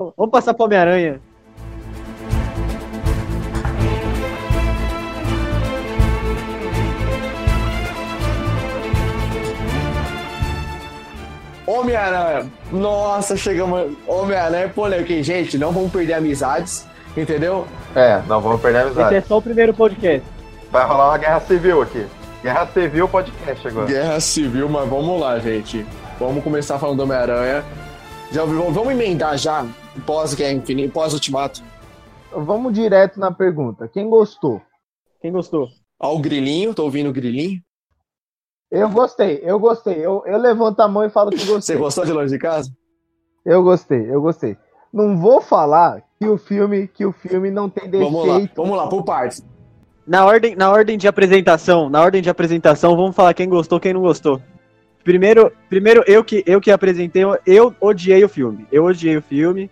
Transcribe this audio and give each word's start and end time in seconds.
Vamos 0.00 0.30
passar 0.30 0.54
pro 0.54 0.66
Homem-Aranha. 0.66 1.20
Homem-Aranha. 11.66 12.48
Nossa, 12.70 13.36
chegamos. 13.36 13.92
Homem-Aranha 14.06 14.66
é 14.66 14.68
polêmico. 14.68 15.20
Gente, 15.20 15.58
não 15.58 15.72
vamos 15.72 15.90
perder 15.90 16.12
amizades, 16.12 16.86
entendeu? 17.16 17.66
É, 17.96 18.22
não 18.28 18.40
vamos 18.40 18.60
perder 18.60 18.86
a 18.86 18.90
Esse 18.90 19.14
é 19.16 19.20
só 19.20 19.38
o 19.38 19.42
primeiro 19.42 19.74
podcast. 19.74 20.22
Vai 20.70 20.86
rolar 20.86 21.08
uma 21.08 21.18
guerra 21.18 21.40
civil 21.40 21.82
aqui. 21.82 22.06
Guerra 22.40 22.68
civil 22.68 23.08
podcast 23.08 23.66
agora. 23.66 23.86
Guerra 23.88 24.20
Civil, 24.20 24.68
mas 24.68 24.88
vamos 24.88 25.20
lá, 25.20 25.40
gente. 25.40 25.84
Vamos 26.20 26.44
começar 26.44 26.78
falando 26.78 26.98
do 26.98 27.02
Homem-Aranha. 27.02 27.64
Já 28.30 28.42
ouviu? 28.42 28.70
Vamos 28.70 28.92
emendar 28.92 29.36
já, 29.38 29.64
pós-Guerra 30.00 30.52
Infinita, 30.52 30.92
pós-Ultimato. 30.92 31.62
Vamos 32.32 32.72
direto 32.72 33.18
na 33.18 33.32
pergunta. 33.32 33.88
Quem 33.88 34.08
gostou? 34.08 34.60
Quem 35.20 35.32
gostou? 35.32 35.68
Ó, 36.00 36.14
o 36.14 36.18
Grilinho, 36.18 36.74
tô 36.74 36.84
ouvindo 36.84 37.08
o 37.10 37.12
Grilinho. 37.12 37.60
Eu 38.70 38.88
gostei, 38.90 39.40
eu 39.42 39.58
gostei. 39.58 39.94
Eu, 39.94 40.22
eu 40.26 40.38
levanto 40.38 40.80
a 40.80 40.88
mão 40.88 41.04
e 41.04 41.10
falo 41.10 41.30
que 41.30 41.38
Você 41.38 41.52
gostei. 41.52 41.76
gostou 41.76 42.04
de 42.04 42.12
Longe 42.12 42.32
de 42.32 42.38
Casa? 42.38 42.70
Eu 43.44 43.62
gostei, 43.62 44.10
eu 44.10 44.20
gostei. 44.20 44.56
Não 44.92 45.16
vou 45.16 45.40
falar 45.40 46.02
que 46.18 46.26
o 46.28 46.36
filme, 46.36 46.86
que 46.86 47.04
o 47.04 47.12
filme 47.12 47.50
não 47.50 47.68
tem 47.68 47.88
defeito. 47.88 48.12
Vamos 48.12 48.28
lá, 48.28 48.48
vamos 48.54 48.76
lá, 48.76 48.88
por 48.88 49.04
partes. 49.04 49.44
Na 50.06 50.24
ordem, 50.24 50.54
na 50.54 50.70
ordem 50.70 50.96
de 50.98 51.08
apresentação, 51.08 51.88
na 51.88 52.00
ordem 52.00 52.22
de 52.22 52.30
apresentação, 52.30 52.96
vamos 52.96 53.14
falar 53.16 53.34
quem 53.34 53.48
gostou, 53.48 53.80
quem 53.80 53.92
não 53.92 54.00
gostou. 54.00 54.40
Primeiro, 55.04 55.50
primeiro 55.68 56.02
eu 56.06 56.22
que 56.22 56.42
eu 56.46 56.60
que 56.60 56.70
apresentei, 56.70 57.22
eu 57.46 57.74
odiei 57.80 58.22
o 58.24 58.28
filme. 58.28 58.66
Eu 58.70 58.84
odiei 58.84 59.16
o 59.16 59.22
filme 59.22 59.70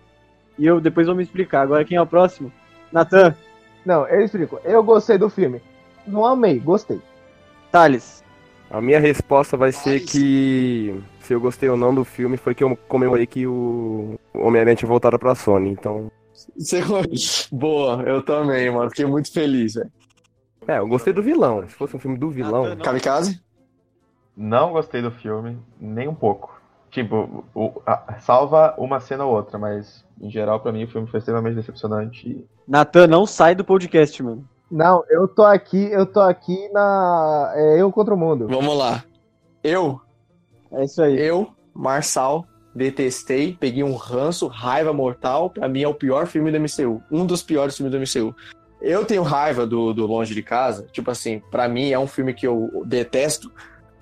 e 0.57 0.65
eu 0.65 0.79
depois 0.81 1.07
vou 1.07 1.15
me 1.15 1.23
explicar. 1.23 1.61
Agora 1.61 1.85
quem 1.85 1.97
é 1.97 2.01
o 2.01 2.07
próximo? 2.07 2.51
Natan, 2.91 3.35
Não, 3.85 4.07
eu 4.07 4.21
explico. 4.21 4.59
Eu 4.63 4.83
gostei 4.83 5.17
do 5.17 5.29
filme. 5.29 5.61
Não 6.05 6.25
amei, 6.25 6.59
gostei. 6.59 7.01
Thales. 7.71 8.23
A 8.69 8.81
minha 8.81 8.99
resposta 8.99 9.55
vai 9.55 9.71
ser 9.71 10.01
que 10.01 11.01
se 11.21 11.33
eu 11.33 11.39
gostei 11.39 11.69
ou 11.69 11.77
não 11.77 11.93
do 11.95 12.03
filme 12.03 12.35
foi 12.35 12.53
que 12.53 12.63
eu 12.63 12.77
comemorei 12.87 13.25
que 13.25 13.47
o 13.47 14.19
Homem-Aranha 14.33 14.75
tinha 14.75 14.89
voltado 14.89 15.17
pra 15.17 15.35
Sony. 15.35 15.69
Então, 15.69 16.11
Você... 16.57 16.81
Boa, 17.51 18.03
eu 18.03 18.21
também, 18.21 18.69
mano. 18.69 18.89
Fiquei 18.89 19.05
muito 19.05 19.31
feliz, 19.31 19.75
velho. 19.75 19.91
é, 20.67 20.79
eu 20.79 20.87
gostei 20.87 21.13
do 21.13 21.23
vilão. 21.23 21.65
Se 21.67 21.75
fosse 21.75 21.95
um 21.95 21.99
filme 21.99 22.17
do 22.17 22.29
vilão, 22.29 22.75
Kamikaze? 22.77 23.39
Não 24.35 24.71
gostei 24.73 25.01
do 25.01 25.11
filme, 25.11 25.57
nem 25.79 26.07
um 26.07 26.15
pouco. 26.15 26.56
Tipo, 26.97 27.43
o- 27.53 27.79
a- 27.85 28.15
salva 28.21 28.73
uma 28.75 28.99
cena 28.99 29.23
ou 29.23 29.35
outra, 29.35 29.59
mas 29.59 30.03
em 30.19 30.31
geral, 30.31 30.59
pra 30.59 30.71
mim, 30.71 30.83
o 30.83 30.87
filme 30.87 31.07
foi 31.07 31.19
extremamente 31.19 31.53
decepcionante. 31.55 32.27
e- 32.27 32.43
Natan, 32.67 33.05
não 33.05 33.23
sai 33.23 33.53
do 33.53 33.63
podcast, 33.63 34.23
mano. 34.23 34.43
Não, 34.71 35.03
eu 35.11 35.27
tô 35.27 35.43
aqui, 35.43 35.91
eu 35.91 36.07
tô 36.07 36.19
aqui 36.19 36.67
na. 36.69 37.51
É 37.55 37.79
eu 37.79 37.91
contra 37.91 38.15
o 38.15 38.17
mundo. 38.17 38.47
Vamos 38.47 38.75
lá. 38.75 39.03
Eu, 39.63 40.01
É 40.71 40.83
isso 40.85 40.99
aí. 41.03 41.19
eu, 41.21 41.47
Marçal, 41.71 42.45
detestei, 42.73 43.55
peguei 43.59 43.83
um 43.83 43.93
ranço, 43.95 44.47
raiva 44.47 44.91
mortal. 44.91 45.51
Pra 45.51 45.67
mim 45.69 45.83
é 45.83 45.87
o 45.87 45.93
pior 45.93 46.25
filme 46.25 46.49
do 46.51 46.57
MCU. 46.59 46.99
Um 47.11 47.27
dos 47.27 47.43
piores 47.43 47.77
filmes 47.77 47.91
do 47.91 47.99
MCU. 47.99 48.35
Eu 48.81 49.05
tenho 49.05 49.21
raiva 49.21 49.67
do, 49.67 49.93
do 49.93 50.07
Longe 50.07 50.33
de 50.33 50.41
Casa. 50.41 50.87
Tipo 50.91 51.11
assim, 51.11 51.43
pra 51.51 51.67
mim 51.69 51.91
é 51.91 51.99
um 51.99 52.07
filme 52.07 52.33
que 52.33 52.47
eu 52.47 52.83
detesto. 52.87 53.51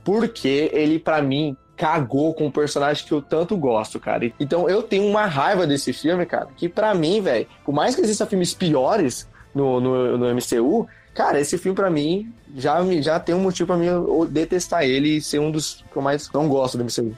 Porque 0.04 0.70
ele, 0.74 0.98
pra 0.98 1.22
mim, 1.22 1.58
cagou 1.76 2.34
com 2.34 2.46
um 2.48 2.52
personagem 2.52 3.06
que 3.06 3.12
eu 3.12 3.22
tanto 3.22 3.56
gosto, 3.58 4.00
cara. 4.00 4.32
Então 4.40 4.70
eu 4.70 4.82
tenho 4.82 5.06
uma 5.06 5.26
raiva 5.26 5.68
desse 5.68 5.92
filme, 5.94 6.26
cara. 6.26 6.48
Que 6.56 6.70
pra 6.70 6.94
mim, 6.94 7.22
velho, 7.22 7.46
por 7.66 7.74
mais 7.74 7.96
que 7.96 8.02
existam 8.02 8.26
filmes 8.26 8.54
piores 8.54 9.28
no, 9.54 9.80
no, 9.80 10.18
no 10.18 10.26
MCU, 10.36 10.88
cara, 11.14 11.40
esse 11.40 11.58
filme 11.58 11.76
pra 11.76 11.90
mim 11.90 12.32
já, 12.56 12.82
me- 12.82 13.02
já 13.02 13.20
tem 13.20 13.36
um 13.36 13.40
motivo 13.40 13.68
pra 13.68 13.78
mim 13.78 13.86
eu 13.88 14.28
detestar 14.30 14.84
ele 14.84 15.18
e 15.18 15.22
ser 15.22 15.40
um 15.40 15.52
dos 15.52 15.84
que 15.92 15.98
eu 15.98 16.02
mais 16.02 16.30
não 16.32 16.48
gosto 16.48 16.78
do 16.78 16.84
MCU. 16.86 17.14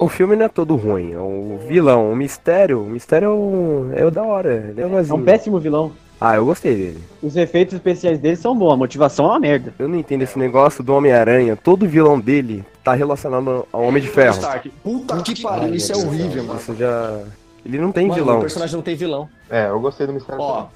o 0.00 0.08
filme 0.08 0.34
não 0.34 0.46
é 0.46 0.48
todo 0.48 0.74
ruim. 0.76 1.12
É 1.12 1.18
o 1.18 1.58
vilão, 1.68 2.10
o 2.10 2.16
mistério. 2.16 2.80
O 2.82 2.86
mistério 2.86 3.26
é 3.26 3.30
o, 3.30 3.90
é 3.94 4.04
o 4.04 4.10
da 4.10 4.22
hora. 4.22 4.74
É, 4.76 4.80
É 4.82 4.86
um 5.14 5.24
péssimo 5.24 5.58
vilão. 5.60 5.92
Ah, 6.24 6.36
eu 6.36 6.46
gostei 6.46 6.74
dele. 6.74 7.04
Os 7.22 7.36
efeitos 7.36 7.74
especiais 7.74 8.18
dele 8.18 8.36
são 8.36 8.56
bons, 8.56 8.72
a 8.72 8.76
motivação 8.76 9.26
é 9.26 9.28
uma 9.28 9.40
merda. 9.40 9.74
Eu 9.78 9.86
não 9.86 9.98
entendo 9.98 10.22
esse 10.22 10.38
negócio 10.38 10.82
do 10.82 10.94
Homem-Aranha. 10.94 11.54
Todo 11.54 11.86
vilão 11.86 12.18
dele 12.18 12.64
tá 12.82 12.94
relacionado 12.94 13.68
ao 13.70 13.82
Homem 13.82 14.02
de 14.02 14.08
Ferro. 14.08 14.32
Stark. 14.32 14.70
Puta 14.82 15.20
que 15.22 15.42
pariu, 15.42 15.74
isso 15.74 15.92
é 15.92 15.96
horrível, 15.96 16.44
mano. 16.44 16.58
Isso 16.58 16.74
já. 16.76 17.20
Ele 17.64 17.78
não 17.78 17.92
tem 17.92 18.06
Mano, 18.06 18.22
vilão. 18.22 18.38
o 18.38 18.40
personagem 18.40 18.74
não 18.74 18.82
tem 18.82 18.96
vilão. 18.96 19.28
É, 19.50 19.68
eu 19.68 19.78
gostei 19.80 20.06
do 20.06 20.14
mistério. 20.14 20.40
Ó, 20.40 20.66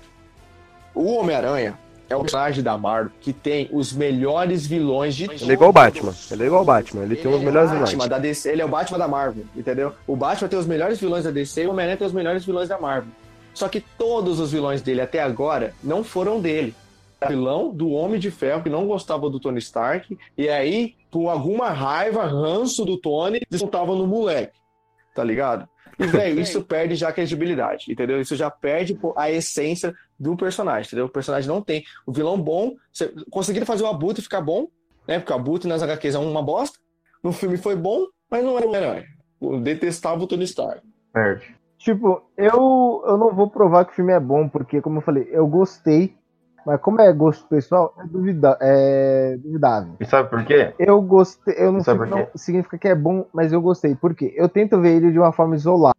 o 0.95 1.15
Homem-Aranha 1.15 1.79
é 2.11 2.17
o 2.17 2.21
personagem 2.21 2.63
da 2.63 2.77
Marvel 2.77 3.11
que 3.19 3.33
tem 3.33 3.71
os 3.73 3.93
melhores 3.93 4.67
vilões 4.67 5.15
de 5.15 5.25
Ele 5.25 5.51
é 5.51 5.53
igual 5.55 5.71
o 5.71 5.73
Batman. 5.73 6.15
Ele 6.31 6.43
é 6.43 6.47
igual 6.47 6.63
o 6.63 6.65
Batman. 6.65 7.05
Ele 7.05 7.17
tem 7.17 7.33
os 7.35 7.43
melhores 7.43 7.71
é 7.71 7.73
o 7.73 7.77
vilões. 7.77 7.91
Batman 7.95 8.09
da 8.09 8.19
DC, 8.19 8.51
ele 8.51 8.61
é 8.61 8.65
o 8.67 8.69
Batman 8.69 8.99
da 8.99 9.09
Marvel, 9.09 9.45
entendeu? 9.57 9.93
O 10.07 10.15
Batman 10.15 10.49
tem 10.49 10.59
os 10.59 10.67
melhores 10.67 10.99
vilões 11.01 11.25
da 11.25 11.31
DC 11.31 11.63
e 11.63 11.67
o 11.67 11.71
Homem-Aranha 11.71 11.97
tem 11.97 12.07
os 12.07 12.13
melhores 12.13 12.45
vilões 12.45 12.69
da 12.69 12.79
Marvel. 12.79 13.11
Só 13.59 13.69
que 13.69 13.81
todos 13.81 14.39
os 14.39 14.53
vilões 14.53 14.81
dele 14.83 15.01
até 15.01 15.21
agora 15.21 15.75
não 15.83 16.05
foram 16.05 16.41
dele. 16.41 16.73
O 17.21 17.27
vilão 17.29 17.71
do 17.75 17.91
Homem 17.91 18.21
de 18.21 18.31
Ferro 18.31 18.63
que 18.63 18.71
não 18.71 18.87
gostava 18.87 19.29
do 19.29 19.41
Tony 19.41 19.59
Stark 19.59 20.17
e 20.37 20.49
aí, 20.49 20.95
por 21.11 21.29
alguma 21.29 21.71
raiva, 21.71 22.25
ranço 22.25 22.85
do 22.85 22.97
Tony, 22.97 23.41
descontava 23.51 23.97
no 23.97 24.07
moleque. 24.07 24.57
Tá 25.13 25.25
ligado? 25.25 25.69
E, 25.99 26.07
velho, 26.07 26.39
isso 26.41 26.63
perde 26.63 26.95
já 26.95 27.09
a 27.09 27.13
credibilidade, 27.13 27.91
entendeu? 27.91 28.21
Isso 28.21 28.37
já 28.37 28.49
perde 28.49 28.97
a 29.17 29.29
essência 29.29 29.93
do 30.17 30.37
personagem, 30.37 30.87
entendeu? 30.87 31.07
O 31.07 31.11
personagem 31.11 31.49
não 31.49 31.61
tem. 31.61 31.83
O 32.07 32.13
vilão 32.13 32.41
bom, 32.41 32.77
você- 32.93 33.13
conseguiram 33.29 33.67
fazer 33.67 33.83
o 33.83 33.89
Abutre 33.89 34.23
ficar 34.23 34.41
bom, 34.41 34.69
né? 35.09 35.19
Porque 35.19 35.33
o 35.33 35.37
Abutre 35.37 35.69
nas 35.69 35.83
HQs 35.83 36.15
é 36.15 36.19
uma 36.21 36.41
bosta. 36.43 36.79
No 37.25 37.33
filme 37.33 37.57
foi 37.57 37.75
bom, 37.75 38.07
mas 38.31 38.45
não 38.45 38.57
era 38.57 38.69
o 38.69 38.77
herói. 38.77 39.05
Eu 39.43 39.59
detestava 39.61 40.23
o 40.23 40.27
Tony 40.29 40.45
Stark. 40.45 40.81
Perde. 41.13 41.58
Tipo, 41.78 42.22
eu, 42.37 43.03
eu 43.06 43.16
não 43.16 43.33
vou 43.33 43.49
provar 43.49 43.84
que 43.84 43.93
o 43.93 43.94
filme 43.94 44.12
é 44.12 44.19
bom, 44.21 44.49
porque, 44.49 44.83
como 44.83 44.99
eu 44.99 45.03
falei, 45.03 45.28
eu 45.31 45.47
gostei. 45.47 46.16
Mas 46.66 46.81
como 46.81 47.00
é 47.00 47.11
gosto 47.12 47.47
pessoal, 47.49 47.94
é, 47.97 48.05
duvida, 48.05 48.59
é 48.61 49.39
duvidável. 49.39 49.94
E 50.00 50.05
sabe 50.05 50.28
por 50.28 50.44
quê? 50.44 50.75
Eu 50.78 51.00
gostei, 51.00 51.55
eu 51.56 51.72
não, 51.72 51.81
sei, 51.83 51.94
por 51.94 52.06
quê? 52.06 52.11
não 52.15 52.27
significa 52.34 52.77
que 52.77 52.88
é 52.88 52.94
bom, 52.94 53.25
mas 53.33 53.53
eu 53.53 53.62
gostei. 53.62 53.94
Por 53.94 54.15
quê? 54.15 54.34
Eu 54.37 54.49
tento 54.49 54.78
ver 54.78 54.97
ele 54.97 55.12
de 55.12 55.19
uma 55.19 55.33
forma 55.33 55.55
isolada. 55.55 55.94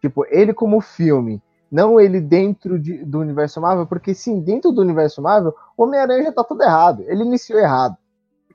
Tipo, 0.00 0.24
ele 0.30 0.54
como 0.54 0.80
filme, 0.80 1.42
não 1.70 2.00
ele 2.00 2.20
dentro 2.20 2.78
de- 2.78 3.04
do 3.04 3.18
universo 3.18 3.60
Marvel, 3.60 3.86
porque 3.86 4.14
sim, 4.14 4.40
dentro 4.40 4.70
do 4.70 4.80
universo 4.80 5.20
Marvel, 5.20 5.52
o 5.76 5.82
Homem-Aranha 5.82 6.24
já 6.24 6.32
tá 6.32 6.44
tudo 6.44 6.62
errado. 6.62 7.04
Ele 7.06 7.24
iniciou 7.24 7.58
errado. 7.58 7.96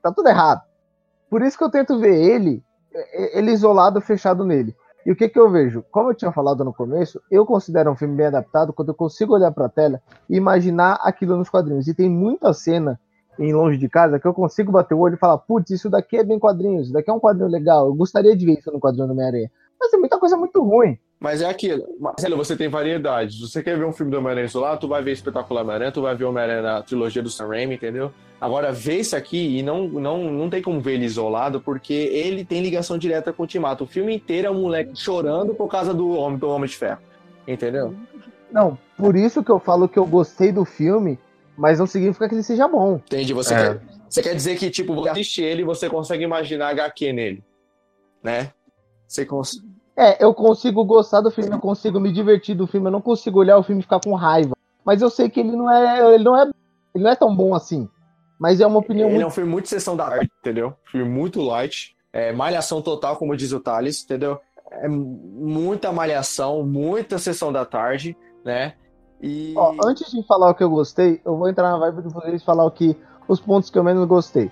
Tá 0.02 0.10
tudo 0.10 0.28
errado. 0.28 0.62
Por 1.28 1.42
isso 1.42 1.56
que 1.56 1.62
eu 1.62 1.70
tento 1.70 1.98
ver 2.00 2.14
ele, 2.16 2.62
é, 2.92 3.38
ele 3.38 3.52
isolado, 3.52 4.00
fechado 4.00 4.44
nele. 4.44 4.74
E 5.04 5.10
o 5.10 5.16
que 5.16 5.28
que 5.28 5.38
eu 5.38 5.50
vejo? 5.50 5.82
Como 5.90 6.10
eu 6.10 6.14
tinha 6.14 6.32
falado 6.32 6.64
no 6.64 6.74
começo, 6.74 7.20
eu 7.30 7.46
considero 7.46 7.90
um 7.90 7.96
filme 7.96 8.16
bem 8.16 8.26
adaptado 8.26 8.72
quando 8.72 8.90
eu 8.90 8.94
consigo 8.94 9.34
olhar 9.34 9.50
pra 9.50 9.68
tela 9.68 10.00
e 10.28 10.36
imaginar 10.36 10.98
aquilo 11.02 11.36
nos 11.36 11.48
quadrinhos. 11.48 11.88
E 11.88 11.94
tem 11.94 12.08
muita 12.08 12.52
cena 12.52 13.00
em 13.38 13.52
Longe 13.52 13.78
de 13.78 13.88
Casa 13.88 14.20
que 14.20 14.26
eu 14.26 14.34
consigo 14.34 14.70
bater 14.70 14.94
o 14.94 14.98
olho 14.98 15.14
e 15.14 15.18
falar, 15.18 15.38
putz, 15.38 15.70
isso 15.70 15.88
daqui 15.88 16.18
é 16.18 16.24
bem 16.24 16.38
quadrinhos, 16.38 16.84
isso 16.84 16.92
daqui 16.92 17.10
é 17.10 17.12
um 17.12 17.20
quadrinho 17.20 17.48
legal, 17.48 17.86
eu 17.86 17.94
gostaria 17.94 18.36
de 18.36 18.44
ver 18.44 18.58
isso 18.58 18.70
no 18.70 18.78
quadrinho 18.78 19.06
do 19.06 19.12
Homem-Aranha. 19.12 19.50
Mas 19.80 19.90
tem 19.90 19.98
muita 19.98 20.18
coisa 20.18 20.36
muito 20.36 20.62
ruim. 20.62 20.98
Mas 21.20 21.42
é 21.42 21.46
aquilo. 21.50 21.86
Marcelo, 22.00 22.34
você 22.34 22.56
tem 22.56 22.68
variedade. 22.70 23.34
Se 23.34 23.40
você 23.42 23.62
quer 23.62 23.76
ver 23.76 23.84
um 23.84 23.92
filme 23.92 24.10
do 24.10 24.16
Homem-Aranha 24.16 24.46
isolado, 24.46 24.80
tu 24.80 24.88
vai 24.88 25.02
ver 25.02 25.12
Espetacular 25.12 25.60
Homem-Aranha, 25.60 25.92
tu 25.92 26.00
vai 26.00 26.14
ver 26.16 26.24
Homem-Aranha 26.24 26.62
na 26.62 26.82
trilogia 26.82 27.22
do 27.22 27.28
Sam 27.28 27.48
Raimi, 27.48 27.74
entendeu? 27.74 28.10
Agora, 28.40 28.72
vê 28.72 28.96
esse 28.96 29.14
aqui 29.14 29.58
e 29.58 29.62
não, 29.62 29.86
não, 29.86 30.32
não 30.32 30.48
tem 30.48 30.62
como 30.62 30.80
ver 30.80 30.94
ele 30.94 31.04
isolado, 31.04 31.60
porque 31.60 31.92
ele 31.92 32.42
tem 32.42 32.62
ligação 32.62 32.96
direta 32.96 33.34
com 33.34 33.42
o 33.42 33.44
Ultimato. 33.44 33.84
O 33.84 33.86
filme 33.86 34.14
inteiro 34.16 34.48
é 34.48 34.50
um 34.50 34.62
moleque 34.62 34.96
chorando 34.98 35.54
por 35.54 35.68
causa 35.68 35.92
do 35.92 36.08
Homem, 36.12 36.38
do 36.38 36.48
Homem 36.48 36.70
de 36.70 36.76
Ferro. 36.76 37.00
Entendeu? 37.46 37.94
Não, 38.50 38.78
por 38.96 39.14
isso 39.14 39.44
que 39.44 39.50
eu 39.50 39.60
falo 39.60 39.90
que 39.90 39.98
eu 39.98 40.06
gostei 40.06 40.50
do 40.50 40.64
filme, 40.64 41.18
mas 41.54 41.78
não 41.78 41.86
significa 41.86 42.30
que 42.30 42.34
ele 42.34 42.42
seja 42.42 42.66
bom. 42.66 42.94
Entendi. 42.94 43.34
Você, 43.34 43.52
É. 43.52 43.56
quer, 43.58 43.82
você 44.08 44.22
quer 44.22 44.34
dizer 44.34 44.56
que, 44.56 44.70
tipo, 44.70 44.94
você 44.94 45.10
assiste 45.10 45.42
ele 45.42 45.60
e 45.60 45.64
você 45.66 45.90
consegue 45.90 46.24
imaginar 46.24 46.70
HQ 46.70 47.12
nele. 47.12 47.44
Né? 48.22 48.50
Você 49.06 49.26
cons... 49.26 49.62
É, 49.96 50.24
eu 50.24 50.32
consigo 50.32 50.84
gostar 50.84 51.20
do 51.20 51.30
filme, 51.30 51.50
eu 51.50 51.58
consigo 51.58 52.00
me 52.00 52.12
divertir 52.12 52.54
do 52.54 52.66
filme, 52.66 52.86
eu 52.86 52.92
não 52.92 53.00
consigo 53.00 53.38
olhar 53.38 53.58
o 53.58 53.62
filme 53.62 53.80
e 53.80 53.82
ficar 53.82 54.00
com 54.00 54.14
raiva. 54.14 54.54
Mas 54.84 55.02
eu 55.02 55.10
sei 55.10 55.28
que 55.28 55.40
ele 55.40 55.52
não 55.52 55.70
é, 55.70 56.14
ele 56.14 56.24
não 56.24 56.36
é, 56.36 56.50
ele 56.94 57.04
não 57.04 57.10
é 57.10 57.16
tão 57.16 57.34
bom 57.34 57.54
assim. 57.54 57.88
Mas 58.38 58.60
é 58.60 58.66
uma 58.66 58.78
opinião 58.78 59.08
Ele 59.08 59.16
é 59.16 59.18
muito 59.18 59.28
um 59.28 59.34
filme 59.34 59.50
muito 59.50 59.68
sessão 59.68 59.94
da 59.94 60.08
tarde, 60.08 60.30
entendeu? 60.40 60.74
Filme 60.90 61.10
muito 61.10 61.42
light. 61.42 61.94
É, 62.12 62.32
malhação 62.32 62.80
total, 62.80 63.16
como 63.16 63.36
diz 63.36 63.52
o 63.52 63.60
Thales, 63.60 64.02
entendeu? 64.02 64.40
É 64.72 64.88
muita 64.88 65.92
malhação, 65.92 66.64
muita 66.64 67.18
sessão 67.18 67.52
da 67.52 67.64
tarde, 67.66 68.16
né? 68.44 68.74
E. 69.20 69.52
Ó, 69.56 69.74
antes 69.84 70.10
de 70.10 70.26
falar 70.26 70.50
o 70.50 70.54
que 70.54 70.64
eu 70.64 70.70
gostei, 70.70 71.20
eu 71.24 71.36
vou 71.36 71.48
entrar 71.48 71.70
na 71.70 71.78
vibe 71.78 72.02
de 72.02 72.14
vocês 72.14 72.42
falar 72.42 72.64
o 72.64 72.70
que 72.70 72.96
os 73.28 73.38
pontos 73.38 73.68
que 73.68 73.78
eu 73.78 73.84
menos 73.84 74.06
gostei. 74.08 74.50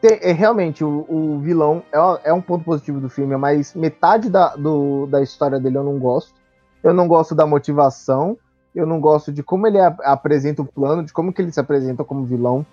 Tem- 0.00 0.18
é, 0.22 0.32
realmente, 0.32 0.84
o, 0.84 1.04
o 1.08 1.38
vilão 1.40 1.82
é, 1.92 2.30
é 2.30 2.32
um 2.32 2.40
ponto 2.40 2.64
positivo 2.64 3.00
do 3.00 3.08
filme, 3.08 3.36
mas 3.36 3.74
metade 3.74 4.30
da, 4.30 4.54
do- 4.54 5.06
da 5.06 5.20
história 5.22 5.58
dele 5.58 5.76
eu 5.78 5.84
não 5.84 5.98
gosto. 5.98 6.34
eu 6.82 6.94
não 6.94 7.08
gosto 7.08 7.34
da 7.34 7.44
motivação, 7.46 8.38
eu 8.74 8.86
não 8.86 9.00
gosto 9.00 9.32
de 9.32 9.42
como 9.42 9.66
ele 9.66 9.80
ap- 9.80 10.00
apresenta 10.04 10.62
o 10.62 10.64
plano, 10.64 11.02
de 11.02 11.12
como 11.12 11.32
que 11.32 11.42
ele 11.42 11.50
se 11.50 11.58
apresenta 11.58 12.04
como 12.04 12.24
vilão. 12.24 12.64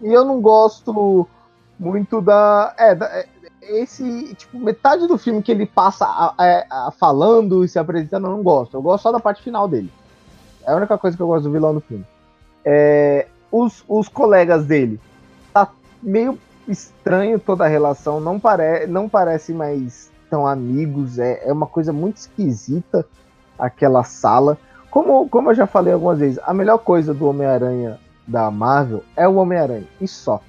E 0.00 0.12
eu 0.12 0.24
não 0.24 0.40
gosto 0.40 1.26
muito 1.78 2.20
da. 2.20 2.72
É, 2.78 2.94
da- 2.94 3.06
é, 3.06 3.26
esse. 3.62 4.32
Tipo, 4.36 4.58
metade 4.60 5.08
do 5.08 5.18
filme 5.18 5.42
que 5.42 5.50
ele 5.50 5.66
passa 5.66 6.04
a- 6.06 6.34
a- 6.38 6.86
a- 6.88 6.90
falando 6.92 7.64
e 7.64 7.68
se 7.68 7.78
apresentando, 7.80 8.28
eu 8.28 8.30
não 8.30 8.42
gosto. 8.44 8.76
Eu 8.76 8.82
gosto 8.82 9.02
só 9.02 9.10
da 9.12 9.18
parte 9.18 9.42
final 9.42 9.66
dele. 9.66 9.90
É 10.64 10.70
a 10.72 10.76
única 10.76 10.96
coisa 10.96 11.16
que 11.16 11.22
eu 11.22 11.26
gosto 11.26 11.44
do 11.44 11.52
vilão 11.52 11.74
do 11.74 11.80
filme. 11.80 12.06
É, 12.64 13.26
os, 13.50 13.82
os 13.88 14.06
colegas 14.08 14.64
dele. 14.66 15.00
Meio 16.02 16.38
estranho 16.66 17.38
toda 17.38 17.64
a 17.64 17.68
relação. 17.68 18.20
Não, 18.20 18.38
pare, 18.38 18.86
não 18.86 19.08
parece 19.08 19.52
mais 19.52 20.10
tão 20.30 20.46
amigos. 20.46 21.18
É, 21.18 21.48
é 21.48 21.52
uma 21.52 21.66
coisa 21.66 21.92
muito 21.92 22.18
esquisita 22.18 23.06
aquela 23.58 24.04
sala. 24.04 24.58
Como, 24.90 25.28
como 25.28 25.50
eu 25.50 25.54
já 25.54 25.66
falei 25.66 25.92
algumas 25.92 26.18
vezes, 26.18 26.38
a 26.44 26.54
melhor 26.54 26.78
coisa 26.78 27.12
do 27.12 27.26
Homem-Aranha 27.26 27.98
da 28.26 28.50
Marvel 28.50 29.02
é 29.16 29.26
o 29.26 29.36
Homem-Aranha. 29.36 29.86
E 30.00 30.06
só. 30.06 30.40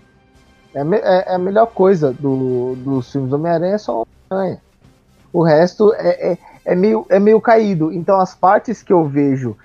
É, 0.73 0.81
é- 0.81 1.31
é 1.31 1.35
a 1.35 1.39
melhor 1.39 1.67
coisa 1.67 2.13
do, 2.13 2.75
dos 2.75 3.11
filmes 3.11 3.29
do 3.29 3.35
Homem-Aranha 3.35 3.75
é 3.75 3.77
só 3.77 4.01
o 4.01 4.07
Homem-Aranha. 4.29 4.61
O 5.31 5.43
resto 5.43 5.93
é, 5.95 6.31
é, 6.31 6.37
é, 6.65 6.75
meio, 6.75 7.05
é 7.09 7.19
meio 7.19 7.39
caído. 7.41 7.91
Então 7.91 8.19
as 8.19 8.35
partes 8.35 8.81
que 8.81 8.93
eu 8.93 9.03
vejo 9.05 9.55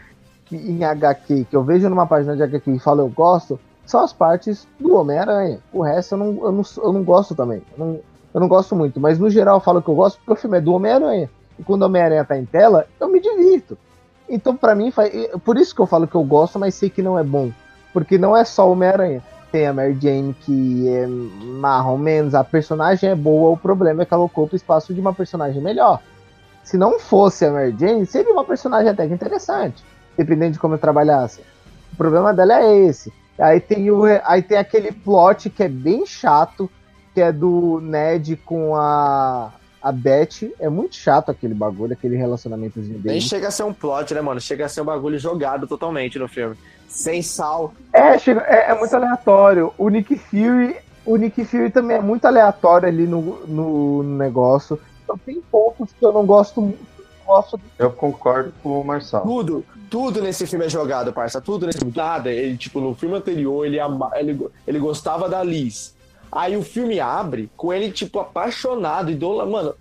que, 0.45 0.57
em 0.57 0.85
HQ, 0.85 1.47
que 1.49 1.57
eu 1.57 1.63
vejo 1.63 1.89
numa 1.89 2.07
página 2.07 2.37
de 2.37 2.43
HQ 2.43 2.71
e 2.71 2.79
falo 2.79 3.03
eu 3.03 3.09
gosto, 3.09 3.59
são 3.87 4.01
as 4.01 4.13
partes 4.13 4.67
do 4.79 4.95
Homem-Aranha. 4.97 5.61
O 5.73 5.83
resto 5.83 6.15
eu 6.15 6.19
não, 6.19 6.27
eu, 6.45 6.53
não, 6.53 6.63
eu 6.79 6.93
não 6.93 7.05
gosto 7.05 7.35
também. 7.35 7.63
Eu 7.77 7.85
não, 7.85 8.01
eu 8.35 8.41
não 8.41 8.49
gosto 8.49 8.75
muito. 8.75 8.99
Mas 8.99 9.19
no 9.19 9.29
geral 9.31 9.57
eu 9.57 9.61
falo 9.61 9.83
que 9.83 9.89
eu 9.89 9.95
gosto 9.95 10.19
porque 10.19 10.33
o 10.33 10.37
filme 10.37 10.59
é 10.59 10.61
do 10.61 10.73
Homem-Aranha. 10.73 11.31
E 11.59 11.63
quando 11.63 11.83
o 11.83 11.87
Homem-Aranha 11.87 12.25
tá 12.25 12.37
em 12.37 12.45
tela, 12.45 12.87
eu 12.99 13.09
me 13.09 13.21
divirto. 13.21 13.79
Então, 14.29 14.57
pra 14.57 14.75
mim, 14.75 14.93
por 15.45 15.59
isso 15.59 15.75
que 15.75 15.81
eu 15.81 15.87
falo 15.87 16.09
que 16.09 16.15
eu 16.15 16.25
gosto, 16.25 16.59
mas 16.59 16.75
sei 16.75 16.89
que 16.89 17.03
não 17.03 17.19
é 17.19 17.23
bom. 17.23 17.51
Porque 17.93 18.19
não 18.19 18.37
é 18.37 18.45
só 18.45 18.69
o 18.69 18.73
Homem-Aranha. 18.73 19.23
Tem 19.53 19.67
a 19.67 19.73
Mary 19.73 19.97
Jane, 20.01 20.35
que 20.41 20.89
é 20.89 21.07
marrom 21.07 21.99
menos. 21.99 22.35
A 22.35 22.43
personagem 22.43 23.11
é 23.11 23.15
boa, 23.15 23.51
o 23.51 23.57
problema 23.57 24.03
é 24.03 24.05
que 24.05 24.13
ela 24.13 24.25
ocupa 24.25 24.55
o 24.55 24.57
espaço 24.57 24.93
de 24.93 25.01
uma 25.01 25.15
personagem 25.15 25.63
melhor. 25.63 26.01
Se 26.65 26.77
não 26.77 26.99
fosse 26.99 27.45
a 27.45 27.53
Mary 27.53 27.77
Jane, 27.79 28.07
seria 28.07 28.33
uma 28.33 28.45
personagem 28.45 28.89
até 28.89 29.07
que 29.07 29.15
interessante. 29.15 29.85
Dependendo 30.17 30.53
de 30.53 30.59
como 30.59 30.75
eu 30.75 30.79
trabalhasse. 30.79 31.43
O 31.93 31.97
problema 31.97 32.33
dela 32.35 32.61
é 32.61 32.77
esse. 32.87 33.13
Aí 33.39 33.61
tem, 33.61 33.91
o, 33.91 34.05
aí 34.25 34.43
tem 34.43 34.59
aquele 34.59 34.93
plot 34.93 35.51
que 35.51 35.63
é 35.63 35.69
bem 35.69 36.07
chato, 36.07 36.71
que 37.13 37.21
é 37.21 37.33
do 37.33 37.81
Ned 37.81 38.37
com 38.45 38.77
a, 38.77 39.53
a 39.83 39.93
Beth. 39.93 40.53
É 40.61 40.69
muito 40.69 40.95
chato 40.97 41.31
aquele 41.31 41.55
bagulho, 41.55 41.93
aquele 41.93 42.17
relacionamentozinho 42.17 42.95
Nem 42.95 43.03
dele. 43.03 43.21
chega 43.21 43.49
a 43.49 43.51
ser 43.51 43.65
um 43.65 43.73
plot, 43.73 44.15
né, 44.15 44.21
mano? 44.21 44.41
Chega 44.41 44.67
a 44.67 44.69
ser 44.69 44.83
um 44.83 44.85
bagulho 44.85 45.19
jogado 45.19 45.67
totalmente 45.67 46.19
no 46.19 46.29
filme. 46.29 46.57
Sem 46.89 47.23
sal. 47.23 47.75
É, 47.93 48.17
chega, 48.19 48.41
é, 48.43 48.71
é 48.71 48.75
muito 48.79 48.95
aleatório. 48.95 49.73
O 49.77 49.89
Nick 49.89 50.17
Fury, 50.17 50.77
o 51.05 51.17
Nick 51.17 51.45
Fury 51.45 51.71
também 51.71 51.97
é 51.97 52.01
muito 52.01 52.25
aleatório 52.25 52.89
ali 52.89 53.07
no, 53.07 53.45
no 53.47 54.03
negócio. 54.03 54.79
Então 55.03 55.19
tem 55.19 55.41
pontos 55.41 55.91
que 55.99 56.05
eu 56.05 56.13
não 56.13 56.25
gosto 56.25 56.61
muito. 56.61 56.79
Gosto 56.79 56.94
Eu 57.79 57.91
concordo 57.91 58.53
com 58.63 58.81
o 58.81 58.85
Marçal. 58.85 59.23
Tudo, 59.23 59.65
tudo 59.91 60.23
nesse 60.23 60.47
filme 60.47 60.67
é 60.67 60.69
jogado, 60.69 61.13
parça. 61.13 61.41
Tudo 61.41 61.67
nesse 61.67 61.79
filme. 61.79 61.93
Nada. 61.95 62.31
Ele, 62.33 62.57
tipo, 62.57 62.81
no 62.81 62.95
filme 62.95 63.17
anterior, 63.17 63.65
ele, 63.65 63.79
ama, 63.79 64.11
ele, 64.15 64.49
ele 64.67 64.79
gostava 64.79 65.29
da 65.29 65.43
Liz. 65.43 65.95
Aí 66.31 66.57
o 66.57 66.63
filme 66.63 66.99
abre 66.99 67.49
com 67.57 67.73
ele, 67.73 67.93
tipo, 67.93 68.19
apaixonado, 68.19 69.11
idola, 69.11 69.47
mano, 69.47 69.75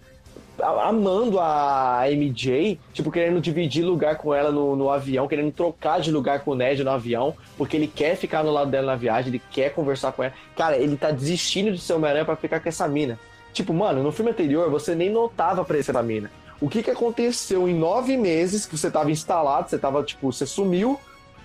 amando 0.62 1.40
a 1.40 2.04
MJ, 2.12 2.80
tipo, 2.94 3.12
querendo 3.12 3.42
dividir 3.42 3.84
lugar 3.84 4.18
com 4.18 4.34
ela 4.34 4.52
no, 4.52 4.76
no 4.76 4.90
avião, 4.90 5.28
querendo 5.28 5.52
trocar 5.52 6.00
de 6.00 6.12
lugar 6.12 6.42
com 6.42 6.52
o 6.52 6.56
Ned 6.56 6.84
no 6.84 6.92
avião, 6.92 7.36
porque 7.58 7.76
ele 7.76 7.88
quer 7.88 8.16
ficar 8.16 8.44
no 8.44 8.52
lado 8.52 8.70
dela 8.70 8.88
na 8.88 8.96
viagem, 8.96 9.30
ele 9.30 9.42
quer 9.52 9.74
conversar 9.74 10.12
com 10.12 10.24
ela. 10.24 10.34
Cara, 10.56 10.78
ele 10.78 10.96
tá 10.96 11.10
desistindo 11.10 11.72
de 11.72 11.80
ser 11.80 11.94
Homem-Aranha 11.94 12.26
pra 12.26 12.36
ficar 12.36 12.60
com 12.60 12.70
essa 12.70 12.88
mina. 12.88 13.18
Tipo, 13.52 13.74
mano, 13.74 14.04
no 14.04 14.12
filme 14.12 14.32
anterior 14.32 14.70
você 14.70 14.94
nem 14.96 15.10
notava 15.10 15.62
a 15.62 15.66
presença 15.66 15.94
da 15.94 16.04
mina. 16.04 16.30
O 16.64 16.70
que 16.70 16.82
que 16.82 16.90
aconteceu 16.92 17.68
em 17.68 17.74
nove 17.78 18.16
meses 18.16 18.66
que 18.66 18.78
você 18.78 18.90
tava 18.90 19.12
instalado, 19.12 19.70
você 19.70 19.78
tava, 19.78 20.02
tipo, 20.02 20.32
você 20.32 20.46
sumiu, 20.46 20.98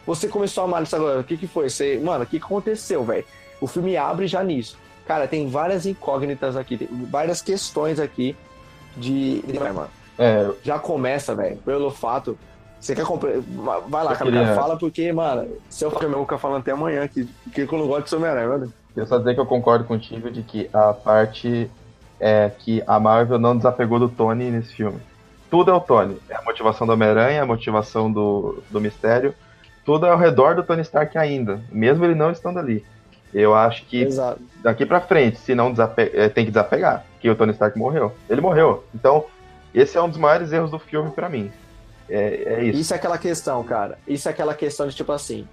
você 0.06 0.29
começou 0.29 0.62
a 0.62 0.67
amar 0.69 0.85
isso 0.85 0.94
agora. 0.94 1.19
O 1.19 1.25
que 1.25 1.37
que 1.37 1.49
foi? 1.49 1.69
Você, 1.69 1.99
mano, 1.99 2.23
o 2.23 2.26
que 2.26 2.38
que 2.38 2.44
aconteceu, 2.44 3.03
velho? 3.03 3.25
O 3.61 3.67
filme 3.67 3.97
abre 3.97 4.29
já 4.29 4.44
nisso. 4.44 4.79
Cara, 5.09 5.26
tem 5.26 5.49
várias 5.49 5.87
incógnitas 5.87 6.56
aqui, 6.56 6.76
tem 6.79 6.87
várias 7.11 7.43
questões 7.43 7.99
aqui 7.99 8.37
de. 8.97 9.41
de- 9.43 9.59
mano, 9.59 9.88
É, 10.17 10.50
já 10.62 10.79
começa, 10.79 11.35
velho, 11.35 11.56
pelo 11.59 11.91
fato. 11.91 12.38
Você 12.81 12.94
quer 12.94 13.05
comprar. 13.05 13.32
Vai 13.88 14.05
lá, 14.05 14.15
cara, 14.15 14.31
queria- 14.31 14.55
fala 14.55 14.76
porque, 14.76 15.12
mano, 15.12 15.49
se 15.69 15.85
eu 15.85 15.91
ficar 15.91 16.06
mesmo 16.06 16.23
ficar 16.23 16.38
falando 16.38 16.61
até 16.61 16.70
amanhã 16.70 17.03
aqui, 17.03 17.29
porque 17.43 17.62
eu 17.62 17.79
não 17.79 17.88
gosto 17.88 18.09
de 18.09 18.15
Homem-Aranha, 18.15 18.49
mano. 18.49 18.73
eu 18.97 19.05
só 19.06 19.19
dizer 19.19 19.35
que 19.35 19.41
eu 19.41 19.47
concordo 19.47 19.85
contigo 19.85 20.31
de 20.31 20.43
que 20.44 20.70
a 20.73 20.93
parte 20.93 21.69
é 22.20 22.50
que 22.59 22.82
a 22.87 22.99
Marvel 22.99 23.38
não 23.38 23.56
desapegou 23.56 23.99
do 23.99 24.09
Tony 24.09 24.50
nesse 24.50 24.75
filme. 24.75 25.00
Tudo 25.50 25.70
é 25.70 25.75
o 25.75 25.81
Tony. 25.81 26.19
É 26.29 26.37
a 26.37 26.43
motivação 26.43 26.87
do 26.87 26.93
Homem-Aranha, 26.93 27.43
a 27.43 27.47
motivação 27.47 28.11
do, 28.11 28.62
do 28.70 28.81
Mistério. 28.81 29.35
Tudo 29.85 30.06
é 30.06 30.11
ao 30.11 30.19
redor 30.19 30.55
do 30.55 30.62
Tony 30.62 30.82
Stark 30.82 31.17
ainda, 31.17 31.61
mesmo 31.70 32.05
ele 32.05 32.15
não 32.15 32.31
estando 32.31 32.59
ali. 32.59 32.85
Eu 33.32 33.55
acho 33.55 33.85
que 33.87 34.03
Exato. 34.03 34.41
daqui 34.62 34.85
pra 34.87 35.00
frente, 35.00 35.38
se 35.38 35.55
não 35.55 35.75
é, 35.97 36.29
tem 36.29 36.44
que 36.44 36.50
desapegar, 36.50 37.05
que 37.20 37.29
o 37.29 37.35
Tony 37.35 37.53
Stark 37.53 37.79
morreu. 37.79 38.15
Ele 38.29 38.41
morreu. 38.41 38.85
Então, 38.94 39.25
esse 39.75 39.97
é 39.97 40.03
um 40.03 40.09
dos 40.09 40.19
maiores 40.19 40.53
erros 40.53 40.70
do 40.70 40.79
filme 40.79 41.11
pra 41.11 41.29
mim. 41.29 41.50
É, 42.09 42.43
é 42.47 42.65
isso. 42.65 42.81
Isso 42.81 42.94
é 42.94 42.97
aquela 42.97 43.19
questão, 43.19 43.62
cara. 43.62 43.99
Isso 44.06 44.29
é 44.29 44.32
aquela 44.32 44.55
questão 44.55 44.88
de 44.88 44.94
tipo 44.94 45.12
assim. 45.12 45.47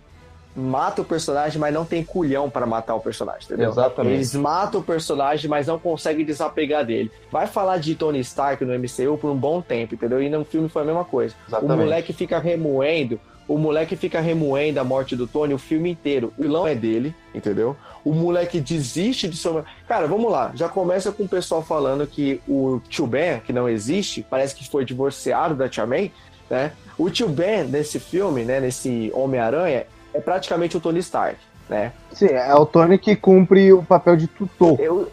Mata 0.55 1.01
o 1.01 1.05
personagem, 1.05 1.59
mas 1.59 1.73
não 1.73 1.83
tem 1.83 2.03
culhão 2.03 2.49
pra 2.49 2.65
matar 2.65 2.95
o 2.95 3.01
personagem, 3.01 3.43
entendeu? 3.43 3.69
Exatamente. 3.69 4.13
Eles 4.13 4.33
matam 4.33 4.79
o 4.79 4.83
personagem, 4.83 5.49
mas 5.49 5.67
não 5.67 5.77
conseguem 5.77 6.25
desapegar 6.25 6.85
dele. 6.85 7.11
Vai 7.29 7.45
falar 7.45 7.77
de 7.77 7.93
Tony 7.93 8.19
Stark 8.21 8.63
no 8.63 8.73
MCU 8.73 9.17
por 9.17 9.29
um 9.29 9.35
bom 9.35 9.61
tempo, 9.61 9.95
entendeu? 9.95 10.21
E 10.23 10.29
no 10.29 10.45
filme 10.45 10.69
foi 10.69 10.83
a 10.83 10.85
mesma 10.85 11.03
coisa. 11.03 11.35
O 11.43 11.49
Exatamente. 11.49 11.79
moleque 11.79 12.13
fica 12.13 12.39
remoendo, 12.39 13.19
o 13.47 13.57
moleque 13.57 13.95
fica 13.95 14.19
remoendo 14.19 14.79
a 14.79 14.83
morte 14.83 15.15
do 15.15 15.27
Tony 15.27 15.53
o 15.53 15.57
filme 15.57 15.91
inteiro. 15.91 16.33
O 16.37 16.41
vilão 16.41 16.65
é 16.65 16.73
dele, 16.73 17.13
entendeu? 17.33 17.75
O 18.03 18.13
moleque 18.13 18.59
desiste 18.59 19.27
de 19.27 19.37
seu. 19.37 19.63
Cara, 19.87 20.07
vamos 20.07 20.31
lá. 20.31 20.51
Já 20.55 20.67
começa 20.67 21.11
com 21.11 21.23
o 21.23 21.27
pessoal 21.27 21.61
falando 21.61 22.07
que 22.07 22.41
o 22.47 22.79
tio 22.89 23.05
Ben, 23.05 23.39
que 23.39 23.53
não 23.53 23.69
existe, 23.69 24.25
parece 24.27 24.55
que 24.55 24.67
foi 24.67 24.83
divorciado 24.83 25.53
da 25.53 25.69
Tia 25.69 25.85
May, 25.85 26.11
né? 26.49 26.71
O 26.97 27.09
tio 27.09 27.27
Ben 27.27 27.65
nesse 27.65 27.99
filme, 27.99 28.43
né, 28.43 28.59
nesse 28.59 29.11
Homem-Aranha, 29.13 29.85
é 30.15 30.21
praticamente 30.21 30.77
o 30.77 30.79
Tony 30.79 30.99
Stark, 30.99 31.37
né? 31.69 31.91
Sim, 32.11 32.27
é 32.27 32.55
o 32.55 32.65
Tony 32.65 32.97
que 32.97 33.15
cumpre 33.15 33.73
o 33.73 33.83
papel 33.83 34.15
de 34.15 34.27
tutor. 34.27 34.79
Eu... 34.79 35.11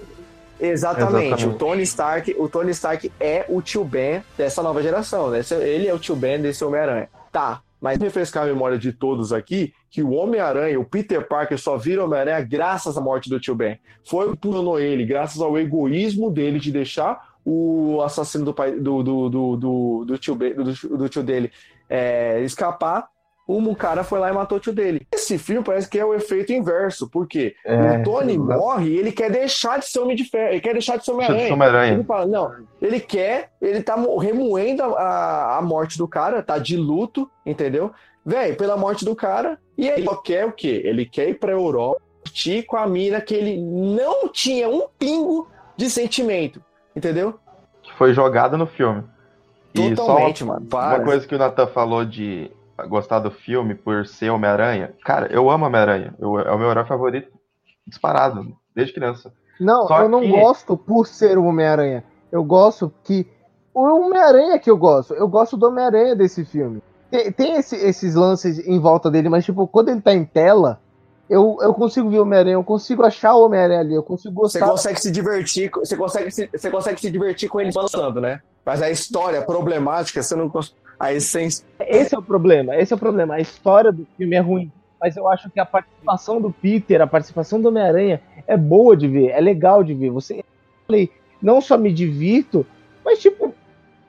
Exatamente. 0.61 1.27
Exatamente. 1.27 1.47
O 1.47 1.55
Tony 1.55 1.83
Stark, 1.83 2.37
o 2.39 2.49
Tony 2.49 2.71
Stark 2.71 3.13
é 3.19 3.45
o 3.49 3.61
tio 3.61 3.85
Ben 3.85 4.23
dessa 4.39 4.63
nova 4.63 4.81
geração, 4.81 5.29
né? 5.29 5.41
Ele 5.61 5.89
é 5.89 5.93
o 5.93 5.99
tio 5.99 6.15
Ben 6.15 6.41
desse 6.41 6.65
Homem-Aranha. 6.65 7.09
Tá, 7.33 7.63
mas 7.81 7.99
refrescar 7.99 8.45
a 8.45 8.47
memória 8.47 8.79
de 8.79 8.93
todos 8.93 9.33
aqui 9.33 9.75
que 9.91 10.05
o 10.05 10.13
Homem-Aranha, 10.13 10.79
o 10.79 10.85
Peter 10.85 11.27
Parker 11.27 11.59
só 11.59 11.77
vira 11.77 12.05
Homem-Aranha 12.05 12.41
graças 12.43 12.97
à 12.97 13.01
morte 13.01 13.29
do 13.29 13.41
tio 13.41 13.57
Ben. 13.57 13.81
Foi 14.05 14.31
o 14.31 14.37
que 14.37 14.49
ele, 14.81 15.05
graças 15.05 15.41
ao 15.41 15.59
egoísmo 15.59 16.31
dele 16.31 16.61
de 16.61 16.71
deixar 16.71 17.33
o 17.45 18.01
assassino 18.03 18.45
do 18.45 18.55
pai 18.55 18.71
do, 18.71 19.03
do, 19.03 19.29
do, 19.29 19.57
do, 19.57 20.05
do 20.05 20.19
tio, 20.19 20.37
Ben- 20.37 20.55
do, 20.55 20.65
do 20.97 21.09
tio 21.09 21.25
dele 21.25 21.51
é, 21.91 22.41
escapar. 22.43 23.09
Um 23.59 23.75
cara 23.75 24.03
foi 24.05 24.19
lá 24.19 24.31
e 24.31 24.33
matou 24.33 24.59
o 24.59 24.61
tio 24.61 24.73
dele. 24.73 25.07
Esse 25.13 25.39
filme 25.39 25.65
parece 25.65 25.89
que 25.89 25.99
é 25.99 26.05
o 26.05 26.15
efeito 26.15 26.53
inverso. 26.53 27.09
Por 27.09 27.27
quê? 27.27 27.55
É, 27.65 27.99
o 27.99 28.03
Tony 28.03 28.37
morre 28.39 28.91
e 28.91 28.97
ele 28.99 29.13
quer 29.13 29.31
deixar 29.31 29.79
de 29.79 29.87
ser 29.87 30.01
Homem 30.01 30.17
de 30.17 30.25
Ferro, 30.25 30.53
ele 30.53 30.61
quer 30.61 30.73
deixar 30.73 30.97
de 30.97 31.05
ser 31.05 31.13
Homem-Aranha. 31.13 31.49
Ele 31.95 32.05
fala, 32.05 32.27
não, 32.27 32.53
ele 32.81 33.01
quer, 33.01 33.51
ele 33.61 33.83
tá 33.83 33.97
mo- 33.97 34.17
remoendo 34.19 34.83
a, 34.83 35.59
a, 35.59 35.63
morte 35.63 35.99
do 35.99 36.07
cara, 36.09 36.43
tá 36.43 36.59
de 36.59 36.77
luto, 36.77 37.31
entendeu? 37.45 37.93
Velho, 38.25 38.57
pela 38.57 38.77
morte 38.77 39.05
do 39.05 39.17
cara, 39.17 39.59
e 39.77 39.89
ele 39.89 40.05
só 40.05 40.17
quer 40.17 40.47
o 40.47 40.53
quê? 40.53 40.81
Ele 40.85 41.05
quer 41.05 41.29
ir 41.29 41.35
pra 41.39 41.53
Europa, 41.53 42.01
com 42.67 42.77
a 42.77 42.87
mina 42.87 43.21
que 43.21 43.35
ele 43.35 43.57
não 43.61 44.29
tinha 44.29 44.69
um 44.69 44.87
pingo 44.99 45.49
de 45.77 45.91
sentimento, 45.91 46.63
entendeu? 46.95 47.39
Que 47.83 47.93
foi 47.95 48.15
jogada 48.15 48.57
no 48.57 48.67
filme. 48.67 49.03
E 49.75 49.79
só 49.79 49.85
uma- 49.87 49.97
Totalmente, 49.97 50.45
mano. 50.45 50.67
Para. 50.67 50.99
Uma 50.99 51.05
coisa 51.05 51.27
que 51.27 51.35
o 51.35 51.39
Nathan 51.39 51.67
falou 51.67 52.05
de 52.05 52.51
gostar 52.87 53.19
do 53.21 53.31
filme 53.31 53.75
por 53.75 54.07
ser 54.07 54.31
Homem-Aranha. 54.31 54.95
Cara, 55.05 55.27
eu 55.33 55.51
amo 55.51 55.67
Homem-Aranha. 55.67 56.15
É 56.21 56.25
o 56.27 56.59
meu 56.59 56.71
herói 56.71 56.85
favorito 56.85 57.31
disparado, 57.87 58.47
desde 58.75 58.95
criança. 58.95 59.33
Não, 59.61 59.87
Só 59.87 60.03
eu 60.03 60.09
não 60.09 60.21
que- 60.21 60.29
gosto 60.29 60.77
por 60.77 61.07
ser 61.07 61.39
o 61.39 61.45
Homem-Aranha. 61.45 62.05
Eu 62.31 62.43
gosto 62.45 62.93
que. 63.05 63.27
O 63.75 63.83
Homem-Aranha 63.83 64.59
que 64.59 64.71
eu 64.71 64.77
gosto. 64.77 65.15
Eu 65.15 65.29
gosto 65.29 65.57
do 65.57 65.67
Homem-Aranha 65.67 66.15
desse 66.17 66.45
filme. 66.45 66.83
Tem, 67.11 67.31
tem 67.33 67.57
esse- 67.57 67.77
esses 67.77 68.15
lances 68.15 68.59
em 68.67 68.79
volta 68.79 69.11
dele, 69.11 69.29
mas, 69.29 69.45
tipo, 69.45 69.67
quando 69.67 69.89
ele 69.91 70.01
tá 70.01 70.13
em 70.13 70.25
tela, 70.25 70.81
eu, 71.29 71.57
eu 71.61 71.73
consigo 71.75 72.09
ver 72.11 72.19
o 72.19 72.23
Homem-Aranha, 72.23 72.55
eu 72.55 72.65
consigo 72.65 73.03
achar 73.05 73.35
o 73.35 73.45
Homem-Aranha 73.45 73.81
ali, 73.81 73.95
eu 73.95 74.03
consigo 74.03 74.35
Você 74.35 74.59
gostar. 74.59 74.71
consegue 74.73 75.01
se 75.01 75.11
divertir, 75.11 75.71
você 75.75 75.97
consegue 75.97 76.31
se, 76.31 76.49
você 76.55 76.71
consegue 76.71 77.01
se 77.01 77.11
divertir 77.11 77.49
com 77.49 77.61
ele 77.61 77.73
balançando, 77.73 78.21
né? 78.21 78.41
Mas 78.65 78.81
a 78.83 78.91
história 78.91 79.43
problemática, 79.43 80.23
você 80.23 80.35
não 80.37 80.49
cons- 80.49 80.75
A 81.03 81.13
essência. 81.13 81.65
Esse 81.81 82.15
é 82.15 82.19
o 82.19 82.23
problema, 82.23 82.77
esse 82.77 82.93
é 82.93 82.97
o 82.97 82.99
problema. 82.99 83.35
A 83.35 83.41
história 83.41 83.91
do 83.91 84.07
filme 84.17 84.37
é 84.37 84.39
ruim, 84.39 84.71
mas 85.01 85.17
eu 85.17 85.27
acho 85.27 85.51
que 85.51 85.59
a 85.59 85.67
participação 85.67 86.41
do 86.41 86.53
Peter, 86.53 87.03
a 87.03 87.09
participação 87.09 87.61
do 87.61 87.67
Homem-Aranha 87.69 88.21
é 88.47 88.57
boa 88.57 88.97
de 88.97 89.09
ver, 89.09 89.31
é 89.31 89.41
legal 89.41 89.83
de 89.83 89.95
ver. 89.95 90.11
Você 90.11 90.45
falei, 90.87 91.11
não 91.43 91.61
só 91.61 91.77
me 91.77 91.93
divirto, 91.93 92.65
mas 93.05 93.19
tipo, 93.19 93.53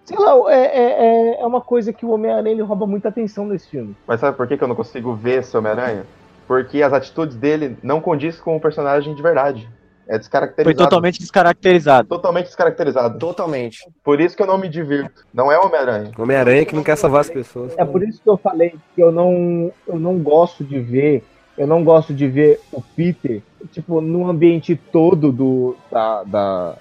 sei 0.06 0.20
lá, 0.20 0.36
é, 0.54 0.66
é, 0.66 1.06
é- 1.32 1.42
é 1.42 1.46
uma 1.48 1.62
coisa 1.62 1.92
que 1.92 2.06
o 2.06 2.12
Homem-Aranha 2.12 2.52
ele 2.54 2.62
rouba 2.62 2.86
muita 2.86 3.10
atenção 3.10 3.48
nesse 3.48 3.68
filme. 3.70 3.96
Mas 4.06 4.20
sabe 4.20 4.38
por 4.38 4.48
que, 4.48 4.56
que 4.56 4.64
eu 4.64 4.68
não 4.68 4.76
consigo 4.76 5.16
ver 5.16 5.40
esse 5.40 5.58
Homem-Aranha? 5.58 6.06
Porque 6.48 6.84
as 6.84 6.94
atitudes 6.94 7.36
dele 7.36 7.76
não 7.82 8.00
condiz 8.00 8.40
com 8.40 8.56
o 8.56 8.60
personagem 8.62 9.16
de 9.16 9.22
verdade. 9.24 9.68
É 10.08 10.12
Foi 10.12 10.20
descaracterizado. 10.20 10.78
totalmente 10.78 11.20
descaracterizado. 11.20 12.08
Totalmente 12.10 12.46
descaracterizado. 12.48 13.20
Totalmente. 13.20 13.88
Por 14.04 14.20
isso 14.20 14.36
que 14.36 14.44
eu 14.44 14.48
não 14.48 14.58
me 14.58 14.68
divirto. 14.68 15.26
Não 15.34 15.52
é 15.52 15.58
o 15.58 15.66
Homem-Aranha. 15.66 16.12
Homem-Aranha 16.18 16.66
que 16.66 16.76
não 16.76 16.84
quer 16.84 16.98
salvar 16.98 17.22
as 17.22 17.30
pessoas. 17.30 17.74
É 17.78 17.86
por 17.86 18.04
isso 18.04 18.22
que 18.22 18.30
eu 18.30 18.36
falei 18.38 18.76
que 18.96 19.02
eu 19.02 19.12
não, 19.12 19.72
eu 19.88 19.98
não 19.98 20.18
gosto 20.20 20.64
de 20.64 20.80
ver, 20.80 21.24
eu 21.58 21.66
não 21.66 21.84
gosto 21.84 22.14
de 22.14 22.28
ver 22.28 22.60
o 22.72 22.82
Peter, 22.82 23.42
tipo, 23.72 24.02
no 24.02 24.28
ambiente 24.30 24.76
todo 24.76 25.32
do, 25.32 25.76
da, 25.92 26.24
da- 26.24 26.76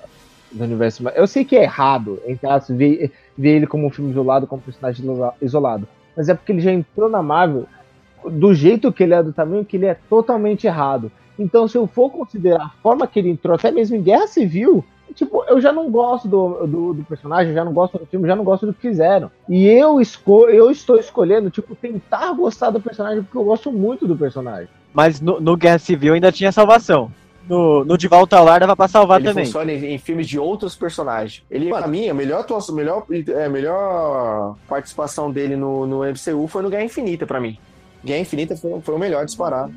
do 0.50 0.64
universo. 0.64 1.09
Eu 1.14 1.26
sei 1.29 1.45
que 1.45 1.57
é 1.57 1.62
errado, 1.62 2.21
entre 2.26 2.47
aspas, 2.49 2.76
ver, 2.76 3.12
ver 3.38 3.50
ele 3.57 3.67
como 3.69 3.87
um 3.87 3.91
filme 3.91 4.11
isolado, 4.11 4.47
como 4.49 4.61
um 4.61 4.64
personagem 4.64 5.02
isola- 5.05 5.35
isolado. 5.41 5.88
Mas 6.17 6.29
é 6.29 6.35
porque 6.35 6.50
ele 6.52 6.61
já 6.61 6.73
entrou 6.73 7.09
na 7.09 7.23
Marvel 7.23 7.67
do 8.29 8.52
jeito 8.52 8.93
que 8.93 9.02
ele 9.02 9.14
é, 9.14 9.23
do 9.23 9.33
tamanho 9.33 9.64
que 9.64 9.76
ele 9.76 9.87
é 9.87 9.97
totalmente 10.11 10.67
errado. 10.67 11.11
Então, 11.42 11.66
se 11.66 11.76
eu 11.76 11.87
for 11.87 12.11
considerar 12.11 12.64
a 12.64 12.70
forma 12.82 13.06
que 13.06 13.18
ele 13.18 13.30
entrou, 13.30 13.54
até 13.54 13.70
mesmo 13.70 13.96
em 13.96 14.02
Guerra 14.02 14.26
Civil, 14.26 14.84
tipo, 15.14 15.44
eu 15.49 15.61
já 15.61 15.72
não 15.72 15.90
gosto 15.90 16.28
do, 16.28 16.66
do, 16.66 16.94
do 16.94 17.04
personagem, 17.04 17.52
já 17.52 17.64
não 17.64 17.72
gosto 17.72 17.99
do 17.99 18.06
filme, 18.06 18.26
já 18.26 18.37
não 18.37 18.44
gosto 18.44 18.66
do 18.66 18.72
que 18.75 18.80
fizeram. 18.80 19.30
E 19.49 19.66
eu, 19.66 20.00
esco 20.00 20.49
eu 20.49 20.70
estou 20.70 20.96
escolhendo, 20.99 21.50
tipo, 21.50 21.75
tentar 21.75 22.32
gostar 22.32 22.70
do 22.70 22.80
personagem, 22.80 23.22
porque 23.22 23.37
eu 23.37 23.44
gosto 23.44 23.72
muito 23.72 24.06
do 24.06 24.16
personagem. 24.16 24.68
Mas 24.92 25.20
no, 25.20 25.40
no 25.40 25.56
Guerra 25.56 25.78
Civil 25.78 26.14
ainda 26.14 26.30
tinha 26.32 26.52
salvação. 26.52 27.11
No, 27.49 27.84
no 27.84 27.99
De 27.99 28.06
Volta 28.06 28.37
ao 28.37 28.44
Lar 28.44 28.61
dava 28.61 28.76
pra 28.76 28.87
salvar 28.87 29.18
ele 29.18 29.28
também. 29.28 29.44
funciona 29.46 29.72
em, 29.72 29.94
em 29.94 29.99
filmes 29.99 30.28
de 30.28 30.38
outros 30.38 30.76
personagens. 30.76 31.42
Ele, 31.50 31.70
pra 31.70 31.88
mim, 31.88 32.08
a 32.08 32.14
melhor 32.14 32.40
atuação, 32.40 32.75
melhor, 32.75 33.04
é, 33.11 33.46
a 33.46 33.49
melhor 33.49 34.56
participação 34.68 35.30
dele 35.30 35.56
no, 35.56 35.84
no 35.84 36.04
MCU 36.04 36.46
foi 36.46 36.62
no 36.62 36.70
Guerra 36.70 36.84
Infinita, 36.84 37.26
pra 37.26 37.40
mim. 37.40 37.58
Guerra 38.04 38.20
Infinita 38.20 38.56
foi, 38.56 38.80
foi 38.80 38.94
o 38.94 38.99
melhor 38.99 39.25
disparado. 39.25 39.72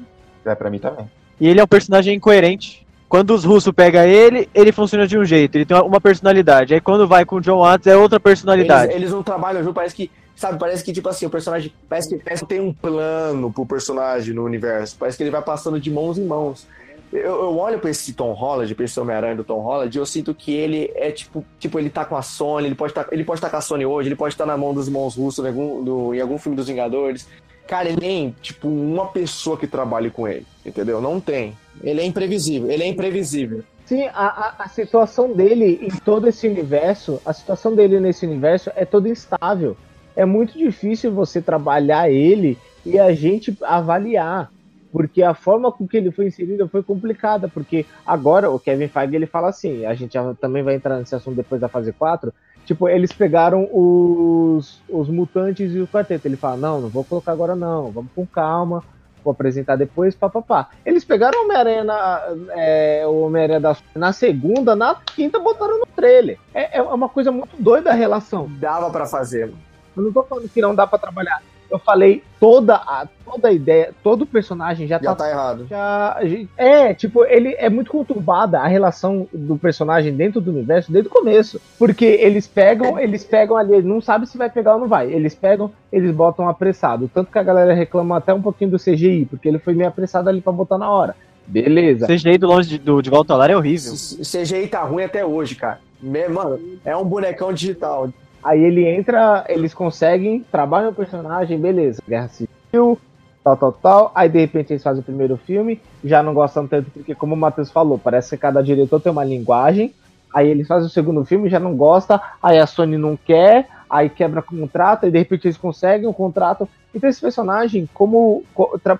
É 0.45 0.53
pra 0.53 0.69
mim 0.69 0.77
também. 0.77 1.09
E 1.39 1.47
ele 1.47 1.59
é 1.59 1.63
um 1.63 1.67
personagem 1.67 2.15
incoerente. 2.15 2.85
Quando 3.07 3.33
os 3.33 3.43
russos 3.43 3.71
pegam 3.71 4.03
ele, 4.03 4.49
ele 4.53 4.71
funciona 4.71 5.07
de 5.07 5.17
um 5.17 5.23
jeito, 5.23 5.55
ele 5.55 5.65
tem 5.65 5.77
uma 5.77 6.01
personalidade. 6.01 6.73
Aí 6.73 6.81
quando 6.81 7.07
vai 7.07 7.23
com 7.23 7.35
o 7.35 7.41
John 7.41 7.59
Watts 7.59 7.87
é 7.87 7.95
outra 7.95 8.19
personalidade. 8.19 8.91
Eles, 8.91 8.95
eles 8.95 9.11
não 9.11 9.21
trabalham 9.21 9.63
junto, 9.63 9.75
parece 9.75 9.95
que, 9.95 10.09
sabe, 10.35 10.57
parece 10.57 10.83
que, 10.83 10.91
tipo 10.91 11.07
assim, 11.07 11.25
o 11.25 11.29
personagem, 11.29 11.71
parece 11.87 12.09
que, 12.09 12.17
parece 12.17 12.41
que 12.43 12.49
tem 12.49 12.59
um 12.59 12.73
plano 12.73 13.51
pro 13.53 13.65
personagem 13.65 14.33
no 14.33 14.43
universo, 14.43 14.97
parece 14.99 15.17
que 15.17 15.23
ele 15.23 15.29
vai 15.29 15.41
passando 15.41 15.79
de 15.79 15.91
mãos 15.91 16.17
em 16.17 16.25
mãos. 16.25 16.67
Eu, 17.13 17.21
eu 17.21 17.57
olho 17.57 17.79
pra 17.79 17.91
esse 17.91 18.11
Tom 18.11 18.33
Holland, 18.33 18.73
pra 18.73 18.83
esse 18.83 18.99
Homem-Aranha 18.99 19.35
do 19.35 19.43
Tom 19.43 19.61
Holland, 19.61 19.95
e 19.95 19.99
eu 19.99 20.05
sinto 20.05 20.33
que 20.33 20.51
ele 20.51 20.91
é 20.95 21.11
tipo, 21.11 21.45
tipo, 21.59 21.79
ele 21.79 21.91
tá 21.91 22.03
com 22.03 22.17
a 22.17 22.21
Sony, 22.23 22.67
ele 22.67 22.75
pode 22.75 22.93
tá, 22.93 23.05
ele 23.11 23.23
pode 23.23 23.37
estar 23.37 23.49
com 23.49 23.57
a 23.57 23.61
Sony 23.61 23.85
hoje, 23.85 24.09
ele 24.09 24.15
pode 24.15 24.33
estar 24.33 24.47
na 24.47 24.57
mão 24.57 24.73
dos 24.73 24.87
irmãos 24.87 25.15
russos 25.15 25.45
em 25.45 25.47
algum, 25.47 26.13
em 26.13 26.19
algum 26.19 26.37
filme 26.39 26.57
dos 26.57 26.67
Vingadores. 26.67 27.27
Cara, 27.67 27.89
ele 27.89 27.97
tem, 27.97 28.35
tipo, 28.41 28.67
uma 28.67 29.07
pessoa 29.07 29.57
que 29.57 29.65
trabalhe 29.65 30.09
com 30.09 30.27
ele, 30.27 30.45
entendeu? 30.65 31.01
Não 31.01 31.19
tem. 31.19 31.57
Ele 31.83 32.01
é 32.01 32.05
imprevisível, 32.05 32.69
ele 32.69 32.83
é 32.83 32.87
imprevisível. 32.87 33.63
Sim, 33.85 34.05
a, 34.13 34.25
a, 34.25 34.55
a 34.59 34.67
situação 34.67 35.31
dele 35.33 35.79
em 35.81 35.89
todo 35.89 36.27
esse 36.27 36.47
universo, 36.47 37.21
a 37.25 37.33
situação 37.33 37.75
dele 37.75 37.99
nesse 37.99 38.25
universo 38.25 38.71
é 38.75 38.85
toda 38.85 39.09
instável. 39.09 39.77
É 40.15 40.25
muito 40.25 40.57
difícil 40.57 41.11
você 41.11 41.41
trabalhar 41.41 42.09
ele 42.09 42.57
e 42.85 42.97
a 42.97 43.13
gente 43.13 43.55
avaliar. 43.61 44.51
Porque 44.95 45.21
a 45.21 45.33
forma 45.33 45.69
com 45.73 45.85
que 45.85 45.97
ele 45.97 46.09
foi 46.09 46.27
inserido 46.27 46.69
foi 46.69 46.81
complicada. 46.81 47.49
Porque 47.49 47.85
agora 48.07 48.49
o 48.49 48.57
Kevin 48.57 48.87
Feige 48.87 49.13
ele 49.13 49.25
fala 49.25 49.49
assim: 49.49 49.85
a 49.85 49.93
gente 49.93 50.13
já 50.13 50.33
também 50.35 50.63
vai 50.63 50.75
entrar 50.75 50.97
nesse 50.97 51.13
assunto 51.13 51.35
depois 51.35 51.59
da 51.59 51.67
fase 51.67 51.91
4. 51.91 52.33
Tipo, 52.65 52.87
eles 52.87 53.11
pegaram 53.11 53.67
os, 53.73 54.81
os 54.87 55.09
mutantes 55.09 55.75
e 55.75 55.81
o 55.81 55.87
quarteto. 55.87 56.25
Ele 56.25 56.37
fala: 56.37 56.55
não, 56.55 56.79
não 56.79 56.87
vou 56.87 57.03
colocar 57.03 57.33
agora 57.33 57.57
não, 57.57 57.91
vamos 57.91 58.09
com 58.15 58.25
calma 58.25 58.81
vou 59.21 59.31
apresentar 59.31 59.75
depois, 59.75 60.13
papapá. 60.13 60.69
Eles 60.85 61.03
pegaram 61.03 61.39
o 61.39 61.45
Homem-Aranha 61.45 61.83
na, 61.83 62.21
é, 62.51 63.03
o 63.07 63.27
da 63.59 63.75
na 63.95 64.13
segunda, 64.13 64.75
na 64.75 64.93
quinta 64.93 65.39
botaram 65.39 65.79
no 65.79 65.85
trailer. 65.87 66.37
É, 66.53 66.77
é 66.77 66.81
uma 66.83 67.09
coisa 67.09 67.31
muito 67.31 67.57
doida 67.57 67.89
a 67.89 67.93
relação. 67.93 68.47
Dava 68.59 68.91
pra 68.91 69.07
fazer. 69.07 69.47
mano. 69.47 69.57
Eu 69.97 70.03
não 70.03 70.13
tô 70.13 70.21
falando 70.21 70.47
que 70.47 70.61
não 70.61 70.75
dá 70.75 70.85
pra 70.85 70.99
trabalhar. 70.99 71.41
Eu 71.75 71.79
falei 71.79 72.23
toda 72.39 72.75
a, 72.75 73.05
toda 73.25 73.49
a 73.49 73.51
ideia, 73.51 73.91
todo 74.01 74.21
o 74.21 74.25
personagem 74.25 74.87
já, 74.87 74.97
Já 74.97 75.09
tá 75.09 75.15
tá 75.15 75.29
errado. 75.29 75.67
já, 75.69 76.17
é, 76.55 76.93
tipo, 76.93 77.25
ele 77.25 77.53
é 77.57 77.69
muito 77.69 77.91
conturbada 77.91 78.59
a 78.59 78.67
relação 78.67 79.27
do 79.33 79.57
personagem 79.57 80.13
dentro 80.13 80.39
do 80.39 80.51
universo 80.51 80.89
desde 80.89 81.09
o 81.09 81.11
começo. 81.11 81.59
Porque 81.77 82.05
eles 82.05 82.47
pegam, 82.47 82.97
eles 82.97 83.25
pegam 83.25 83.57
ali, 83.57 83.81
não 83.81 83.99
sabe 83.99 84.25
se 84.25 84.37
vai 84.37 84.49
pegar 84.49 84.75
ou 84.75 84.79
não 84.79 84.87
vai. 84.87 85.11
Eles 85.11 85.35
pegam, 85.35 85.69
eles 85.91 86.11
botam 86.11 86.47
apressado. 86.47 87.11
Tanto 87.13 87.29
que 87.29 87.37
a 87.39 87.43
galera 87.43 87.73
reclama 87.73 88.15
até 88.17 88.33
um 88.33 88.41
pouquinho 88.41 88.71
do 88.71 88.79
CGI, 88.79 89.25
porque 89.29 89.49
ele 89.49 89.59
foi 89.59 89.73
meio 89.73 89.89
apressado 89.89 90.29
ali 90.29 90.39
pra 90.39 90.53
botar 90.53 90.77
na 90.77 90.89
hora. 90.89 91.13
Beleza. 91.45 92.07
CGI 92.07 92.37
do 92.37 92.47
longe 92.47 92.69
de, 92.69 92.77
do 92.77 93.01
De 93.01 93.09
Volta 93.09 93.33
ao 93.33 93.39
Lar 93.39 93.49
é 93.49 93.57
horrível. 93.57 93.91
CGI 93.93 94.67
tá 94.67 94.81
ruim 94.83 95.03
até 95.03 95.25
hoje, 95.25 95.55
cara. 95.55 95.79
Mano, 96.01 96.57
é 96.85 96.95
um 96.95 97.03
bonecão 97.03 97.51
digital. 97.51 98.09
Aí 98.45 98.63
ele 98.63 98.85
entra, 98.85 99.43
eles 99.49 99.73
conseguem, 99.73 100.45
trabalham 100.51 100.91
o 100.91 100.93
personagem, 100.93 101.59
beleza. 101.59 101.99
Guerra 102.07 102.27
Civil, 102.27 102.99
tal, 103.43 103.57
tal, 103.57 103.71
tal. 103.71 104.11
Aí 104.13 104.29
de 104.29 104.37
repente 104.37 104.71
eles 104.71 104.83
fazem 104.83 105.01
o 105.01 105.03
primeiro 105.03 105.35
filme, 105.35 105.81
já 106.03 106.21
não 106.21 106.31
gostam 106.31 106.67
tanto, 106.67 106.91
porque 106.91 107.15
como 107.15 107.33
o 107.33 107.37
Matheus 107.37 107.71
falou, 107.71 107.97
parece 107.97 108.29
que 108.29 108.37
cada 108.37 108.61
diretor 108.61 109.01
tem 109.01 109.11
uma 109.11 109.23
linguagem. 109.23 109.95
Aí 110.31 110.47
eles 110.47 110.67
fazem 110.67 110.85
o 110.85 110.91
segundo 110.91 111.25
filme, 111.25 111.49
já 111.49 111.59
não 111.59 111.75
gosta, 111.75 112.21
aí 112.43 112.59
a 112.59 112.67
Sony 112.67 112.99
não 112.99 113.17
quer, 113.17 113.67
aí 113.89 114.09
quebra 114.09 114.43
contrato, 114.43 115.07
e 115.07 115.11
de 115.11 115.17
repente 115.17 115.47
eles 115.47 115.57
conseguem 115.57 116.07
o 116.07 116.13
contrato. 116.13 116.69
Então 116.93 117.09
esse 117.09 117.21
personagem, 117.21 117.89
como 117.95 118.43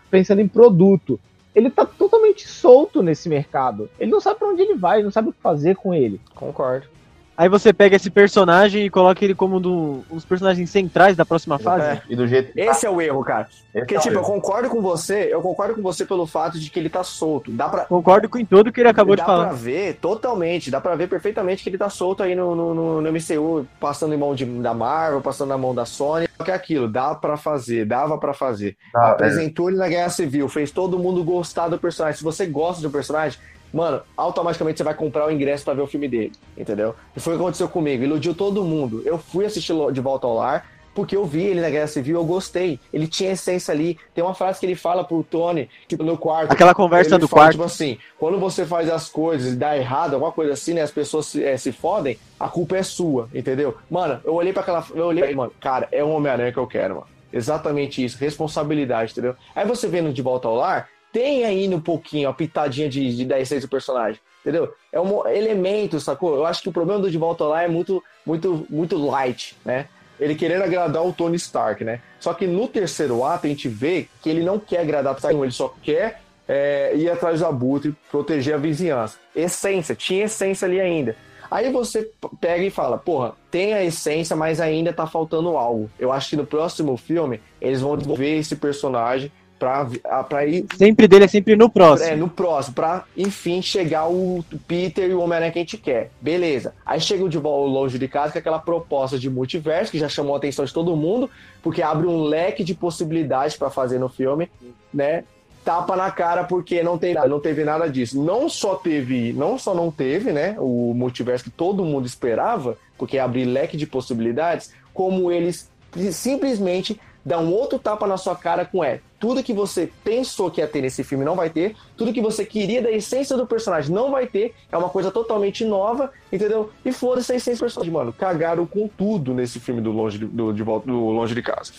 pensando 0.10 0.42
em 0.42 0.48
produto, 0.48 1.20
ele 1.54 1.70
tá 1.70 1.86
totalmente 1.86 2.48
solto 2.48 3.04
nesse 3.04 3.30
mercado. 3.30 3.92
Ele 4.00 4.10
não 4.10 4.20
sabe 4.20 4.40
pra 4.40 4.48
onde 4.48 4.64
ele 4.64 4.74
vai, 4.74 5.04
não 5.04 5.12
sabe 5.12 5.30
o 5.30 5.34
que 5.34 5.40
fazer 5.40 5.76
com 5.76 5.94
ele. 5.94 6.20
Concordo. 6.34 6.95
Aí 7.38 7.50
você 7.50 7.74
pega 7.74 7.98
esse 7.98 8.10
personagem 8.10 8.86
e 8.86 8.90
coloca 8.90 9.24
ele 9.26 9.36
como 9.36 9.58
um 9.58 9.62
do- 9.62 10.04
um 10.10 10.16
dos 10.16 10.24
personagens 10.24 10.70
centrais 10.70 11.18
da 11.18 11.26
próxima 11.26 11.60
fase. 11.60 11.86
É. 11.86 12.02
E 12.10 12.16
do 12.16 12.26
jeito 12.28 12.58
Esse 12.58 12.86
é 12.86 12.90
o 12.90 13.02
erro, 13.02 13.24
cara. 13.26 13.48
esse 13.52 13.64
Porque, 13.80 13.96
é 13.96 14.00
tipo, 14.00 14.16
eu 14.16 14.20
erro. 14.22 14.32
concordo 14.32 14.70
com 14.70 14.82
você, 14.82 15.28
eu 15.32 15.42
concordo 15.42 15.76
com 15.76 15.82
você 15.82 16.06
pelo 16.06 16.26
fato 16.26 16.58
de 16.58 16.70
que 16.70 16.80
ele 16.80 16.90
tá 16.90 17.04
solto. 17.04 17.52
Dá 17.52 17.68
pra, 17.68 17.86
Concordo 17.86 18.30
com 18.30 18.44
tudo 18.46 18.72
que 18.72 18.80
ele 18.80 18.88
acabou 18.88 19.16
dá 19.18 19.24
de 19.24 19.28
falar. 19.28 19.46
pra 19.48 19.54
ver 19.54 19.96
totalmente, 19.96 20.72
dá 20.72 20.80
pra 20.80 20.96
ver 20.96 21.10
perfeitamente 21.10 21.62
que 21.62 21.70
ele 21.70 21.78
tá 21.78 21.90
solto 21.90 22.24
aí 22.24 22.36
no, 22.36 22.56
no, 22.56 22.74
no- 22.74 23.02
no 23.02 23.10
MCU, 23.12 23.68
passando 23.82 24.14
em 24.14 24.18
mão 24.18 24.34
de, 24.34 24.46
da 24.46 24.74
Marvel, 24.74 25.20
passando 25.22 25.50
na 25.50 25.58
mão 25.58 25.76
da 25.76 25.84
Sony. 25.86 26.28
Só 26.38 26.44
que 26.44 26.52
é 26.52 26.54
aquilo, 26.54 26.88
dá 26.88 27.14
pra 27.16 27.36
fazer, 27.36 27.86
dava 27.86 28.18
pra 28.18 28.34
fazer. 28.34 28.78
Tá, 28.94 29.08
é. 29.08 29.12
Apresentou 29.12 29.70
ele 29.70 29.78
na 29.78 29.88
Guerra 29.90 30.10
Civil, 30.10 30.48
fez 30.48 30.72
todo 30.72 30.98
mundo 30.98 31.24
gostar 31.24 31.68
do 31.68 31.78
personagem. 31.78 32.18
Se 32.18 32.24
você 32.24 32.46
gosta 32.46 32.82
do 32.82 32.90
personagem, 32.90 33.38
mano, 33.76 34.02
automaticamente 34.16 34.78
você 34.78 34.84
vai 34.84 34.94
comprar 34.94 35.28
o 35.28 35.32
ingresso 35.32 35.66
pra 35.66 35.74
ver 35.74 35.82
o 35.82 35.88
filme 35.88 36.08
dele, 36.08 36.32
entendeu? 36.58 36.96
E 37.16 37.20
foi 37.20 37.34
o 37.34 37.38
que 37.38 37.44
aconteceu 37.44 37.68
comigo, 37.68 38.04
iludiu 38.04 38.34
todo 38.34 38.64
mundo. 38.64 39.02
Eu 39.06 39.18
fui 39.18 39.46
assistir 39.46 39.74
De 39.92 40.00
Volta 40.00 40.26
ao 40.26 40.36
Lar, 40.36 40.66
porque 40.96 41.18
eu 41.18 41.26
vi 41.26 41.44
ele 41.44 41.60
na 41.60 41.70
Guerra 41.70 41.88
Civil, 41.88 42.16
eu 42.16 42.24
gostei. 42.24 42.80
Ele 42.94 43.06
tinha 43.06 43.34
essência 43.34 43.74
ali. 43.74 44.00
Tem 44.14 44.24
uma 44.24 44.34
frase 44.34 44.62
que 44.62 44.66
ele 44.66 44.76
fala 44.76 45.04
pro 45.04 45.22
Tony, 45.24 45.70
tipo, 45.90 46.04
no 46.04 46.18
quarto. 46.18 46.54
Aquela 46.54 46.74
conversa 46.74 47.20
do 47.20 47.28
fala, 47.28 47.42
quarto. 47.42 47.52
Tipo 47.52 47.66
assim, 47.66 47.98
quando 48.18 48.40
você 48.40 48.66
faz 48.66 48.90
as 48.90 49.10
coisas 49.10 49.54
e 49.54 49.56
dá 49.58 49.78
errado, 49.78 50.14
alguma 50.14 50.32
coisa 50.32 50.54
assim, 50.54 50.74
né? 50.74 50.82
As 50.82 50.92
pessoas 50.92 51.26
se, 51.26 51.44
eh, 51.44 51.58
se 51.58 51.74
fodem, 51.74 52.18
a 52.40 52.48
culpa 52.48 52.78
é 52.78 52.84
sua, 52.84 53.28
entendeu? 53.34 53.76
Mano, 53.92 54.22
eu 54.24 54.34
olhei 54.34 54.54
pra 54.54 54.62
aquela. 54.62 54.86
Eu 54.96 55.08
olhei, 55.08 55.36
mano, 55.36 55.52
cara, 55.60 55.90
é 55.92 56.02
um 56.02 56.16
Homem-Aranha 56.16 56.54
que 56.54 56.60
eu 56.60 56.66
quero, 56.66 56.96
mano. 56.96 57.08
Exatamente 57.34 58.02
isso, 58.02 58.18
responsabilidade, 58.18 59.12
entendeu? 59.12 59.36
Aí 59.54 59.68
você 59.68 59.90
vendo 59.90 60.14
de 60.14 60.22
volta 60.22 60.48
ao 60.48 60.56
lar, 60.56 60.88
tem 61.16 61.46
aí 61.46 61.74
um 61.74 61.80
pouquinho, 61.80 62.28
a 62.28 62.34
pitadinha 62.34 62.90
de, 62.90 63.16
de 63.16 63.24
da 63.24 63.40
essência 63.40 63.66
do 63.66 63.72
personagem, 63.72 64.20
entendeu? 64.42 64.74
É 64.92 65.00
um 65.00 65.26
elemento, 65.26 65.98
sacou? 65.98 66.36
Eu 66.36 66.46
acho 66.46 66.62
que 66.62 66.68
o 66.68 66.74
problema 66.74 67.00
do 67.00 67.10
De 67.10 67.18
Volta 67.18 67.46
Lar 67.46 67.64
é 67.64 67.70
muito, 67.70 68.04
muito, 68.26 68.68
muito 68.70 68.98
light, 68.98 69.56
né? 69.64 69.88
Ele 70.20 70.36
querendo 70.36 70.64
agradar 70.64 71.08
o 71.08 71.14
Tony 71.14 71.38
Stark, 71.38 71.86
né? 71.86 72.02
Só 72.20 72.34
que 72.34 72.46
no 72.46 72.68
terceiro 72.68 73.24
ato 73.24 73.48
a 73.48 73.50
gente 73.50 73.70
vê 73.70 74.10
que 74.22 74.30
ele 74.30 74.44
não 74.44 74.60
quer 74.60 74.80
agradar 74.82 75.14
o 75.14 75.16
Stark, 75.16 75.40
ele 75.40 75.52
só 75.52 75.74
quer 75.82 76.20
é, 76.50 76.92
ir 76.98 77.10
atrás 77.10 77.40
do 77.40 77.46
abutre, 77.46 77.96
proteger 78.12 78.56
a 78.56 78.58
vizinhança. 78.58 79.18
Essência, 79.34 79.96
tinha 79.96 80.26
essência 80.26 80.66
ali 80.66 80.82
ainda. 80.82 81.16
Aí 81.50 81.72
você 81.72 82.12
pega 82.42 82.64
e 82.66 82.70
fala, 82.70 82.98
porra, 82.98 83.36
tem 83.50 83.74
a 83.74 83.86
essência, 83.86 84.36
mas 84.36 84.60
ainda 84.60 84.92
tá 84.92 85.08
faltando 85.08 85.56
algo. 85.56 85.90
Eu 85.98 86.12
acho 86.12 86.32
que 86.32 86.36
no 86.36 86.46
próximo 86.46 86.98
filme 86.98 87.40
eles 87.62 87.80
vão 87.80 87.96
desenvolver 87.96 88.38
esse 88.38 88.58
personagem 88.58 89.32
Pra, 89.58 89.88
a- 90.04 90.24
pra 90.24 90.46
ir 90.46 90.66
Sempre 90.78 91.08
dele 91.08 91.24
é 91.24 91.28
sempre 91.30 91.56
no 91.56 91.70
próximo. 91.70 92.10
é, 92.10 92.16
no 92.16 92.28
próximo, 92.28 92.76
pra 92.76 93.06
enfim 93.16 93.62
chegar 93.62 94.06
o 94.10 94.44
Peter 94.68 95.10
e 95.10 95.14
o 95.14 95.22
Homem-Aranha 95.22 95.52
que 95.52 95.60
a 95.60 95.62
gente 95.62 95.78
quer. 95.78 96.12
Beleza. 96.20 96.74
Aí 96.86 97.00
chega 97.00 97.24
o 97.24 97.30
de 97.30 97.38
volta 97.38 97.72
longe 97.72 97.98
de 97.98 98.08
casa 98.08 98.34
com 98.34 98.40
aquela 98.40 98.60
proposta 98.60 99.18
de 99.18 99.30
multiverso 99.30 99.92
que 99.92 99.98
já 99.98 100.10
chamou 100.10 100.34
a 100.36 100.38
atenção 100.38 100.66
de 100.66 100.74
todo 100.74 100.94
mundo, 100.96 101.30
porque 101.64 101.82
abre 101.82 102.06
um 102.06 102.24
leque 102.24 102.66
de 102.66 102.74
possibilidades 102.76 103.56
pra 103.56 103.70
fazer 103.70 103.98
no 103.98 104.10
filme, 104.10 104.50
né? 104.94 105.24
Tapa 105.64 105.96
na 105.96 106.12
cara 106.12 106.44
porque 106.44 106.84
não 106.84 106.98
tem 106.98 107.14
não 107.16 107.40
teve 107.40 107.64
nada 107.64 107.90
disso. 107.90 108.22
Não 108.22 108.50
só 108.50 108.76
teve, 108.76 109.32
não 109.34 109.58
só 109.58 109.74
não 109.74 109.90
teve, 109.90 110.32
né, 110.34 110.56
o 110.60 110.94
multiverso 110.94 111.46
que 111.46 111.50
todo 111.50 111.84
mundo 111.86 112.06
esperava, 112.06 112.78
porque 112.98 113.18
abrir 113.18 113.46
leque 113.46 113.76
de 113.78 113.88
possibilidades, 113.88 114.74
como 114.94 115.32
eles 115.32 115.72
simplesmente 116.12 117.00
dão 117.26 117.46
um 117.46 117.52
outro 117.52 117.80
tapa 117.80 118.06
na 118.06 118.18
sua 118.18 118.36
cara 118.36 118.64
com 118.64 118.84
é, 118.84 119.00
tudo 119.20 119.42
que 119.42 119.52
você 119.52 119.90
pensou 120.04 120.52
que 120.52 120.62
ia 120.62 120.68
ter 120.68 120.82
nesse 120.82 121.04
filme 121.04 121.26
não 121.26 121.36
vai 121.36 121.50
ter, 121.50 121.76
tudo 121.98 122.14
que 122.14 122.22
você 122.22 122.46
queria 122.46 122.82
da 122.82 122.92
essência 122.92 123.36
do 123.36 123.48
personagem 123.48 123.94
não 123.94 124.12
vai 124.12 124.28
ter, 124.28 124.54
é 124.72 124.78
uma 124.78 124.90
coisa 124.90 125.10
totalmente 125.10 125.66
nova, 125.66 126.12
entendeu? 126.32 126.70
E 126.86 126.92
foda-se 126.92 127.34
a 127.34 127.36
essência 127.36 127.58
do 127.58 127.62
personagem, 127.62 127.92
mano. 127.92 128.14
Cagaram 128.14 128.66
com 128.68 128.88
tudo 128.88 129.34
nesse 129.34 129.60
filme 129.60 129.82
do 129.82 129.92
Longe 129.92 130.20
de, 130.20 130.26
do, 130.26 130.54
de 130.54 130.62
volta, 130.62 130.86
do 130.86 131.10
longe 131.10 131.34
de 131.34 131.42
Casa. 131.42 131.72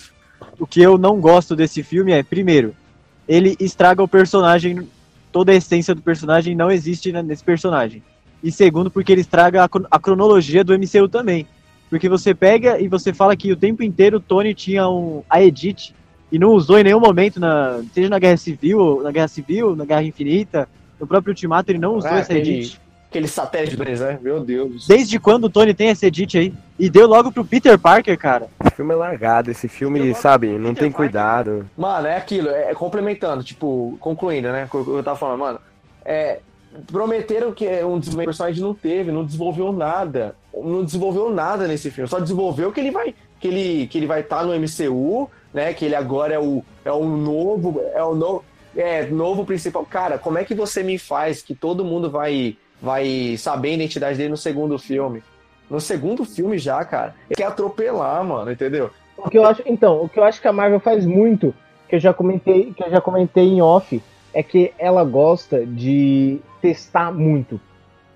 O 0.58 0.66
que 0.66 0.82
eu 0.82 0.98
não 0.98 1.20
gosto 1.20 1.54
desse 1.54 1.82
filme 1.82 2.12
é, 2.12 2.22
primeiro, 2.22 2.74
ele 3.28 3.56
estraga 3.60 4.02
o 4.02 4.08
personagem, 4.08 4.88
toda 5.30 5.52
a 5.52 5.54
essência 5.54 5.94
do 5.94 6.02
personagem 6.02 6.56
não 6.56 6.70
existe 6.70 7.12
nesse 7.12 7.44
personagem. 7.44 8.02
E 8.42 8.50
segundo, 8.50 8.90
porque 8.90 9.12
ele 9.12 9.20
estraga 9.20 9.64
a, 9.64 9.68
a 9.90 9.98
cronologia 9.98 10.64
do 10.64 10.76
MCU 10.76 11.08
também. 11.08 11.46
Porque 11.88 12.08
você 12.08 12.34
pega 12.34 12.80
e 12.80 12.88
você 12.88 13.12
fala 13.12 13.36
que 13.36 13.52
o 13.52 13.56
tempo 13.56 13.82
inteiro 13.82 14.16
o 14.16 14.20
Tony 14.20 14.54
tinha 14.54 14.88
um, 14.88 15.22
a 15.30 15.40
Edith 15.42 15.94
e 16.32 16.38
não 16.38 16.48
usou 16.50 16.78
em 16.78 16.84
nenhum 16.84 16.98
momento, 17.00 17.38
na, 17.38 17.80
seja 17.94 18.08
na 18.08 18.18
Guerra 18.18 18.36
Civil, 18.36 19.00
na 19.02 19.12
Guerra 19.12 19.28
Civil, 19.28 19.76
na 19.76 19.84
Guerra 19.84 20.02
Infinita, 20.02 20.68
no 20.98 21.06
próprio 21.06 21.30
Ultimato 21.30 21.70
ele 21.70 21.78
não 21.78 21.94
usou 21.94 22.10
Ah, 22.10 22.18
essa 22.18 22.32
aquele- 22.32 22.58
Edith. 22.58 22.80
Aquele 23.08 23.28
satélite 23.28 23.76
deles, 23.76 24.00
né? 24.00 24.18
Meu 24.20 24.40
Deus. 24.40 24.86
Desde 24.88 25.18
quando 25.20 25.44
o 25.44 25.48
Tony 25.48 25.72
tem 25.72 25.88
essa 25.88 26.06
Edith 26.06 26.34
aí? 26.36 26.52
E 26.78 26.90
deu 26.90 27.06
logo 27.06 27.30
pro 27.30 27.44
Peter 27.44 27.78
Parker, 27.78 28.18
cara. 28.18 28.48
Esse 28.62 28.74
filme 28.74 28.92
é 28.92 28.96
largado, 28.96 29.50
esse 29.50 29.68
filme, 29.68 30.12
sabe, 30.12 30.48
não 30.58 30.74
tem 30.74 30.90
cuidado. 30.90 31.64
Mano, 31.78 32.08
é 32.08 32.16
aquilo, 32.16 32.48
é 32.50 32.74
complementando, 32.74 33.44
tipo, 33.44 33.96
concluindo, 34.00 34.48
né? 34.48 34.64
O 34.70 34.84
que 34.84 34.90
eu 34.90 35.02
tava 35.04 35.16
falando, 35.16 35.38
mano. 35.38 35.58
É, 36.04 36.40
prometeram 36.90 37.52
que 37.52 37.66
um 37.66 37.98
desenvolvimento 37.98 38.12
do 38.12 38.24
personagem 38.24 38.62
não 38.62 38.74
teve, 38.74 39.12
não 39.12 39.24
desenvolveu 39.24 39.72
nada. 39.72 40.36
Não 40.54 40.84
desenvolveu 40.84 41.30
nada 41.30 41.66
nesse 41.66 41.90
filme. 41.90 42.08
Só 42.08 42.18
desenvolveu 42.18 42.72
que 42.72 42.80
ele 42.80 42.90
vai. 42.90 43.14
Que 43.38 43.48
ele, 43.48 43.86
que 43.86 43.98
ele 43.98 44.06
vai 44.06 44.20
estar 44.20 44.44
no 44.44 44.54
MCU, 44.58 45.30
né? 45.52 45.74
Que 45.74 45.84
ele 45.84 45.94
agora 45.94 46.34
é 46.34 46.38
o, 46.38 46.64
é 46.84 46.92
o 46.92 47.04
novo. 47.04 47.80
É 47.94 48.02
o 48.02 48.14
novo. 48.14 48.44
É, 48.74 49.06
novo 49.06 49.44
principal. 49.44 49.84
Cara, 49.84 50.18
como 50.18 50.38
é 50.38 50.44
que 50.44 50.54
você 50.54 50.82
me 50.82 50.98
faz 50.98 51.42
que 51.42 51.54
todo 51.54 51.84
mundo 51.84 52.10
vai, 52.10 52.56
vai 52.80 53.36
saber 53.38 53.70
a 53.70 53.74
identidade 53.74 54.18
dele 54.18 54.30
no 54.30 54.36
segundo 54.36 54.78
filme? 54.78 55.22
No 55.68 55.80
segundo 55.80 56.24
filme 56.24 56.58
já, 56.58 56.84
cara. 56.84 57.14
Ele 57.28 57.36
quer 57.36 57.46
atropelar, 57.46 58.22
mano, 58.24 58.50
entendeu? 58.50 58.90
O 59.16 59.30
que 59.30 59.38
eu 59.38 59.46
acho, 59.46 59.62
então, 59.66 60.02
o 60.02 60.08
que 60.08 60.18
eu 60.18 60.24
acho 60.24 60.40
que 60.40 60.48
a 60.48 60.52
Marvel 60.52 60.78
faz 60.78 61.06
muito, 61.06 61.54
que 61.88 61.96
eu 61.96 62.00
já 62.00 62.12
comentei, 62.12 62.72
que 62.72 62.84
eu 62.84 62.90
já 62.90 63.00
comentei 63.00 63.44
em 63.44 63.62
off, 63.62 64.02
é 64.36 64.42
que 64.42 64.70
ela 64.78 65.02
gosta 65.02 65.64
de 65.64 66.38
testar 66.60 67.10
muito. 67.10 67.58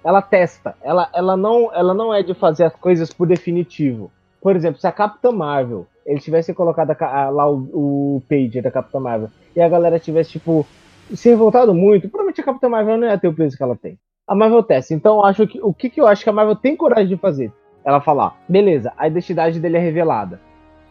Ela 0.05 0.21
testa. 0.21 0.77
Ela, 0.83 1.09
ela, 1.15 1.35
não, 1.35 1.75
ela 1.75 1.95
não 1.95 2.13
é 2.13 2.23
de 2.23 2.35
fazer 2.35 2.65
as 2.65 2.77
coisas 2.77 3.11
por 3.11 3.27
definitivo. 3.27 4.13
Por 4.39 4.55
exemplo, 4.55 4.79
se 4.79 4.87
a 4.87 4.93
Capitã 4.93 5.33
Marvel, 5.33 5.87
eles 6.05 6.23
tivessem 6.23 6.55
colocado 6.55 6.91
a 6.91 7.31
lá 7.31 7.51
o, 7.51 8.17
o 8.17 8.23
page 8.29 8.61
da 8.61 8.71
Capitã 8.71 9.01
Marvel, 9.01 9.31
e 9.57 9.63
a 9.63 9.69
galera 9.69 9.99
tivesse, 9.99 10.33
tipo, 10.33 10.67
se 11.15 11.31
revoltado 11.31 11.73
muito, 11.73 12.07
provavelmente 12.11 12.43
a 12.43 12.45
Capitã 12.45 12.69
Marvel 12.69 12.99
não 12.99 13.09
ia 13.09 13.17
ter 13.17 13.29
o 13.29 13.35
peso 13.35 13.57
que 13.57 13.63
ela 13.63 13.75
tem. 13.75 13.99
A 14.29 14.35
Marvel 14.35 14.63
testa. 14.63 14.93
Então, 14.93 15.25
acho 15.25 15.47
que 15.47 15.59
o 15.63 15.73
que, 15.73 15.89
que 15.89 16.03
eu 16.03 16.07
acho 16.07 16.23
que 16.23 16.29
a 16.29 16.35
Marvel 16.35 16.55
tem 16.55 16.77
coragem 16.77 17.09
de 17.09 17.17
fazer? 17.17 17.51
Ela 17.83 18.03
falar, 18.03 18.37
beleza, 18.47 18.93
a 18.99 19.09
identidade 19.09 19.59
dele 19.59 19.79
é 19.79 19.81
revelada. 19.81 20.39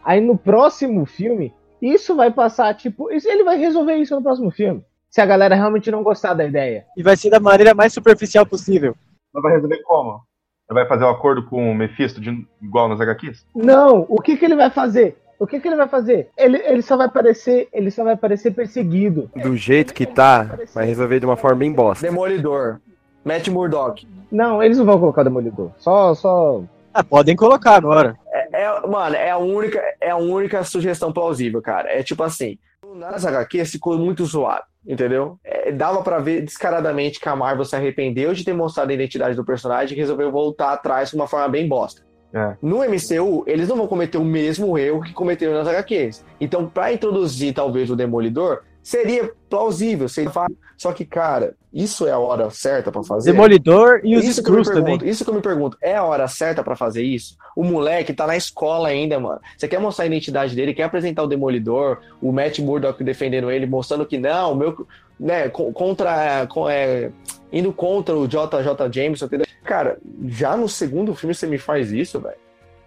Aí 0.04 0.20
no 0.20 0.36
próximo 0.36 1.06
filme, 1.06 1.54
isso 1.80 2.16
vai 2.16 2.32
passar, 2.32 2.74
tipo, 2.74 3.08
ele 3.12 3.44
vai 3.44 3.56
resolver 3.56 3.94
isso 3.94 4.16
no 4.16 4.22
próximo 4.22 4.50
filme. 4.50 4.82
Se 5.10 5.20
a 5.20 5.26
galera 5.26 5.56
realmente 5.56 5.90
não 5.90 6.02
gostar 6.02 6.34
da 6.34 6.44
ideia. 6.44 6.86
E 6.96 7.02
vai 7.02 7.16
ser 7.16 7.30
da 7.30 7.40
maneira 7.40 7.74
mais 7.74 7.92
superficial 7.92 8.46
possível. 8.46 8.94
Mas 9.34 9.42
vai 9.42 9.52
resolver 9.52 9.82
como? 9.82 10.22
Ele 10.70 10.78
vai 10.78 10.86
fazer 10.86 11.04
um 11.04 11.10
acordo 11.10 11.44
com 11.46 11.70
o 11.70 11.74
Mephisto 11.74 12.20
de, 12.20 12.46
igual 12.62 12.88
nas 12.88 13.00
HQs? 13.00 13.44
Não, 13.54 14.06
o 14.08 14.22
que 14.22 14.36
que 14.36 14.44
ele 14.44 14.54
vai 14.54 14.70
fazer? 14.70 15.16
O 15.36 15.46
que 15.46 15.58
que 15.58 15.66
ele 15.66 15.76
vai 15.76 15.88
fazer? 15.88 16.28
Ele, 16.36 16.58
ele 16.58 16.82
só 16.82 16.96
vai 16.96 17.08
parecer, 17.08 17.68
ele 17.72 17.90
só 17.90 18.04
vai 18.04 18.16
parecer 18.16 18.52
perseguido. 18.52 19.30
Do 19.34 19.56
jeito 19.56 19.92
que 19.92 20.06
tá, 20.06 20.58
vai 20.74 20.86
resolver 20.86 21.18
de 21.18 21.26
uma 21.26 21.36
forma 21.36 21.56
bem 21.56 21.72
bosta. 21.72 22.06
Demolidor. 22.06 22.78
Matt 23.24 23.48
Murdock. 23.48 24.06
Não, 24.30 24.62
eles 24.62 24.78
não 24.78 24.84
vão 24.84 25.00
colocar 25.00 25.22
o 25.22 25.24
Demolidor. 25.24 25.72
Só, 25.78 26.14
só. 26.14 26.62
Ah, 26.94 27.02
podem 27.02 27.34
colocar 27.34 27.74
agora. 27.74 28.16
É, 28.52 28.86
mano, 28.86 29.16
é 29.16 29.30
a 29.30 29.38
única, 29.38 29.82
é 30.00 30.10
a 30.10 30.16
única 30.16 30.62
sugestão 30.62 31.12
plausível, 31.12 31.60
cara. 31.62 31.90
É 31.90 32.02
tipo 32.02 32.22
assim, 32.22 32.58
nas 32.94 33.24
HQs 33.24 33.72
ficou 33.72 33.98
muito 33.98 34.24
zoado, 34.24 34.64
entendeu? 34.86 35.38
É, 35.44 35.70
dava 35.70 36.02
pra 36.02 36.18
ver 36.18 36.42
descaradamente 36.42 37.20
que 37.20 37.28
a 37.28 37.36
Marvel 37.36 37.64
se 37.64 37.76
arrependeu 37.76 38.32
de 38.32 38.44
ter 38.44 38.54
mostrado 38.54 38.90
a 38.90 38.94
identidade 38.94 39.36
do 39.36 39.44
personagem 39.44 39.96
e 39.96 40.00
resolveu 40.00 40.30
voltar 40.32 40.72
atrás 40.72 41.10
de 41.10 41.16
uma 41.16 41.26
forma 41.26 41.48
bem 41.48 41.68
bosta. 41.68 42.02
É. 42.32 42.56
No 42.62 42.78
MCU, 42.78 43.44
eles 43.46 43.68
não 43.68 43.76
vão 43.76 43.88
cometer 43.88 44.16
o 44.16 44.24
mesmo 44.24 44.78
erro 44.78 45.02
que 45.02 45.12
cometeram 45.12 45.52
nas 45.52 45.66
HQs. 45.66 46.24
Então, 46.40 46.68
pra 46.68 46.92
introduzir 46.92 47.52
talvez 47.52 47.90
o 47.90 47.96
Demolidor, 47.96 48.62
seria 48.82 49.30
plausível, 49.48 50.08
seria 50.08 50.30
fácil. 50.30 50.56
Só 50.76 50.92
que, 50.92 51.04
cara, 51.04 51.54
isso 51.72 52.06
é 52.06 52.10
a 52.12 52.18
hora 52.18 52.48
certa 52.50 52.90
pra 52.90 53.02
fazer? 53.02 53.32
Demolidor 53.32 54.00
e 54.02 54.16
os 54.16 54.24
isso 54.24 54.40
Screws 54.40 54.66
também. 54.68 54.84
pergunto, 54.84 55.04
Isso 55.06 55.24
que 55.24 55.30
eu 55.30 55.34
me 55.34 55.42
pergunto, 55.42 55.76
é 55.82 55.94
a 55.96 56.04
hora 56.04 56.26
certa 56.26 56.62
pra 56.64 56.74
fazer 56.74 57.02
isso? 57.02 57.36
O 57.54 57.62
moleque 57.62 58.14
tá 58.14 58.26
na 58.26 58.36
escola 58.36 58.88
ainda, 58.88 59.20
mano. 59.20 59.40
Você 59.58 59.68
quer 59.68 59.78
mostrar 59.78 60.04
a 60.04 60.06
identidade 60.06 60.56
dele, 60.56 60.72
quer 60.72 60.84
apresentar 60.84 61.22
o 61.22 61.26
Demolidor, 61.26 61.98
o 62.22 62.32
Matt 62.32 62.58
Murdock 62.60 63.04
defendendo 63.04 63.50
ele, 63.50 63.66
mostrando 63.66 64.06
que 64.06 64.16
não, 64.18 64.52
o 64.52 64.56
meu, 64.56 64.86
né, 65.18 65.48
co- 65.50 65.70
contra, 65.72 66.46
co- 66.46 66.68
é, 66.70 67.10
indo 67.52 67.72
contra 67.74 68.16
o 68.16 68.26
JJ 68.26 68.88
Jameson, 68.90 69.26
entendeu? 69.26 69.46
Cara, 69.64 69.98
já 70.26 70.56
no 70.56 70.66
segundo 70.68 71.14
filme 71.14 71.34
você 71.34 71.46
me 71.46 71.58
faz 71.58 71.92
isso, 71.92 72.18
velho? 72.18 72.36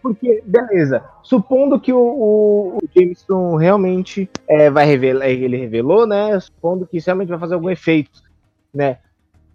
Porque, 0.04 0.44
beleza, 0.46 1.02
supondo 1.24 1.80
que 1.80 1.94
o, 1.94 1.98
o, 1.98 2.78
o 2.78 2.80
Jameson 2.94 3.56
realmente 3.56 4.30
é, 4.46 4.70
vai 4.70 4.86
revelar, 4.86 5.30
ele 5.30 5.56
revelou, 5.56 6.06
né? 6.06 6.38
Supondo 6.42 6.86
que 6.86 6.98
isso 6.98 7.08
realmente 7.08 7.30
vai 7.30 7.40
fazer 7.40 7.54
algum 7.54 7.70
efeito, 7.70 8.22
né? 8.74 8.98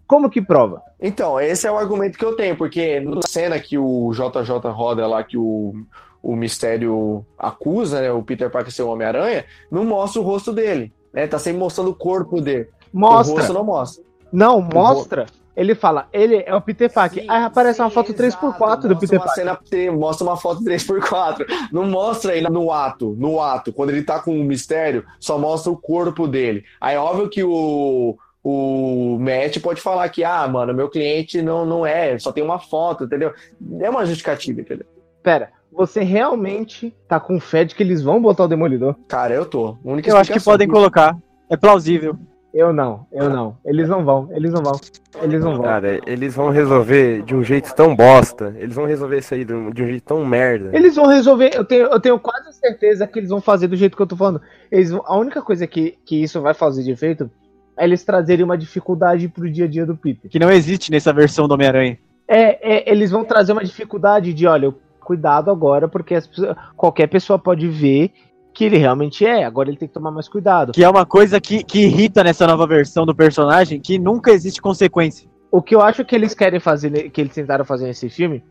Como 0.07 0.27
que 0.27 0.41
prova? 0.41 0.81
Então, 0.99 1.39
esse 1.39 1.67
é 1.67 1.71
o 1.71 1.77
argumento 1.77 2.17
que 2.17 2.25
eu 2.25 2.35
tenho, 2.35 2.57
porque 2.57 2.99
na 2.99 3.21
cena 3.27 3.59
que 3.59 3.77
o 3.77 4.11
JJ 4.11 4.71
roda 4.71 5.05
lá, 5.05 5.23
que 5.23 5.37
o, 5.37 5.75
o 6.23 6.35
mistério 6.35 7.23
acusa, 7.37 8.01
né, 8.01 8.11
o 8.11 8.23
Peter 8.23 8.49
Parker 8.49 8.73
ser 8.73 8.81
o 8.81 8.89
Homem-Aranha, 8.89 9.45
não 9.69 9.85
mostra 9.85 10.19
o 10.19 10.25
rosto 10.25 10.51
dele. 10.51 10.91
Né? 11.13 11.27
Tá 11.27 11.37
sempre 11.37 11.59
mostrando 11.59 11.91
o 11.91 11.95
corpo 11.95 12.41
dele. 12.41 12.69
O 12.91 12.99
Mostra. 12.99 13.35
rosto 13.35 13.53
não 13.53 13.63
mostra. 13.63 14.03
Não, 14.31 14.59
mostra. 14.59 15.27
Ele 15.59 15.75
fala, 15.75 16.07
ele 16.13 16.41
é 16.45 16.55
o 16.55 16.61
Peter 16.61 16.89
Parker. 16.89 17.21
Sim, 17.21 17.29
Aí 17.29 17.43
aparece 17.43 17.81
uma 17.81 17.89
sim, 17.89 17.95
foto 17.95 18.13
exato. 18.13 18.47
3x4 18.47 18.81
do 18.87 18.97
Peter 18.97 19.19
uma 19.19 19.25
Parker. 19.25 19.59
cena, 19.67 19.91
mostra 19.91 20.25
uma 20.25 20.37
foto 20.37 20.63
3x4. 20.63 21.45
Não 21.69 21.83
mostra 21.83 22.33
ele 22.33 22.47
no 22.47 22.71
ato, 22.71 23.13
no 23.19 23.41
ato. 23.41 23.73
Quando 23.73 23.89
ele 23.89 24.01
tá 24.01 24.21
com 24.21 24.39
o 24.39 24.43
mistério, 24.45 25.05
só 25.19 25.37
mostra 25.37 25.69
o 25.69 25.75
corpo 25.75 26.29
dele. 26.29 26.63
Aí 26.79 26.95
óbvio 26.95 27.27
que 27.27 27.43
o, 27.43 28.17
o 28.41 29.17
Matt 29.19 29.59
pode 29.59 29.81
falar 29.81 30.07
que, 30.07 30.23
ah, 30.23 30.47
mano, 30.47 30.73
meu 30.73 30.87
cliente 30.87 31.41
não, 31.41 31.65
não 31.65 31.85
é, 31.85 32.17
só 32.17 32.31
tem 32.31 32.41
uma 32.41 32.59
foto, 32.59 33.03
entendeu? 33.03 33.33
É 33.81 33.89
uma 33.89 34.05
justificativa, 34.05 34.61
entendeu? 34.61 34.87
Pera, 35.21 35.49
você 35.73 36.03
realmente 36.03 36.95
tá 37.05 37.19
com 37.19 37.37
fé 37.37 37.65
de 37.65 37.75
que 37.75 37.83
eles 37.83 38.01
vão 38.01 38.21
botar 38.21 38.45
o 38.45 38.47
Demolidor? 38.47 38.95
Cara, 39.09 39.33
eu 39.33 39.45
tô. 39.45 39.77
Única 39.83 40.09
Eu 40.09 40.15
acho 40.15 40.31
que 40.31 40.39
podem 40.39 40.69
colocar. 40.69 41.17
É 41.49 41.57
plausível. 41.57 42.17
Eu 42.51 42.73
não, 42.73 43.05
eu 43.11 43.29
não. 43.29 43.55
Eles 43.63 43.87
não 43.87 44.03
vão, 44.03 44.27
eles 44.31 44.51
não 44.51 44.63
vão. 44.63 44.79
Eles 45.21 45.43
não 45.43 45.53
vão. 45.53 45.61
Cara, 45.61 45.99
eles 46.07 46.33
vão 46.35 46.49
resolver 46.49 47.21
de 47.21 47.35
um 47.35 47.43
jeito 47.43 47.73
tão 47.75 47.95
bosta. 47.95 48.55
Eles 48.57 48.73
vão 48.75 48.85
resolver 48.85 49.19
isso 49.19 49.33
aí 49.35 49.45
de 49.45 49.53
um, 49.53 49.69
de 49.69 49.83
um 49.83 49.87
jeito 49.87 50.03
tão 50.03 50.25
merda. 50.25 50.71
Eles 50.73 50.95
vão 50.95 51.05
resolver, 51.05 51.51
eu 51.53 51.63
tenho, 51.63 51.83
eu 51.87 51.99
tenho 51.99 52.19
quase 52.19 52.51
certeza 52.53 53.05
que 53.05 53.19
eles 53.19 53.29
vão 53.29 53.39
fazer 53.39 53.67
do 53.67 53.75
jeito 53.75 53.95
que 53.95 54.01
eu 54.01 54.07
tô 54.07 54.15
falando. 54.15 54.41
Eles 54.71 54.89
vão- 54.89 55.03
a 55.05 55.15
única 55.15 55.41
coisa 55.43 55.67
que, 55.67 55.95
que 56.03 56.23
isso 56.23 56.41
vai 56.41 56.55
fazer 56.55 56.81
de 56.83 56.91
efeito 56.91 57.29
é 57.77 57.83
eles 57.85 58.03
trazerem 58.03 58.43
uma 58.43 58.57
dificuldade 58.57 59.27
pro 59.27 59.49
dia 59.49 59.65
a 59.65 59.67
dia 59.67 59.85
do 59.85 59.95
Peter. 59.95 60.29
Que 60.29 60.39
não 60.39 60.51
existe 60.51 60.89
nessa 60.91 61.13
versão 61.13 61.47
do 61.47 61.53
Homem-Aranha. 61.53 61.99
É, 62.27 62.77
é, 62.77 62.91
eles 62.91 63.11
vão 63.11 63.23
trazer 63.23 63.51
uma 63.51 63.63
dificuldade 63.63 64.33
de, 64.33 64.47
olha, 64.47 64.73
cuidado 64.99 65.49
agora, 65.51 65.87
porque 65.87 66.15
pessoas- 66.15 66.55
qualquer 66.75 67.07
pessoa 67.07 67.37
pode 67.37 67.67
ver 67.67 68.11
que 68.59 68.65
ele 68.65 68.77
realmente 68.77 69.25
é. 69.25 69.45
Agora 69.45 69.69
ele 69.69 69.77
tem 69.77 69.87
que 69.87 69.93
tomar 69.93 70.11
mais 70.11 70.27
cuidado. 70.27 70.73
Que 70.73 70.83
é 70.83 70.89
uma 70.89 71.05
coisa 71.05 71.39
que, 71.39 71.63
que 71.63 71.85
irrita 71.85 72.21
nessa 72.25 72.45
nova 72.45 72.67
versão 72.67 73.05
do 73.05 73.15
personagem, 73.15 73.79
que 73.79 73.97
nunca 73.97 74.31
existe 74.31 74.61
consequência. 74.61 75.29
O 75.49 75.61
que 75.61 75.73
eu 75.73 75.81
acho 75.81 76.03
que 76.03 76.13
eles 76.13 76.33
querem 76.33 76.59
fazer, 76.59 76.89
ne- 76.89 77.09
que 77.09 77.21
eles 77.21 77.33
tentaram 77.33 77.63
fazer 77.63 77.85
nesse 77.85 78.09
filme, 78.09 78.43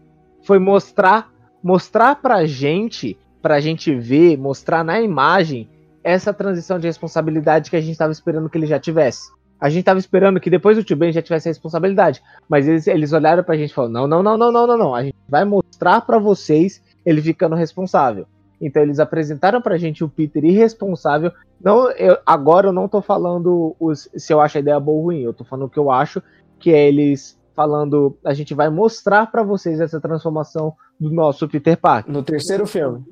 foi 0.42 0.58
mostrar, 0.58 1.30
mostrar 1.62 2.14
pra 2.14 2.46
gente, 2.46 3.18
pra 3.42 3.60
gente 3.60 3.94
ver, 3.94 4.38
mostrar 4.38 4.82
na 4.82 4.98
imagem 4.98 5.68
essa 6.02 6.32
transição 6.32 6.78
de 6.78 6.86
responsabilidade 6.86 7.68
que 7.68 7.76
a 7.76 7.80
gente 7.80 7.92
estava 7.92 8.10
esperando 8.10 8.48
que 8.48 8.56
ele 8.56 8.66
já 8.66 8.80
tivesse. 8.80 9.30
A 9.60 9.68
gente 9.68 9.80
estava 9.80 9.98
esperando 9.98 10.40
que 10.40 10.48
depois 10.48 10.78
do 10.78 10.82
Tio 10.82 10.96
Ben 10.96 11.12
já 11.12 11.20
tivesse 11.20 11.48
a 11.48 11.50
responsabilidade, 11.50 12.22
mas 12.48 12.66
eles, 12.66 12.86
eles 12.86 13.12
olharam 13.12 13.44
pra 13.44 13.58
gente 13.58 13.72
e 13.72 13.74
falaram: 13.74 13.92
não, 13.92 14.06
não, 14.06 14.22
não, 14.22 14.38
não, 14.38 14.52
não, 14.52 14.66
não, 14.68 14.78
não. 14.78 14.94
A 14.94 15.02
gente 15.02 15.16
vai 15.28 15.44
mostrar 15.44 16.00
para 16.00 16.18
vocês 16.18 16.82
ele 17.04 17.20
ficando 17.20 17.54
responsável. 17.54 18.26
Então 18.60 18.82
eles 18.82 18.98
apresentaram 18.98 19.62
pra 19.62 19.78
gente 19.78 20.02
o 20.02 20.08
Peter 20.08 20.44
irresponsável. 20.44 21.32
Não, 21.62 21.90
eu, 21.92 22.18
agora 22.26 22.68
eu 22.68 22.72
não 22.72 22.88
tô 22.88 23.00
falando 23.00 23.76
os, 23.78 24.08
se 24.16 24.32
eu 24.32 24.40
acho 24.40 24.58
a 24.58 24.60
ideia 24.60 24.80
boa 24.80 24.98
ou 24.98 25.04
ruim, 25.04 25.20
eu 25.20 25.32
tô 25.32 25.44
falando 25.44 25.66
o 25.66 25.70
que 25.70 25.78
eu 25.78 25.90
acho, 25.90 26.22
que 26.58 26.72
é 26.72 26.88
eles 26.88 27.38
falando, 27.54 28.16
a 28.24 28.32
gente 28.32 28.54
vai 28.54 28.70
mostrar 28.70 29.26
para 29.30 29.42
vocês 29.42 29.80
essa 29.80 30.00
transformação 30.00 30.74
do 30.98 31.10
nosso 31.10 31.48
Peter 31.48 31.76
Parker. 31.76 32.12
No 32.12 32.22
terceiro 32.22 32.66
filme. 32.66 33.04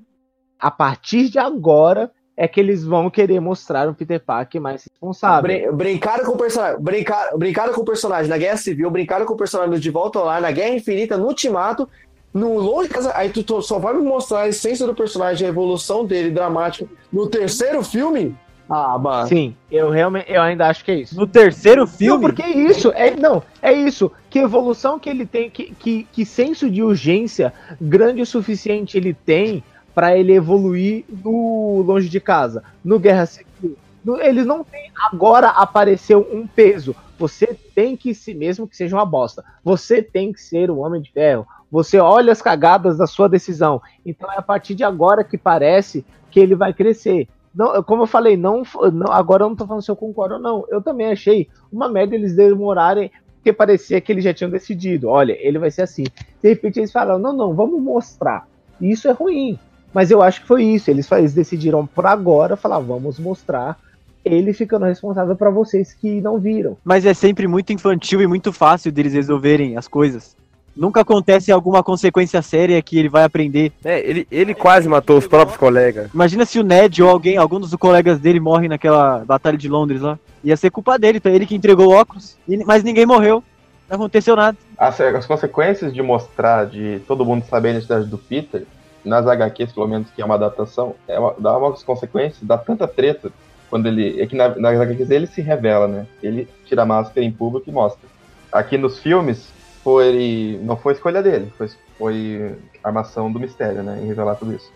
A 0.59 0.71
partir 0.71 1.29
de 1.29 1.39
agora 1.39 2.13
é 2.37 2.47
que 2.47 2.61
eles 2.61 2.85
vão 2.85 3.09
querer 3.09 3.41
mostrar 3.41 3.89
um 3.89 3.95
Peter 3.95 4.23
Parker 4.23 4.61
mais 4.61 4.85
responsável. 4.85 5.43
Brin 5.43 5.73
brincaram 5.73 6.25
com 6.25 6.33
o 6.33 6.37
personagem, 6.37 6.81
brincaram, 6.81 7.39
brincaram 7.39 7.73
com 7.73 7.81
o 7.81 7.85
personagem 7.85 8.29
na 8.29 8.37
Guerra 8.37 8.59
Civil, 8.59 8.91
brincaram 8.91 9.25
com 9.25 9.33
o 9.33 9.37
personagem 9.37 9.81
de 9.81 9.91
Volta 9.91 10.19
ao 10.19 10.27
Lar, 10.27 10.41
na 10.41 10.51
Guerra 10.51 10.77
Infinita, 10.77 11.17
no 11.17 11.27
Ultimato, 11.27 11.89
no 12.37 12.59
longe 12.59 12.89
de 12.89 12.95
casa, 12.95 13.13
aí 13.15 13.31
tu 13.31 13.63
só 13.63 13.79
vai 13.79 13.95
me 13.95 14.03
mostrar 14.03 14.41
a 14.41 14.49
essência 14.49 14.87
do 14.87 14.95
personagem, 14.95 15.47
a 15.47 15.51
evolução 15.51 16.05
dele 16.05 16.31
dramática 16.31 16.87
no 17.13 17.27
terceiro 17.27 17.83
filme? 17.83 18.37
Ah, 18.69 18.99
mano. 18.99 19.29
Sim, 19.29 19.55
eu 19.71 19.91
realmente 19.91 20.31
eu 20.31 20.43
ainda 20.43 20.67
acho 20.67 20.85
que 20.85 20.91
é 20.91 20.97
isso. 20.97 21.17
No 21.17 21.27
terceiro 21.27 21.87
filme? 21.87 22.23
Não, 22.23 22.29
porque 22.29 22.43
é 22.43 22.51
isso, 22.51 22.93
é, 22.95 23.15
não, 23.17 23.43
é 23.63 23.73
isso. 23.73 24.11
Que 24.29 24.41
evolução 24.41 24.99
que 24.99 25.09
ele 25.09 25.25
tem, 25.25 25.49
que, 25.49 25.73
que, 25.79 26.07
que 26.13 26.27
senso 26.27 26.69
de 26.69 26.83
urgência 26.83 27.53
grande 27.81 28.21
o 28.21 28.27
suficiente 28.27 28.97
ele 28.97 29.15
tem 29.15 29.63
para 29.95 30.17
ele 30.17 30.35
evoluir 30.35 31.05
no 31.09 31.83
longe 31.87 32.09
de 32.09 32.21
casa, 32.21 32.63
no 32.85 32.99
Guerra 32.99 33.25
Civil. 33.25 33.79
No, 34.05 34.21
eles 34.21 34.45
não 34.45 34.63
têm. 34.63 34.91
Agora 35.11 35.49
apareceu 35.49 36.29
um 36.31 36.47
peso. 36.47 36.95
Você 37.19 37.57
tem 37.75 37.97
que 37.97 38.15
se, 38.15 38.35
mesmo 38.35 38.67
que 38.67 38.77
seja 38.77 38.97
uma 38.97 39.07
bosta, 39.07 39.45
você 39.65 40.03
tem 40.03 40.33
que 40.33 40.41
ser 40.41 40.71
o 40.71 40.79
Homem 40.79 41.01
de 41.01 41.11
Ferro. 41.11 41.47
Você 41.71 41.99
olha 41.99 42.33
as 42.33 42.43
cagadas 42.43 42.97
da 42.97 43.07
sua 43.07 43.29
decisão. 43.29 43.81
Então 44.05 44.31
é 44.33 44.39
a 44.39 44.43
partir 44.43 44.75
de 44.75 44.85
agora 44.85 45.25
que 45.25 45.39
parece 45.39 46.05
que 46.31 46.39
ele 46.39 46.55
vai 46.55 46.73
crescer. 46.73 47.29
Não, 47.55 47.83
como 47.83 48.03
eu 48.03 48.07
falei, 48.07 48.37
não, 48.37 48.63
não 48.93 49.11
agora 49.11 49.45
eu 49.45 49.49
não 49.49 49.57
tô 49.57 49.67
falando 49.67 49.83
se 49.83 49.91
eu 49.91 49.97
concordo 49.97 50.35
ou 50.35 50.41
não. 50.41 50.65
Eu 50.69 50.83
também 50.83 51.11
achei 51.11 51.49
uma 51.73 51.89
média 51.89 52.15
eles 52.15 52.37
demorarem, 52.37 53.11
porque 53.37 53.53
parecia 53.53 54.01
que 54.01 54.13
eles 54.13 54.23
já 54.23 54.35
tinham 54.35 54.51
decidido. 54.51 55.09
Olha, 55.09 55.37
ele 55.41 55.59
vai 55.59 55.71
ser 55.71 55.83
assim. 55.83 56.05
De 56.43 56.49
repente 56.51 56.79
eles 56.79 56.93
falaram: 56.93 57.19
não, 57.19 57.33
não, 57.33 57.55
vamos 57.55 57.81
mostrar. 57.81 58.47
Isso 58.79 59.09
é 59.09 59.13
ruim. 59.13 59.59
Mas 59.95 60.11
eu 60.11 60.21
acho 60.21 60.43
que 60.43 60.47
foi 60.47 60.65
isso. 60.65 60.91
Eles, 60.91 61.11
eles 61.11 61.33
decidiram 61.33 61.87
por 61.87 62.05
agora 62.05 62.57
falar: 62.57 62.79
vamos 62.79 63.19
mostrar 63.19 63.79
ele 64.27 64.53
ficando 64.53 64.85
responsável 64.85 65.37
para 65.37 65.51
vocês 65.51 65.95
que 65.95 66.21
não 66.21 66.39
viram. 66.39 66.77
Mas 66.85 67.07
é 67.07 67.15
sempre 67.15 67.47
muito 67.47 67.73
infantil 67.73 68.21
e 68.21 68.27
muito 68.27 68.53
fácil 68.53 68.91
deles 68.91 69.13
resolverem 69.13 69.77
as 69.77 69.87
coisas. 69.87 70.37
Nunca 70.77 71.01
acontece 71.01 71.51
alguma 71.51 71.83
consequência 71.83 72.43
séria 72.43 72.83
que 72.83 72.99
ele 72.99 73.09
vai 73.09 73.25
aprender. 73.25 73.73
É, 73.83 73.99
ele, 73.99 74.27
ele 74.31 74.55
quase 74.55 74.87
matou 74.89 75.17
os 75.17 75.27
próprios 75.27 75.57
colegas. 75.57 76.11
Imagina 76.13 76.45
se 76.45 76.59
o 76.59 76.63
Ned 76.63 77.03
ou 77.03 77.09
alguém, 77.09 77.39
algum 77.39 77.59
dos 77.59 77.75
colegas 77.77 78.19
dele 78.19 78.41
morre 78.41 78.69
naquela 78.69 79.25
batalha 79.25 79.57
de 79.57 79.69
Londres 79.69 80.03
lá. 80.03 80.19
Ia 80.45 80.57
ser 80.57 80.71
culpa 80.71 80.99
dele, 80.99 81.17
então 81.17 81.33
ele 81.33 81.47
que 81.47 81.55
entregou 81.55 81.89
o 81.89 81.93
óculos, 81.93 82.37
mas 82.67 82.85
ninguém 82.85 83.07
morreu. 83.07 83.43
Não 83.89 83.97
aconteceu 83.97 84.37
nada. 84.37 84.59
As, 84.77 85.01
as 85.01 85.25
consequências 85.25 85.95
de 85.95 86.03
mostrar, 86.03 86.67
de 86.67 87.01
todo 87.07 87.25
mundo 87.25 87.45
saber 87.47 87.69
a 87.69 87.73
identidade 87.73 88.07
do 88.07 88.19
Peter, 88.19 88.67
nas 89.03 89.27
HQs, 89.27 89.73
pelo 89.73 89.87
menos, 89.87 90.11
que 90.11 90.21
é 90.21 90.25
uma 90.25 90.35
adaptação, 90.35 90.95
é 91.09 91.19
uma, 91.19 91.35
dá 91.39 91.57
umas 91.57 91.83
consequências, 91.85 92.43
dá 92.43 92.59
tanta 92.59 92.87
treta 92.87 93.31
quando 93.69 93.87
ele. 93.87 94.21
É 94.21 94.27
que 94.27 94.37
na, 94.37 94.47
HQs 94.47 95.11
ele 95.11 95.27
se 95.27 95.41
revela, 95.41 95.87
né? 95.87 96.07
Ele 96.23 96.49
tira 96.65 96.83
a 96.83 96.87
máscara 96.87 97.25
em 97.25 97.33
público 97.33 97.69
e 97.69 97.73
mostra. 97.73 98.09
Aqui 98.53 98.79
nos 98.79 98.99
filmes, 99.01 99.53
foi. 99.83 100.59
Não 100.63 100.77
foi 100.77 100.95
escolha 100.95 101.23
dele, 101.23 101.53
foi, 101.57 101.69
foi 101.99 102.55
armação 102.83 103.31
do 103.31 103.41
mistério, 103.41 103.83
né? 103.83 104.01
Em 104.03 104.07
revelar 104.07 104.37
tudo 104.37 104.55
isso. 104.55 104.71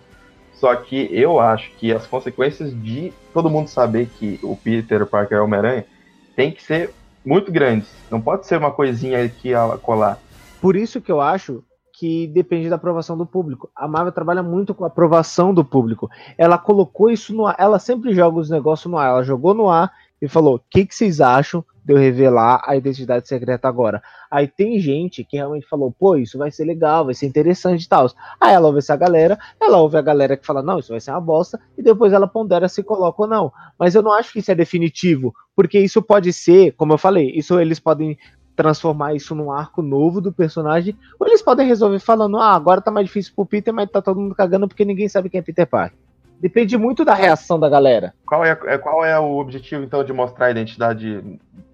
Só 0.54 0.74
que 0.76 1.08
eu 1.10 1.40
acho 1.40 1.70
que 1.78 1.92
as 1.92 2.06
consequências 2.06 2.70
de 2.82 3.12
todo 3.32 3.48
mundo 3.48 3.68
saber 3.68 4.10
que 4.18 4.38
o 4.42 4.54
Peter 4.54 5.06
Parker 5.06 5.38
é 5.38 5.40
Homem-Aranha 5.40 5.86
tem 6.36 6.52
que 6.52 6.62
ser 6.62 6.90
muito 7.24 7.50
grandes. 7.50 7.88
Não 8.10 8.20
pode 8.20 8.46
ser 8.46 8.58
uma 8.58 8.70
coisinha 8.70 9.24
aqui 9.24 9.54
a 9.54 9.78
colar. 9.80 10.18
Por 10.60 10.76
isso 10.76 11.00
que 11.00 11.10
eu 11.10 11.20
acho 11.20 11.64
que 12.00 12.26
depende 12.28 12.70
da 12.70 12.76
aprovação 12.76 13.14
do 13.14 13.26
público. 13.26 13.68
A 13.76 13.86
Marvel 13.86 14.10
trabalha 14.10 14.42
muito 14.42 14.74
com 14.74 14.84
a 14.84 14.86
aprovação 14.86 15.52
do 15.52 15.62
público. 15.62 16.08
Ela 16.38 16.56
colocou 16.56 17.10
isso 17.10 17.34
no 17.34 17.46
ar, 17.46 17.54
ela 17.58 17.78
sempre 17.78 18.14
joga 18.14 18.38
os 18.38 18.48
negócios 18.48 18.90
no 18.90 18.96
ar. 18.96 19.10
Ela 19.10 19.22
jogou 19.22 19.52
no 19.52 19.68
ar 19.68 19.92
e 20.18 20.26
falou: 20.26 20.54
o 20.54 20.60
que, 20.70 20.86
que 20.86 20.94
vocês 20.94 21.20
acham 21.20 21.62
de 21.84 21.92
eu 21.92 21.98
revelar 21.98 22.62
a 22.64 22.74
identidade 22.74 23.28
secreta 23.28 23.68
agora? 23.68 24.02
Aí 24.30 24.48
tem 24.48 24.80
gente 24.80 25.22
que 25.22 25.36
realmente 25.36 25.68
falou: 25.68 25.92
pô, 25.92 26.16
isso 26.16 26.38
vai 26.38 26.50
ser 26.50 26.64
legal, 26.64 27.04
vai 27.04 27.12
ser 27.12 27.26
interessante 27.26 27.82
e 27.84 27.88
tal. 27.88 28.10
Aí 28.40 28.54
ela 28.54 28.68
ouve 28.68 28.78
essa 28.78 28.96
galera, 28.96 29.38
ela 29.60 29.76
ouve 29.76 29.98
a 29.98 30.02
galera 30.02 30.38
que 30.38 30.46
fala: 30.46 30.62
não, 30.62 30.78
isso 30.78 30.92
vai 30.92 31.00
ser 31.00 31.10
uma 31.10 31.20
bosta, 31.20 31.60
e 31.76 31.82
depois 31.82 32.14
ela 32.14 32.26
pondera 32.26 32.66
se 32.66 32.82
coloca 32.82 33.20
ou 33.20 33.28
não. 33.28 33.52
Mas 33.78 33.94
eu 33.94 34.00
não 34.00 34.12
acho 34.12 34.32
que 34.32 34.38
isso 34.38 34.50
é 34.50 34.54
definitivo, 34.54 35.34
porque 35.54 35.78
isso 35.78 36.00
pode 36.00 36.32
ser, 36.32 36.72
como 36.78 36.94
eu 36.94 36.98
falei, 36.98 37.30
isso 37.34 37.60
eles 37.60 37.78
podem 37.78 38.16
transformar 38.60 39.14
isso 39.14 39.34
num 39.34 39.50
arco 39.50 39.80
novo 39.80 40.20
do 40.20 40.30
personagem, 40.30 40.94
ou 41.18 41.26
eles 41.26 41.40
podem 41.40 41.66
resolver 41.66 41.98
falando, 41.98 42.36
ah, 42.36 42.54
agora 42.54 42.82
tá 42.82 42.90
mais 42.90 43.06
difícil 43.06 43.32
pro 43.34 43.46
Peter, 43.46 43.72
mas 43.72 43.90
tá 43.90 44.02
todo 44.02 44.20
mundo 44.20 44.34
cagando 44.34 44.68
porque 44.68 44.84
ninguém 44.84 45.08
sabe 45.08 45.30
quem 45.30 45.40
é 45.40 45.42
Peter 45.42 45.66
Parker. 45.66 45.98
Depende 46.38 46.76
muito 46.76 47.02
da 47.02 47.14
reação 47.14 47.58
da 47.58 47.70
galera. 47.70 48.12
Qual 48.26 48.44
é, 48.44 48.50
é 48.66 48.76
qual 48.76 49.02
é 49.02 49.18
o 49.18 49.38
objetivo, 49.38 49.82
então, 49.82 50.04
de 50.04 50.12
mostrar 50.12 50.46
a 50.46 50.50
identidade 50.50 51.22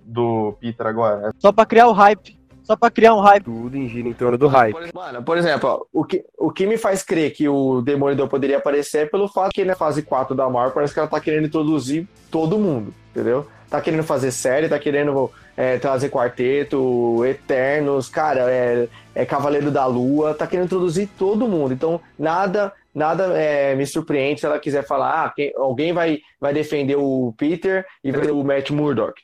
do 0.05 0.57
Peter 0.61 0.87
agora? 0.87 1.33
Só 1.39 1.51
pra 1.51 1.67
criar 1.67 1.89
o 1.89 1.93
hype. 1.93 2.39
Só 2.63 2.77
pra 2.77 2.91
criar 2.91 3.15
um 3.15 3.21
hype. 3.21 3.45
Tudo 3.45 3.77
em 3.77 3.89
gira 3.89 4.09
em 4.09 4.13
torno 4.13 4.39
do 4.39 4.49
hype. 4.49 4.93
Mano, 4.93 5.23
por 5.23 5.39
exemplo, 5.39 5.69
ó, 5.69 5.85
o, 5.93 6.05
que, 6.05 6.25
o 6.37 6.51
que 6.51 6.67
me 6.67 6.77
faz 6.77 7.03
crer 7.03 7.33
que 7.33 7.49
o 7.49 7.81
Demolidor 7.81 8.29
poderia 8.29 8.59
aparecer 8.59 9.05
é 9.05 9.07
pelo 9.07 9.29
fato 9.29 9.53
que 9.53 9.65
na 9.65 9.77
fase 9.77 10.03
4 10.03 10.35
da 10.35 10.49
Marvel 10.51 10.73
parece 10.73 10.93
que 10.93 10.99
ela 10.99 11.09
tá 11.09 11.21
querendo 11.21 11.47
introduzir 11.47 12.09
todo 12.29 12.59
mundo, 12.59 12.93
entendeu? 13.11 13.47
Tá 13.71 13.81
querendo 13.81 14.03
fazer 14.03 14.33
série, 14.33 14.69
tá 14.69 14.79
querendo 14.81 15.31
é, 15.57 15.79
trazer 15.79 16.11
quarteto, 16.11 17.25
Eternos, 17.25 18.09
cara, 18.09 18.51
é, 18.51 18.89
é 19.15 19.25
Cavaleiro 19.25 19.71
da 19.71 19.87
Lua, 19.87 20.35
tá 20.35 20.47
querendo 20.47 20.67
introduzir 20.67 21.09
todo 21.19 21.49
mundo. 21.49 21.73
Então, 21.73 22.01
nada 22.19 22.73
nada 22.97 23.39
é, 23.39 23.75
me 23.75 23.87
surpreende 23.87 24.41
se 24.41 24.47
ela 24.47 24.59
quiser 24.59 24.83
falar, 24.83 25.27
ah, 25.27 25.31
quem, 25.31 25.53
alguém 25.55 25.93
vai, 25.93 26.21
vai 26.41 26.55
defender 26.55 26.97
o 26.97 27.35
Peter 27.37 27.85
e 28.03 28.11
vai 28.11 28.31
o 28.31 28.43
Matt 28.43 28.71
Murdock. 28.71 29.21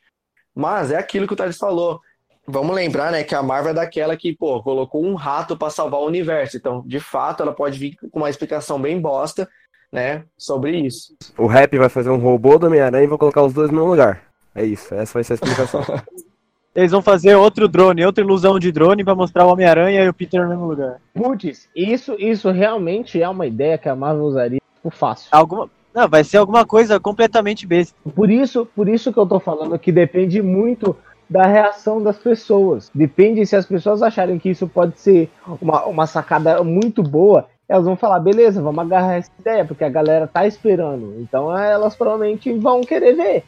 Mas 0.55 0.91
é 0.91 0.99
aquilo 0.99 1.27
que 1.27 1.33
o 1.33 1.37
Thales 1.37 1.57
falou. 1.57 1.99
Vamos 2.47 2.77
lembrar, 2.77 3.11
né, 3.11 3.25
que 3.25 3.35
a 3.35 3.43
Marvel 3.43 3.71
é 3.71 3.75
daquela 3.75 4.15
que, 4.15 4.37
pô, 4.37 4.63
colocou 4.63 5.03
um 5.03 5.15
rato 5.15 5.57
para 5.57 5.71
salvar 5.71 6.01
o 6.01 6.07
universo. 6.07 6.59
Então, 6.59 6.83
de 6.87 7.01
fato, 7.01 7.43
ela 7.43 7.55
pode 7.55 7.79
vir 7.79 7.97
com 8.11 8.19
uma 8.19 8.29
explicação 8.29 8.79
bem 8.79 9.01
bosta, 9.01 9.49
né, 9.91 10.25
sobre 10.37 10.77
isso. 10.77 11.17
O 11.39 11.47
Rap 11.47 11.79
vai 11.79 11.89
fazer 11.89 12.11
um 12.11 12.19
robô 12.19 12.59
do 12.59 12.67
Homem-Aranha 12.67 13.05
e 13.05 13.09
vai 13.09 13.19
colocar 13.19 13.43
os 13.43 13.55
dois 13.55 13.71
no 13.71 13.77
mesmo 13.77 13.91
lugar. 13.91 14.32
É 14.55 14.65
isso, 14.65 14.95
essa 14.95 15.15
vai 15.15 15.25
ser 15.25 15.35
a 15.35 15.37
explicação. 15.37 15.83
Eles 16.75 16.91
vão 16.91 17.03
fazer 17.03 17.35
outro 17.35 17.69
drone, 17.69 18.05
outra 18.05 18.25
ilusão 18.25 18.59
de 18.59 18.73
drone 18.73 19.05
para 19.05 19.15
mostrar 19.15 19.45
o 19.45 19.53
Homem-Aranha 19.53 20.05
e 20.05 20.09
o 20.09 20.15
Peter 20.15 20.43
no 20.43 20.49
mesmo 20.49 20.67
lugar. 20.67 21.01
Putz, 21.13 21.69
isso, 21.77 22.17
isso 22.19 22.51
realmente 22.51 23.23
é 23.23 23.29
uma 23.29 23.47
ideia 23.47 23.77
que 23.77 23.91
a 23.91 23.95
Marvel 23.95 24.25
usaria 24.25 24.61
por 24.83 24.93
fácil. 24.93 25.29
Alguma... 25.31 25.69
Não, 25.95 26.09
vai 26.09 26.25
ser 26.25 26.39
alguma 26.39 26.65
coisa 26.65 26.99
completamente 26.99 27.67
besta. 27.67 27.95
Por 28.15 28.31
isso, 28.31 28.67
por 28.75 28.89
isso 28.89 29.13
que 29.13 29.19
eu 29.19 29.27
tô 29.27 29.39
falando 29.39 29.79
que 29.79 29.93
depende 29.93 30.41
muito 30.41 30.97
da 31.29 31.43
reação 31.45 32.03
das 32.03 32.17
pessoas. 32.17 32.91
Depende 32.95 33.45
se 33.45 33.55
as 33.55 33.67
pessoas 33.67 34.03
acharem 34.03 34.39
que 34.39 34.49
isso 34.49 34.67
pode 34.67 34.99
ser 34.99 35.31
uma, 35.61 35.85
uma 35.85 36.07
sacada 36.07 36.65
muito 36.65 37.03
boa, 37.03 37.47
elas 37.69 37.85
vão 37.85 37.97
falar, 37.97 38.21
beleza, 38.21 38.63
vamos 38.63 38.85
agarrar 38.85 39.15
essa 39.15 39.31
ideia, 39.39 39.65
porque 39.65 39.85
a 39.85 39.89
galera 39.91 40.27
tá 40.27 40.47
esperando. 40.47 41.17
Então 41.21 41.55
elas 41.55 41.95
provavelmente 41.95 42.53
vão 42.55 42.81
querer 42.81 43.15
ver. 43.15 43.45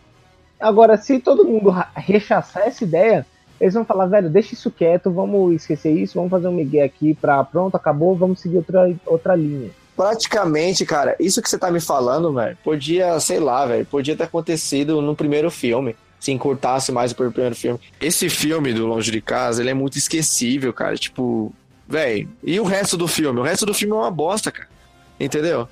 Agora, 0.60 0.96
se 0.96 1.18
todo 1.18 1.44
mundo 1.44 1.74
rechaçar 1.94 2.66
essa 2.66 2.84
ideia, 2.84 3.26
eles 3.60 3.74
vão 3.74 3.84
falar, 3.84 4.06
velho, 4.06 4.30
deixa 4.30 4.54
isso 4.54 4.70
quieto, 4.70 5.10
vamos 5.10 5.54
esquecer 5.54 5.92
isso, 5.92 6.14
vamos 6.14 6.30
fazer 6.30 6.48
um 6.48 6.52
migué 6.52 6.82
aqui 6.82 7.14
pra 7.14 7.42
pronto, 7.44 7.76
acabou, 7.76 8.16
vamos 8.16 8.40
seguir 8.40 8.56
outra, 8.56 8.94
outra 9.06 9.36
linha. 9.36 9.70
Praticamente, 9.96 10.84
cara, 10.84 11.14
isso 11.20 11.40
que 11.40 11.48
você 11.48 11.56
tá 11.56 11.70
me 11.70 11.80
falando, 11.80 12.32
velho, 12.32 12.58
podia, 12.64 13.18
sei 13.20 13.38
lá, 13.38 13.64
velho, 13.64 13.86
podia 13.86 14.16
ter 14.16 14.24
acontecido 14.24 15.00
no 15.00 15.14
primeiro 15.14 15.50
filme. 15.50 15.94
Se 16.18 16.32
encurtasse 16.32 16.90
mais 16.90 17.12
o 17.12 17.14
primeiro 17.14 17.54
filme. 17.54 17.78
Esse 18.00 18.30
filme 18.30 18.72
do 18.72 18.86
Longe 18.86 19.10
de 19.10 19.20
Casa, 19.20 19.60
ele 19.60 19.68
é 19.68 19.74
muito 19.74 19.98
esquecível, 19.98 20.72
cara. 20.72 20.96
Tipo, 20.96 21.52
velho. 21.86 22.26
E 22.42 22.58
o 22.58 22.64
resto 22.64 22.96
do 22.96 23.06
filme? 23.06 23.40
O 23.40 23.42
resto 23.42 23.66
do 23.66 23.74
filme 23.74 23.92
é 23.92 23.98
uma 23.98 24.10
bosta, 24.10 24.50
cara. 24.50 24.68
Entendeu? 25.20 25.68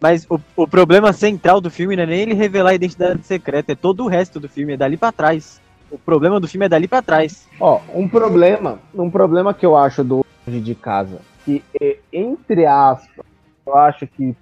Mas 0.00 0.26
o, 0.28 0.38
o 0.56 0.68
problema 0.68 1.12
central 1.12 1.60
do 1.60 1.70
filme 1.70 1.96
não 1.96 2.02
é 2.02 2.06
nem 2.06 2.20
ele 2.20 2.34
revelar 2.34 2.70
a 2.70 2.74
identidade 2.74 3.24
secreta, 3.24 3.72
é 3.72 3.74
todo 3.74 4.04
o 4.04 4.08
resto 4.08 4.38
do 4.38 4.48
filme, 4.48 4.74
é 4.74 4.76
dali 4.76 4.96
para 4.96 5.12
trás. 5.12 5.60
O 5.90 5.98
problema 5.98 6.40
do 6.40 6.48
filme 6.48 6.66
é 6.66 6.68
dali 6.68 6.88
para 6.88 7.02
trás. 7.02 7.48
Ó, 7.60 7.80
um 7.94 8.08
problema, 8.08 8.78
um 8.94 9.10
problema 9.10 9.54
que 9.54 9.64
eu 9.64 9.76
acho 9.76 10.02
do 10.02 10.24
de 10.46 10.74
Casa, 10.74 11.20
que 11.44 11.64
é, 11.80 11.98
entre 12.12 12.66
aspas, 12.66 13.24
eu 13.66 13.74
acho 13.74 14.06
que, 14.06 14.36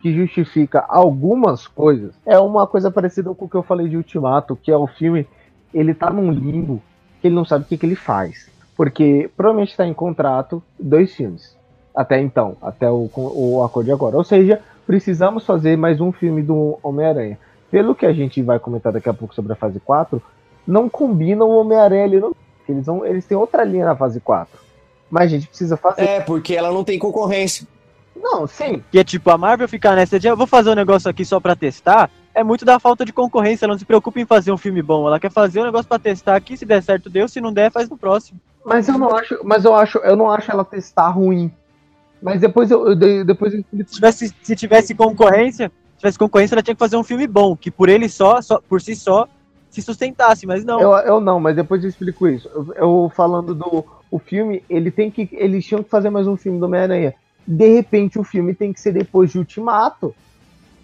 que 0.00 0.14
justifica 0.14 0.84
algumas 0.88 1.66
coisas, 1.66 2.14
é 2.24 2.38
uma 2.38 2.66
coisa 2.66 2.90
parecida 2.90 3.34
com 3.34 3.44
o 3.44 3.48
que 3.48 3.56
eu 3.56 3.62
falei 3.62 3.88
de 3.88 3.96
Ultimato, 3.96 4.56
que 4.56 4.70
é 4.70 4.76
o 4.76 4.86
filme, 4.86 5.26
ele 5.74 5.94
tá 5.94 6.10
num 6.10 6.30
limbo 6.30 6.80
que 7.20 7.26
ele 7.26 7.34
não 7.34 7.44
sabe 7.44 7.64
o 7.64 7.66
que, 7.66 7.76
que 7.76 7.84
ele 7.84 7.96
faz. 7.96 8.48
Porque 8.76 9.28
provavelmente 9.36 9.70
está 9.70 9.84
em 9.84 9.92
contrato 9.92 10.62
dois 10.78 11.12
filmes. 11.12 11.56
Até 11.94 12.20
então, 12.20 12.56
até 12.62 12.88
o, 12.88 13.10
o 13.16 13.64
acordo 13.64 13.86
de 13.86 13.92
agora. 13.92 14.16
Ou 14.16 14.22
seja, 14.22 14.60
precisamos 14.88 15.44
fazer 15.44 15.76
mais 15.76 16.00
um 16.00 16.10
filme 16.10 16.42
do 16.42 16.78
Homem-Aranha. 16.82 17.38
Pelo 17.70 17.94
que 17.94 18.06
a 18.06 18.12
gente 18.14 18.42
vai 18.42 18.58
comentar 18.58 18.90
daqui 18.90 19.06
a 19.06 19.12
pouco 19.12 19.34
sobre 19.34 19.52
a 19.52 19.56
fase 19.56 19.78
4, 19.78 20.20
não 20.66 20.88
combina 20.88 21.44
o 21.44 21.60
Homem-Aranha 21.60 22.04
ali 22.04 22.18
no. 22.18 22.34
Eles, 22.66 22.86
vão, 22.86 23.04
eles 23.04 23.26
têm 23.26 23.36
outra 23.36 23.64
linha 23.64 23.84
na 23.84 23.94
fase 23.94 24.18
4. 24.18 24.58
Mas 25.10 25.24
a 25.24 25.26
gente 25.26 25.46
precisa 25.46 25.76
fazer. 25.76 26.00
É, 26.00 26.20
porque 26.20 26.54
ela 26.54 26.72
não 26.72 26.82
tem 26.84 26.98
concorrência. 26.98 27.68
Não, 28.16 28.46
sim. 28.46 28.82
Que 28.90 28.98
é 28.98 29.04
tipo, 29.04 29.30
a 29.30 29.36
Marvel 29.36 29.68
ficar 29.68 29.94
nessa 29.94 30.18
de 30.18 30.26
eu 30.26 30.34
vou 30.34 30.46
fazer 30.46 30.70
um 30.70 30.74
negócio 30.74 31.10
aqui 31.10 31.22
só 31.22 31.38
pra 31.38 31.54
testar, 31.54 32.10
é 32.34 32.42
muito 32.42 32.64
da 32.64 32.80
falta 32.80 33.04
de 33.04 33.12
concorrência. 33.12 33.66
Ela 33.66 33.74
não 33.74 33.78
se 33.78 33.84
preocupa 33.84 34.18
em 34.18 34.24
fazer 34.24 34.52
um 34.52 34.56
filme 34.56 34.80
bom. 34.80 35.06
Ela 35.06 35.20
quer 35.20 35.30
fazer 35.30 35.60
um 35.60 35.64
negócio 35.64 35.86
pra 35.86 35.98
testar 35.98 36.34
aqui, 36.34 36.56
se 36.56 36.64
der 36.64 36.82
certo, 36.82 37.10
deu, 37.10 37.28
se 37.28 37.42
não 37.42 37.52
der, 37.52 37.70
faz 37.70 37.90
no 37.90 37.98
próximo. 37.98 38.40
Mas 38.64 38.88
eu 38.88 38.96
não 38.96 39.14
acho, 39.14 39.38
mas 39.44 39.66
eu 39.66 39.74
acho, 39.74 39.98
eu 39.98 40.16
não 40.16 40.30
acho 40.30 40.50
ela 40.50 40.64
testar 40.64 41.10
ruim. 41.10 41.52
Mas 42.22 42.40
depois 42.40 42.70
eu, 42.70 42.88
eu 42.88 43.24
depois 43.24 43.54
eu... 43.54 43.64
se 43.72 43.94
tivesse 43.94 44.34
se 44.42 44.56
tivesse 44.56 44.94
concorrência, 44.94 45.70
se 45.94 45.98
tivesse 45.98 46.18
concorrência, 46.18 46.54
ela 46.54 46.62
tinha 46.62 46.74
que 46.74 46.78
fazer 46.78 46.96
um 46.96 47.04
filme 47.04 47.26
bom, 47.26 47.56
que 47.56 47.70
por 47.70 47.88
ele 47.88 48.08
só, 48.08 48.40
só 48.42 48.60
por 48.68 48.80
si 48.80 48.96
só 48.96 49.28
se 49.70 49.82
sustentasse, 49.82 50.46
mas 50.46 50.64
não. 50.64 50.80
Eu, 50.80 50.92
eu 50.98 51.20
não, 51.20 51.38
mas 51.38 51.54
depois 51.54 51.82
eu 51.82 51.90
explico 51.90 52.26
isso. 52.26 52.48
Eu, 52.54 52.74
eu 52.76 53.12
falando 53.14 53.54
do 53.54 53.84
o 54.10 54.18
filme, 54.18 54.62
ele 54.70 54.90
tem 54.90 55.10
que 55.10 55.28
eles 55.32 55.64
tinham 55.64 55.82
que 55.82 55.90
fazer 55.90 56.10
mais 56.10 56.26
um 56.26 56.36
filme 56.36 56.58
do 56.58 56.64
Homem-Aranha 56.64 57.14
de 57.48 57.76
repente 57.76 58.18
o 58.18 58.24
filme 58.24 58.54
tem 58.54 58.74
que 58.74 58.80
ser 58.80 58.92
depois 58.92 59.32
de 59.32 59.38
Ultimato. 59.38 60.14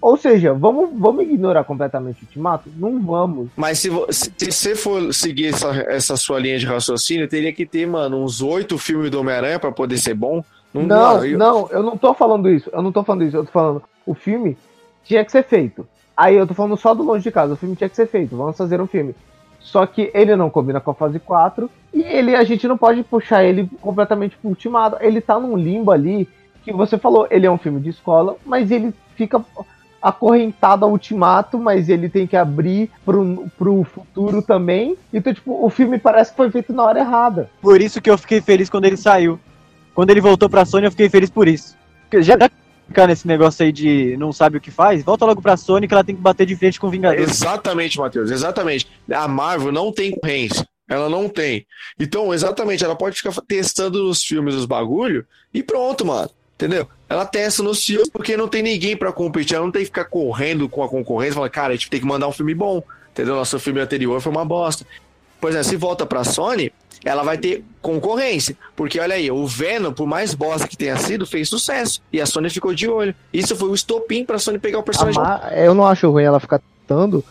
Ou 0.01 0.17
seja, 0.17 0.53
vamos, 0.55 0.91
vamos 0.99 1.25
ignorar 1.25 1.65
completamente 1.65 2.23
o 2.23 2.27
Ultimato? 2.27 2.71
Não 2.77 3.01
vamos. 3.03 3.49
Mas 3.55 3.79
se, 3.79 3.91
se 4.11 4.51
você 4.51 4.75
for 4.75 5.13
seguir 5.13 5.49
essa, 5.49 5.71
essa 5.89 6.17
sua 6.17 6.39
linha 6.39 6.59
de 6.59 6.67
raciocínio, 6.67 7.29
teria 7.29 7.53
que 7.53 7.67
ter, 7.67 7.87
mano, 7.87 8.23
uns 8.23 8.41
oito 8.41 8.79
filmes 8.79 9.11
do 9.11 9.21
Homem-Aranha 9.21 9.59
pra 9.59 9.71
poder 9.71 9.99
ser 9.99 10.15
bom. 10.15 10.43
Não, 10.75 10.83
não, 10.87 11.25
eu... 11.25 11.39
não, 11.39 11.69
eu 11.71 11.83
não 11.83 11.97
tô 11.97 12.13
falando 12.13 12.51
isso. 12.51 12.69
Eu 12.73 12.83
não 12.83 12.91
tô 12.91 13.05
falando 13.05 13.25
isso. 13.25 13.37
Eu 13.37 13.45
tô 13.45 13.53
falando, 13.53 13.83
o 14.05 14.15
filme 14.15 14.57
tinha 15.05 15.25
que 15.25 15.31
ser 15.31 15.45
feito. 15.45 15.87
Aí 16.17 16.37
eu 16.37 16.47
tô 16.47 16.55
falando 16.55 16.77
só 16.77 16.93
do 16.95 17.03
longe 17.03 17.23
de 17.23 17.31
casa. 17.31 17.55
O 17.55 17.57
filme 17.57 17.77
tinha 17.77 17.89
que 17.89 17.97
ser 17.97 18.07
feito. 18.07 18.37
Vamos 18.37 18.57
fazer 18.57 18.81
um 18.81 18.87
filme. 18.87 19.15
Só 19.61 19.87
que 19.87 20.11
ele 20.13 20.37
não 20.37 20.51
combina 20.51 20.81
com 20.81 20.91
a 20.91 20.95
fase 20.95 21.19
4. 21.19 21.71
E 21.93 22.03
ele, 22.03 22.35
a 22.35 22.45
gente 22.45 22.69
não 22.69 22.77
pode 22.77 23.03
puxar 23.03 23.45
ele 23.45 23.69
completamente 23.81 24.37
pro 24.37 24.51
ultimado. 24.51 24.97
Ele 25.01 25.21
tá 25.21 25.39
num 25.39 25.57
limbo 25.57 25.91
ali 25.91 26.29
que 26.65 26.73
você 26.73 26.99
falou, 26.99 27.27
ele 27.31 27.47
é 27.47 27.51
um 27.51 27.59
filme 27.59 27.81
de 27.81 27.91
escola, 27.91 28.37
mas 28.45 28.71
ele 28.71 28.95
fica 29.15 29.45
acorrentado 30.01 30.85
ao 30.85 30.91
ultimato, 30.91 31.59
mas 31.59 31.89
ele 31.89 32.09
tem 32.09 32.27
que 32.27 32.37
abrir 32.37 32.91
pro, 33.05 33.47
pro 33.57 33.85
futuro 33.85 34.43
também. 34.43 34.97
Então, 35.13 35.33
tipo, 35.33 35.65
o 35.65 35.71
filme 35.71 35.99
parece 35.99 36.31
que 36.31 36.37
foi 36.37 36.51
feito 36.51 36.73
na 36.73 36.85
hora 36.85 37.01
errada. 37.01 37.51
Por 37.61 37.81
isso 37.81 38.03
que 38.03 38.11
eu 38.11 38.19
fiquei 38.19 38.41
feliz 38.41 38.69
quando 38.69 38.85
ele 38.85 38.97
saiu. 38.97 39.39
Quando 39.95 40.11
ele 40.11 40.21
voltou 40.21 40.49
pra 40.49 40.65
Sony, 40.65 40.87
eu 40.87 40.91
fiquei 40.91 41.09
feliz 41.09 41.31
por 41.31 41.47
isso. 41.49 41.77
Porque 42.03 42.23
já 42.23 42.37
ficar 42.87 43.07
nesse 43.07 43.27
negócio 43.27 43.65
aí 43.65 43.73
de 43.73 44.17
não 44.19 44.33
sabe 44.33 44.59
o 44.59 44.61
que 44.61 44.71
faz, 44.71 45.03
volta 45.03 45.25
logo 45.25 45.41
pra 45.41 45.57
Sony 45.57 45.89
que 45.89 45.95
ela 45.95 46.05
tem 46.05 46.15
que 46.15 46.21
bater 46.21 46.47
de 46.47 46.57
frente 46.57 46.79
com 46.79 46.89
o 46.89 46.91
Vingadores. 46.91 47.31
Exatamente, 47.31 47.99
Matheus, 47.99 48.31
exatamente. 48.31 48.87
A 49.11 49.27
Marvel 49.27 49.73
não 49.73 49.93
tem 49.93 50.11
concorrência. 50.11 50.67
Ela 50.89 51.09
não 51.09 51.29
tem. 51.29 51.67
Então, 51.99 52.35
exatamente, 52.35 52.85
ela 52.85 52.95
pode 52.95 53.17
ficar 53.17 53.33
testando 53.47 54.09
os 54.09 54.23
filmes, 54.23 54.55
os 54.55 54.67
bagulho, 54.67 55.27
e 55.53 55.63
pronto, 55.63 56.05
mano. 56.05 56.31
Entendeu? 56.55 56.87
Ela 57.09 57.27
testa 57.27 57.63
nos 57.63 57.85
filmes 57.85 58.09
porque 58.09 58.37
não 58.37 58.47
tem 58.47 58.63
ninguém 58.63 58.97
para 58.97 59.13
competir. 59.13 59.57
Ela 59.57 59.65
não 59.65 59.73
tem 59.73 59.81
que 59.81 59.87
ficar 59.87 60.05
correndo 60.05 60.69
com 60.69 60.85
a 60.85 60.89
concorrência. 60.89 61.35
Fala, 61.35 61.51
cara, 61.51 61.73
a 61.73 61.77
gente 61.77 61.91
tem 61.91 61.99
que 61.99 62.07
mandar 62.07 62.29
um 62.29 62.33
filme 62.33 62.55
bom. 62.55 62.83
Entendeu? 63.11 63.35
Nosso 63.35 63.59
filme 63.59 63.81
anterior 63.81 64.21
foi 64.21 64.31
uma 64.31 64.45
bosta. 64.45 64.87
Por 65.41 65.51
exemplo, 65.51 65.69
se 65.69 65.77
volta 65.77 66.07
pra 66.07 66.23
Sony, 66.23 66.73
ela 67.05 67.23
vai 67.23 67.37
ter 67.39 67.65
concorrência. 67.83 68.57
Porque 68.75 68.99
olha 68.99 69.15
aí, 69.15 69.31
o 69.31 69.47
Venom, 69.47 69.93
por 69.93 70.07
mais 70.07 70.35
bosta 70.35 70.67
que 70.67 70.77
tenha 70.77 70.97
sido, 70.97 71.27
fez 71.27 71.49
sucesso. 71.49 72.01
E 72.13 72.21
a 72.21 72.27
Sony 72.27 72.49
ficou 72.51 72.75
de 72.75 72.89
olho. 72.89 73.15
Isso 73.33 73.55
foi 73.55 73.69
o 73.69 73.75
estopim 73.75 74.25
pra 74.25 74.39
Sony 74.39 74.59
pegar 74.59 74.79
o 74.79 74.83
personagem. 74.83 75.21
Eu 75.57 75.75
não 75.75 75.87
acho 75.87 76.11
ruim 76.11 76.25
ela 76.25 76.41
ficar 76.41 76.61
testando, 76.61 77.23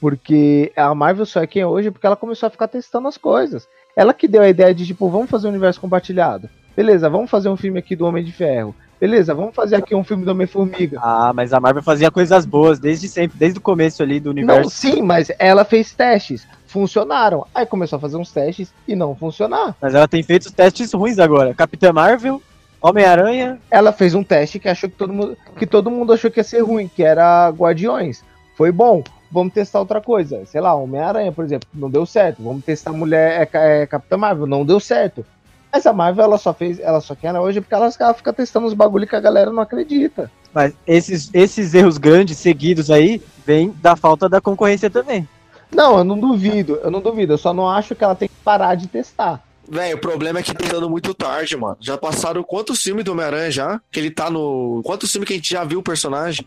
porque 0.00 0.72
a 0.76 0.94
Marvel 0.94 1.26
só 1.26 1.40
é 1.40 1.46
quem 1.46 1.62
é 1.62 1.66
hoje 1.66 1.90
porque 1.90 2.06
ela 2.06 2.16
começou 2.16 2.46
a 2.46 2.50
ficar 2.50 2.68
testando 2.68 3.08
as 3.08 3.16
coisas. 3.16 3.66
Ela 3.96 4.14
que 4.14 4.28
deu 4.28 4.42
a 4.42 4.48
ideia 4.48 4.74
de, 4.74 4.86
tipo, 4.86 5.08
vamos 5.08 5.30
fazer 5.30 5.46
um 5.46 5.50
universo 5.50 5.80
compartilhado. 5.80 6.48
Beleza, 6.76 7.10
vamos 7.10 7.30
fazer 7.30 7.48
um 7.48 7.56
filme 7.56 7.78
aqui 7.78 7.94
do 7.94 8.06
Homem 8.06 8.24
de 8.24 8.32
Ferro. 8.32 8.74
Beleza, 9.02 9.34
vamos 9.34 9.52
fazer 9.52 9.74
aqui 9.74 9.96
um 9.96 10.04
filme 10.04 10.24
do 10.24 10.30
Homem-Formiga. 10.30 11.00
Ah, 11.02 11.32
mas 11.34 11.52
a 11.52 11.58
Marvel 11.58 11.82
fazia 11.82 12.08
coisas 12.08 12.46
boas 12.46 12.78
desde 12.78 13.08
sempre, 13.08 13.36
desde 13.36 13.58
o 13.58 13.60
começo 13.60 14.00
ali 14.00 14.20
do 14.20 14.30
universo. 14.30 14.62
Não, 14.62 14.70
sim, 14.70 15.02
mas 15.02 15.28
ela 15.40 15.64
fez 15.64 15.92
testes, 15.92 16.46
funcionaram. 16.68 17.44
Aí 17.52 17.66
começou 17.66 17.96
a 17.96 18.00
fazer 18.00 18.16
uns 18.16 18.30
testes 18.30 18.72
e 18.86 18.94
não 18.94 19.16
funcionar. 19.16 19.74
Mas 19.80 19.92
ela 19.92 20.06
tem 20.06 20.22
feito 20.22 20.52
testes 20.52 20.92
ruins 20.92 21.18
agora. 21.18 21.52
Capitã 21.52 21.92
Marvel, 21.92 22.40
Homem-Aranha. 22.80 23.58
Ela 23.68 23.90
fez 23.90 24.14
um 24.14 24.22
teste 24.22 24.60
que 24.60 24.68
achou 24.68 24.88
que 24.88 24.94
todo 24.94 25.12
mundo 25.12 25.36
que 25.58 25.66
todo 25.66 25.90
mundo 25.90 26.12
achou 26.12 26.30
que 26.30 26.38
ia 26.38 26.44
ser 26.44 26.60
ruim, 26.60 26.86
que 26.86 27.02
era 27.02 27.48
Guardiões. 27.48 28.22
Foi 28.56 28.70
bom. 28.70 29.02
Vamos 29.32 29.52
testar 29.52 29.80
outra 29.80 30.00
coisa. 30.00 30.46
Sei 30.46 30.60
lá, 30.60 30.76
Homem-Aranha, 30.76 31.32
por 31.32 31.44
exemplo, 31.44 31.68
não 31.74 31.90
deu 31.90 32.06
certo. 32.06 32.40
Vamos 32.40 32.64
testar 32.64 32.92
Mulher 32.92 33.48
é, 33.52 33.82
é, 33.82 33.84
Capitã 33.84 34.16
Marvel, 34.16 34.46
não 34.46 34.64
deu 34.64 34.78
certo. 34.78 35.26
Mas 35.72 35.86
a 35.86 35.92
Marvel 35.92 36.24
ela 36.24 36.38
só 36.38 36.52
fez, 36.52 36.78
ela 36.78 37.00
só 37.00 37.14
quer 37.14 37.32
hoje 37.38 37.60
porque 37.60 37.74
ela, 37.74 37.90
ela 37.98 38.14
fica 38.14 38.32
testando 38.32 38.66
os 38.66 38.74
bagulho 38.74 39.06
que 39.06 39.16
a 39.16 39.20
galera 39.20 39.50
não 39.50 39.62
acredita. 39.62 40.30
Mas 40.52 40.74
esses, 40.86 41.30
esses 41.32 41.72
erros 41.72 41.96
grandes 41.96 42.36
seguidos 42.36 42.90
aí 42.90 43.22
vêm 43.46 43.74
da 43.80 43.96
falta 43.96 44.28
da 44.28 44.40
concorrência 44.40 44.90
também. 44.90 45.26
Não, 45.74 45.96
eu 45.96 46.04
não 46.04 46.18
duvido, 46.18 46.78
eu 46.82 46.90
não 46.90 47.00
duvido, 47.00 47.32
eu 47.32 47.38
só 47.38 47.54
não 47.54 47.66
acho 47.66 47.94
que 47.94 48.04
ela 48.04 48.14
tem 48.14 48.28
que 48.28 48.34
parar 48.44 48.74
de 48.74 48.86
testar. 48.86 49.42
Véi, 49.66 49.94
o 49.94 49.98
problema 49.98 50.40
é 50.40 50.42
que 50.42 50.52
tá 50.52 50.68
dando 50.68 50.90
muito 50.90 51.14
tarde, 51.14 51.56
mano. 51.56 51.78
Já 51.80 51.96
passaram 51.96 52.42
quantos 52.42 52.82
filmes 52.82 53.04
do 53.04 53.12
Homem-Aranha 53.12 53.50
já? 53.50 53.80
Que 53.90 54.00
ele 54.00 54.10
tá 54.10 54.28
no. 54.28 54.82
Quantos 54.84 55.10
filmes 55.10 55.26
que 55.26 55.32
a 55.32 55.36
gente 55.36 55.50
já 55.50 55.64
viu 55.64 55.78
o 55.78 55.82
personagem? 55.82 56.46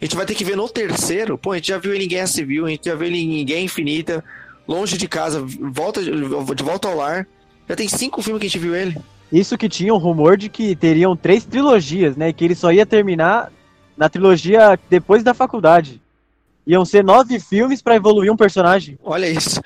A 0.00 0.04
gente 0.04 0.16
vai 0.16 0.26
ter 0.26 0.34
que 0.34 0.44
ver 0.44 0.56
no 0.56 0.68
terceiro. 0.68 1.38
Pô, 1.38 1.52
a 1.52 1.56
gente 1.56 1.68
já 1.68 1.78
viu 1.78 1.94
ele 1.94 2.04
em 2.04 2.08
Guerra 2.08 2.26
Civil, 2.26 2.66
a 2.66 2.70
gente 2.70 2.86
já 2.86 2.96
viu 2.96 3.06
ele 3.06 3.18
em 3.18 3.44
Guerra 3.44 3.60
Infinita, 3.60 4.24
longe 4.66 4.96
de 4.96 5.06
casa, 5.06 5.44
volta, 5.70 6.02
de 6.02 6.64
volta 6.64 6.88
ao 6.88 6.96
lar. 6.96 7.28
Já 7.68 7.76
tem 7.76 7.88
cinco 7.88 8.22
filmes 8.22 8.40
que 8.40 8.46
a 8.46 8.50
gente 8.50 8.58
viu 8.60 8.74
ele. 8.74 8.96
Isso 9.32 9.58
que 9.58 9.68
tinha 9.68 9.92
um 9.92 9.98
rumor 9.98 10.36
de 10.36 10.48
que 10.48 10.76
teriam 10.76 11.16
três 11.16 11.44
trilogias, 11.44 12.16
né? 12.16 12.32
Que 12.32 12.44
ele 12.44 12.54
só 12.54 12.70
ia 12.70 12.86
terminar 12.86 13.50
na 13.96 14.08
trilogia 14.08 14.78
depois 14.88 15.22
da 15.22 15.34
faculdade. 15.34 16.00
Iam 16.66 16.84
ser 16.84 17.04
nove 17.04 17.38
filmes 17.40 17.82
para 17.82 17.96
evoluir 17.96 18.32
um 18.32 18.36
personagem. 18.36 18.98
Olha 19.02 19.28
isso. 19.28 19.60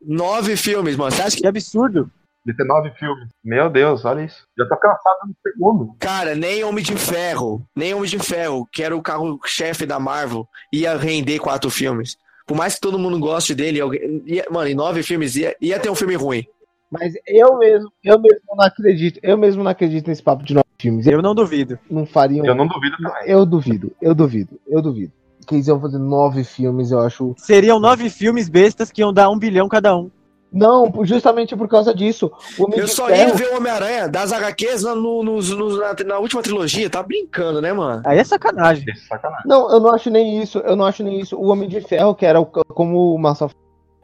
Nove 0.00 0.56
filmes, 0.56 0.96
mano. 0.96 1.10
Você 1.10 1.22
acha 1.22 1.36
que... 1.36 1.42
que 1.42 1.48
absurdo. 1.48 2.10
De 2.44 2.56
ter 2.56 2.64
nove 2.64 2.90
filmes. 2.98 3.28
Meu 3.44 3.68
Deus, 3.68 4.04
olha 4.04 4.24
isso. 4.24 4.46
Já 4.56 4.66
tô 4.66 4.76
cansado 4.76 5.18
no 5.26 5.34
segundo. 5.42 5.94
Cara, 5.98 6.34
nem 6.34 6.64
Homem 6.64 6.82
de 6.82 6.96
Ferro, 6.96 7.62
nem 7.76 7.92
Homem 7.92 8.08
de 8.08 8.18
Ferro, 8.18 8.66
que 8.72 8.82
era 8.82 8.96
o 8.96 9.02
carro-chefe 9.02 9.84
da 9.84 10.00
Marvel, 10.00 10.48
ia 10.72 10.96
render 10.96 11.38
quatro 11.38 11.70
filmes. 11.70 12.16
Por 12.46 12.56
mais 12.56 12.74
que 12.74 12.80
todo 12.80 12.98
mundo 12.98 13.18
goste 13.18 13.54
dele, 13.54 13.80
ia, 14.24 14.46
mano, 14.50 14.68
em 14.68 14.74
nove 14.74 15.02
filmes 15.02 15.36
ia, 15.36 15.54
ia 15.60 15.78
ter 15.78 15.90
um 15.90 15.94
filme 15.94 16.14
ruim. 16.14 16.46
Mas 16.90 17.14
eu 17.26 17.56
mesmo, 17.58 17.92
eu 18.02 18.18
mesmo 18.18 18.40
não 18.48 18.64
acredito, 18.64 19.20
eu 19.22 19.38
mesmo 19.38 19.62
não 19.62 19.70
acredito 19.70 20.08
nesse 20.08 20.22
papo 20.22 20.42
de 20.44 20.54
nove 20.54 20.66
filmes. 20.80 21.06
Eu 21.06 21.22
não 21.22 21.34
duvido. 21.34 21.78
Não 21.88 22.04
fariam. 22.04 22.44
Eu 22.44 22.54
não 22.54 22.66
duvido 22.66 22.96
também. 22.96 23.22
Eu 23.26 23.46
duvido, 23.46 23.92
eu 24.02 24.14
duvido, 24.14 24.60
eu 24.66 24.82
duvido. 24.82 25.12
Que 25.46 25.54
eles 25.54 25.68
iam 25.68 25.80
fazer 25.80 25.98
nove 25.98 26.42
filmes, 26.42 26.90
eu 26.90 27.00
acho. 27.00 27.34
Seriam 27.38 27.78
nove 27.78 28.10
filmes 28.10 28.48
bestas 28.48 28.90
que 28.90 29.00
iam 29.00 29.12
dar 29.12 29.30
um 29.30 29.38
bilhão 29.38 29.68
cada 29.68 29.96
um. 29.96 30.10
Não, 30.52 30.92
justamente 31.04 31.54
por 31.54 31.68
causa 31.68 31.94
disso. 31.94 32.30
eu 32.72 32.88
só 32.88 33.06
Ferro... 33.06 33.28
ia 33.28 33.34
ver 33.34 33.52
o 33.52 33.56
Homem-Aranha 33.56 34.08
das 34.08 34.32
HQs 34.32 34.82
no, 34.82 35.22
no, 35.22 35.40
no, 35.40 35.76
na, 35.76 35.94
na, 36.04 36.18
última 36.18 36.42
trilogia. 36.42 36.90
Tá 36.90 37.02
brincando, 37.02 37.62
né, 37.62 37.72
mano? 37.72 38.02
Aí 38.04 38.18
é 38.18 38.24
sacanagem. 38.24 38.84
É 38.90 38.94
sacanagem. 38.96 39.46
Não, 39.46 39.70
eu 39.70 39.78
não 39.78 39.94
acho 39.94 40.10
nem 40.10 40.42
isso. 40.42 40.58
Eu 40.58 40.74
não 40.74 40.84
acho 40.84 41.04
nem 41.04 41.20
isso. 41.20 41.36
O 41.36 41.46
Homem 41.46 41.68
de 41.68 41.80
Ferro, 41.80 42.16
que 42.16 42.26
era 42.26 42.40
o, 42.40 42.46
como 42.46 43.14
o 43.14 43.18
Massa 43.18 43.48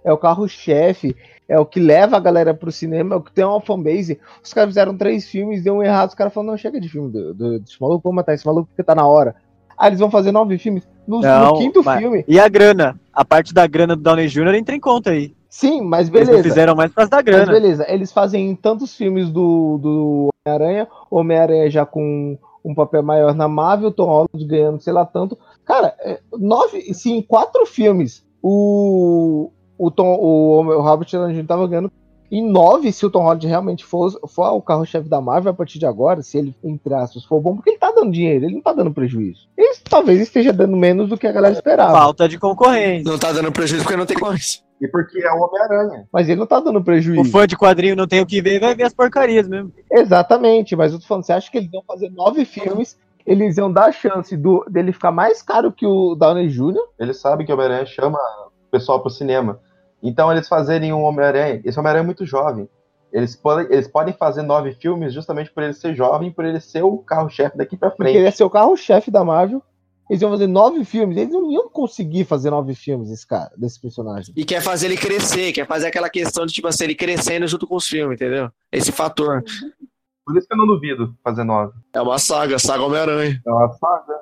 é 0.06 0.12
o 0.12 0.16
carro-chefe 0.16 1.16
é 1.48 1.58
o 1.58 1.66
que 1.66 1.78
leva 1.78 2.16
a 2.16 2.20
galera 2.20 2.54
pro 2.54 2.72
cinema, 2.72 3.14
é 3.14 3.18
o 3.18 3.22
que 3.22 3.32
tem 3.32 3.44
uma 3.44 3.60
fanbase. 3.60 4.18
Os 4.42 4.52
caras 4.52 4.70
fizeram 4.70 4.96
três 4.96 5.28
filmes, 5.28 5.62
deu 5.62 5.76
um 5.76 5.82
errado, 5.82 6.08
os 6.08 6.14
caras 6.14 6.32
falaram, 6.32 6.52
não, 6.52 6.58
chega 6.58 6.80
de 6.80 6.88
filme 6.88 7.10
do, 7.10 7.34
do, 7.34 7.60
desse 7.60 7.80
maluco, 7.80 8.02
vamos 8.02 8.16
matar 8.16 8.34
esse 8.34 8.46
maluco 8.46 8.68
porque 8.68 8.82
tá 8.82 8.94
na 8.94 9.06
hora. 9.06 9.36
Aí 9.78 9.90
eles 9.90 10.00
vão 10.00 10.10
fazer 10.10 10.32
nove 10.32 10.58
filmes. 10.58 10.88
No, 11.06 11.20
não, 11.20 11.52
no 11.52 11.58
quinto 11.58 11.82
mas... 11.84 11.98
filme. 12.00 12.24
E 12.26 12.40
a 12.40 12.48
grana? 12.48 12.98
A 13.12 13.24
parte 13.24 13.52
da 13.52 13.66
grana 13.66 13.94
do 13.94 14.02
Downey 14.02 14.26
Jr. 14.26 14.54
entra 14.54 14.74
em 14.74 14.80
conta 14.80 15.10
aí. 15.10 15.34
Sim, 15.48 15.82
mas 15.82 16.08
beleza. 16.08 16.32
Eles 16.32 16.46
fizeram 16.46 16.74
mais 16.74 16.90
pra 16.92 17.04
da 17.04 17.22
grana. 17.22 17.46
Mas 17.46 17.60
beleza, 17.60 17.86
eles 17.88 18.12
fazem 18.12 18.54
tantos 18.56 18.96
filmes 18.96 19.30
do, 19.30 19.78
do 19.78 20.28
Homem-Aranha, 20.46 20.88
Homem-Aranha 21.10 21.70
já 21.70 21.86
com 21.86 22.38
um 22.64 22.74
papel 22.74 23.02
maior 23.02 23.34
na 23.34 23.46
Marvel, 23.46 23.92
Tom 23.92 24.06
Holland 24.06 24.44
ganhando 24.46 24.80
sei 24.80 24.92
lá 24.92 25.04
tanto. 25.04 25.38
Cara, 25.64 25.94
é, 26.00 26.20
nove, 26.32 26.92
se 26.94 27.12
em 27.12 27.22
quatro 27.22 27.64
filmes 27.66 28.24
o, 28.42 29.50
o, 29.78 29.90
Tom, 29.90 30.14
o, 30.16 30.58
o 30.60 30.80
Robert 30.80 31.08
Downey 31.10 31.34
Jr. 31.36 31.46
tava 31.46 31.66
ganhando 31.68 31.92
Em 32.30 32.42
9, 32.50 32.90
se 32.92 33.06
o 33.06 33.10
Tom 33.10 33.22
Holland 33.22 33.46
realmente 33.46 33.84
for, 33.84 34.10
for 34.28 34.50
o 34.52 34.60
carro-chefe 34.60 35.08
da 35.08 35.20
Marvel 35.20 35.52
a 35.52 35.54
partir 35.54 35.78
de 35.78 35.86
agora, 35.86 36.22
se 36.22 36.38
ele, 36.38 36.54
entre 36.64 36.92
aspas, 36.94 37.24
for 37.24 37.40
bom, 37.40 37.54
porque 37.54 37.70
ele 37.70 37.78
tá 37.78 37.92
dando 37.92 38.10
dinheiro, 38.10 38.44
ele 38.46 38.54
não 38.54 38.62
tá 38.62 38.72
dando 38.72 38.92
prejuízo. 38.92 39.48
Ele 39.56 39.74
talvez 39.88 40.20
esteja 40.20 40.52
dando 40.52 40.76
menos 40.76 41.08
do 41.08 41.16
que 41.16 41.26
a 41.26 41.32
galera 41.32 41.54
esperava. 41.54 41.92
Falta 41.92 42.28
de 42.28 42.38
concorrência. 42.38 43.10
Não 43.10 43.18
tá 43.18 43.32
dando 43.32 43.52
prejuízo 43.52 43.84
porque 43.84 43.96
não 43.96 44.06
tem 44.06 44.18
concorrência. 44.18 44.60
E 44.80 44.88
porque 44.88 45.18
é 45.24 45.32
o 45.32 45.38
Homem-Aranha. 45.40 46.06
Mas 46.12 46.28
ele 46.28 46.38
não 46.40 46.46
tá 46.46 46.60
dando 46.60 46.80
O 46.80 46.84
prejuízo. 46.84 47.30
fã 47.30 47.46
de 47.46 47.56
quadrinho 47.56 47.96
não 47.96 48.06
tem 48.06 48.20
o 48.20 48.26
que 48.26 48.42
ver, 48.42 48.60
vai 48.60 48.74
ver 48.74 48.82
as 48.82 48.92
porcarias 48.92 49.48
mesmo. 49.48 49.72
Exatamente, 49.90 50.74
mas 50.76 50.92
eu 50.92 50.98
tô 51.00 51.06
falando, 51.06 51.24
você 51.24 51.32
acha 51.32 51.50
que 51.50 51.58
eles 51.58 51.72
iam 51.72 51.82
fazer 51.86 52.10
nove 52.10 52.44
filmes, 52.44 52.98
eles 53.24 53.56
iam 53.56 53.72
dar 53.72 53.86
a 53.86 53.92
chance 53.92 54.36
do, 54.36 54.64
dele 54.68 54.92
ficar 54.92 55.10
mais 55.12 55.40
caro 55.42 55.72
que 55.72 55.86
o 55.86 56.14
Downey 56.14 56.48
Jr.? 56.48 56.74
Ele 56.98 57.14
sabe 57.14 57.44
que 57.44 57.52
o 57.52 57.54
Homem-Aranha 57.54 57.86
chama 57.86 58.18
o 58.18 58.70
pessoal 58.70 59.00
pro 59.00 59.10
cinema. 59.10 59.58
Então 60.02 60.30
eles 60.30 60.48
fazerem 60.48 60.92
um 60.92 61.02
Homem-Aranha. 61.02 61.60
Esse 61.64 61.78
Homem-Aranha 61.78 62.02
é 62.02 62.06
muito 62.06 62.24
jovem. 62.26 62.68
Eles 63.12 63.34
podem, 63.34 63.66
eles 63.72 63.88
podem 63.88 64.12
fazer 64.12 64.42
nove 64.42 64.74
filmes 64.74 65.14
justamente 65.14 65.50
por 65.50 65.62
ele 65.62 65.72
ser 65.72 65.94
jovem, 65.94 66.30
por 66.30 66.44
ele 66.44 66.60
ser 66.60 66.82
o 66.82 66.98
carro-chefe 66.98 67.56
daqui 67.56 67.76
pra 67.76 67.88
Porque 67.90 68.02
frente. 68.02 68.16
ele 68.16 68.24
ia 68.26 68.32
ser 68.32 68.44
o 68.44 68.50
carro-chefe 68.50 69.10
da 69.10 69.24
Marvel. 69.24 69.62
Eles 70.10 70.22
iam 70.22 70.30
fazer 70.30 70.46
nove 70.46 70.84
filmes. 70.84 71.16
Eles 71.16 71.32
não 71.32 71.50
iam 71.50 71.68
conseguir 71.68 72.24
fazer 72.24 72.50
nove 72.50 72.74
filmes, 72.74 73.10
esse 73.10 73.26
cara, 73.26 73.50
desse 73.56 73.80
personagem. 73.80 74.32
E 74.36 74.44
quer 74.44 74.60
fazer 74.60 74.86
ele 74.86 74.96
crescer, 74.96 75.52
quer 75.52 75.66
fazer 75.66 75.86
aquela 75.88 76.10
questão 76.10 76.44
de, 76.46 76.52
tipo 76.52 76.68
assim, 76.68 76.84
ele 76.84 76.94
crescendo 76.94 77.46
junto 77.48 77.66
com 77.66 77.76
os 77.76 77.86
filmes, 77.86 78.14
entendeu? 78.16 78.50
Esse 78.70 78.92
fator. 78.92 79.42
Por 80.24 80.36
isso 80.36 80.46
que 80.46 80.54
eu 80.54 80.58
não 80.58 80.66
duvido 80.66 81.14
fazer 81.24 81.42
nove. 81.44 81.72
É 81.92 82.00
uma 82.00 82.18
saga, 82.18 82.58
saga 82.58 82.84
Homem-Aranha. 82.84 83.40
É 83.44 83.50
uma 83.50 83.68
saga. 83.72 84.14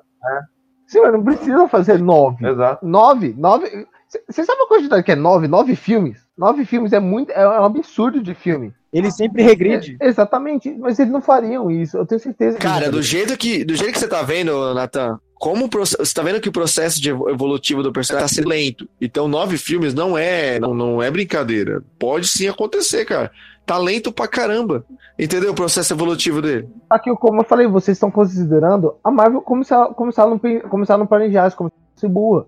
Sim, 0.86 1.00
mas 1.00 1.12
não 1.12 1.24
precisa 1.24 1.68
fazer 1.68 1.98
nove. 1.98 2.46
Exato. 2.46 2.86
Nove, 2.86 3.34
nove. 3.36 3.86
Você 4.28 4.44
sabe 4.44 4.62
a 4.62 4.66
quantidade 4.68 5.02
que 5.02 5.12
é 5.12 5.16
nove? 5.16 5.48
Nove 5.48 5.76
filmes? 5.76 6.18
Nove 6.36 6.64
filmes 6.64 6.92
é 6.92 7.00
muito. 7.00 7.30
É 7.32 7.48
um 7.60 7.64
absurdo 7.64 8.22
de 8.22 8.34
filme. 8.34 8.72
Ele 8.92 9.10
sempre 9.10 9.42
regride. 9.42 9.96
É, 10.00 10.06
exatamente, 10.06 10.70
mas 10.78 10.98
eles 10.98 11.12
não 11.12 11.20
fariam 11.20 11.68
isso, 11.70 11.96
eu 11.96 12.06
tenho 12.06 12.20
certeza. 12.20 12.56
que 12.56 12.62
Cara, 12.62 12.90
do 12.90 13.02
jeito 13.02 13.36
que, 13.36 13.64
do 13.64 13.74
jeito 13.74 13.92
que 13.92 13.98
você 13.98 14.06
tá 14.06 14.22
vendo, 14.22 14.72
Nathan, 14.72 15.18
como 15.34 15.68
você 15.68 16.14
tá 16.14 16.22
vendo 16.22 16.40
que 16.40 16.48
o 16.48 16.52
processo 16.52 17.00
de 17.02 17.10
evo- 17.10 17.28
evolutivo 17.28 17.82
do 17.82 17.92
personagem 17.92 18.28
tá 18.28 18.32
sendo 18.32 18.48
lento. 18.48 18.88
Então, 19.00 19.26
nove 19.26 19.58
filmes 19.58 19.92
não 19.94 20.16
é, 20.16 20.60
não, 20.60 20.72
não 20.72 21.02
é 21.02 21.10
brincadeira. 21.10 21.82
Pode 21.98 22.28
sim 22.28 22.46
acontecer, 22.48 23.04
cara. 23.04 23.32
Tá 23.66 23.76
lento 23.78 24.12
pra 24.12 24.28
caramba. 24.28 24.84
Entendeu 25.18 25.50
o 25.50 25.54
processo 25.54 25.92
evolutivo 25.92 26.40
dele? 26.40 26.68
Aqui, 26.88 27.12
como 27.16 27.40
eu 27.40 27.44
falei, 27.44 27.66
vocês 27.66 27.96
estão 27.96 28.10
considerando 28.10 28.94
a 29.02 29.10
Marvel 29.10 29.40
como 29.40 29.64
se 29.64 29.72
ela, 29.72 29.86
como 29.92 30.12
se 30.12 30.20
ela 30.20 30.30
não, 30.30 30.38
como 30.68 30.86
se 30.86 30.92
ela 30.92 30.98
não 30.98 31.06
planejasse, 31.06 31.56
como 31.56 31.68
se 31.70 31.76
fosse 32.00 32.12
burra. 32.12 32.46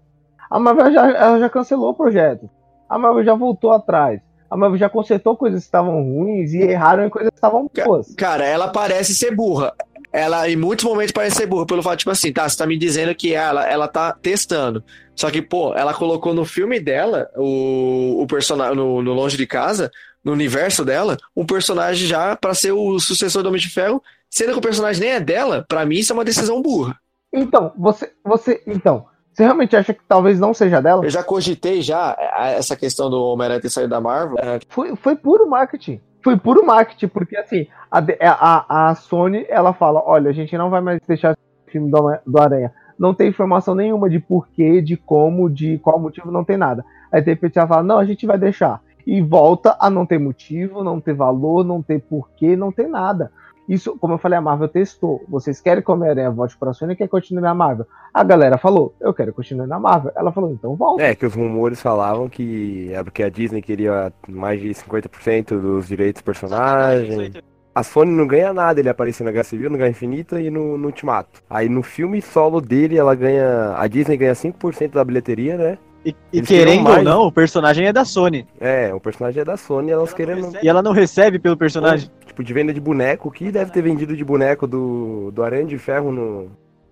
A 0.51 0.59
Marvel 0.59 0.93
já, 0.93 1.11
ela 1.11 1.39
já 1.39 1.49
cancelou 1.49 1.91
o 1.91 1.95
projeto. 1.95 2.49
A 2.89 2.99
Marvel 2.99 3.25
já 3.25 3.35
voltou 3.35 3.73
atrás. 3.73 4.21
A 4.49 4.57
Marvel 4.57 4.79
já 4.79 4.89
consertou 4.89 5.37
coisas 5.37 5.61
que 5.61 5.67
estavam 5.67 6.03
ruins 6.03 6.53
e 6.53 6.59
erraram 6.59 7.05
em 7.05 7.11
coisas 7.11 7.31
que 7.31 7.37
estavam 7.37 7.69
boas. 7.85 8.15
Cara, 8.15 8.47
ela 8.47 8.69
parece 8.69 9.15
ser 9.15 9.35
burra. 9.35 9.73
Ela, 10.13 10.49
em 10.49 10.57
muitos 10.57 10.85
momentos, 10.85 11.13
parece 11.13 11.37
ser 11.37 11.47
burra, 11.47 11.67
pelo 11.67 11.83
fato, 11.83 11.99
tipo 11.99 12.11
assim, 12.11 12.33
tá, 12.33 12.49
você 12.49 12.57
tá 12.57 12.67
me 12.67 12.79
dizendo 12.79 13.15
que 13.15 13.35
ela, 13.35 13.69
ela 13.69 13.89
tá 13.89 14.13
testando. 14.13 14.83
Só 15.15 15.31
que, 15.31 15.43
pô, 15.43 15.75
ela 15.75 15.93
colocou 15.93 16.33
no 16.33 16.45
filme 16.45 16.79
dela, 16.81 17.29
o, 17.37 18.23
o 18.23 18.27
personagem, 18.27 18.77
no, 18.77 19.03
no 19.03 19.13
Longe 19.13 19.37
de 19.37 19.47
Casa, 19.47 19.91
no 20.25 20.33
universo 20.33 20.85
dela, 20.85 21.17
um 21.37 21.45
personagem 21.45 22.07
já 22.07 22.37
pra 22.37 22.55
ser 22.55 22.73
o 22.73 22.99
sucessor 22.99 23.43
do 23.43 23.49
Homem 23.49 23.61
de 23.61 23.69
Ferro, 23.69 24.03
sendo 24.31 24.53
que 24.53 24.59
o 24.59 24.63
personagem 24.63 25.01
nem 25.01 25.11
é 25.11 25.21
dela, 25.21 25.65
pra 25.69 25.85
mim 25.85 25.97
isso 25.97 26.13
é 26.13 26.15
uma 26.15 26.25
decisão 26.25 26.63
burra. 26.63 26.99
Então, 27.33 27.73
você, 27.77 28.13
você, 28.25 28.63
então, 28.67 29.07
você 29.37 29.45
realmente 29.45 29.77
acha 29.77 29.93
que 29.93 30.01
talvez 30.09 30.41
não 30.41 30.55
seja 30.55 30.81
dela? 30.81 31.05
Eu 31.05 31.11
já 31.11 31.23
cogitei 31.23 31.83
já 31.83 32.17
a- 32.19 32.49
essa 32.53 32.75
questão 32.75 33.11
do 33.11 33.23
Homem-Aranha 33.23 33.61
ter 33.61 33.69
saído 33.69 33.91
da 33.91 34.01
Marvel. 34.01 34.37
é, 34.39 34.59
Foi, 34.69 34.97
foi 34.97 35.15
puro 35.15 35.47
marketing. 35.49 36.01
Foi 36.25 36.37
puro 36.39 36.65
marketing, 36.65 37.09
porque 37.09 37.37
assim, 37.37 37.67
a, 37.91 38.01
de- 38.01 38.17
a, 38.21 38.89
a 38.91 38.95
Sony, 38.95 39.45
ela 39.49 39.75
fala, 39.75 40.03
olha, 40.05 40.31
a 40.31 40.33
gente 40.33 40.57
não 40.57 40.71
vai 40.71 40.81
mais 40.81 41.01
deixar 41.07 41.33
esse 41.33 41.71
filme 41.73 41.91
do, 41.91 42.19
do 42.27 42.41
Aranha. 42.41 42.73
Não 42.99 43.13
tem 43.13 43.29
informação 43.29 43.75
nenhuma 43.75 44.09
de 44.09 44.19
porquê, 44.19 44.81
de 44.81 44.97
como, 44.97 45.51
de 45.51 45.77
qual 45.79 46.01
motivo, 46.01 46.31
não 46.33 46.43
tem 46.43 46.57
nada. 46.57 46.83
Aí 47.13 47.21
de 47.21 47.29
repente 47.31 47.59
ela 47.59 47.69
fala, 47.69 47.83
não, 47.83 47.99
a 47.99 48.05
gente 48.07 48.27
vai 48.27 48.39
deixar. 48.39 48.81
E 49.07 49.21
volta 49.21 49.77
a 49.79 49.89
não 49.91 50.07
ter 50.07 50.19
motivo, 50.19 50.83
não 50.83 50.99
ter 50.99 51.13
valor, 51.13 51.63
não 51.63 51.83
ter 51.83 52.01
porquê, 52.01 52.57
não 52.57 52.73
tem 52.73 52.89
nada. 52.89 53.31
Isso, 53.69 53.97
como 53.99 54.15
eu 54.15 54.19
falei, 54.19 54.39
a 54.39 54.41
Marvel 54.41 54.69
testou. 54.69 55.25
Vocês 55.29 55.61
querem 55.61 55.83
que 55.83 55.91
o 55.91 55.95
Homem-Aranha 55.95 56.31
volte 56.31 56.57
pra 56.57 56.73
Sony 56.73 56.93
e 56.93 56.97
quer 56.97 57.09
continuar 57.09 57.43
na 57.43 57.55
Marvel? 57.55 57.87
A 58.15 58.23
galera 58.23 58.59
falou, 58.59 58.95
eu 59.01 59.13
quero 59.13 59.33
continuar 59.33 59.67
na 59.67 59.79
Marvel. 59.79 60.13
Ela 60.15 60.31
falou, 60.31 60.53
então 60.53 60.77
volta. 60.77 61.03
É, 61.03 61.15
que 61.15 61.27
os 61.27 61.35
rumores 61.35 61.81
falavam 61.83 62.29
que 62.29 62.93
é 62.93 63.03
porque 63.03 63.23
a 63.23 63.29
Disney 63.29 63.61
queria 63.61 64.13
mais 64.29 64.61
de 64.61 64.69
50% 64.69 65.61
dos 65.61 65.89
direitos 65.89 66.23
dos 66.23 66.27
personagens. 66.27 67.33
A 67.75 67.83
Sony 67.83 68.11
não 68.11 68.27
ganha 68.27 68.55
nada, 68.55 68.81
ele 68.81 68.89
aparece 68.89 69.23
na 69.23 69.31
Guerra 69.31 69.45
Civil, 69.45 69.69
no 69.69 69.77
Guerra 69.77 69.91
Infinita 69.91 70.41
e 70.41 70.49
no, 70.49 70.79
no 70.79 70.87
Ultimato. 70.87 71.43
Aí 71.51 71.69
no 71.69 71.83
filme 71.83 72.23
solo 72.23 72.59
dele, 72.61 72.97
ela 72.97 73.15
ganha. 73.15 73.75
A 73.77 73.87
Disney 73.87 74.17
ganha 74.17 74.33
5% 74.33 74.93
da 74.93 75.05
bilheteria, 75.05 75.59
né? 75.59 75.79
E, 76.07 76.15
e 76.33 76.41
querendo 76.41 76.89
ou 76.89 77.03
não, 77.03 77.23
o 77.27 77.33
personagem 77.33 77.87
é 77.89 77.93
da 77.93 78.05
Sony. 78.05 78.47
É, 78.61 78.95
o 78.95 79.01
personagem 79.01 79.43
é 79.43 79.45
da 79.45 79.57
Sony, 79.57 79.91
elas 79.91 80.15
querendo. 80.15 80.57
E 80.63 80.69
ela 80.69 80.81
não 80.81 80.93
recebe 80.93 81.39
pelo 81.39 81.57
personagem. 81.57 82.09
Tipo, 82.37 82.45
de 82.45 82.53
venda 82.53 82.75
de 82.75 82.81
boneco, 82.83 83.29
o 83.29 83.33
que 83.33 83.51
deve 83.51 83.71
ter 83.73 83.81
vendido 83.81 84.15
de 84.15 84.23
boneco 84.23 84.67
do, 84.67 85.31
do 85.33 85.43
Aranha 85.43 85.65
de 85.65 85.79
Ferro 85.79 86.13
no, 86.13 86.51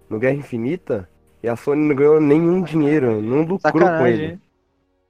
no 0.09 0.19
Guerra 0.19 0.37
Infinita? 0.37 1.07
E 1.43 1.49
a 1.51 1.55
Sony 1.55 1.87
não 1.87 1.95
ganhou 1.95 2.19
nenhum 2.19 2.63
dinheiro, 2.63 3.21
não 3.21 3.41
lucrou 3.41 3.59
com 3.61 3.79
Sacanagem. 3.79 4.15
ele. 4.15 4.25
hein? 4.25 4.41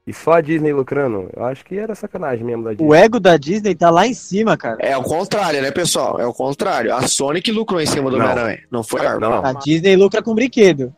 E 0.04 0.12
só 0.12 0.32
a 0.32 0.40
Disney 0.40 0.72
lucrando? 0.72 1.30
Eu 1.36 1.44
acho 1.44 1.64
que 1.64 1.78
era 1.78 1.94
sacanagem 1.94 2.44
mesmo 2.44 2.64
da 2.64 2.70
Disney. 2.72 2.86
O 2.88 2.92
ego 2.92 3.20
da 3.20 3.36
Disney 3.36 3.76
tá 3.76 3.90
lá 3.90 4.08
em 4.08 4.12
cima, 4.12 4.56
cara. 4.56 4.76
É 4.80 4.96
o 4.98 5.04
contrário, 5.04 5.62
né, 5.62 5.70
pessoal? 5.70 6.20
É 6.20 6.26
o 6.26 6.34
contrário. 6.34 6.92
A 6.92 7.06
Sony 7.06 7.40
que 7.40 7.52
lucrou 7.52 7.80
em 7.80 7.86
cima 7.86 8.10
do 8.10 8.18
Não. 8.18 8.26
Homem-Aranha. 8.26 8.58
Não 8.72 8.82
foi 8.82 9.00
a 9.02 9.04
Marvel. 9.04 9.20
Não, 9.30 9.46
A 9.46 9.52
Disney 9.52 9.94
lucra 9.94 10.20
com 10.20 10.34
brinquedo. 10.34 10.92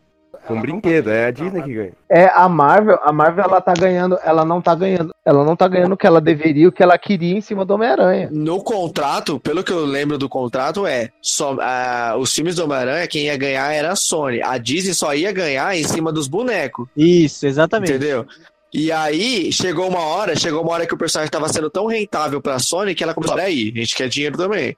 Com 0.47 0.61
brinquedo, 0.61 1.11
é 1.11 1.27
a 1.27 1.31
Disney 1.31 1.61
que 1.61 1.73
ganha. 1.73 1.93
É, 2.09 2.25
a 2.33 2.47
Marvel, 2.47 2.99
a 3.03 3.11
Marvel 3.11 3.43
ela 3.43 3.61
tá 3.61 3.73
ganhando, 3.73 4.17
ela 4.23 4.45
não 4.45 4.61
tá 4.61 4.73
ganhando, 4.73 5.13
ela 5.25 5.43
não 5.43 5.55
tá 5.55 5.67
ganhando 5.67 5.93
o 5.93 5.97
que 5.97 6.07
ela 6.07 6.21
deveria, 6.21 6.67
o 6.67 6.71
que 6.71 6.81
ela 6.81 6.97
queria 6.97 7.37
em 7.37 7.41
cima 7.41 7.65
do 7.65 7.73
Homem-Aranha. 7.73 8.29
No 8.31 8.63
contrato, 8.63 9.39
pelo 9.39 9.63
que 9.63 9.71
eu 9.71 9.85
lembro 9.85 10.17
do 10.17 10.29
contrato, 10.29 10.87
é 10.87 11.09
só 11.21 11.57
ah, 11.59 12.15
os 12.17 12.33
filmes 12.33 12.55
do 12.55 12.63
Homem-Aranha, 12.63 13.07
quem 13.07 13.25
ia 13.25 13.37
ganhar 13.37 13.71
era 13.73 13.91
a 13.91 13.95
Sony. 13.95 14.41
A 14.41 14.57
Disney 14.57 14.93
só 14.93 15.13
ia 15.13 15.31
ganhar 15.31 15.75
em 15.75 15.83
cima 15.83 16.11
dos 16.11 16.27
bonecos, 16.27 16.87
Isso, 16.95 17.45
exatamente. 17.45 17.91
entendeu? 17.91 18.25
E 18.73 18.91
aí, 18.91 19.51
chegou 19.51 19.87
uma 19.87 20.01
hora, 20.01 20.35
chegou 20.35 20.61
uma 20.61 20.71
hora 20.71 20.85
que 20.85 20.93
o 20.93 20.97
personagem 20.97 21.27
estava 21.27 21.47
sendo 21.49 21.69
tão 21.69 21.87
rentável 21.87 22.41
pra 22.41 22.59
Sony 22.59 22.95
que 22.95 23.03
ela 23.03 23.13
começou, 23.13 23.37
aí, 23.37 23.71
a 23.75 23.79
gente 23.79 23.95
quer 23.95 24.09
dinheiro 24.09 24.37
também. 24.37 24.75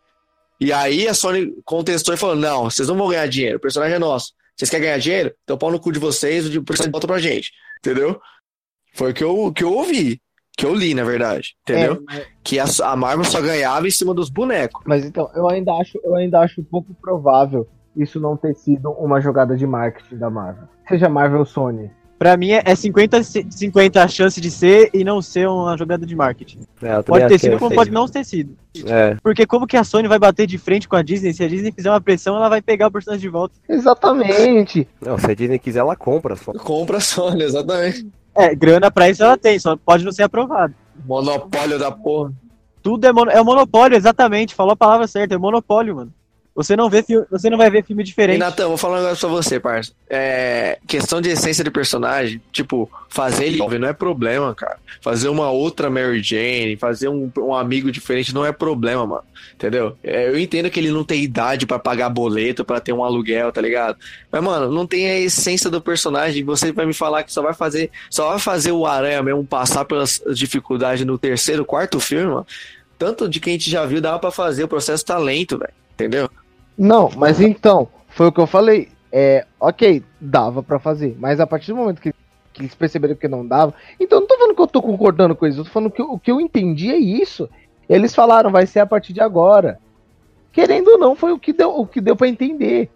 E 0.59 0.73
aí 0.73 1.07
a 1.07 1.13
Sony 1.13 1.53
contestou 1.63 2.13
e 2.13 2.17
falou: 2.17 2.35
não, 2.35 2.65
vocês 2.65 2.87
não 2.87 2.97
vão 2.97 3.07
ganhar 3.07 3.27
dinheiro, 3.27 3.57
o 3.57 3.61
personagem 3.61 3.95
é 3.95 3.99
nosso. 3.99 4.33
Vocês 4.59 4.69
querem 4.69 4.87
ganhar 4.87 4.97
dinheiro? 4.97 5.33
Então 5.41 5.57
pau 5.57 5.71
no 5.71 5.79
cu 5.79 5.89
de 5.89 5.99
vocês, 5.99 6.53
o 6.53 6.61
personagem 6.61 6.91
volta 6.91 7.07
pra 7.07 7.17
gente. 7.17 7.53
Entendeu? 7.79 8.19
Foi 8.93 9.11
o 9.11 9.13
que 9.13 9.23
eu, 9.23 9.53
que 9.53 9.63
eu 9.63 9.71
ouvi. 9.73 10.21
Que 10.57 10.65
eu 10.65 10.75
li, 10.75 10.93
na 10.93 11.05
verdade. 11.05 11.55
Entendeu? 11.61 12.03
É, 12.11 12.25
Que 12.43 12.59
a, 12.59 12.65
a 12.83 12.95
Marvel 12.97 13.23
só 13.23 13.39
ganhava 13.39 13.87
em 13.87 13.91
cima 13.91 14.13
dos 14.13 14.29
bonecos. 14.29 14.83
mas 14.85 15.05
então, 15.05 15.31
eu 15.33 15.47
ainda 15.47 15.71
acho, 15.75 15.97
eu 16.03 16.13
ainda 16.13 16.41
acho 16.41 16.61
pouco 16.61 16.93
provável 16.95 17.65
isso 17.95 18.19
não 18.19 18.35
ter 18.35 18.53
sido 18.53 18.91
uma 18.91 19.21
jogada 19.21 19.55
de 19.55 19.65
marketing 19.65 20.17
da 20.17 20.29
Marvel. 20.29 20.67
Seja 20.89 21.07
Marvel 21.07 21.39
ou 21.39 21.45
Sony. 21.45 21.89
Pra 22.19 22.35
mim 22.35 22.51
é 22.51 22.61
50-50 22.61 23.95
a 23.95 24.07
chance 24.09 24.41
de 24.41 24.51
ser 24.51 24.89
e 24.93 25.05
não 25.05 25.21
ser 25.21 25.47
uma 25.47 25.77
jogada 25.77 26.05
de 26.05 26.13
marketing. 26.13 26.59
É, 26.81 27.01
Pode 27.01 27.25
ter 27.29 27.39
sido 27.39 27.55
é 27.55 27.57
como 27.57 27.73
pode 27.73 27.89
não 27.91 28.09
ter 28.09 28.25
sido. 28.25 28.57
É, 28.85 29.15
Porque 29.23 29.45
como 29.47 29.65
que 29.65 29.77
a 29.77 29.85
Sony 29.85 30.05
vai 30.05 30.19
bater 30.19 30.45
de 30.45 30.57
frente 30.57 30.85
com 30.85 30.97
a 30.97 31.01
Disney? 31.01 31.31
Se 31.31 31.45
a 31.45 31.47
Disney 31.47 31.71
fizer 31.71 31.89
uma 31.89 32.01
pressão, 32.01 32.35
ela 32.35 32.49
vai 32.49 32.61
pegar 32.61 32.87
o 32.87 32.91
personagem 32.91 33.21
de 33.21 33.29
volta. 33.29 33.55
Exatamente. 33.69 34.85
não, 34.99 35.17
se 35.17 35.31
a 35.31 35.33
Disney 35.33 35.57
quiser, 35.57 35.79
ela 35.79 35.95
compra 35.95 36.35
só. 36.35 36.51
Compra 36.51 36.97
a 36.97 36.99
Sony, 37.01 37.41
exatamente. 37.41 38.05
É, 38.35 38.53
grana 38.53 38.91
pra 38.91 39.09
isso 39.09 39.23
ela 39.23 39.37
tem, 39.37 39.57
só 39.57 39.77
pode 39.77 40.03
não 40.03 40.11
ser 40.11 40.23
aprovado. 40.23 40.75
Monopólio 41.05 41.79
da 41.79 41.89
porra. 41.89 42.33
Tudo 42.83 43.07
é, 43.07 43.13
mono, 43.13 43.31
é 43.31 43.39
o 43.39 43.45
monopólio, 43.45 43.95
exatamente. 43.95 44.53
Falou 44.53 44.73
a 44.73 44.77
palavra 44.77 45.07
certa, 45.07 45.35
é 45.35 45.37
monopólio, 45.37 45.95
mano. 45.95 46.13
Você 46.59 46.75
não, 46.75 46.89
vê, 46.89 47.05
você 47.31 47.49
não 47.49 47.57
vai 47.57 47.69
ver 47.69 47.85
filme 47.85 48.03
diferente. 48.03 48.37
Natan, 48.37 48.67
vou 48.67 48.75
falar 48.75 48.97
um 48.97 49.03
negócio 49.03 49.29
pra 49.29 49.37
você, 49.37 49.61
parça. 49.61 49.93
É, 50.09 50.77
questão 50.85 51.21
de 51.21 51.29
essência 51.29 51.63
de 51.63 51.71
personagem, 51.71 52.41
tipo, 52.51 52.91
fazer 53.07 53.45
ele 53.45 53.57
jovem 53.57 53.79
não 53.79 53.87
é 53.87 53.93
problema, 53.93 54.53
cara. 54.53 54.77
Fazer 54.99 55.29
uma 55.29 55.49
outra 55.49 55.89
Mary 55.89 56.21
Jane, 56.21 56.75
fazer 56.75 57.07
um, 57.07 57.31
um 57.37 57.55
amigo 57.55 57.89
diferente 57.89 58.35
não 58.35 58.45
é 58.45 58.51
problema, 58.51 59.07
mano. 59.07 59.23
Entendeu? 59.55 59.95
É, 60.03 60.27
eu 60.27 60.37
entendo 60.37 60.69
que 60.69 60.77
ele 60.77 60.91
não 60.91 61.05
tem 61.05 61.23
idade 61.23 61.65
pra 61.65 61.79
pagar 61.79 62.09
boleto, 62.09 62.65
pra 62.65 62.81
ter 62.81 62.91
um 62.91 63.05
aluguel, 63.05 63.53
tá 63.53 63.61
ligado? 63.61 63.97
Mas, 64.29 64.43
mano, 64.43 64.69
não 64.69 64.85
tem 64.85 65.09
a 65.09 65.17
essência 65.17 65.69
do 65.69 65.79
personagem. 65.79 66.43
Você 66.43 66.73
vai 66.73 66.85
me 66.85 66.93
falar 66.93 67.23
que 67.23 67.31
só 67.31 67.41
vai 67.41 67.53
fazer, 67.53 67.89
só 68.09 68.31
vai 68.31 68.39
fazer 68.39 68.73
o 68.73 68.85
Aranha 68.85 69.23
mesmo 69.23 69.45
passar 69.45 69.85
pelas 69.85 70.21
dificuldades 70.35 71.05
no 71.05 71.17
terceiro, 71.17 71.63
quarto 71.63 72.01
filme, 72.01 72.25
mano. 72.25 72.47
Tanto 72.97 73.29
de 73.29 73.39
que 73.39 73.49
a 73.49 73.53
gente 73.53 73.71
já 73.71 73.85
viu, 73.85 74.01
dava 74.01 74.19
pra 74.19 74.29
fazer, 74.29 74.65
o 74.65 74.67
processo 74.67 75.05
tá 75.05 75.17
lento, 75.17 75.57
velho. 75.57 75.71
Entendeu? 75.93 76.29
Não, 76.79 77.09
mas 77.17 77.41
então, 77.41 77.89
foi 78.07 78.27
o 78.27 78.31
que 78.31 78.39
eu 78.39 78.47
falei. 78.47 78.87
É, 79.11 79.45
ok, 79.59 80.01
dava 80.21 80.63
pra 80.63 80.79
fazer, 80.79 81.17
mas 81.19 81.41
a 81.41 81.45
partir 81.45 81.71
do 81.71 81.75
momento 81.75 81.99
que, 81.99 82.13
que 82.53 82.61
eles 82.61 82.73
perceberam 82.73 83.15
que 83.15 83.27
não 83.27 83.45
dava, 83.45 83.73
então 83.99 84.21
não 84.21 84.27
tô 84.27 84.37
falando 84.37 84.55
que 84.55 84.61
eu 84.61 84.67
tô 84.67 84.81
concordando 84.81 85.35
com 85.35 85.45
eles, 85.45 85.57
eu 85.57 85.65
tô 85.65 85.71
falando 85.71 85.91
que 85.91 86.01
o 86.01 86.17
que 86.17 86.31
eu 86.31 86.39
entendi 86.39 86.89
é 86.89 86.97
isso. 86.97 87.49
Eles 87.89 88.15
falaram, 88.15 88.49
vai 88.49 88.65
ser 88.65 88.79
a 88.79 88.85
partir 88.85 89.11
de 89.11 89.19
agora. 89.19 89.77
Querendo 90.53 90.91
ou 90.91 90.97
não, 90.97 91.15
foi 91.15 91.33
o 91.33 91.39
que 91.39 91.51
deu, 91.51 91.75
o 91.75 91.85
que 91.85 91.99
deu 91.99 92.15
para 92.15 92.29
entender. 92.29 92.89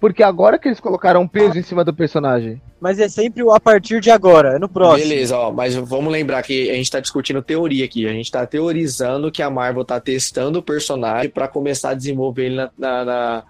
Porque 0.00 0.22
agora 0.22 0.58
que 0.58 0.68
eles 0.68 0.80
colocaram 0.80 1.26
peso 1.26 1.58
em 1.58 1.62
cima 1.62 1.82
do 1.82 1.94
personagem. 1.94 2.60
Mas 2.80 2.98
é 2.98 3.08
sempre 3.08 3.42
o 3.42 3.50
a 3.50 3.58
partir 3.58 4.00
de 4.00 4.10
agora, 4.10 4.56
é 4.56 4.58
no 4.58 4.68
próximo. 4.68 5.08
Beleza, 5.08 5.38
ó, 5.38 5.50
mas 5.50 5.74
vamos 5.74 6.12
lembrar 6.12 6.42
que 6.42 6.70
a 6.70 6.74
gente 6.74 6.90
tá 6.90 7.00
discutindo 7.00 7.40
teoria 7.42 7.84
aqui. 7.84 8.06
A 8.06 8.12
gente 8.12 8.30
tá 8.30 8.44
teorizando 8.46 9.32
que 9.32 9.42
a 9.42 9.48
Marvel 9.48 9.84
tá 9.84 9.98
testando 9.98 10.58
o 10.58 10.62
personagem 10.62 11.30
para 11.30 11.48
começar 11.48 11.90
a 11.90 11.94
desenvolver 11.94 12.46
ele 12.46 12.56
na, 12.56 12.70
na, 12.76 13.04
na, 13.04 13.44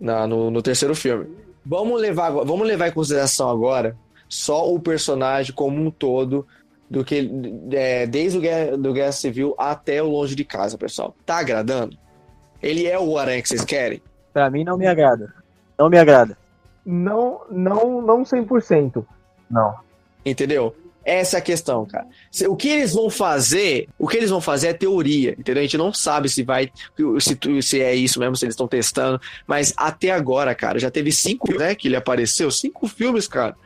na 0.00 0.26
no, 0.26 0.50
no, 0.50 0.62
terceiro 0.62 0.94
filme. 0.94 1.26
Vamos 1.64 2.00
levar, 2.00 2.30
vamos 2.30 2.66
levar 2.66 2.88
em 2.88 2.92
consideração 2.92 3.50
agora 3.50 3.94
só 4.32 4.72
o 4.72 4.80
personagem 4.80 5.54
como 5.54 5.78
um 5.78 5.90
todo, 5.90 6.46
do 6.88 7.04
que 7.04 7.30
é, 7.70 8.06
desde 8.06 8.38
o 8.38 8.40
Guerra, 8.40 8.78
do 8.78 8.92
Guerra 8.94 9.12
Civil 9.12 9.54
até 9.58 10.02
o 10.02 10.08
Longe 10.08 10.34
de 10.34 10.44
Casa, 10.44 10.78
pessoal. 10.78 11.14
Tá 11.26 11.38
agradando? 11.38 11.98
Ele 12.62 12.86
é 12.86 12.98
o 12.98 13.18
Aranha 13.18 13.42
que 13.42 13.48
vocês 13.48 13.64
querem? 13.64 14.02
Pra 14.32 14.50
mim 14.50 14.64
não 14.64 14.78
me 14.78 14.86
agrada. 14.86 15.34
Não 15.78 15.88
me 15.88 15.98
agrada. 15.98 16.36
Não, 16.84 17.42
não, 17.50 18.02
não 18.02 18.22
100%. 18.22 19.04
Não. 19.50 19.74
Entendeu? 20.24 20.74
Essa 21.04 21.36
é 21.36 21.38
a 21.38 21.42
questão, 21.42 21.84
cara. 21.84 22.06
O 22.48 22.56
que 22.56 22.68
eles 22.68 22.92
vão 22.92 23.10
fazer, 23.10 23.88
o 23.98 24.06
que 24.06 24.16
eles 24.16 24.30
vão 24.30 24.40
fazer 24.40 24.68
é 24.68 24.72
teoria, 24.72 25.32
entendeu? 25.32 25.60
A 25.60 25.64
gente 25.64 25.76
não 25.76 25.92
sabe 25.92 26.28
se 26.28 26.44
vai, 26.44 26.70
se, 27.18 27.62
se 27.62 27.80
é 27.80 27.94
isso 27.94 28.20
mesmo, 28.20 28.36
se 28.36 28.44
eles 28.44 28.54
estão 28.54 28.68
testando, 28.68 29.20
mas 29.46 29.74
até 29.76 30.10
agora, 30.10 30.54
cara, 30.54 30.78
já 30.78 30.90
teve 30.90 31.10
cinco, 31.10 31.52
né, 31.58 31.74
que 31.74 31.88
ele 31.88 31.96
apareceu, 31.96 32.50
cinco 32.50 32.86
filmes, 32.86 33.26
cara. 33.26 33.56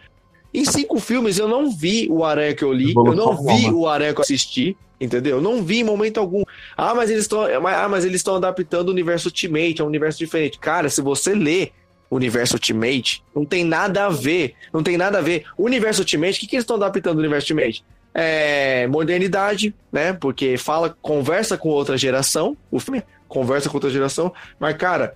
Em 0.53 0.65
cinco 0.65 0.99
filmes 0.99 1.39
eu 1.39 1.47
não 1.47 1.71
vi 1.71 2.09
o 2.11 2.25
Aranha 2.25 2.55
que 2.55 2.65
eu 2.65 2.73
li, 2.73 2.95
eu 2.95 3.15
não 3.15 3.37
vi 3.45 3.71
o 3.71 3.87
Aranha 3.87 4.15
que 4.15 4.21
eu 4.21 4.23
assisti, 4.23 4.75
entendeu? 4.99 5.37
Eu 5.37 5.43
não 5.43 5.63
vi 5.63 5.81
em 5.81 5.85
momento 5.85 6.19
algum. 6.19 6.43
Ah, 6.75 6.95
mas 6.95 7.11
eles 7.11 7.25
estão, 7.25 7.43
ah, 7.45 7.89
mas 7.91 8.07
eles 8.07 8.21
estão 8.21 8.37
adaptando 8.37 8.89
o 8.89 8.93
universo 8.93 9.29
Ultimate, 9.29 9.83
é 9.83 9.85
um 9.85 9.89
universo 9.89 10.19
diferente. 10.19 10.59
Cara, 10.59 10.89
se 10.89 11.03
você 11.03 11.35
lê 11.35 11.65
o 11.67 11.71
universo 12.11 12.55
Ultimate, 12.55 13.23
não 13.35 13.45
tem 13.45 13.65
nada 13.65 14.07
a 14.07 14.09
ver, 14.09 14.55
não 14.73 14.83
tem 14.83 14.97
nada 14.97 15.19
a 15.19 15.21
ver. 15.21 15.45
O 15.57 15.65
universo 15.65 16.03
Ultimate, 16.03 16.37
o 16.37 16.41
que, 16.41 16.47
que 16.47 16.57
eles 16.57 16.63
estão 16.63 16.77
adaptando 16.77 17.15
no 17.15 17.21
universo 17.21 17.53
Ultimate? 17.53 17.85
É 18.15 18.87
modernidade, 18.87 19.75
né? 19.93 20.13
Porque 20.13 20.57
fala, 20.57 20.97
conversa 21.03 21.59
com 21.59 21.69
outra 21.69 21.97
geração, 21.97 22.57
o 22.71 22.81
filme 22.81 23.03
conversa 23.29 23.69
com 23.69 23.77
outra 23.77 23.91
geração, 23.91 24.33
mas 24.59 24.77
cara, 24.77 25.15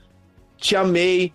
te 0.58 0.76
amei, 0.76 1.32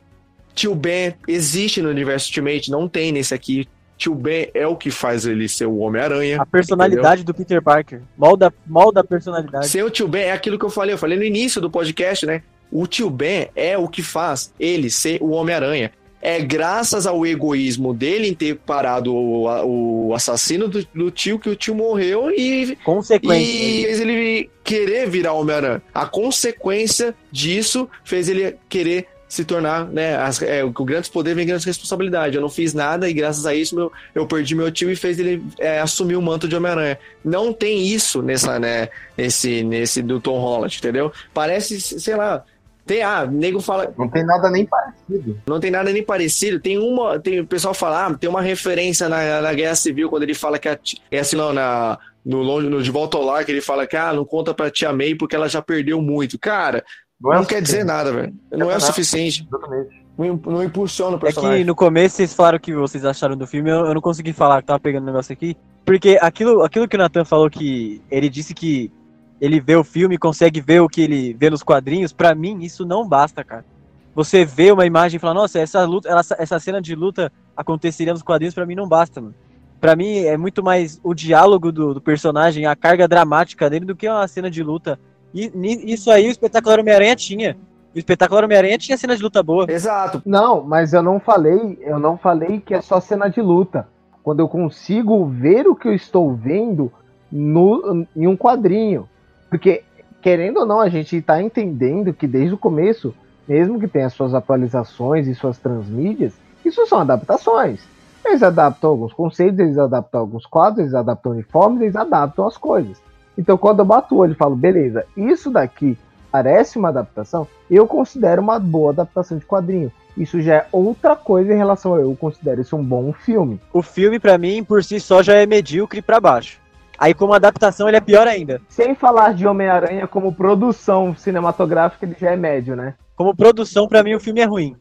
Tio 0.53 0.76
Ben 0.76 1.16
existe 1.28 1.82
no 1.82 1.89
universo 1.89 2.28
Ultimate, 2.28 2.70
não 2.70 2.88
tem 2.88 3.12
nesse 3.12 3.34
aqui. 3.34 3.68
Tio 3.97 4.14
Ben 4.14 4.49
é 4.53 4.68
o 4.68 4.76
que 4.76 4.91
faz 4.91 5.26
ele 5.26 5.47
ser 5.47 5.66
o 5.66 5.78
Homem-Aranha. 5.78 6.41
A 6.41 6.45
personalidade 6.45 7.22
entendeu? 7.22 7.34
do 7.34 7.34
Peter 7.34 7.62
Parker. 7.62 8.01
Molda, 8.18 8.53
molda 8.66 8.99
a 8.99 9.03
personalidade. 9.03 9.68
Ser 9.68 9.84
o 9.84 9.89
Tio 9.89 10.08
Ben 10.08 10.24
é 10.24 10.32
aquilo 10.32 10.60
que 10.60 10.66
eu 10.66 10.70
falei. 10.70 10.93
Eu 10.93 10.97
falei 10.97 11.18
no 11.18 11.24
início 11.24 11.62
do 11.62 11.72
podcast, 11.72 12.26
né? 12.26 12.43
O 12.78 12.86
Tio 12.86 13.10
Ben 13.10 13.48
é 13.56 13.78
o 13.78 13.88
que 13.88 14.04
faz 14.04 14.54
ele 14.60 14.90
ser 14.90 15.24
o 15.24 15.30
Homem-Aranha. 15.30 15.94
É 16.22 16.42
graças 16.42 17.08
ao 17.08 17.26
egoísmo 17.26 17.94
dele 17.94 18.28
em 18.28 18.34
ter 18.34 18.58
parado 18.58 19.16
o, 19.16 20.08
o 20.10 20.14
assassino 20.14 20.68
do, 20.68 20.86
do, 20.94 21.10
tio 21.10 21.40
que 21.40 21.48
o 21.50 21.56
tio 21.56 21.74
morreu 21.74 22.30
e. 22.32 22.76
Consequência. 22.84 23.50
E 23.50 23.84
fez 23.84 24.02
ele 24.02 24.50
querer 24.62 25.10
virar 25.10 25.32
Homem-Aranha. 25.34 25.82
A 25.94 26.06
consequência 26.06 27.16
disso 27.32 27.88
fez 28.04 28.28
ele 28.28 28.58
querer 28.68 29.08
se 29.30 29.46
tornar, 29.46 29.86
né? 29.88 30.18
As, 30.18 30.42
é, 30.42 30.62
o 30.62 30.72
grandes 30.72 31.10
poder 31.10 31.34
vem 31.34 31.46
grandes 31.46 31.66
responsabilidade. 31.66 32.36
Eu 32.36 32.42
não 32.42 32.50
fiz 32.50 32.74
nada 32.74 33.10
e 33.10 33.14
graças 33.14 33.46
a 33.46 33.56
isso 33.56 33.74
meu, 33.74 33.92
eu 34.14 34.28
perdi 34.28 34.54
meu 34.54 34.70
tio 34.70 34.92
e 34.92 34.98
fez 34.98 35.18
ele 35.18 35.42
é, 35.60 35.80
assumir 35.80 36.18
o 36.18 36.22
manto 36.22 36.46
de 36.46 36.56
Homem-Aranha. 36.58 37.00
Não 37.24 37.54
tem 37.54 37.88
isso 37.88 38.22
nessa, 38.22 38.60
né? 38.60 38.90
Nesse, 39.18 39.64
nesse 39.64 40.02
do 40.02 40.20
Tom 40.20 40.40
Holland, 40.40 40.78
entendeu? 40.78 41.14
Parece, 41.34 41.80
sei 41.80 42.16
lá. 42.16 42.44
Tem, 42.86 43.02
ah, 43.02 43.26
nego 43.26 43.60
fala. 43.60 43.92
Não 43.98 44.08
tem 44.08 44.24
nada 44.24 44.50
nem 44.52 44.66
parecido. 44.66 45.42
Não 45.48 45.60
tem 45.60 45.72
nada 45.72 45.92
nem 45.92 46.04
parecido. 46.04 46.60
Tem 46.60 46.78
uma. 46.78 47.20
Tem, 47.20 47.40
o 47.40 47.48
pessoal 47.48 47.74
fala, 47.74 48.06
ah, 48.06 48.14
tem 48.14 48.30
uma 48.30 48.42
referência 48.42 49.10
na, 49.10 49.42
na 49.42 49.54
Guerra 49.54 49.76
Civil, 49.76 50.10
quando 50.10 50.24
ele 50.24 50.36
fala 50.36 50.60
que 50.60 50.70
a, 50.70 50.78
é 51.10 51.20
assim, 51.20 51.36
não, 51.36 51.52
na, 51.52 51.98
no 52.24 52.44
longe, 52.44 52.70
no 52.70 52.84
De 52.84 52.92
Volta 52.92 53.18
ao 53.18 53.24
Lar, 53.24 53.44
que 53.44 53.52
ele 53.52 53.62
fala 53.62 53.88
que 53.88 53.98
ah, 53.98 54.14
não 54.14 54.24
conta 54.24 54.54
pra 54.54 54.70
Tia 54.70 54.94
May 54.94 55.16
porque 55.16 55.36
ela 55.36 55.50
já 55.50 55.64
perdeu 55.64 56.00
muito. 56.00 56.38
Cara, 56.38 56.84
não, 57.20 57.32
não 57.32 57.42
é 57.42 57.46
quer 57.46 57.62
dizer 57.62 57.84
nada, 57.84 58.14
velho. 58.14 58.34
Não 58.52 58.70
é 58.70 58.78
o 58.78 58.82
suficiente. 58.82 59.48
Exatamente. 59.48 60.06
Não, 60.16 60.40
não 60.46 60.64
impulsiona 60.64 61.18
o 61.18 61.20
personagem. 61.20 61.56
É 61.56 61.60
que 61.62 61.68
no 61.68 61.76
começo 61.76 62.18
vocês 62.18 62.34
falaram 62.36 62.58
o 62.58 62.62
que 62.62 62.74
vocês 62.74 63.04
acharam 63.04 63.36
do 63.36 63.48
filme, 63.48 63.72
eu, 63.72 63.88
eu 63.88 63.94
não 63.96 64.02
consegui 64.02 64.32
falar, 64.32 64.62
que 64.62 64.68
tava 64.68 64.80
pegando 64.80 65.02
o 65.02 65.06
um 65.06 65.12
negócio 65.12 65.34
aqui. 65.34 65.58
Porque 65.84 66.20
aquilo, 66.22 66.64
aquilo 66.64 66.88
que 66.88 66.96
o 66.96 67.00
Nathan 67.00 67.26
falou 67.26 67.50
que 67.50 68.02
ele 68.10 68.30
disse 68.30 68.54
que 68.54 68.92
ele 69.40 69.60
vê 69.60 69.76
o 69.76 69.84
filme 69.84 70.16
e 70.16 70.20
consegue 70.20 70.62
ver 70.62 70.82
o 70.82 70.90
que 70.90 71.02
ele 71.02 71.34
vê 71.34 71.50
nos 71.50 71.64
quadrinhos, 71.64 72.14
para 72.14 72.34
mim 72.34 72.60
isso 72.62 72.86
não 72.86 73.08
basta, 73.08 73.44
cara. 73.44 73.66
Você 74.14 74.46
vê 74.46 74.72
uma 74.72 74.86
imagem 74.86 75.18
e 75.18 75.20
fala, 75.20 75.34
nossa, 75.34 75.60
essa 75.60 75.84
luta, 75.84 76.10
essa, 76.10 76.36
essa 76.40 76.60
cena 76.60 76.82
de 76.82 76.96
luta 76.96 77.32
aconteceria 77.56 78.14
nos 78.14 78.24
quadrinhos, 78.24 78.56
para 78.56 78.66
mim 78.66 78.76
não 78.76 78.88
basta, 78.88 79.20
mano. 79.20 79.36
Pra 79.82 79.96
mim 79.96 80.20
é 80.20 80.38
muito 80.38 80.64
mais 80.64 81.00
o 81.04 81.14
diálogo 81.14 81.72
do, 81.72 81.94
do 81.94 82.02
personagem, 82.02 82.66
a 82.66 82.76
carga 82.76 83.08
dramática 83.08 83.70
dele, 83.70 83.86
do 83.86 83.96
que 83.96 84.08
uma 84.08 84.28
cena 84.28 84.50
de 84.50 84.64
luta 84.64 84.98
e 85.36 85.94
isso 85.94 86.10
aí 86.10 86.28
o 86.28 86.32
espetacular 86.32 86.80
Homem-Aranha 86.80 87.16
tinha. 87.16 87.58
O 87.94 88.00
espetacular 88.00 88.46
Homem-Aranha 88.46 88.78
tinha 88.78 88.98
cena 88.98 89.18
de 89.18 89.22
luta 89.22 89.44
boa. 89.44 89.66
Exato. 89.70 90.22
Não, 90.26 90.64
mas 90.64 90.94
eu 90.94 91.04
não 91.04 91.20
falei, 91.20 91.78
eu 91.82 92.00
não 92.00 92.18
falei 92.18 92.62
que 92.62 92.74
é 92.74 92.80
só 92.80 93.02
cena 93.02 93.28
de 93.28 93.42
luta. 93.42 93.88
Quando 94.24 94.40
eu 94.40 94.48
consigo 94.48 95.26
ver 95.26 95.68
o 95.68 95.76
que 95.76 95.90
eu 95.90 95.94
estou 95.94 96.34
vendo 96.34 96.92
no, 97.30 98.08
em 98.16 98.28
um 98.28 98.38
quadrinho. 98.38 99.10
Porque, 99.50 99.84
querendo 100.22 100.62
ou 100.62 100.66
não, 100.66 100.80
a 100.80 100.89
gente 100.89 101.18
está 101.18 101.41
entendendo 101.41 102.14
que 102.14 102.28
desde 102.28 102.54
o 102.54 102.58
começo, 102.58 103.14
mesmo 103.48 103.80
que 103.80 103.88
tenha 103.88 104.10
suas 104.10 104.34
atualizações 104.34 105.28
e 105.28 105.36
suas 105.36 105.58
transmídias, 105.58 106.34
isso 106.64 106.86
são 106.88 107.00
adaptações. 107.00 107.82
Eles 108.26 108.41
adaptam 108.41 108.89
alguns 108.89 109.14
conceitos, 109.14 109.60
eles 109.60 109.78
adaptam 109.78 110.20
alguns 110.20 110.46
quadros, 110.46 110.80
eles 110.80 110.96
adaptam 110.96 111.34
uniformes, 111.34 111.82
eles 111.82 111.96
adaptam 111.96 112.48
as 112.48 112.58
coisas. 112.58 112.98
Então, 113.38 113.58
quando 113.58 113.80
eu 113.80 113.86
bato 113.86 114.16
o 114.16 114.18
olho 114.20 114.32
e 114.32 114.36
falo, 114.36 114.56
beleza, 114.56 115.06
isso 115.16 115.52
daqui 115.52 115.98
parece 116.32 116.78
uma 116.78 116.89
adaptação, 116.89 117.48
eu 117.70 117.88
considero 117.88 118.41
uma 118.41 118.60
boa 118.60 118.91
adaptação 118.91 119.38
de 119.38 119.46
quadrinho. 119.46 119.91
Isso 120.18 120.41
já 120.41 120.56
é 120.56 120.68
outra 120.72 121.16
coisa 121.16 121.54
em 121.54 121.58
relação 121.58 121.93
a 121.93 122.00
eu 122.00 122.16
considero 122.16 122.62
isso 122.62 122.76
um 122.76 122.84
bom 122.84 123.14
filme. 123.14 123.60
O 123.72 123.82
filme, 123.82 124.20
para 124.20 124.38
mim, 124.38 124.64
por 124.64 124.84
si 124.84 125.00
só, 125.00 125.22
já 125.22 125.36
é 125.36 125.46
medíocre 125.46 126.02
para 126.02 126.20
baixo. 126.20 126.60
Aí, 126.98 127.14
como 127.14 127.34
adaptação, 127.34 127.88
ele 127.88 127.98
é 127.98 128.02
pior 128.02 128.28
ainda. 128.28 128.62
Sem 128.70 128.96
falar 128.96 129.34
de 129.34 129.48
Homem-Aranha 129.48 130.08
como 130.08 130.34
produção 130.34 131.16
cinematográfica, 131.16 132.06
ele 132.06 132.16
já 132.20 132.32
é 132.32 132.36
médio, 132.36 132.76
né? 132.76 132.96
Como 133.16 133.36
produção, 133.36 133.88
para 133.88 134.04
mim, 134.04 134.14
o 134.14 134.20
filme 134.20 134.41
é 134.41 134.46
ruim 134.46 134.76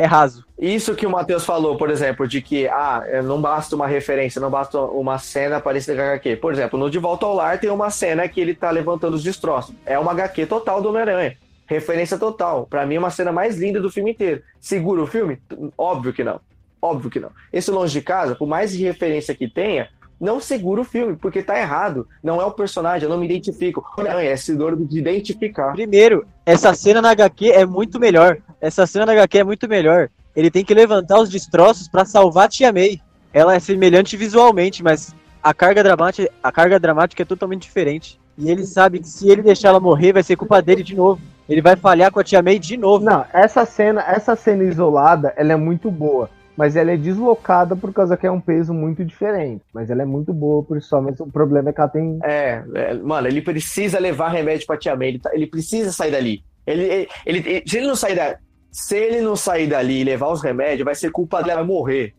é 0.00 0.06
raso. 0.06 0.46
Isso 0.58 0.94
que 0.94 1.06
o 1.06 1.10
Matheus 1.10 1.44
falou, 1.44 1.76
por 1.76 1.90
exemplo, 1.90 2.26
de 2.26 2.40
que 2.40 2.66
ah, 2.68 3.02
é, 3.06 3.20
não 3.20 3.40
basta 3.40 3.76
uma 3.76 3.86
referência, 3.86 4.40
não 4.40 4.50
basta 4.50 4.80
uma 4.80 5.18
cena 5.18 5.60
parecida 5.60 5.94
com 5.94 6.02
a 6.02 6.12
HQ. 6.12 6.36
Por 6.36 6.52
exemplo, 6.54 6.78
no 6.78 6.90
De 6.90 6.98
Volta 6.98 7.26
ao 7.26 7.34
Lar 7.34 7.60
tem 7.60 7.68
uma 7.68 7.90
cena 7.90 8.26
que 8.26 8.40
ele 8.40 8.54
tá 8.54 8.70
levantando 8.70 9.14
os 9.14 9.22
destroços. 9.22 9.74
É 9.84 9.98
uma 9.98 10.12
HQ 10.12 10.46
total 10.46 10.80
do 10.80 10.88
Homem-Aranha. 10.88 11.36
Referência 11.66 12.16
total. 12.16 12.66
Para 12.66 12.86
mim 12.86 12.94
é 12.94 12.98
uma 12.98 13.10
cena 13.10 13.30
mais 13.30 13.58
linda 13.58 13.78
do 13.78 13.90
filme 13.90 14.12
inteiro. 14.12 14.42
Segura 14.58 15.02
o 15.02 15.06
filme? 15.06 15.38
Óbvio 15.76 16.14
que 16.14 16.24
não. 16.24 16.40
Óbvio 16.80 17.10
que 17.10 17.20
não. 17.20 17.30
Esse 17.52 17.70
Longe 17.70 17.92
de 17.92 18.00
Casa, 18.00 18.34
por 18.34 18.48
mais 18.48 18.74
referência 18.74 19.34
que 19.34 19.48
tenha, 19.48 19.90
não 20.20 20.38
segura 20.38 20.82
o 20.82 20.84
filme, 20.84 21.16
porque 21.16 21.42
tá 21.42 21.58
errado. 21.58 22.06
Não 22.22 22.40
é 22.40 22.44
o 22.44 22.50
personagem, 22.50 23.04
eu 23.04 23.10
não 23.10 23.18
me 23.18 23.24
identifico. 23.24 23.82
Não, 23.96 24.18
é 24.18 24.26
esse 24.26 24.54
dor 24.54 24.76
de 24.76 24.98
identificar. 24.98 25.72
Primeiro, 25.72 26.26
essa 26.44 26.74
cena 26.74 27.00
na 27.00 27.10
HQ 27.10 27.50
é 27.50 27.64
muito 27.64 27.98
melhor. 27.98 28.36
Essa 28.60 28.86
cena 28.86 29.06
na 29.06 29.12
HQ 29.12 29.38
é 29.38 29.44
muito 29.44 29.66
melhor. 29.66 30.10
Ele 30.36 30.50
tem 30.50 30.62
que 30.62 30.74
levantar 30.74 31.18
os 31.18 31.30
destroços 31.30 31.88
para 31.88 32.04
salvar 32.04 32.44
a 32.44 32.48
Tia 32.48 32.72
May. 32.72 33.00
Ela 33.32 33.54
é 33.54 33.58
semelhante 33.58 34.16
visualmente, 34.16 34.82
mas 34.82 35.14
a 35.42 35.54
carga 35.54 35.82
dramática, 35.82 36.30
a 36.42 36.52
carga 36.52 36.78
dramática 36.78 37.22
é 37.22 37.26
totalmente 37.26 37.62
diferente. 37.62 38.20
E 38.36 38.50
ele 38.50 38.66
sabe 38.66 38.98
que 38.98 39.08
se 39.08 39.28
ele 39.28 39.42
deixar 39.42 39.68
ela 39.70 39.80
morrer, 39.80 40.12
vai 40.12 40.22
ser 40.22 40.36
culpa 40.36 40.60
dele 40.60 40.82
de 40.82 40.94
novo. 40.94 41.20
Ele 41.48 41.62
vai 41.62 41.76
falhar 41.76 42.12
com 42.12 42.20
a 42.20 42.24
Tia 42.24 42.42
May 42.42 42.58
de 42.58 42.76
novo. 42.76 43.04
Não, 43.04 43.24
essa 43.32 43.64
cena, 43.64 44.04
essa 44.06 44.36
cena 44.36 44.64
isolada, 44.64 45.32
ela 45.36 45.52
é 45.52 45.56
muito 45.56 45.90
boa 45.90 46.28
mas 46.56 46.76
ela 46.76 46.92
é 46.92 46.96
deslocada 46.96 47.74
por 47.74 47.92
causa 47.92 48.16
que 48.16 48.26
é 48.26 48.30
um 48.30 48.40
peso 48.40 48.74
muito 48.74 49.04
diferente. 49.04 49.62
Mas 49.72 49.90
ela 49.90 50.02
é 50.02 50.04
muito 50.04 50.32
boa 50.32 50.62
por 50.62 50.76
isso 50.76 50.88
só, 50.88 51.00
mas 51.00 51.18
o 51.20 51.26
problema 51.26 51.70
é 51.70 51.72
que 51.72 51.80
ela 51.80 51.88
tem. 51.88 52.18
É, 52.22 52.62
é 52.74 52.94
mano, 52.94 53.28
ele 53.28 53.42
precisa 53.42 53.98
levar 53.98 54.28
remédio 54.28 54.66
pra 54.66 54.76
Tia 54.76 54.96
May, 54.96 55.08
ele, 55.08 55.18
tá, 55.18 55.30
ele 55.32 55.46
precisa 55.46 55.92
sair 55.92 56.10
dali. 56.10 56.44
Ele, 56.66 56.84
ele, 56.84 57.08
ele, 57.26 57.62
se 57.66 57.78
ele 57.78 57.86
não 57.86 57.96
sair 57.96 58.14
da, 58.14 58.36
se 58.70 58.96
ele 58.96 59.20
não 59.20 59.34
sair 59.34 59.66
dali 59.66 60.00
e 60.00 60.04
levar 60.04 60.28
os 60.28 60.42
remédios, 60.42 60.84
vai 60.84 60.94
ser 60.94 61.10
culpa 61.10 61.42
dela 61.42 61.64
morrer. 61.64 62.14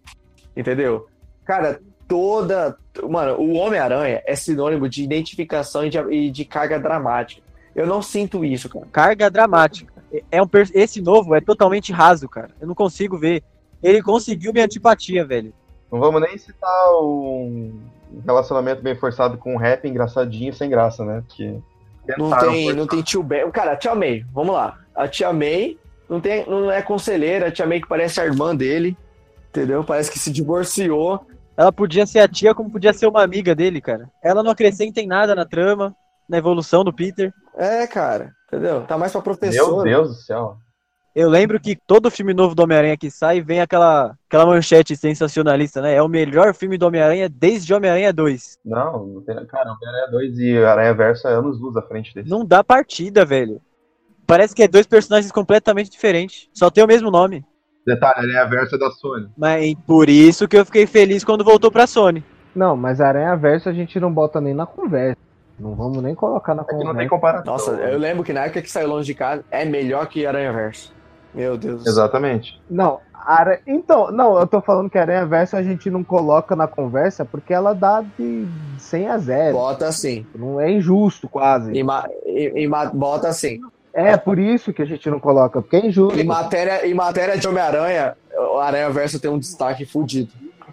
Entendeu? 0.55 1.07
Cara, 1.45 1.79
toda. 2.07 2.75
Mano, 3.09 3.35
o 3.39 3.53
Homem-Aranha 3.53 4.21
é 4.25 4.35
sinônimo 4.35 4.89
de 4.89 5.03
identificação 5.03 5.85
e 5.85 5.89
de, 5.89 5.97
e 6.11 6.29
de, 6.29 6.43
carga 6.43 6.77
dramática. 6.77 7.41
Eu 7.73 7.87
não 7.87 8.01
sinto 8.01 8.43
isso, 8.43 8.67
cara. 8.67 8.85
Carga 8.91 9.31
dramática. 9.31 9.93
É 10.29 10.41
um, 10.41 10.47
esse 10.73 11.01
novo 11.01 11.33
é 11.33 11.39
totalmente 11.39 11.93
raso, 11.93 12.27
cara. 12.27 12.49
Eu 12.59 12.67
não 12.67 12.75
consigo 12.75 13.17
ver 13.17 13.43
ele 13.81 14.01
conseguiu 14.01 14.51
minha 14.53 14.65
antipatia, 14.65 15.25
velho. 15.25 15.53
Não 15.91 15.99
vamos 15.99 16.21
nem 16.21 16.37
citar 16.37 16.91
um 17.01 17.79
relacionamento 18.25 18.81
bem 18.81 18.95
forçado 18.95 19.37
com 19.37 19.53
um 19.53 19.57
rap 19.57 19.87
engraçadinho 19.87 20.53
sem 20.53 20.69
graça, 20.69 21.03
né? 21.03 21.23
Porque 21.27 21.57
Não 22.17 22.29
tem, 22.39 22.63
forçar. 22.65 22.75
não 22.75 22.87
tem 22.87 23.01
tio 23.01 23.23
Ben. 23.23 23.49
Cara, 23.51 23.73
a 23.73 23.75
tia 23.75 23.93
May, 23.95 24.25
vamos 24.33 24.53
lá. 24.55 24.77
A 24.95 25.07
tia 25.07 25.31
May 25.33 25.77
não, 26.09 26.19
tem, 26.19 26.47
não 26.49 26.71
é 26.71 26.81
conselheira, 26.81 27.47
a 27.47 27.51
tia 27.51 27.65
May 27.65 27.81
que 27.81 27.87
parece 27.87 28.19
a 28.19 28.25
irmã 28.25 28.55
dele, 28.55 28.97
entendeu? 29.49 29.83
Parece 29.83 30.11
que 30.11 30.19
se 30.19 30.31
divorciou. 30.31 31.25
Ela 31.57 31.71
podia 31.71 32.05
ser 32.05 32.19
a 32.19 32.27
tia, 32.27 32.55
como 32.55 32.71
podia 32.71 32.93
ser 32.93 33.07
uma 33.07 33.21
amiga 33.23 33.53
dele, 33.53 33.81
cara. 33.81 34.09
Ela 34.23 34.41
não 34.41 34.51
acrescenta 34.51 34.99
em 35.01 35.07
nada 35.07 35.35
na 35.35 35.45
trama, 35.45 35.95
na 36.27 36.37
evolução 36.37 36.83
do 36.83 36.93
Peter. 36.93 37.33
É, 37.55 37.85
cara, 37.87 38.31
entendeu? 38.47 38.81
Tá 38.81 38.97
mais 38.97 39.11
pra 39.11 39.19
Meu 39.19 39.23
professora. 39.23 39.83
Deus 39.83 40.07
do 40.09 40.13
céu. 40.15 40.57
Eu 41.13 41.29
lembro 41.29 41.59
que 41.59 41.75
todo 41.75 42.09
filme 42.09 42.33
novo 42.33 42.55
do 42.55 42.63
Homem-Aranha 42.63 42.95
que 42.95 43.11
sai 43.11 43.41
vem 43.41 43.59
aquela, 43.59 44.15
aquela 44.29 44.45
manchete 44.45 44.95
sensacionalista, 44.95 45.81
né? 45.81 45.95
É 45.95 46.01
o 46.01 46.07
melhor 46.07 46.53
filme 46.53 46.77
do 46.77 46.87
Homem-Aranha 46.87 47.27
desde 47.27 47.73
Homem-Aranha 47.73 48.13
2. 48.13 48.59
Não, 48.65 49.05
não 49.07 49.21
tem. 49.21 49.35
Cara, 49.45 49.73
Homem-Aranha 49.73 50.07
2 50.11 50.39
e 50.39 50.57
Aranha 50.63 50.93
Verso 50.93 51.27
é 51.27 51.33
anos 51.33 51.59
luz 51.59 51.75
à 51.75 51.81
frente 51.81 52.13
desse. 52.15 52.29
Não 52.29 52.45
dá 52.45 52.63
partida, 52.63 53.25
velho. 53.25 53.61
Parece 54.25 54.55
que 54.55 54.63
é 54.63 54.67
dois 54.69 54.87
personagens 54.87 55.31
completamente 55.33 55.89
diferentes. 55.89 56.47
Só 56.53 56.69
tem 56.69 56.81
o 56.83 56.87
mesmo 56.87 57.11
nome. 57.11 57.43
Detalhe, 57.85 58.19
Aranha 58.19 58.45
Verso 58.45 58.75
é 58.75 58.77
da 58.79 58.89
Sony. 58.91 59.27
Mas 59.37 59.75
por 59.85 60.07
isso 60.07 60.47
que 60.47 60.55
eu 60.55 60.65
fiquei 60.65 60.87
feliz 60.87 61.25
quando 61.25 61.43
voltou 61.43 61.69
pra 61.69 61.87
Sony. 61.87 62.23
Não, 62.55 62.77
mas 62.77 63.01
Aranha 63.01 63.35
Verso 63.35 63.67
a 63.67 63.73
gente 63.73 63.99
não 63.99 64.13
bota 64.13 64.39
nem 64.39 64.53
na 64.53 64.65
conversa. 64.65 65.17
Não 65.59 65.75
vamos 65.75 66.01
nem 66.01 66.15
colocar 66.15 66.55
na 66.55 66.61
É 66.61 66.65
que 66.65 66.71
não 66.71 66.79
conversa. 66.79 66.99
tem 66.99 67.07
comparação. 67.09 67.51
Nossa, 67.53 67.71
eu 67.71 67.99
lembro 67.99 68.23
que 68.23 68.31
na 68.31 68.45
época 68.45 68.61
que 68.61 68.71
saiu 68.71 68.87
longe 68.87 69.07
de 69.07 69.13
casa, 69.13 69.43
é 69.51 69.65
melhor 69.65 70.07
que 70.07 70.25
Aranha 70.25 70.53
Verso. 70.53 70.93
Meu 71.33 71.57
Deus. 71.57 71.85
Exatamente. 71.85 72.59
Não, 72.69 72.99
Ara... 73.13 73.59
então, 73.67 74.11
não, 74.11 74.37
eu 74.39 74.47
tô 74.47 74.61
falando 74.61 74.89
que 74.89 74.97
Aranha 74.97 75.25
Verso 75.25 75.55
a 75.55 75.63
gente 75.63 75.89
não 75.89 76.03
coloca 76.03 76.55
na 76.55 76.67
conversa 76.67 77.23
porque 77.23 77.53
ela 77.53 77.73
dá 77.73 78.03
de 78.17 78.45
100 78.79 79.07
a 79.07 79.17
0. 79.17 79.53
Bota 79.57 79.87
assim. 79.87 80.25
Não 80.35 80.59
é 80.59 80.71
injusto, 80.71 81.29
quase. 81.29 81.83
Ma- 81.83 82.07
ma- 82.69 82.85
bota 82.85 83.27
assim. 83.27 83.59
É 83.93 84.15
por 84.15 84.39
isso 84.39 84.71
que 84.73 84.81
a 84.81 84.85
gente 84.85 85.09
não 85.09 85.19
coloca, 85.19 85.61
porque 85.61 85.75
é 85.75 85.85
injusto. 85.85 86.17
Em 86.19 86.23
matéria, 86.23 86.87
em 86.87 86.93
matéria 86.93 87.37
de 87.37 87.47
Homem-Aranha, 87.47 88.15
o 88.33 88.57
Aranha 88.57 88.89
Verso 88.89 89.19
tem 89.19 89.29
um 89.29 89.37
destaque 89.39 89.85
fudido. 89.85 90.31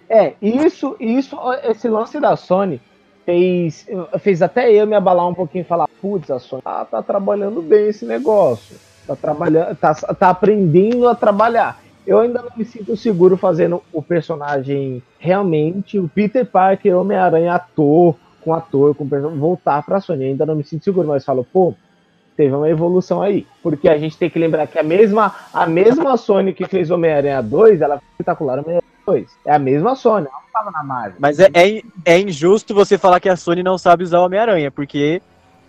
É, 0.09 0.33
isso, 0.41 0.95
isso, 0.99 1.37
esse 1.63 1.87
lance 1.87 2.19
da 2.19 2.35
Sony 2.35 2.81
fez, 3.25 3.85
fez 4.19 4.41
até 4.41 4.71
eu 4.71 4.87
me 4.87 4.95
abalar 4.95 5.27
um 5.27 5.33
pouquinho 5.35 5.61
e 5.61 5.65
falar, 5.65 5.87
putz, 6.01 6.31
a 6.31 6.39
Sony 6.39 6.61
tá, 6.63 6.85
tá 6.85 7.03
trabalhando 7.03 7.61
bem 7.61 7.89
esse 7.89 8.05
negócio. 8.05 8.75
Tá 9.09 9.15
trabalhando, 9.15 9.75
tá, 9.75 9.95
tá 9.95 10.29
aprendendo 10.29 11.07
a 11.07 11.15
trabalhar. 11.15 11.79
Eu 12.05 12.19
ainda 12.19 12.43
não 12.43 12.51
me 12.55 12.63
sinto 12.63 12.95
seguro 12.95 13.35
fazendo 13.37 13.81
o 13.91 14.03
personagem 14.03 15.01
realmente, 15.17 15.97
o 15.97 16.07
Peter 16.07 16.45
Parker, 16.45 16.95
Homem-Aranha, 16.95 17.53
ator, 17.55 18.15
com 18.41 18.53
ator, 18.53 18.93
com 18.93 19.09
person- 19.09 19.35
voltar 19.35 19.81
pra 19.83 19.99
Sony. 19.99 20.25
Eu 20.25 20.29
ainda 20.29 20.45
não 20.45 20.55
me 20.55 20.63
sinto 20.63 20.83
seguro, 20.83 21.07
mas 21.07 21.25
falo, 21.25 21.43
pô, 21.43 21.73
teve 22.37 22.53
uma 22.53 22.69
evolução 22.69 23.19
aí. 23.21 23.47
Porque 23.63 23.89
a 23.89 23.97
gente 23.97 24.15
tem 24.15 24.29
que 24.29 24.37
lembrar 24.37 24.67
que 24.67 24.77
a 24.77 24.83
mesma, 24.83 25.33
a 25.51 25.65
mesma 25.65 26.15
Sony 26.15 26.53
que 26.53 26.65
fez 26.67 26.91
Homem-Aranha 26.91 27.41
2, 27.41 27.81
ela 27.81 27.97
fez 27.97 28.11
espetacular 28.11 28.59
Homem-Aranha 28.59 28.83
2. 29.07 29.27
É 29.43 29.53
a 29.55 29.59
mesma 29.59 29.95
Sony, 29.95 30.27
ela 30.27 30.35
não 30.39 30.51
tava 30.53 30.69
na 30.71 30.83
Marvel. 30.83 31.17
Mas 31.19 31.39
é, 31.39 31.49
é, 31.53 31.81
é 32.05 32.19
injusto 32.19 32.75
você 32.75 32.95
falar 32.95 33.19
que 33.19 33.27
a 33.29 33.35
Sony 33.35 33.63
não 33.63 33.77
sabe 33.77 34.03
usar 34.03 34.19
o 34.19 34.25
Homem-Aranha, 34.25 34.69
porque 34.69 35.19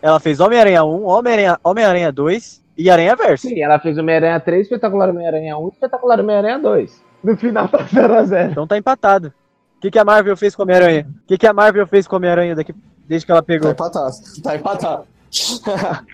ela 0.02 0.20
fez 0.20 0.40
Homem-Aranha 0.40 0.84
1, 0.84 1.04
Homem-Aranha 1.04 1.58
Homem-Aranha 1.64 2.12
2 2.12 2.59
e 2.76 2.88
Aranha 2.90 3.14
Verso. 3.16 3.48
Sim, 3.48 3.60
ela 3.62 3.78
fez 3.78 3.98
Homem-Aranha 3.98 4.40
3, 4.40 4.62
espetacular 4.62 5.08
Homem-Aranha 5.10 5.56
1 5.58 5.66
e 5.66 5.70
espetacular 5.72 6.20
Homem-Aranha 6.20 6.58
2. 6.58 7.02
No 7.22 7.36
final 7.36 7.68
tá 7.68 7.78
0x0. 7.84 8.50
Então 8.52 8.66
tá 8.66 8.78
empatado. 8.78 9.28
O 9.76 9.80
que, 9.80 9.90
que 9.90 9.98
a 9.98 10.04
Marvel 10.04 10.36
fez 10.36 10.54
com 10.54 10.62
Homem-Aranha? 10.62 11.06
O 11.24 11.26
que, 11.26 11.38
que 11.38 11.46
a 11.46 11.52
Marvel 11.52 11.86
fez 11.86 12.06
com 12.06 12.16
Homem-Aranha 12.16 12.54
daqui- 12.54 12.74
desde 13.08 13.26
que 13.26 13.32
ela 13.32 13.40
Tá 13.42 13.46
pegou? 13.46 13.70
empatado. 13.70 14.14
Tá 14.42 14.56
empatado. 14.56 15.04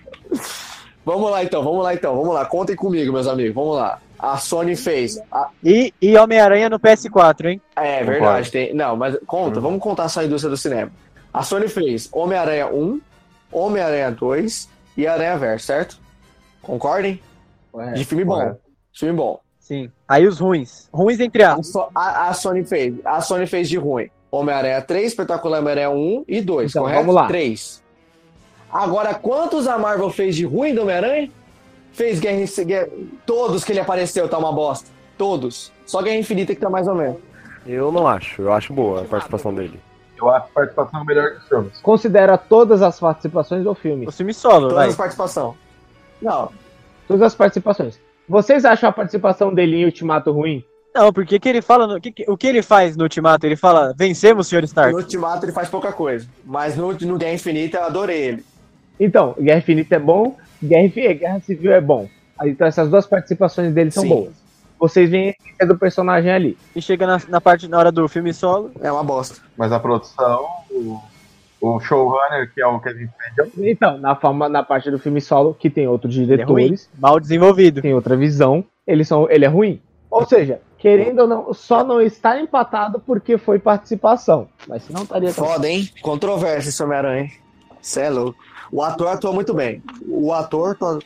vamos 1.05 1.31
lá 1.31 1.43
então, 1.45 1.63
vamos 1.63 1.83
lá 1.83 1.95
então, 1.95 2.17
vamos 2.17 2.35
lá. 2.35 2.45
Contem 2.45 2.77
comigo, 2.77 3.13
meus 3.13 3.27
amigos. 3.27 3.55
Vamos 3.55 3.77
lá. 3.77 3.99
A 4.19 4.37
Sony 4.39 4.75
fez. 4.77 5.21
a- 5.31 5.49
E, 5.63 5.93
e 6.01 6.17
Homem-Aranha 6.17 6.69
no 6.71 6.81
PS4, 6.81 7.47
hein? 7.47 7.61
É 7.77 7.99
Concordo. 7.99 8.11
verdade. 8.11 8.51
Tem... 8.51 8.75
Não, 8.75 8.97
mas 8.97 9.17
conta, 9.27 9.59
Hum. 9.59 9.63
vamos 9.63 9.81
contar 9.83 10.09
só 10.09 10.21
a 10.21 10.25
indústria 10.25 10.51
do 10.51 10.57
cinema. 10.57 10.91
A 11.33 11.43
Sony 11.43 11.69
fez 11.69 12.09
Homem-Aranha 12.13 12.69
1, 12.69 13.01
Homem-Aranha 13.53 14.11
2 14.11 14.69
e 14.97 15.07
Aranha 15.07 15.37
Verso, 15.37 15.67
certo? 15.67 15.99
Concordem? 16.67 17.21
De 17.95 18.05
filme 18.05 18.25
bom. 18.25 18.57
Filme 18.93 19.15
bom. 19.17 19.41
Sim. 19.61 19.91
Aí 20.09 20.27
os 20.27 20.39
ruins. 20.39 20.89
Ruins 20.93 21.21
entre 21.21 21.43
A, 21.43 21.51
aspas. 21.53 21.69
So- 21.69 21.89
a- 21.95 22.29
a 22.29 22.33
Sony 22.33 22.65
fez. 22.65 22.95
A 23.05 23.21
Sony 23.21 23.47
fez 23.47 23.69
de 23.69 23.77
ruim. 23.77 24.09
Homem-Aranha 24.31 24.81
3, 24.83 25.07
Espetacular 25.09 25.59
Homem-Aranha 25.61 25.91
1 25.91 26.25
e 26.29 26.41
2, 26.41 26.71
Então, 26.71 26.83
correto? 26.83 27.01
vamos 27.01 27.15
lá. 27.15 27.27
3. 27.27 27.83
Agora, 28.71 29.15
quantos 29.15 29.67
a 29.67 29.79
Marvel 29.79 30.11
fez 30.11 30.35
de 30.37 30.45
ruim 30.45 30.75
do 30.75 30.83
Homem-Aranha? 30.83 31.31
Fez 31.93 32.21
Guerra, 32.21 32.41
Infi- 32.43 32.65
Guerra... 32.65 32.89
Todos 33.25 33.65
que 33.65 33.73
ele 33.73 33.81
apareceu 33.81 34.29
tá 34.29 34.37
uma 34.39 34.53
bosta. 34.53 34.89
Todos. 35.17 35.73
Só 35.87 36.03
Guerra 36.03 36.17
Infinita 36.19 36.55
que 36.55 36.61
tá 36.61 36.69
mais 36.69 36.87
ou 36.87 36.95
menos. 36.95 37.17
Eu 37.67 37.91
não 37.91 38.07
acho, 38.07 38.43
eu 38.43 38.53
acho 38.53 38.73
boa 38.73 39.01
a 39.03 39.05
participação 39.05 39.55
dele. 39.55 39.81
Eu 40.19 40.29
acho 40.31 40.47
a 40.47 40.49
participação 40.49 41.05
melhor 41.05 41.31
que 41.33 41.39
os 41.39 41.49
filmes. 41.49 41.81
Considera 41.81 42.37
todas 42.39 42.83
as 42.83 42.99
participações 43.01 43.65
do 43.65 43.75
filme. 43.75 44.07
O 44.07 44.13
filme 44.13 44.33
solo, 44.35 44.69
Todas 44.69 44.75
vai. 44.75 44.89
as 44.89 44.97
participação. 44.97 45.55
Não. 46.21 46.51
Todas 47.07 47.23
as 47.23 47.35
participações. 47.35 47.99
Vocês 48.29 48.65
acham 48.65 48.89
a 48.89 48.93
participação 48.93 49.55
dele 49.55 49.77
em 49.77 49.85
Ultimato 49.85 50.33
ruim? 50.33 50.65
Não, 50.95 51.13
porque 51.13 51.39
que 51.39 51.49
ele 51.49 51.61
fala. 51.63 51.87
no- 51.87 52.01
que 52.01 52.11
que- 52.11 52.25
o 52.29 52.37
que 52.37 52.47
ele 52.47 52.63
faz 52.63 52.97
no 52.97 53.05
Ultimato? 53.05 53.45
Ele 53.47 53.55
fala, 53.57 53.95
vencemos, 53.97 54.49
Sr. 54.49 54.65
Stark. 54.65 54.93
No 54.93 54.99
Ultimato 54.99 55.45
ele 55.45 55.53
faz 55.53 55.69
pouca 55.69 55.93
coisa. 55.93 56.27
Mas 56.45 56.77
no, 56.77 56.93
no 56.93 57.19
Guerra 57.19 57.35
Infinita 57.35 57.79
eu 57.79 57.85
adorei 57.85 58.21
ele. 58.23 58.45
Então, 58.99 59.35
Guerra 59.39 59.59
Infinita 59.59 59.97
é 59.97 59.99
bom, 59.99 60.37
Guerra, 60.63 60.85
Infi- 60.87 61.15
Guerra 61.15 61.41
Civil 61.41 61.73
é 61.73 61.81
bom. 61.81 62.09
Então 62.45 62.67
essas 62.67 62.89
duas 62.91 63.07
participações 63.07 63.73
dele 63.75 63.91
são 63.91 64.03
Sim. 64.03 64.09
boas. 64.09 64.33
Vocês 64.79 65.09
veem 65.11 65.35
a 65.61 65.65
do 65.65 65.79
personagem 65.79 66.31
ali. 66.31 66.59
E 66.75 66.83
chega 66.83 67.07
na, 67.07 67.19
na 67.29 67.41
parte 67.41 67.69
na 67.69 67.79
hora 67.79 67.93
do 67.93 68.07
filme 68.09 68.33
solo. 68.35 68.73
É 68.81 68.91
uma 68.91 69.05
bosta. 69.05 69.41
Mas 69.57 69.73
a 69.73 69.79
produção, 69.81 70.47
o, 70.71 70.99
o 71.61 71.81
showrunner, 71.81 72.53
que 72.53 72.61
é 72.61 72.67
o 72.67 72.79
Kevin 72.81 73.09
Feige, 73.09 73.71
Então, 73.71 73.99
na, 73.99 74.15
forma, 74.15 74.49
na 74.49 74.63
parte 74.63 74.91
do 74.91 74.99
filme 74.99 75.21
solo, 75.21 75.55
que 75.55 75.71
tem 75.71 75.87
outros 75.89 76.15
é 76.17 76.21
diretores, 76.25 76.89
Mal 76.99 77.19
desenvolvido. 77.19 77.81
tem 77.83 77.95
outra 77.95 78.17
visão, 78.17 78.65
eles 78.87 79.09
são, 79.09 79.29
ele 79.31 79.45
é 79.45 79.49
ruim. 79.49 79.81
Ou 80.11 80.25
seja, 80.27 80.61
querendo 80.79 81.21
ou 81.21 81.27
não, 81.27 81.53
só 81.55 81.83
não 81.83 82.01
está 82.01 82.41
empatado 82.41 83.01
porque 83.05 83.37
foi 83.39 83.59
participação. 83.59 84.49
Mas 84.69 84.83
se 84.85 84.93
não 84.93 85.03
estaria 85.03 85.33
tão- 85.33 85.45
Foda, 85.47 85.69
hein? 85.69 85.89
Controvérsia 86.03 86.69
esse 86.69 86.83
Homem-Aranha. 86.83 87.29
Cê 87.81 88.03
é 88.03 88.11
louco. 88.11 88.39
O 88.71 88.83
ator 88.83 89.09
atua 89.09 89.33
muito 89.33 89.53
bem. 89.55 89.83
O 90.09 90.33
ator 90.33 90.77
to- 90.77 91.01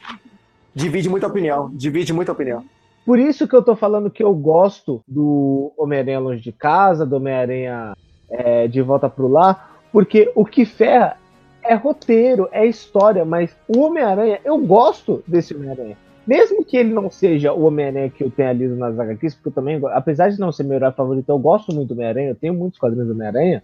divide 0.74 1.08
muita 1.08 1.26
opinião. 1.26 1.70
Divide 1.72 2.12
muita 2.12 2.32
opinião. 2.32 2.64
Por 3.04 3.18
isso 3.18 3.48
que 3.48 3.56
eu 3.56 3.62
tô 3.62 3.74
falando 3.74 4.10
que 4.10 4.22
eu 4.22 4.32
gosto 4.34 5.02
do 5.08 5.72
Homem-Aranha 5.76 6.20
Longe 6.20 6.42
de 6.42 6.52
Casa, 6.52 7.04
do 7.06 7.16
Homem-Aranha 7.16 7.96
é, 8.30 8.68
De 8.68 8.80
Volta 8.82 9.08
pro 9.08 9.26
Lar, 9.28 9.69
porque 9.92 10.30
o 10.34 10.44
que 10.44 10.64
ferra 10.64 11.16
é 11.62 11.74
roteiro, 11.74 12.48
é 12.52 12.66
história, 12.66 13.24
mas 13.24 13.54
o 13.68 13.80
Homem-Aranha, 13.80 14.40
eu 14.44 14.58
gosto 14.58 15.22
desse 15.26 15.54
Homem-Aranha. 15.54 15.96
Mesmo 16.26 16.64
que 16.64 16.76
ele 16.76 16.92
não 16.92 17.10
seja 17.10 17.52
o 17.52 17.64
Homem-Aranha 17.64 18.10
que 18.10 18.22
eu 18.22 18.30
tenha 18.30 18.52
lido 18.52 18.76
nas 18.76 18.98
HQs, 18.98 19.34
porque 19.34 19.48
eu 19.48 19.52
também, 19.52 19.80
apesar 19.92 20.30
de 20.30 20.38
não 20.38 20.52
ser 20.52 20.64
meu 20.64 20.76
herói 20.76 20.92
favorito, 20.92 21.28
eu 21.28 21.38
gosto 21.38 21.74
muito 21.74 21.88
do 21.88 21.94
Homem-Aranha, 21.94 22.30
eu 22.30 22.36
tenho 22.36 22.54
muitos 22.54 22.78
quadrinhos 22.78 23.08
do 23.08 23.14
Homem-Aranha, 23.14 23.62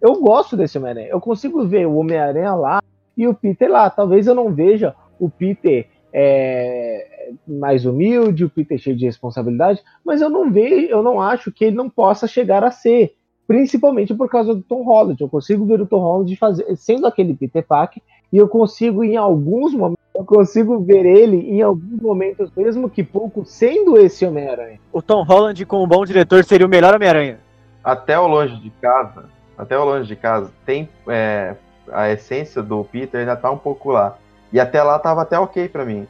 eu 0.00 0.20
gosto 0.20 0.56
desse 0.56 0.78
Homem-Aranha. 0.78 1.08
Eu 1.08 1.20
consigo 1.20 1.66
ver 1.66 1.86
o 1.86 1.96
Homem-Aranha 1.96 2.54
lá 2.54 2.82
e 3.16 3.26
o 3.26 3.34
Peter 3.34 3.70
lá. 3.70 3.88
Talvez 3.90 4.26
eu 4.26 4.34
não 4.34 4.52
veja 4.52 4.94
o 5.18 5.30
Peter 5.30 5.88
é, 6.12 7.30
mais 7.46 7.84
humilde, 7.84 8.44
o 8.44 8.50
Peter 8.50 8.78
cheio 8.78 8.96
de 8.96 9.06
responsabilidade, 9.06 9.82
mas 10.04 10.20
eu 10.20 10.30
não 10.30 10.50
vejo, 10.50 10.86
eu 10.86 11.02
não 11.02 11.20
acho 11.20 11.50
que 11.50 11.64
ele 11.64 11.76
não 11.76 11.88
possa 11.90 12.26
chegar 12.26 12.62
a 12.64 12.70
ser, 12.70 13.14
principalmente 13.46 14.14
por 14.14 14.28
causa 14.28 14.54
do 14.54 14.62
Tom 14.62 14.82
Holland. 14.82 15.20
Eu 15.20 15.28
consigo 15.28 15.64
ver 15.64 15.80
o 15.80 15.86
Tom 15.86 16.00
Holland 16.00 16.36
fazer, 16.36 16.76
sendo 16.76 17.06
aquele 17.06 17.34
Peter 17.34 17.64
Parker, 17.64 18.02
e 18.32 18.36
eu 18.36 18.48
consigo 18.48 19.04
em 19.04 19.16
alguns 19.16 19.72
momentos, 19.72 20.04
eu 20.14 20.24
consigo 20.24 20.78
ver 20.80 21.04
ele 21.04 21.38
em 21.50 21.62
alguns 21.62 22.00
momentos, 22.00 22.50
mesmo 22.56 22.90
que 22.90 23.02
pouco, 23.02 23.44
sendo 23.44 23.96
esse 23.98 24.26
Homem-Aranha. 24.26 24.80
O 24.92 25.00
Tom 25.00 25.22
Holland, 25.22 25.64
com 25.66 25.84
um 25.84 25.86
bom 25.86 26.04
diretor, 26.04 26.44
seria 26.44 26.66
o 26.66 26.70
melhor 26.70 26.94
Homem-Aranha. 26.94 27.38
até 27.84 28.18
o 28.18 28.26
longe 28.26 28.56
de 28.56 28.70
casa, 28.70 29.26
até 29.56 29.78
o 29.78 29.84
longe 29.84 30.08
de 30.08 30.16
casa, 30.16 30.50
tem 30.64 30.88
é, 31.06 31.54
a 31.92 32.10
essência 32.10 32.62
do 32.62 32.82
Peter 32.84 33.20
ainda 33.20 33.36
tá 33.36 33.50
um 33.50 33.58
pouco 33.58 33.92
lá. 33.92 34.18
E 34.52 34.58
até 34.58 34.82
lá 34.82 34.98
tava 34.98 35.22
até 35.22 35.38
ok 35.38 35.68
pra 35.68 35.84
mim. 35.84 36.06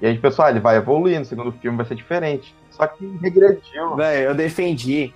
E 0.00 0.06
a 0.06 0.10
gente 0.10 0.20
pensou, 0.20 0.44
ah, 0.44 0.50
ele 0.50 0.60
vai 0.60 0.76
evoluir, 0.76 1.18
no 1.18 1.24
segundo 1.24 1.52
filme 1.52 1.76
vai 1.76 1.86
ser 1.86 1.94
diferente. 1.94 2.54
Só 2.70 2.86
que 2.86 3.06
regrediu. 3.20 3.94
Velho, 3.96 4.28
eu 4.30 4.34
defendi. 4.34 5.12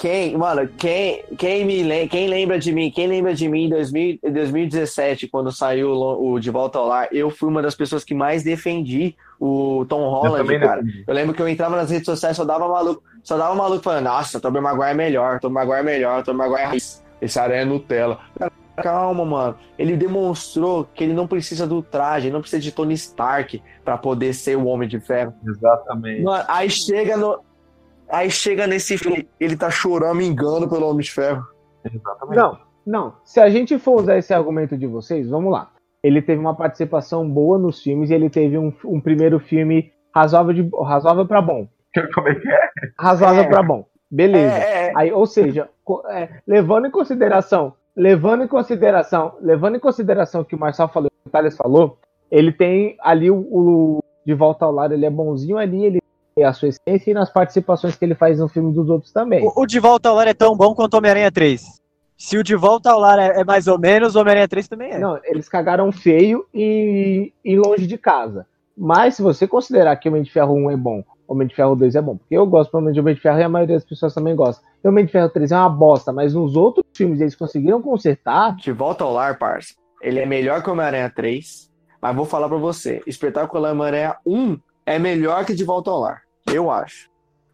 Quem, 0.00 0.34
mano, 0.34 0.66
quem, 0.78 1.22
quem 1.36 1.62
me 1.62 2.08
quem 2.08 2.26
lembra 2.26 2.58
de 2.58 2.72
mim? 2.72 2.90
Quem 2.90 3.06
lembra 3.06 3.34
de 3.34 3.46
mim 3.50 3.64
em 3.66 3.68
2000 3.68 4.18
em 4.22 4.32
2017, 4.32 5.28
quando 5.28 5.52
saiu 5.52 5.90
o 5.90 6.32
o 6.32 6.40
De 6.40 6.50
Volta 6.50 6.78
ao 6.78 6.86
Lar? 6.86 7.08
Eu 7.12 7.28
fui 7.28 7.50
uma 7.50 7.60
das 7.60 7.74
pessoas 7.74 8.02
que 8.02 8.14
mais 8.14 8.42
defendi 8.42 9.14
o 9.38 9.84
Tom 9.90 10.00
Eu 10.00 10.08
Holland, 10.08 10.38
também 10.38 10.58
cara. 10.58 10.82
Eu 11.06 11.12
lembro 11.12 11.34
que 11.34 11.42
eu 11.42 11.48
entrava 11.48 11.76
nas 11.76 11.90
redes 11.90 12.06
sociais 12.06 12.34
só 12.34 12.46
dava 12.46 12.66
maluco, 12.66 13.02
só 13.22 13.36
dava 13.36 13.54
maluco 13.54 13.82
falando, 13.82 14.04
nossa, 14.04 14.40
Tobey 14.40 14.62
Maguire 14.62 14.92
é 14.92 14.94
melhor, 14.94 15.38
Tobey 15.38 15.54
Maguire 15.54 15.80
é 15.80 15.82
melhor, 15.82 16.22
Tobey 16.22 16.48
Maguire 16.48 16.78
é. 16.78 17.24
Esse 17.24 17.38
aranha 17.38 17.60
é 17.60 17.64
Nutella. 17.66 18.20
Cara, 18.38 18.52
calma, 18.76 19.22
mano. 19.26 19.56
Ele 19.78 19.98
demonstrou 19.98 20.88
que 20.94 21.04
ele 21.04 21.12
não 21.12 21.26
precisa 21.26 21.66
do 21.66 21.82
traje, 21.82 22.28
ele 22.28 22.32
não 22.32 22.40
precisa 22.40 22.62
de 22.62 22.72
Tony 22.72 22.94
Stark 22.94 23.62
pra 23.84 23.98
poder 23.98 24.32
ser 24.32 24.56
o 24.56 24.64
Homem 24.64 24.88
de 24.88 24.98
Ferro. 24.98 25.34
Exatamente. 25.46 26.22
Mano, 26.22 26.44
aí 26.48 26.70
chega 26.70 27.18
no. 27.18 27.38
Aí 28.10 28.30
chega 28.30 28.66
nesse 28.66 28.98
filme, 28.98 29.28
ele 29.38 29.56
tá 29.56 29.70
chorando, 29.70 30.16
me 30.16 30.26
engano 30.26 30.68
pelo 30.68 30.88
Homem 30.88 31.02
de 31.02 31.10
Ferro. 31.12 31.44
Exatamente. 31.84 32.36
Não, 32.36 32.58
não. 32.86 33.14
Se 33.24 33.40
a 33.40 33.48
gente 33.48 33.78
for 33.78 34.00
usar 34.00 34.18
esse 34.18 34.34
argumento 34.34 34.76
de 34.76 34.86
vocês, 34.86 35.28
vamos 35.28 35.52
lá. 35.52 35.70
Ele 36.02 36.20
teve 36.20 36.40
uma 36.40 36.54
participação 36.54 37.28
boa 37.28 37.58
nos 37.58 37.82
filmes 37.82 38.10
e 38.10 38.14
ele 38.14 38.30
teve 38.30 38.58
um, 38.58 38.72
um 38.84 39.00
primeiro 39.00 39.38
filme 39.38 39.92
razoável, 40.14 40.52
de, 40.52 40.68
razoável 40.82 41.26
para 41.26 41.40
bom. 41.40 41.68
Como 42.14 42.28
é 42.28 42.34
que 42.34 42.48
é? 42.48 42.60
Razoável 42.98 43.44
É. 43.44 43.48
pra 43.48 43.62
bom. 43.62 43.86
Beleza. 44.10 44.54
É, 44.54 44.88
é, 44.88 44.92
Aí, 44.96 45.12
ou 45.12 45.24
seja, 45.24 45.68
é, 46.08 46.28
levando 46.46 46.86
em 46.86 46.90
consideração, 46.90 47.74
levando 47.94 48.42
em 48.42 48.48
consideração, 48.48 49.36
levando 49.40 49.76
em 49.76 49.80
consideração 49.80 50.40
o 50.40 50.44
que 50.44 50.56
o 50.56 50.58
Marcel 50.58 50.88
falou, 50.88 51.06
o 51.08 51.22
que 51.22 51.28
o 51.28 51.30
Thales 51.30 51.56
falou, 51.56 51.98
ele 52.28 52.50
tem 52.50 52.96
ali 53.00 53.30
o, 53.30 53.36
o 53.36 54.02
de 54.26 54.34
volta 54.34 54.64
ao 54.64 54.72
lar, 54.72 54.90
ele 54.90 55.06
é 55.06 55.10
bonzinho 55.10 55.56
ali, 55.56 55.84
ele 55.84 56.00
a 56.42 56.52
sua 56.52 56.68
essência 56.68 57.10
e 57.10 57.14
nas 57.14 57.30
participações 57.30 57.96
que 57.96 58.04
ele 58.04 58.14
faz 58.14 58.38
no 58.38 58.48
filme 58.48 58.72
dos 58.72 58.88
outros 58.88 59.12
também. 59.12 59.44
O, 59.44 59.62
o 59.62 59.66
De 59.66 59.78
Volta 59.78 60.08
ao 60.08 60.14
Lar 60.14 60.28
é 60.28 60.34
tão 60.34 60.56
bom 60.56 60.74
quanto 60.74 60.94
Homem-Aranha 60.94 61.30
3. 61.30 61.80
Se 62.16 62.36
o 62.36 62.44
De 62.44 62.54
Volta 62.54 62.90
ao 62.90 63.00
Lar 63.00 63.18
é, 63.18 63.40
é 63.40 63.44
mais 63.44 63.66
ou 63.66 63.78
menos, 63.78 64.14
o 64.14 64.20
Homem-Aranha 64.20 64.48
3 64.48 64.68
também 64.68 64.92
é. 64.92 64.98
Não, 64.98 65.18
eles 65.24 65.48
cagaram 65.48 65.90
feio 65.90 66.44
e, 66.52 67.32
e 67.44 67.56
longe 67.56 67.86
de 67.86 67.96
casa. 67.96 68.46
Mas 68.76 69.16
se 69.16 69.22
você 69.22 69.46
considerar 69.46 69.96
que 69.96 70.08
o 70.08 70.12
Homem 70.12 70.22
de 70.22 70.30
Ferro 70.30 70.54
1 70.54 70.70
é 70.70 70.76
bom, 70.76 71.02
o 71.26 71.32
Homem 71.32 71.46
de 71.46 71.54
Ferro 71.54 71.76
2 71.76 71.94
é 71.94 72.02
bom, 72.02 72.16
porque 72.16 72.36
eu 72.36 72.46
gosto 72.46 72.70
pelo 72.70 72.82
menos 72.82 72.94
de 72.94 73.00
Homem 73.00 73.14
de 73.14 73.20
Ferro 73.20 73.38
e 73.38 73.42
a 73.42 73.48
maioria 73.48 73.76
das 73.76 73.84
pessoas 73.84 74.12
também 74.12 74.34
gosta. 74.34 74.62
E 74.82 74.86
o 74.86 74.90
Homem 74.90 75.06
de 75.06 75.12
Ferro 75.12 75.28
3 75.28 75.52
é 75.52 75.56
uma 75.56 75.68
bosta, 75.68 76.12
mas 76.12 76.34
nos 76.34 76.56
outros 76.56 76.84
filmes 76.94 77.20
eles 77.20 77.36
conseguiram 77.36 77.80
consertar. 77.80 78.56
De 78.56 78.72
volta 78.72 79.04
ao 79.04 79.12
lar, 79.12 79.38
parça. 79.38 79.74
Ele 80.02 80.18
é 80.18 80.26
melhor 80.26 80.62
que 80.62 80.68
o 80.68 80.72
Homem-Aranha 80.72 81.10
3. 81.14 81.70
Mas 82.00 82.16
vou 82.16 82.24
falar 82.24 82.48
pra 82.48 82.58
você: 82.58 83.02
Espetacular 83.06 83.72
Homem-Aranha 83.72 84.16
1 84.26 84.58
é 84.90 84.98
melhor 84.98 85.44
que 85.44 85.54
De 85.54 85.64
Volta 85.64 85.90
ao 85.90 86.00
Lar. 86.00 86.22
Eu 86.46 86.70
acho. 86.70 87.08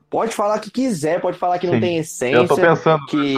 Pode 0.08 0.34
falar 0.34 0.56
o 0.56 0.60
que 0.60 0.70
quiser, 0.70 1.20
pode 1.20 1.36
falar 1.36 1.58
que 1.58 1.66
não 1.66 1.74
Sim. 1.74 1.80
tem 1.80 1.98
essência. 1.98 2.36
Eu 2.36 2.48
tô 2.48 2.56
pensando 2.56 3.04
que-. 3.06 3.34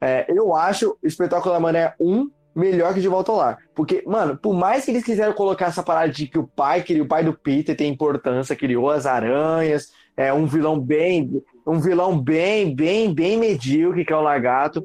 É, 0.00 0.26
eu 0.28 0.54
acho 0.54 0.96
Espetacular 1.02 1.56
Homem-Aranha 1.56 1.94
1 1.98 2.30
melhor 2.54 2.94
que 2.94 3.00
De 3.00 3.08
Volta 3.08 3.32
ao 3.32 3.38
Lar. 3.38 3.58
Porque, 3.74 4.04
mano, 4.06 4.36
por 4.36 4.54
mais 4.54 4.84
que 4.84 4.90
eles 4.90 5.04
quiseram 5.04 5.32
colocar 5.32 5.66
essa 5.66 5.82
parada 5.82 6.12
de 6.12 6.26
que 6.26 6.38
o 6.38 6.46
pai, 6.46 6.82
que 6.82 7.00
o 7.00 7.06
pai 7.06 7.24
do 7.24 7.34
Peter 7.34 7.76
tem 7.76 7.92
importância, 7.92 8.54
criou 8.54 8.90
as 8.90 9.04
aranhas, 9.04 9.90
é 10.16 10.32
um 10.32 10.46
vilão 10.46 10.78
bem, 10.78 11.42
um 11.66 11.80
vilão 11.80 12.18
bem, 12.18 12.74
bem, 12.74 13.12
bem 13.12 13.36
medíocre, 13.36 14.04
que 14.04 14.12
é 14.12 14.16
o 14.16 14.22
Lagarto. 14.22 14.84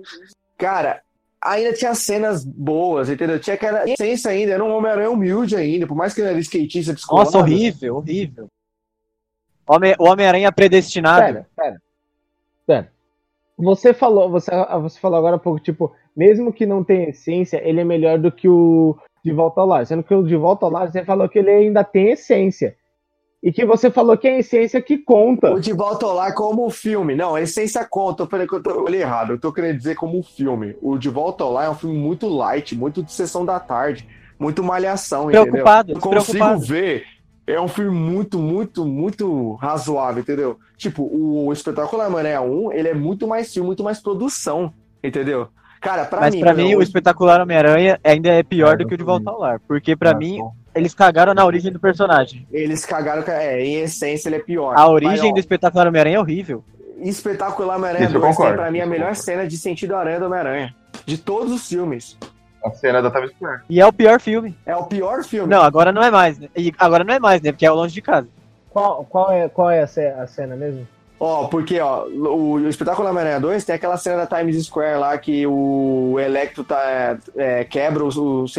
Cara, 0.57 1.01
ainda 1.41 1.73
tinha 1.73 1.93
cenas 1.95 2.45
boas, 2.45 3.09
entendeu? 3.09 3.39
Tinha 3.39 3.55
aquela 3.55 3.89
essência 3.89 4.31
ainda, 4.31 4.53
era 4.53 4.63
um 4.63 4.73
Homem-Aranha 4.75 5.09
humilde 5.09 5.55
ainda, 5.55 5.87
por 5.87 5.95
mais 5.95 6.13
que 6.13 6.21
ele 6.21 6.29
era 6.29 6.39
skatista 6.39 6.93
descolado. 6.93 7.25
Nossa, 7.25 7.39
horrível, 7.39 7.97
horrível. 7.97 8.47
Homem- 9.67 9.95
o 9.97 10.05
Homem-Aranha 10.05 10.51
predestinado. 10.51 11.25
Pera, 11.25 11.47
pera. 11.55 11.81
Pera. 12.67 12.91
Você 13.57 13.93
falou, 13.93 14.29
você, 14.29 14.51
você 14.81 14.99
falou 14.99 15.17
agora 15.17 15.35
há 15.35 15.39
pouco, 15.39 15.59
tipo, 15.59 15.93
mesmo 16.15 16.51
que 16.51 16.65
não 16.65 16.83
tenha 16.83 17.09
essência, 17.09 17.61
ele 17.67 17.81
é 17.81 17.83
melhor 17.83 18.17
do 18.17 18.31
que 18.31 18.47
o 18.47 18.97
De 19.23 19.31
Volta 19.31 19.61
ao 19.61 19.67
Lar. 19.67 19.85
Sendo 19.85 20.03
que 20.03 20.13
o 20.13 20.23
De 20.23 20.35
Volta 20.35 20.65
ao 20.65 20.71
Lar, 20.71 20.91
você 20.91 21.05
falou 21.05 21.29
que 21.29 21.39
ele 21.39 21.51
ainda 21.51 21.83
tem 21.83 22.11
essência. 22.11 22.75
E 23.43 23.51
que 23.51 23.65
você 23.65 23.89
falou 23.89 24.15
que 24.17 24.27
é 24.27 24.35
a 24.35 24.39
essência 24.39 24.79
que 24.81 24.99
conta. 24.99 25.51
O 25.51 25.59
De 25.59 25.73
Volta 25.73 26.05
ao 26.05 26.13
Lar 26.13 26.35
como 26.35 26.69
filme. 26.69 27.15
Não, 27.15 27.33
a 27.33 27.41
essência 27.41 27.83
conta. 27.89 28.23
Eu 28.23 28.27
falei 28.27 28.45
que 28.45 28.53
eu, 28.53 28.61
tô, 28.61 28.69
eu 28.69 28.83
falei 28.83 29.01
errado. 29.01 29.33
Eu 29.33 29.39
tô 29.39 29.51
querendo 29.51 29.77
dizer 29.77 29.95
como 29.95 30.21
filme. 30.21 30.75
O 30.81 30.97
De 30.97 31.09
Volta 31.09 31.43
ao 31.43 31.51
Lar 31.51 31.65
é 31.65 31.69
um 31.69 31.75
filme 31.75 31.97
muito 31.97 32.27
light, 32.29 32.75
muito 32.75 33.01
de 33.01 33.11
sessão 33.11 33.43
da 33.43 33.59
tarde, 33.59 34.07
muito 34.39 34.63
malhação, 34.63 35.27
Preocupado, 35.27 35.91
entendeu? 35.91 36.11
Eu 36.11 36.17
consigo 36.17 36.57
ver. 36.59 37.03
É 37.47 37.59
um 37.59 37.67
filme 37.67 37.91
muito, 37.91 38.37
muito, 38.37 38.85
muito 38.85 39.55
razoável, 39.55 40.21
entendeu? 40.21 40.59
Tipo, 40.77 41.03
o 41.11 41.51
Espetacular 41.51 42.09
Mané 42.09 42.39
1, 42.39 42.71
ele 42.71 42.89
é 42.89 42.93
muito 42.93 43.27
mais 43.27 43.51
filme, 43.51 43.65
muito 43.67 43.83
mais 43.83 43.99
produção, 43.99 44.71
entendeu? 45.03 45.47
Cara, 45.81 46.05
pra 46.05 46.19
Mas 46.21 46.35
mim... 46.35 46.41
pra 46.41 46.53
meu, 46.53 46.65
mim, 46.65 46.75
o 46.75 46.81
espetacular 46.83 47.41
Homem-Aranha 47.41 47.99
ainda 48.03 48.29
é 48.29 48.43
pior 48.43 48.75
É, 48.75 48.77
do 48.77 48.87
que 48.87 48.93
o 48.93 48.97
de 48.97 49.03
Volta 49.03 49.31
ao 49.31 49.39
Lar. 49.39 49.59
Porque 49.67 49.95
pra 49.95 50.11
Ah, 50.11 50.15
mim, 50.15 50.37
bom. 50.37 50.53
Eles 50.73 50.93
cagaram 50.93 51.33
na 51.33 51.45
origem 51.45 51.71
do 51.71 51.79
personagem. 51.79 52.47
Eles 52.51 52.85
cagaram... 52.85 53.23
É, 53.27 53.61
em 53.63 53.81
essência, 53.81 54.29
ele 54.29 54.37
é 54.37 54.39
pior. 54.39 54.77
A 54.77 54.87
origem 54.89 55.31
ó, 55.31 55.33
do 55.33 55.39
espetacular 55.39 55.87
Homem-Aranha 55.87 56.17
é 56.17 56.19
horrível. 56.19 56.63
Espetacular 56.99 57.77
Homem-Aranha 57.77 58.05
Isso 58.05 58.15
eu 58.15 58.21
2 58.21 58.29
tem 58.29 58.35
concordo, 58.35 58.61
pra 58.61 58.71
mim 58.71 58.79
a 58.79 58.85
melhor 58.85 59.15
cena 59.15 59.47
de 59.47 59.57
sentido 59.57 59.95
aranha 59.95 60.19
do 60.19 60.25
Homem-Aranha. 60.25 60.75
De 61.05 61.17
todos 61.17 61.51
os 61.51 61.67
filmes. 61.67 62.17
A 62.63 62.69
cena 62.71 63.01
da 63.01 63.09
Times 63.09 63.31
Square. 63.31 63.61
E 63.69 63.81
é 63.81 63.85
o 63.85 63.91
pior 63.91 64.19
filme. 64.19 64.55
É 64.65 64.75
o 64.75 64.83
pior 64.83 65.23
filme. 65.23 65.49
Não, 65.49 65.63
agora 65.63 65.91
não 65.91 66.03
é 66.03 66.11
mais. 66.11 66.37
Né? 66.37 66.47
E 66.55 66.71
agora 66.77 67.03
não 67.03 67.13
é 67.13 67.19
mais, 67.19 67.41
né? 67.41 67.51
Porque 67.51 67.65
é 67.65 67.71
o 67.71 67.75
longe 67.75 67.93
de 67.93 68.01
casa. 68.01 68.27
Qual, 68.69 69.03
qual, 69.05 69.31
é, 69.31 69.49
qual 69.49 69.69
é 69.69 69.81
a 69.81 70.27
cena 70.27 70.55
mesmo? 70.55 70.87
Ó, 71.23 71.47
porque, 71.49 71.79
ó, 71.79 72.07
o, 72.07 72.53
o 72.53 72.67
Espetáculo 72.67 73.07
Homem-Aranha 73.07 73.39
2 73.39 73.63
tem 73.63 73.75
aquela 73.75 73.95
cena 73.95 74.25
da 74.25 74.37
Times 74.39 74.65
Square 74.65 74.97
lá 74.97 75.15
que 75.19 75.45
o 75.45 76.15
Electro 76.19 76.63
tá, 76.63 77.15
é, 77.37 77.63
quebra 77.63 78.03
o, 78.03 78.09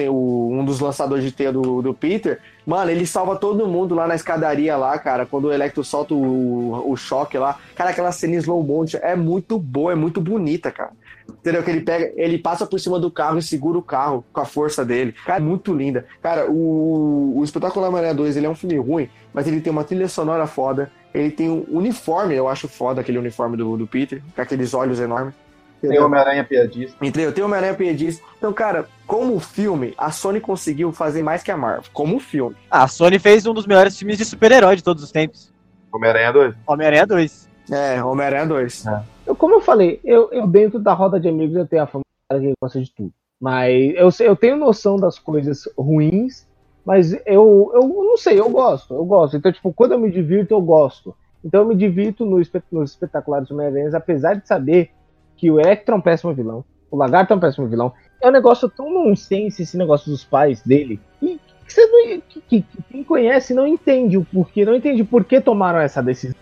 o- 0.09 0.49
um 0.53 0.65
dos 0.65 0.79
lançadores 0.79 1.25
de 1.25 1.33
teia 1.33 1.51
do, 1.53 1.83
do 1.83 1.93
Peter. 1.93 2.39
Mano, 2.65 2.89
ele 2.89 3.05
salva 3.05 3.35
todo 3.35 3.67
mundo 3.67 3.97
lá 3.97 4.07
na 4.07 4.15
escadaria 4.15 4.77
lá, 4.77 4.97
cara, 4.97 5.27
quando 5.27 5.47
o 5.47 5.53
Electro 5.53 5.83
solta 5.83 6.15
o, 6.15 6.89
o 6.89 6.95
choque 6.97 7.37
lá. 7.37 7.59
Cara, 7.75 7.91
aquela 7.91 8.13
cena 8.13 8.37
slow 8.37 8.63
motion 8.63 8.99
é 9.03 9.17
muito 9.17 9.59
boa, 9.59 9.91
é 9.91 9.97
muito 9.97 10.21
bonita, 10.21 10.71
cara. 10.71 10.93
Entendeu? 11.29 11.65
Que 11.65 11.71
ele 11.73 11.81
pega, 11.81 12.13
ele 12.15 12.39
passa 12.39 12.65
por 12.65 12.79
cima 12.79 13.01
do 13.01 13.11
carro 13.11 13.39
e 13.39 13.43
segura 13.43 13.77
o 13.77 13.83
carro 13.83 14.25
com 14.33 14.41
a 14.41 14.45
força 14.45 14.85
dele. 14.85 15.13
Cara, 15.27 15.41
é 15.41 15.43
muito 15.43 15.75
linda. 15.75 16.07
Cara, 16.23 16.49
o, 16.49 17.39
o 17.39 17.43
Espetáculo 17.43 17.85
Homem-Aranha 17.87 18.15
2, 18.15 18.37
ele 18.37 18.47
é 18.47 18.49
um 18.51 18.55
filme 18.55 18.77
ruim, 18.79 19.09
mas 19.35 19.49
ele 19.49 19.61
tem 19.61 19.73
uma 19.73 19.83
trilha 19.83 20.07
sonora 20.07 20.47
foda. 20.47 20.93
Ele 21.15 21.31
tem 21.31 21.51
um 21.51 21.65
uniforme, 21.69 22.35
eu 22.35 22.49
acho 22.49 22.69
foda 22.69 23.01
aquele 23.01 23.19
uniforme 23.19 23.57
do, 23.57 23.77
do 23.77 23.87
Peter, 23.87 24.23
com 24.35 24.41
aqueles 24.41 24.73
olhos 24.73 24.99
enormes. 24.99 25.35
Tem 25.81 25.99
o 25.99 26.07
Homem-Aranha 26.07 26.45
piadista. 26.45 27.05
Entendeu? 27.05 27.33
Tem 27.33 27.43
o 27.43 27.47
Homem-Aranha 27.47 27.75
Piedista. 27.75 28.23
Então, 28.39 28.53
cara, 28.53 28.87
como 29.05 29.39
filme, 29.41 29.95
a 29.99 30.13
Sony 30.13 30.41
conseguiu 30.41 30.93
fazer 30.93 31.23
mais 31.25 31.43
que 31.43 31.51
a 31.51 31.57
Marvel. 31.57 31.91
Como 31.93 32.21
filme. 32.21 32.55
Ah, 32.71 32.85
a 32.85 32.89
Sony 32.89 33.19
fez 33.19 33.47
um 33.47 33.53
dos 33.53 33.67
melhores 33.67 33.99
filmes 33.99 34.17
de 34.17 34.25
super-herói 34.25 34.77
de 34.77 34.85
todos 34.85 35.03
os 35.03 35.11
tempos. 35.11 35.53
Homem-Aranha 35.93 36.33
2. 36.33 36.55
Homem-Aranha 36.67 37.07
2. 37.07 37.49
É, 37.71 38.03
Homem-Aranha 38.03 38.47
2. 38.47 38.85
Eu, 39.27 39.35
como 39.35 39.57
eu 39.57 39.61
falei, 39.61 40.01
eu, 40.05 40.31
eu 40.33 40.47
dentro 40.47 40.79
da 40.79 40.93
roda 40.93 41.19
de 41.19 41.29
amigos 41.29 41.57
eu 41.57 41.67
tenho 41.67 41.83
a 41.83 41.87
fama 41.87 42.05
que 42.31 42.53
gosta 42.61 42.81
de 42.81 42.91
tudo. 42.95 43.13
Mas 43.41 43.95
eu, 43.97 44.27
eu 44.27 44.37
tenho 44.37 44.57
noção 44.57 44.97
das 44.97 45.19
coisas 45.19 45.69
ruins, 45.77 46.47
mas 46.85 47.13
eu, 47.27 47.71
eu 47.75 47.87
não 47.89 48.17
sei, 48.17 48.39
eu 48.41 48.49
gosto, 48.51 48.95
eu 48.95 49.05
gosto. 49.05 49.37
Então, 49.37 49.53
tipo, 49.53 49.73
quando 49.73 49.93
eu 49.93 49.99
me 49.99 50.11
divirto, 50.11 50.53
eu 50.55 50.61
gosto. 50.61 51.15
Então 51.45 51.63
eu 51.63 51.67
me 51.69 51.75
divirto 51.75 52.25
no 52.25 52.41
espe- 52.41 52.63
nos 52.71 52.91
espetaculares 52.91 53.51
Homem-Aranha, 53.51 53.91
apesar 53.97 54.35
de 54.35 54.47
saber 54.47 54.91
que 55.37 55.51
o 55.51 55.59
Electro 55.61 55.95
é 55.95 55.99
um 55.99 56.01
péssimo 56.01 56.33
vilão, 56.33 56.65
o 56.91 56.97
Lagarto 56.97 57.33
é 57.33 57.37
um 57.37 57.41
péssimo 57.41 57.67
vilão. 57.67 57.93
É 58.21 58.29
um 58.29 58.33
negócio 58.33 58.69
tão 58.69 58.93
nonsense 58.93 59.63
esse 59.63 59.77
negócio 59.77 60.11
dos 60.11 60.25
pais 60.25 60.63
dele. 60.63 61.01
E 61.21 61.41
que, 61.67 61.73
você 61.73 61.85
não, 61.87 62.21
que, 62.29 62.41
que- 62.41 62.63
que 62.63 62.83
quem 62.91 63.03
conhece 63.05 63.53
não 63.55 63.67
entende 63.67 64.17
o 64.19 64.25
porquê, 64.25 64.65
não 64.65 64.75
entende 64.77 65.03
por 65.03 65.25
que 65.25 65.41
tomaram 65.41 65.81
essa 65.81 66.03
decisão. 66.03 66.37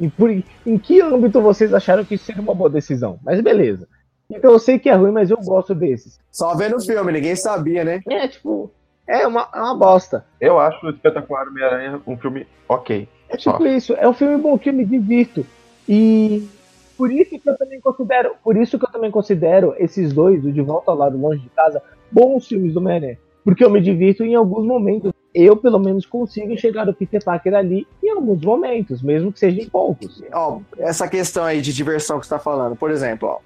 E 0.00 0.08
por, 0.08 0.30
em 0.30 0.78
que 0.78 1.00
âmbito 1.00 1.40
vocês 1.40 1.72
acharam 1.72 2.04
que 2.04 2.16
isso 2.16 2.24
seria 2.24 2.42
uma 2.42 2.54
boa 2.54 2.68
decisão? 2.68 3.18
Mas 3.22 3.40
beleza. 3.40 3.86
Então 4.28 4.50
eu 4.50 4.58
sei 4.58 4.78
que 4.78 4.88
é 4.88 4.94
ruim, 4.94 5.12
mas 5.12 5.30
eu 5.30 5.38
gosto 5.38 5.72
desses. 5.74 6.18
Só 6.32 6.54
vendo 6.56 6.76
o 6.76 6.80
filme, 6.80 7.12
ninguém 7.12 7.36
sabia, 7.36 7.84
né? 7.84 8.00
É, 8.10 8.26
tipo, 8.26 8.70
é 9.06 9.26
uma, 9.26 9.48
é 9.54 9.58
uma 9.58 9.74
bosta. 9.74 10.24
Eu 10.40 10.58
acho 10.58 10.86
o 10.86 10.90
Espetacular 10.90 11.46
Homem-Aranha 11.48 12.00
um 12.06 12.16
filme 12.16 12.46
ok. 12.68 13.08
É 13.28 13.36
tipo 13.36 13.66
isso, 13.66 13.94
é 13.94 14.08
um 14.08 14.12
filme 14.12 14.36
bom 14.38 14.58
que 14.58 14.68
eu 14.68 14.74
me 14.74 14.84
divirto. 14.84 15.44
E 15.88 16.48
por 16.96 17.10
isso 17.12 17.38
que 17.38 17.48
eu 17.48 17.56
também 17.56 17.80
considero, 17.80 18.34
por 18.42 18.56
isso 18.56 18.78
que 18.78 18.84
eu 18.84 18.90
também 18.90 19.10
considero 19.10 19.74
esses 19.78 20.12
dois, 20.12 20.44
o 20.44 20.50
De 20.50 20.60
Volta 20.60 20.90
ao 20.90 20.96
Lado 20.96 21.18
Longe 21.18 21.40
de 21.40 21.48
Casa, 21.50 21.82
bons 22.10 22.46
filmes 22.46 22.72
do 22.72 22.80
Homem-Aranha. 22.80 23.18
Porque 23.44 23.64
eu 23.64 23.70
me 23.70 23.80
divirto 23.80 24.24
em 24.24 24.34
alguns 24.34 24.66
momentos. 24.66 25.12
Eu, 25.32 25.56
pelo 25.56 25.78
menos, 25.78 26.06
consigo 26.06 26.50
enxergar 26.50 26.88
o 26.88 26.94
Peter 26.94 27.22
Parker 27.22 27.54
ali 27.54 27.86
em 28.02 28.10
alguns 28.10 28.40
momentos, 28.40 29.02
mesmo 29.02 29.30
que 29.30 29.38
sejam 29.38 29.68
poucos. 29.68 30.22
Ó, 30.32 30.60
essa 30.78 31.06
questão 31.06 31.44
aí 31.44 31.60
de 31.60 31.72
diversão 31.72 32.18
que 32.18 32.26
você 32.26 32.34
tá 32.34 32.38
falando. 32.40 32.74
Por 32.74 32.90
exemplo, 32.90 33.28
ó. 33.28 33.38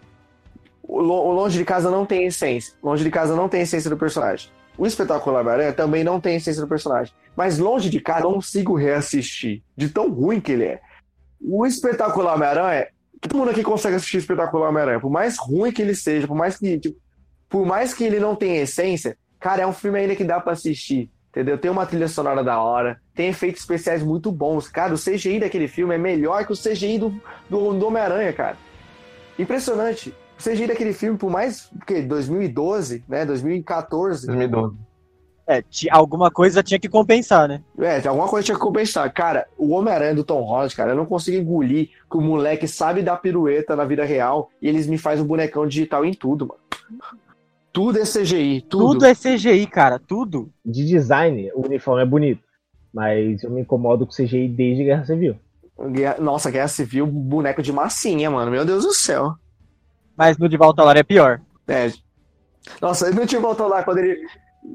O 0.83 1.33
Longe 1.33 1.59
de 1.59 1.65
Casa 1.65 1.91
não 1.91 2.07
tem 2.07 2.25
essência. 2.25 2.75
Longe 2.83 3.05
de 3.05 3.11
Casa 3.11 3.37
não 3.37 3.49
tem 3.49 3.61
essência 3.61 3.91
do 3.91 3.97
personagem. 3.97 4.49
O 4.77 4.87
Espetacular 4.87 5.41
Homem-Aranha 5.41 5.73
também 5.73 6.03
não 6.03 6.21
tem 6.21 6.37
essência 6.37 6.63
do 6.63 6.69
personagem. 6.69 7.13
Mas 7.37 7.59
Longe 7.59 7.91
de 7.91 8.03
eu 8.07 8.21
não 8.21 8.35
consigo 8.35 8.75
reassistir. 8.75 9.63
De 9.77 9.89
tão 9.89 10.11
ruim 10.11 10.41
que 10.41 10.53
ele 10.53 10.65
é. 10.65 10.81
O 11.41 11.67
Espetacular 11.67 12.35
Homem-Aranha. 12.35 12.89
Todo 13.21 13.37
mundo 13.37 13.51
aqui 13.51 13.63
consegue 13.63 13.97
assistir 13.97 14.17
o 14.17 14.21
Espetacular 14.21 14.69
Homem-Aranha. 14.69 15.01
Por 15.01 15.11
mais 15.11 15.37
ruim 15.39 15.73
que 15.73 15.83
ele 15.83 15.95
seja, 15.95 16.27
por 16.27 16.37
mais 16.37 16.57
que. 16.57 16.79
tipo, 16.79 16.99
por 17.49 17.67
mais 17.67 17.93
que 17.93 18.05
ele 18.05 18.21
não 18.21 18.37
tenha 18.37 18.63
essência, 18.63 19.19
cara, 19.39 19.63
é 19.63 19.67
um 19.67 19.73
filme 19.73 19.99
ainda 19.99 20.15
que 20.15 20.25
dá 20.25 20.41
pra 20.41 20.53
assistir. 20.53 21.11
Entendeu? 21.31 21.59
Tem 21.59 21.71
uma 21.71 21.87
trilha 21.87 22.09
sonora 22.09 22.43
da 22.43 22.61
hora, 22.61 23.01
tem 23.15 23.29
efeitos 23.29 23.61
especiais 23.61 24.03
muito 24.03 24.33
bons. 24.33 24.69
Cara, 24.69 24.93
o 24.93 24.99
CGI 24.99 25.39
daquele 25.41 25.69
filme 25.69 25.95
é 25.95 25.99
melhor 25.99 26.45
que 26.45 26.53
o 26.53 26.57
CGI 26.57 26.99
do, 26.99 27.11
do, 27.49 27.73
do 27.73 27.87
Homem-Aranha, 27.87 28.33
cara. 28.33 28.57
Impressionante. 29.39 30.13
O 30.41 30.51
CGI 30.51 30.67
daquele 30.69 30.93
filme, 30.95 31.19
por 31.19 31.31
mais 31.31 31.71
que 31.87 32.01
2012, 32.01 33.05
né? 33.07 33.27
2014. 33.27 34.27
2012. 34.27 34.75
É, 35.47 35.65
alguma 35.91 36.31
coisa 36.31 36.63
tinha 36.63 36.79
que 36.79 36.89
compensar, 36.89 37.49
né? 37.49 37.61
É, 37.79 38.07
alguma 38.07 38.29
coisa 38.29 38.47
tinha 38.47 38.55
que 38.55 38.61
compensar. 38.63 39.13
Cara, 39.13 39.47
o 39.59 39.71
Homem-Aranha 39.71 40.15
do 40.15 40.23
Tom 40.25 40.41
Holland, 40.43 40.75
cara, 40.77 40.93
eu 40.93 40.97
não 40.97 41.05
consigo 41.05 41.37
engolir 41.37 41.89
que 42.09 42.17
o 42.17 42.21
moleque 42.21 42.69
sabe 42.69 43.03
dar 43.03 43.17
pirueta 43.17 43.75
na 43.75 43.85
vida 43.85 44.05
real 44.05 44.49
e 44.63 44.69
eles 44.69 44.87
me 44.87 44.97
fazem 44.97 45.25
um 45.25 45.27
bonecão 45.29 45.67
digital 45.67 46.05
em 46.05 46.15
tudo, 46.15 46.47
mano. 46.47 46.61
Tudo 47.73 47.99
é 47.99 48.03
CGI, 48.03 48.63
tudo. 48.63 48.93
Tudo 48.95 49.07
é 49.07 49.15
CGI, 49.15 49.67
cara, 49.67 49.99
tudo. 49.99 50.51
De 50.65 50.85
design, 50.87 51.51
o 51.55 51.67
uniforme 51.67 52.03
é 52.03 52.07
bonito. 52.07 52.43
Mas 52.95 53.43
eu 53.43 53.51
me 53.51 53.61
incomodo 53.61 54.07
com 54.07 54.13
CGI 54.13 54.49
desde 54.49 54.85
Guerra 54.85 55.05
Civil. 55.05 55.37
Guerra- 55.93 56.19
Nossa, 56.21 56.51
Guerra 56.51 56.69
Civil, 56.69 57.07
boneco 57.07 57.63
de 57.63 57.73
massinha, 57.73 58.31
mano. 58.31 58.51
Meu 58.51 58.65
Deus 58.65 58.85
do 58.85 58.93
céu. 58.93 59.35
Mas 60.21 60.37
no 60.37 60.51
De 60.51 60.57
Volta 60.59 60.83
ao 60.83 60.87
Lar 60.87 60.99
é 60.99 61.03
pior. 61.03 61.41
É. 61.67 61.91
Nossa, 62.79 63.09
ele 63.09 63.19
não 63.19 63.27
te 63.27 63.39
volta 63.39 63.65
lá 63.67 63.83
quando 63.83 63.99
ele. 63.99 64.19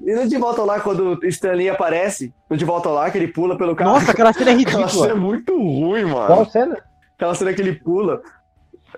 Ele 0.03 0.15
não 0.15 0.27
te 0.27 0.37
volta 0.37 0.63
lá 0.63 0.79
quando 0.79 1.19
o 1.21 1.25
Stanley 1.27 1.69
aparece. 1.69 2.33
Não 2.49 2.57
te 2.57 2.65
volta 2.65 2.89
lá 2.89 3.11
que 3.11 3.17
ele 3.19 3.27
pula 3.27 3.55
pelo 3.55 3.75
carro. 3.75 3.91
Nossa, 3.91 4.09
aquela 4.09 4.33
cena 4.33 4.49
é 4.49 4.53
Aquela 4.57 4.87
cena 4.87 5.03
é 5.03 5.09
ridícula. 5.09 5.15
muito 5.15 5.55
ruim, 5.55 6.05
mano. 6.05 6.25
Qual 6.25 6.45
cena? 6.49 6.75
Aquela 7.15 7.35
cena 7.35 7.53
que 7.53 7.61
ele 7.61 7.73
pula. 7.73 8.23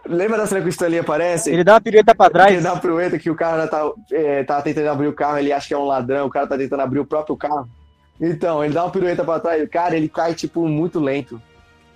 Lembra 0.06 0.38
da 0.38 0.46
cena 0.48 0.62
que 0.62 0.68
o 0.68 0.70
Stanley 0.70 1.00
aparece? 1.00 1.52
Ele 1.52 1.66
dá 1.66 1.74
uma 1.74 1.82
pirueta 1.82 2.16
pra 2.16 2.28
Ele 2.28 2.34
trás. 2.34 2.64
dá 2.64 2.74
uma 2.74 2.80
pirueta 2.80 3.20
que 3.20 3.30
o 3.30 3.36
cara 3.36 3.68
tá, 3.68 3.92
é, 4.14 4.44
tá 4.46 4.62
tentando 4.62 4.88
abrir 4.90 5.08
o 5.08 5.14
carro, 5.14 5.38
ele 5.40 5.52
acha 5.52 5.68
que 5.68 5.74
é 5.74 5.78
um 5.78 5.84
ladrão, 5.86 6.28
o 6.28 6.30
cara 6.30 6.48
tá 6.48 6.58
tentando 6.58 6.80
abrir 6.82 7.00
o 7.00 7.06
próprio 7.06 7.36
carro. 7.36 7.68
Então, 8.22 8.64
ele 8.64 8.74
dá 8.74 8.86
uma 8.86 8.92
pirueta 8.92 9.26
pra 9.26 9.40
trás, 9.42 9.62
o 9.62 9.68
cara, 9.70 9.98
ele 9.98 10.08
cai, 10.08 10.34
tipo, 10.34 10.66
muito 10.66 10.98
lento. 11.00 11.42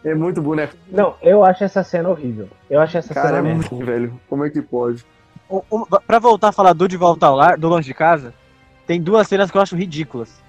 É 0.03 0.15
muito 0.15 0.41
boneco. 0.41 0.73
Não, 0.89 1.15
eu 1.21 1.43
acho 1.45 1.63
essa 1.63 1.83
cena 1.83 2.09
horrível. 2.09 2.47
Eu 2.69 2.79
acho 2.81 2.97
essa 2.97 3.13
Cara, 3.13 3.35
cena 3.37 3.49
é 3.49 3.53
muito 3.53 3.75
velho. 3.77 4.19
Como 4.27 4.43
é 4.45 4.49
que 4.49 4.61
pode? 4.61 5.05
Um- 5.49 5.61
um- 5.71 5.85
pra 6.07 6.17
voltar 6.17 6.49
a 6.49 6.51
falar 6.51 6.73
do 6.73 6.87
De 6.87 6.97
Volta 6.97 7.27
ao 7.27 7.35
Lar, 7.35 7.57
do 7.57 7.67
Longe 7.67 7.87
de 7.87 7.93
Casa, 7.93 8.33
tem 8.87 8.99
duas 9.01 9.27
cenas 9.27 9.51
que 9.51 9.57
eu 9.57 9.61
acho 9.61 9.75
ridículas. 9.75 10.41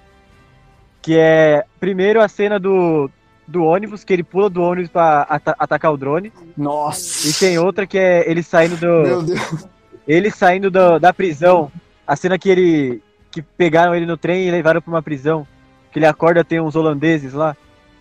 Que 1.01 1.17
é, 1.17 1.65
primeiro, 1.79 2.21
a 2.21 2.27
cena 2.27 2.57
do, 2.59 3.09
do 3.47 3.63
ônibus, 3.63 4.03
que 4.03 4.13
ele 4.13 4.23
pula 4.23 4.49
do 4.49 4.61
ônibus 4.61 4.89
pra 4.89 5.23
ata- 5.29 5.55
atacar 5.59 5.91
o 5.91 5.97
drone. 5.97 6.31
Nossa. 6.57 7.27
E 7.27 7.33
tem 7.33 7.59
outra 7.59 7.85
que 7.85 7.97
é 7.97 8.29
ele 8.29 8.41
saindo 8.41 8.77
do. 8.77 8.87
Meu 9.07 9.21
Deus. 9.23 9.67
Ele 10.07 10.31
saindo 10.31 10.71
do- 10.71 10.97
da 10.99 11.13
prisão. 11.13 11.71
A 12.07 12.15
cena 12.15 12.37
que 12.39 12.49
ele. 12.49 13.01
que 13.29 13.41
pegaram 13.41 13.93
ele 13.95 14.05
no 14.05 14.15
trem 14.17 14.47
e 14.47 14.51
levaram 14.51 14.81
pra 14.81 14.91
uma 14.91 15.01
prisão. 15.03 15.45
Que 15.91 15.99
ele 15.99 16.05
acorda, 16.05 16.43
tem 16.43 16.59
uns 16.59 16.75
holandeses 16.75 17.33
lá. 17.33 17.55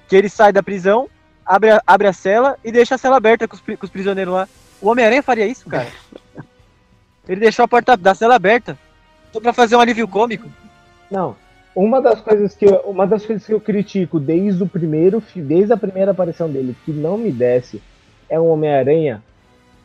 Que 0.09 0.15
ele 0.17 0.29
sai 0.29 0.53
da 0.53 0.63
prisão, 0.63 1.09
abre 1.53 1.71
a, 1.71 1.83
abre 1.87 2.09
a 2.09 2.13
cela 2.13 2.59
e 2.65 2.73
deixa 2.73 2.95
a 2.95 2.99
cela 2.99 3.17
aberta 3.17 3.47
com 3.47 3.55
os, 3.55 3.61
com 3.61 3.85
os 3.85 3.91
prisioneiros 3.91 4.33
lá. 4.33 4.49
O 4.81 4.89
Homem-Aranha 4.89 5.23
faria 5.23 5.47
isso, 5.47 5.69
cara. 5.69 5.87
Ele 7.29 7.41
deixou 7.41 7.65
a 7.65 7.69
porta 7.69 7.97
da 7.97 8.15
cela 8.15 8.35
aberta. 8.35 8.77
Só 9.33 9.41
pra 9.41 9.53
fazer 9.53 9.77
um 9.77 9.81
alívio 9.81 10.09
cômico. 10.09 10.49
Não. 11.11 11.37
Uma 11.75 12.01
das 12.01 12.21
coisas 12.21 12.55
que 12.55 12.65
eu, 12.65 12.77
uma 12.87 13.07
das 13.07 13.25
coisas 13.25 13.47
que 13.47 13.53
eu 13.53 13.61
critico 13.61 14.19
desde 14.19 14.63
o 14.63 14.67
primeiro, 14.67 15.23
desde 15.35 15.73
a 15.73 15.77
primeira 15.77 16.11
aparição 16.11 16.51
dele, 16.51 16.77
que 16.85 16.91
não 16.91 17.17
me 17.17 17.31
desce, 17.31 17.83
é 18.29 18.41
um 18.41 18.49
Homem-Aranha 18.49 19.23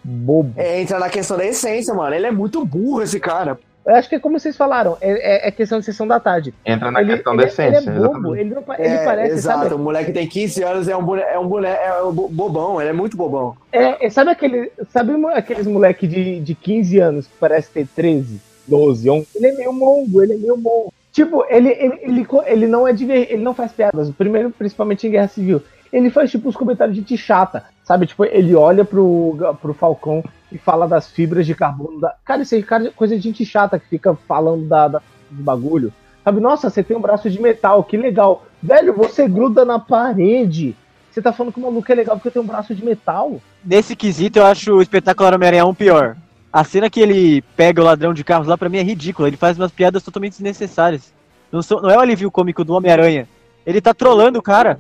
bobo. 0.03 0.53
É, 0.55 0.81
entra 0.81 0.99
na 0.99 1.09
questão 1.09 1.37
da 1.37 1.45
essência, 1.45 1.93
mano. 1.93 2.15
Ele 2.15 2.27
é 2.27 2.31
muito 2.31 2.65
burro, 2.65 3.01
esse 3.01 3.19
cara. 3.19 3.59
Eu 3.87 3.95
acho 3.95 4.09
que 4.09 4.15
é 4.15 4.19
como 4.19 4.37
vocês 4.37 4.57
falaram, 4.57 4.97
é, 4.99 5.45
é- 5.45 5.47
é 5.47 5.51
questão 5.51 5.79
de 5.79 5.85
sessão 5.85 6.05
da 6.05 6.19
tarde. 6.19 6.53
Entra 6.65 6.91
na 6.91 6.99
ele, 7.01 7.13
questão 7.13 7.33
ele- 7.33 7.41
da 7.43 7.47
essência. 7.47 7.89
ele 7.89 7.97
é 7.97 8.01
bobo, 8.07 8.35
ele, 8.35 8.53
não, 8.53 8.63
ele 8.77 8.87
É, 8.87 9.05
parece, 9.05 9.33
exato. 9.35 9.61
sabe? 9.63 9.75
O 9.75 9.79
moleque 9.79 10.11
tem 10.11 10.27
15 10.27 10.61
anos, 10.61 10.89
é 10.89 10.95
um 10.97 11.03
boneco, 11.03 11.29
é 11.31 11.39
um 11.39 11.47
boneco, 11.47 11.81
é 11.81 12.03
um 12.03 12.11
bo- 12.11 12.27
bobão, 12.27 12.81
ele 12.81 12.89
é 12.89 12.93
muito 12.93 13.15
bobão. 13.15 13.55
É, 13.71 14.05
é, 14.05 14.09
sabe 14.09 14.29
aquele, 14.31 14.69
sabe 14.91 15.13
aqueles 15.33 15.65
moleque 15.65 16.05
de, 16.05 16.41
de 16.41 16.53
15 16.53 16.99
anos 16.99 17.27
que 17.27 17.33
parece 17.39 17.71
ter 17.71 17.87
13, 17.95 18.41
12, 18.67 19.09
11? 19.09 19.25
Ele 19.33 19.47
é 19.47 19.51
meio 19.53 19.71
mongo, 19.71 20.21
ele 20.21 20.33
é 20.33 20.37
meio 20.37 20.57
mongo. 20.57 20.93
Tipo, 21.13 21.45
ele, 21.49 21.69
ele, 21.69 21.97
ele, 22.03 22.27
ele 22.45 22.67
não 22.67 22.85
é 22.87 22.91
diver, 22.91 23.31
ele 23.31 23.41
não 23.41 23.53
faz 23.55 23.71
piadas. 23.71 24.11
Primeiro, 24.11 24.51
principalmente 24.51 25.07
em 25.07 25.11
Guerra 25.11 25.29
Civil. 25.29 25.61
Ele 25.91 26.09
faz, 26.09 26.29
tipo, 26.29 26.49
os 26.49 26.55
comentários 26.57 26.93
de 26.93 26.99
gente 27.01 27.17
chata. 27.17 27.63
Sabe? 27.85 28.05
Tipo, 28.05 28.25
ele 28.25 28.53
olha 28.53 28.83
pro, 28.83 29.37
pro 29.61 29.73
Falcão 29.73 30.21
fala 30.57 30.87
das 30.87 31.09
fibras 31.09 31.45
de 31.45 31.53
carbono. 31.55 31.99
Da... 31.99 32.15
Cara, 32.25 32.41
isso 32.41 32.55
é 32.55 32.61
cara- 32.61 32.91
coisa 32.95 33.15
de 33.15 33.21
gente 33.21 33.45
chata 33.45 33.79
que 33.79 33.87
fica 33.87 34.15
falando 34.27 34.67
da, 34.67 34.87
da, 34.87 35.01
do 35.29 35.43
bagulho. 35.43 35.93
Sabe? 36.23 36.39
Nossa, 36.41 36.69
você 36.69 36.83
tem 36.83 36.95
um 36.97 37.01
braço 37.01 37.29
de 37.29 37.41
metal, 37.41 37.83
que 37.83 37.95
legal. 37.97 38.45
Velho, 38.61 38.93
você 38.93 39.27
gruda 39.27 39.63
na 39.63 39.79
parede. 39.79 40.75
Você 41.11 41.21
tá 41.21 41.31
falando 41.33 41.53
que 41.53 41.59
o 41.59 41.63
maluco 41.63 41.91
é 41.91 41.95
legal 41.95 42.15
porque 42.17 42.29
tem 42.29 42.41
um 42.41 42.45
braço 42.45 42.75
de 42.75 42.83
metal? 42.83 43.41
Nesse 43.63 43.95
quesito, 43.95 44.39
eu 44.39 44.45
acho 44.45 44.73
o 44.75 44.81
espetacular 44.81 45.33
Homem-Aranha 45.33 45.65
1 45.65 45.73
pior. 45.73 46.15
A 46.51 46.63
cena 46.63 46.89
que 46.89 46.99
ele 46.99 47.41
pega 47.55 47.81
o 47.81 47.85
ladrão 47.85 48.13
de 48.13 48.23
carros 48.23 48.47
lá, 48.47 48.57
pra 48.57 48.69
mim, 48.69 48.77
é 48.77 48.83
ridícula. 48.83 49.27
Ele 49.27 49.37
faz 49.37 49.57
umas 49.57 49.71
piadas 49.71 50.03
totalmente 50.03 50.33
desnecessárias. 50.33 51.11
Não, 51.51 51.61
são- 51.61 51.81
não 51.81 51.89
é 51.89 51.97
o 51.97 52.01
alívio 52.01 52.29
cômico 52.31 52.63
do 52.63 52.73
Homem-Aranha. 52.73 53.27
Ele 53.65 53.81
tá 53.81 53.93
trolando 53.93 54.39
o 54.39 54.41
cara. 54.43 54.79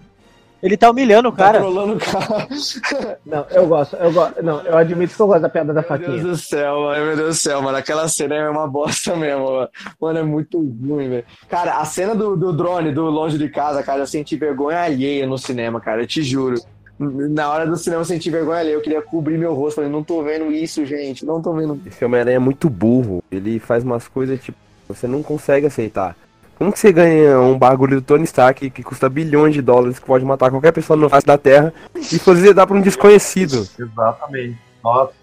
Ele 0.61 0.75
tá 0.75 0.89
humilhando 0.89 1.29
o 1.29 1.31
Tá 1.31 1.45
cara. 1.45 1.59
trolando 1.59 1.93
o 1.93 1.99
cara. 1.99 2.47
Não, 3.25 3.45
eu 3.51 3.67
gosto, 3.67 3.95
eu 3.95 4.11
gosto. 4.11 4.41
Não, 4.43 4.61
eu 4.61 4.75
admito 4.77 5.15
que 5.15 5.21
eu 5.21 5.27
gosto 5.27 5.41
da 5.41 5.49
piada 5.49 5.73
da 5.73 5.81
Meu 5.81 5.89
Deus 5.89 6.05
faquinha. 6.07 6.23
do 6.23 6.37
céu, 6.37 6.81
mano. 6.81 7.05
Meu 7.05 7.15
Deus 7.15 7.29
do 7.29 7.39
céu, 7.39 7.61
mano. 7.61 7.77
Aquela 7.77 8.07
cena 8.07 8.35
é 8.35 8.49
uma 8.49 8.67
bosta 8.67 9.15
mesmo, 9.15 9.45
mano. 9.51 9.69
Mano, 10.01 10.19
é 10.19 10.23
muito 10.23 10.57
ruim, 10.59 11.09
velho. 11.09 11.25
Cara, 11.47 11.77
a 11.77 11.85
cena 11.85 12.15
do, 12.15 12.35
do 12.35 12.51
drone, 12.51 12.91
do 12.91 13.03
longe 13.05 13.37
de 13.37 13.49
casa, 13.49 13.83
cara, 13.83 13.99
eu 14.01 14.07
senti 14.07 14.35
vergonha 14.35 14.79
alheia 14.81 15.27
no 15.27 15.37
cinema, 15.37 15.79
cara. 15.79 16.01
Eu 16.01 16.07
te 16.07 16.23
juro. 16.23 16.55
Na 16.99 17.51
hora 17.51 17.67
do 17.67 17.75
cinema 17.77 18.01
eu 18.01 18.05
senti 18.05 18.29
vergonha 18.31 18.59
alheia. 18.59 18.73
Eu 18.73 18.81
queria 18.81 19.01
cobrir 19.03 19.37
meu 19.37 19.53
rosto. 19.53 19.75
Falei, 19.75 19.91
não 19.91 20.03
tô 20.03 20.23
vendo 20.23 20.51
isso, 20.51 20.83
gente. 20.85 21.23
Não 21.25 21.39
tô 21.41 21.53
vendo. 21.53 21.79
Esse 21.85 22.03
Homem-Aranha 22.03 22.37
é 22.37 22.39
muito 22.39 22.67
burro. 22.69 23.23
Ele 23.31 23.59
faz 23.59 23.83
umas 23.83 24.07
coisas, 24.07 24.39
tipo, 24.41 24.57
você 24.87 25.05
não 25.07 25.21
consegue 25.21 25.67
aceitar. 25.67 26.15
Como 26.57 26.71
que 26.71 26.79
você 26.79 26.91
ganha 26.91 27.39
um 27.39 27.57
bagulho 27.57 27.97
do 27.97 28.01
Tony 28.01 28.23
Stark 28.23 28.69
que 28.71 28.83
custa 28.83 29.07
bilhões 29.07 29.53
de 29.53 29.61
dólares, 29.61 29.99
que 29.99 30.05
pode 30.05 30.25
matar 30.25 30.49
qualquer 30.49 30.71
pessoa 30.71 30.97
no 30.97 31.07
face 31.07 31.25
da 31.25 31.37
Terra, 31.37 31.71
e 31.95 32.17
você 32.17 32.53
dá 32.53 32.65
pra 32.65 32.75
um 32.75 32.81
desconhecido? 32.81 33.67
Exatamente. 33.77 34.57
Nossa. 34.83 35.13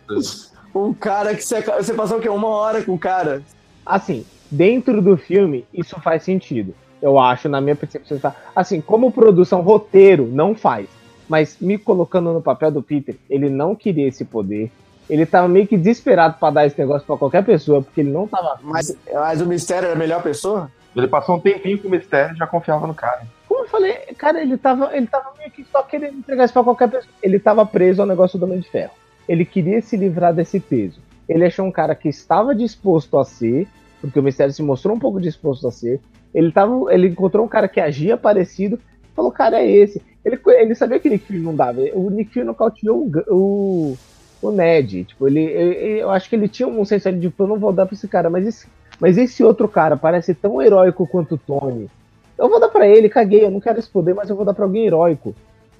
Um 0.72 0.94
cara 0.94 1.34
que 1.34 1.42
você, 1.42 1.60
você 1.60 1.92
passou 1.92 2.18
o 2.18 2.20
quê? 2.20 2.28
Uma 2.28 2.48
hora 2.48 2.82
com 2.82 2.94
o 2.94 2.98
cara. 2.98 3.42
Assim, 3.84 4.24
dentro 4.48 5.02
do 5.02 5.16
filme, 5.16 5.66
isso 5.74 6.00
faz 6.00 6.22
sentido. 6.22 6.72
Eu 7.02 7.18
acho, 7.18 7.48
na 7.48 7.60
minha 7.60 7.74
percepção, 7.74 8.18
tá? 8.18 8.34
Assim, 8.54 8.80
como 8.80 9.10
produção, 9.10 9.60
roteiro, 9.60 10.26
não 10.26 10.54
faz. 10.54 10.86
Mas 11.28 11.56
me 11.60 11.76
colocando 11.78 12.32
no 12.32 12.40
papel 12.40 12.70
do 12.70 12.82
Peter, 12.82 13.16
ele 13.28 13.50
não 13.50 13.74
queria 13.74 14.06
esse 14.06 14.24
poder. 14.24 14.70
Ele 15.10 15.26
tava 15.26 15.48
meio 15.48 15.66
que 15.66 15.76
desesperado 15.76 16.36
pra 16.38 16.50
dar 16.50 16.66
esse 16.66 16.78
negócio 16.78 17.06
pra 17.06 17.16
qualquer 17.16 17.44
pessoa, 17.44 17.82
porque 17.82 18.00
ele 18.00 18.10
não 18.10 18.26
tava. 18.26 18.58
Mas, 18.62 18.96
mas 19.12 19.40
o 19.40 19.46
mistério 19.46 19.86
era 19.86 19.94
a 19.94 19.98
melhor 19.98 20.22
pessoa? 20.22 20.70
Ele 20.94 21.08
passou 21.08 21.36
um 21.36 21.40
tempinho 21.40 21.78
com 21.78 21.88
o 21.88 21.90
mistério 21.90 22.34
e 22.34 22.38
já 22.38 22.46
confiava 22.46 22.86
no 22.86 22.94
cara. 22.94 23.22
Como 23.48 23.64
eu 23.64 23.68
falei, 23.68 23.94
cara, 24.16 24.40
ele 24.40 24.56
tava, 24.56 24.96
ele 24.96 25.06
tava 25.06 25.32
meio 25.38 25.50
que 25.50 25.64
só 25.64 25.82
querendo 25.82 26.18
entregar 26.18 26.44
isso 26.44 26.52
pra 26.54 26.62
qualquer 26.64 26.88
pessoa. 26.88 27.12
Ele 27.22 27.38
tava 27.38 27.64
preso 27.66 28.00
ao 28.02 28.06
negócio 28.08 28.38
do 28.38 28.44
Homem 28.44 28.60
de 28.60 28.68
Ferro. 28.70 28.92
Ele 29.28 29.44
queria 29.44 29.80
se 29.80 29.96
livrar 29.96 30.32
desse 30.34 30.60
peso. 30.60 31.00
Ele 31.28 31.44
achou 31.44 31.64
um 31.64 31.72
cara 31.72 31.94
que 31.94 32.08
estava 32.08 32.54
disposto 32.54 33.18
a 33.18 33.24
ser, 33.24 33.66
porque 34.00 34.18
o 34.18 34.22
mistério 34.22 34.52
se 34.52 34.62
mostrou 34.62 34.94
um 34.94 34.98
pouco 34.98 35.20
disposto 35.20 35.66
a 35.66 35.70
ser. 35.72 36.00
Ele, 36.34 36.52
tava, 36.52 36.92
ele 36.92 37.08
encontrou 37.08 37.44
um 37.44 37.48
cara 37.48 37.68
que 37.68 37.80
agia 37.80 38.16
parecido, 38.16 38.78
falou, 39.16 39.32
cara, 39.32 39.60
é 39.60 39.70
esse. 39.70 40.02
Ele, 40.24 40.38
ele 40.46 40.74
sabia 40.74 40.98
que 40.98 41.08
o 41.08 41.10
Nick 41.12 41.26
Fury 41.26 41.38
não 41.38 41.54
dava. 41.54 41.80
O 41.94 42.10
Nick 42.10 42.32
Fury 42.32 42.44
nocauteou 42.44 43.08
o, 43.28 43.96
o, 44.42 44.48
o 44.48 44.50
Ned. 44.50 45.04
Tipo, 45.04 45.26
ele, 45.28 45.40
ele- 45.42 46.00
eu 46.02 46.10
acho 46.10 46.28
que 46.28 46.36
ele 46.36 46.48
tinha 46.48 46.68
um 46.68 46.84
senso 46.84 47.10
de, 47.12 47.28
tipo, 47.28 47.42
eu 47.42 47.46
não 47.46 47.58
vou 47.58 47.72
dar 47.72 47.86
pra 47.86 47.94
esse 47.94 48.08
cara, 48.08 48.28
mas 48.28 48.46
esse, 48.46 48.66
mas 49.00 49.18
esse 49.18 49.42
outro 49.42 49.68
cara 49.68 49.96
parece 49.96 50.34
tão 50.34 50.60
heróico 50.60 51.06
quanto 51.06 51.34
o 51.34 51.38
Tony. 51.38 51.90
Eu 52.36 52.48
vou 52.48 52.60
dar 52.60 52.68
pra 52.68 52.86
ele, 52.86 53.08
caguei, 53.08 53.44
eu 53.44 53.50
não 53.50 53.60
quero 53.60 53.78
esse 53.78 53.88
poder, 53.88 54.14
mas 54.14 54.28
eu 54.28 54.36
vou 54.36 54.44
dar 54.44 54.54
pra 54.54 54.64
alguém 54.64 54.86
heróico. 54.86 55.34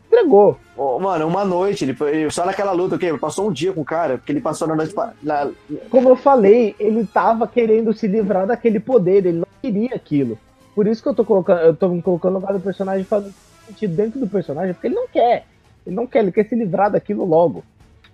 Entregou. 0.06 0.56
Ô, 0.76 0.98
mano, 1.00 1.26
uma 1.26 1.44
noite, 1.44 1.84
ele, 1.84 2.30
só 2.30 2.46
naquela 2.46 2.72
luta, 2.72 2.94
o 2.94 2.98
quê? 2.98 3.12
Passou 3.18 3.48
um 3.48 3.52
dia 3.52 3.72
com 3.72 3.80
o 3.80 3.84
cara, 3.84 4.16
porque 4.18 4.30
ele 4.30 4.40
passou 4.40 4.68
na 4.68 4.76
noite. 4.76 4.94
Na, 5.22 5.50
Como 5.90 6.08
eu 6.08 6.16
falei, 6.16 6.76
ele 6.78 7.04
tava 7.04 7.48
querendo 7.48 7.92
se 7.92 8.06
livrar 8.06 8.46
daquele 8.46 8.78
poder, 8.78 9.26
ele 9.26 9.38
não 9.38 9.46
queria 9.60 9.94
aquilo. 9.94 10.38
Por 10.74 10.86
isso 10.86 11.02
que 11.02 11.08
eu 11.08 11.14
tô 11.14 11.24
colocando, 11.24 11.60
eu 11.60 11.74
tô 11.74 12.02
colocando 12.02 12.36
o 12.36 12.40
lado 12.40 12.58
do 12.58 12.64
personagem 12.64 13.04
fazendo 13.04 13.34
sentido 13.66 13.96
dentro 13.96 14.20
do 14.20 14.28
personagem, 14.28 14.74
porque 14.74 14.86
ele 14.86 14.94
não 14.94 15.08
quer. 15.08 15.46
Ele 15.86 15.96
não 15.96 16.06
quer, 16.06 16.20
ele 16.20 16.32
quer 16.32 16.44
se 16.44 16.54
livrar 16.54 16.90
daquilo 16.90 17.24
logo. 17.24 17.64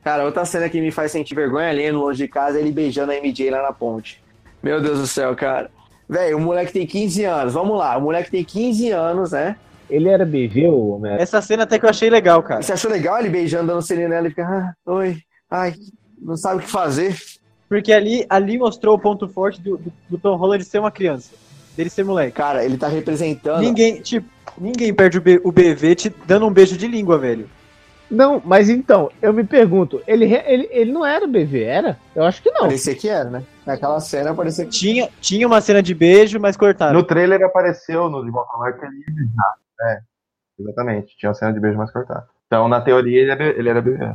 Cara, 0.03 0.24
outra 0.24 0.44
cena 0.44 0.68
que 0.68 0.80
me 0.80 0.90
faz 0.90 1.12
sentir 1.12 1.34
vergonha 1.34 1.68
ali 1.68 1.90
no 1.92 2.01
longe 2.01 2.18
de 2.18 2.28
casa 2.28 2.59
é 2.59 2.61
ele 2.62 2.72
beijando 2.72 3.12
a 3.12 3.16
MJ 3.16 3.51
lá 3.51 3.62
na 3.62 3.72
ponte. 3.72 4.22
Meu 4.62 4.80
Deus 4.80 4.98
do 4.98 5.06
céu, 5.06 5.34
cara. 5.34 5.70
Velho, 6.08 6.36
o 6.36 6.40
moleque 6.40 6.72
tem 6.72 6.86
15 6.86 7.24
anos, 7.24 7.54
vamos 7.54 7.78
lá. 7.78 7.96
O 7.96 8.02
moleque 8.02 8.30
tem 8.30 8.44
15 8.44 8.90
anos, 8.90 9.32
né? 9.32 9.56
Ele 9.88 10.08
era 10.08 10.24
BV, 10.24 10.68
o 10.68 10.88
Homem 10.90 11.12
Essa 11.14 11.40
cena 11.42 11.64
até 11.64 11.78
que 11.78 11.84
eu 11.84 11.90
achei 11.90 12.08
legal, 12.11 12.42
cara. 12.42 12.62
Você 12.62 12.72
achou 12.72 12.90
legal 12.90 13.18
ele 13.18 13.28
beijando, 13.28 13.66
dando 13.68 13.82
selinho 13.82 14.08
nela 14.08 14.26
e 14.26 14.30
fica, 14.30 14.44
ah, 14.44 14.90
oi, 14.92 15.18
ai, 15.50 15.74
não 16.20 16.36
sabe 16.36 16.58
o 16.58 16.61
que 16.61 16.70
fazer. 16.70 17.16
Porque 17.68 17.92
ali, 17.92 18.24
ali 18.28 18.58
mostrou 18.58 18.96
o 18.96 18.98
ponto 18.98 19.28
forte 19.28 19.61
do, 19.61 19.76
do, 19.76 19.92
do 20.08 20.18
Tom 20.18 20.36
Holland 20.36 20.64
ser 20.64 20.78
uma 20.80 20.90
criança. 20.90 21.30
Dele 21.76 21.90
ser 21.90 22.04
moleque. 22.04 22.32
Cara, 22.32 22.64
ele 22.64 22.76
tá 22.76 22.88
representando. 22.88 23.61
Ninguém, 23.61 24.00
tipo, 24.00 24.28
ninguém 24.58 24.92
perde 24.92 25.18
o, 25.18 25.20
B- 25.20 25.40
o 25.44 25.52
BV 25.52 25.94
te 25.94 26.12
dando 26.26 26.46
um 26.46 26.52
beijo 26.52 26.76
de 26.76 26.86
língua, 26.88 27.16
velho. 27.18 27.48
Não, 28.11 28.42
mas 28.44 28.68
então, 28.68 29.08
eu 29.22 29.32
me 29.32 29.44
pergunto, 29.44 30.02
ele, 30.04 30.24
ele, 30.44 30.68
ele 30.72 30.90
não 30.92 31.06
era 31.06 31.28
BV, 31.28 31.62
era? 31.62 31.96
Eu 32.14 32.24
acho 32.24 32.42
que 32.42 32.50
não. 32.50 32.62
Parecia 32.62 32.94
que 32.96 33.08
era, 33.08 33.30
né? 33.30 33.42
Naquela 33.71 34.01
cena 34.01 34.35
parecia 34.35 34.64
que. 34.64 34.71
Tinha, 34.71 35.09
tinha 35.21 35.47
uma 35.47 35.61
cena 35.61 35.81
de 35.83 35.95
beijo, 35.95 36.39
mas 36.41 36.57
cortaram. 36.57 36.93
No 36.95 37.03
trailer 37.05 37.43
apareceu 37.45 38.09
no 38.11 38.25
De 38.25 38.31
Volta 38.31 38.53
ao 38.55 38.61
Lar 38.61 38.79
que 38.79 38.85
ele 38.85 38.97
ia 38.97 39.14
beijar. 39.14 39.55
É, 39.83 40.01
exatamente. 40.59 41.16
Tinha 41.16 41.29
uma 41.31 41.35
cena 41.35 41.53
de 41.53 41.61
beijo 41.61 41.79
mais 41.79 41.91
cortada. 41.93 42.27
Então, 42.47 42.66
na 42.68 42.81
teoria, 42.81 43.21
ele 43.21 43.31
era, 43.31 43.45
ele 43.45 43.68
era 43.68 43.81
bebê. 43.81 44.12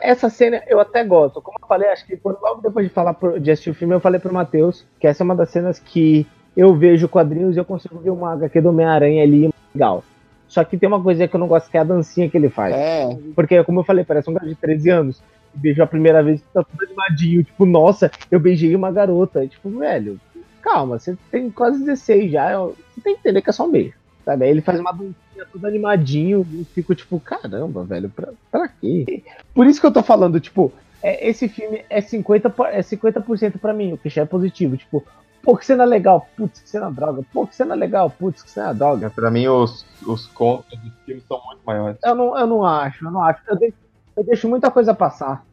Essa 0.00 0.28
cena 0.28 0.60
eu 0.66 0.80
até 0.80 1.04
gosto. 1.04 1.40
Como 1.40 1.56
eu 1.62 1.66
falei, 1.68 1.88
acho 1.88 2.04
que 2.06 2.16
quando, 2.16 2.38
logo 2.42 2.60
depois 2.60 2.86
de 2.86 2.92
falar 2.92 3.14
pro- 3.14 3.38
de 3.40 3.50
assistir 3.50 3.70
o 3.70 3.74
filme, 3.74 3.94
eu 3.94 4.00
falei 4.00 4.18
pro 4.20 4.34
Matheus 4.34 4.84
que 4.98 5.06
essa 5.06 5.22
é 5.22 5.24
uma 5.24 5.34
das 5.36 5.50
cenas 5.50 5.78
que 5.78 6.26
eu 6.56 6.74
vejo 6.74 7.08
quadrinhos 7.08 7.56
e 7.56 7.60
eu 7.60 7.64
consigo 7.64 7.98
ver 8.00 8.10
uma 8.10 8.32
HQ 8.32 8.60
do 8.60 8.70
Homem-Aranha 8.70 9.22
ali 9.22 9.50
legal. 9.74 10.04
Só 10.48 10.64
que 10.64 10.76
tem 10.76 10.88
uma 10.88 11.00
coisa 11.00 11.28
que 11.28 11.34
eu 11.34 11.38
não 11.40 11.46
gosto, 11.46 11.70
que 11.70 11.78
é 11.78 11.80
a 11.80 11.84
dancinha 11.84 12.28
que 12.28 12.36
ele 12.36 12.50
faz. 12.50 12.74
É, 12.74 13.16
Porque, 13.36 13.62
como 13.62 13.80
eu 13.80 13.84
falei, 13.84 14.04
parece 14.04 14.28
um 14.28 14.34
cara 14.34 14.46
de 14.48 14.56
13 14.56 14.90
anos. 14.90 15.22
Beijou 15.54 15.84
a 15.84 15.88
primeira 15.88 16.22
vez, 16.22 16.40
tá 16.54 16.62
tudo 16.62 16.84
animadinho. 16.84 17.42
Tipo, 17.44 17.66
nossa, 17.66 18.10
eu 18.30 18.38
beijei 18.40 18.74
uma 18.76 18.90
garota. 18.90 19.46
Tipo, 19.46 19.70
velho, 19.70 20.20
calma, 20.62 20.98
você 20.98 21.16
tem 21.30 21.50
quase 21.50 21.78
16 21.84 22.30
já. 22.32 22.56
Você 22.58 23.00
tem 23.02 23.14
que 23.14 23.20
entender 23.20 23.42
que 23.42 23.50
é 23.50 23.52
só 23.52 23.66
um 23.66 23.70
beijo. 23.70 23.94
Sabe? 24.24 24.44
Aí 24.44 24.50
ele 24.50 24.60
faz 24.60 24.78
uma 24.78 24.92
dancinha 24.92 25.46
tudo 25.50 25.66
animadinho. 25.66 26.46
E 26.52 26.64
fico 26.66 26.94
tipo, 26.94 27.18
caramba, 27.18 27.84
velho, 27.84 28.08
pra, 28.10 28.28
pra 28.50 28.68
quê? 28.68 29.22
Por 29.54 29.66
isso 29.66 29.80
que 29.80 29.86
eu 29.86 29.92
tô 29.92 30.02
falando, 30.02 30.38
tipo, 30.40 30.72
é, 31.02 31.28
esse 31.28 31.48
filme 31.48 31.82
é 31.88 32.00
50%, 32.00 32.50
por- 32.50 32.66
é 32.68 32.82
50 32.82 33.24
pra 33.60 33.72
mim, 33.72 33.92
o 33.94 33.98
que 33.98 34.08
já 34.08 34.22
é 34.22 34.26
positivo. 34.26 34.76
Tipo, 34.76 35.04
pô, 35.42 35.56
que 35.56 35.64
cena 35.64 35.84
legal, 35.84 36.28
putz, 36.36 36.60
que 36.60 36.68
cena 36.68 36.90
droga. 36.90 37.22
Pô, 37.32 37.46
que 37.46 37.56
cena 37.56 37.74
legal, 37.74 38.10
putz, 38.10 38.42
que 38.42 38.50
cena 38.50 38.72
droga. 38.74 39.08
Pra 39.10 39.30
mim, 39.30 39.48
os, 39.48 39.84
os 40.06 40.26
contos 40.26 40.78
dos 40.78 40.92
filmes 41.06 41.24
são 41.26 41.40
muito 41.46 41.60
maiores. 41.64 41.98
Eu 42.04 42.14
não, 42.14 42.38
eu 42.38 42.46
não 42.46 42.64
acho, 42.64 43.06
eu 43.06 43.10
não 43.10 43.22
acho. 43.24 43.40
Eu 43.48 43.56
deixo, 43.58 43.74
eu 44.20 44.24
deixo 44.24 44.46
muita 44.46 44.70
coisa 44.70 44.94
passar. 44.94 45.44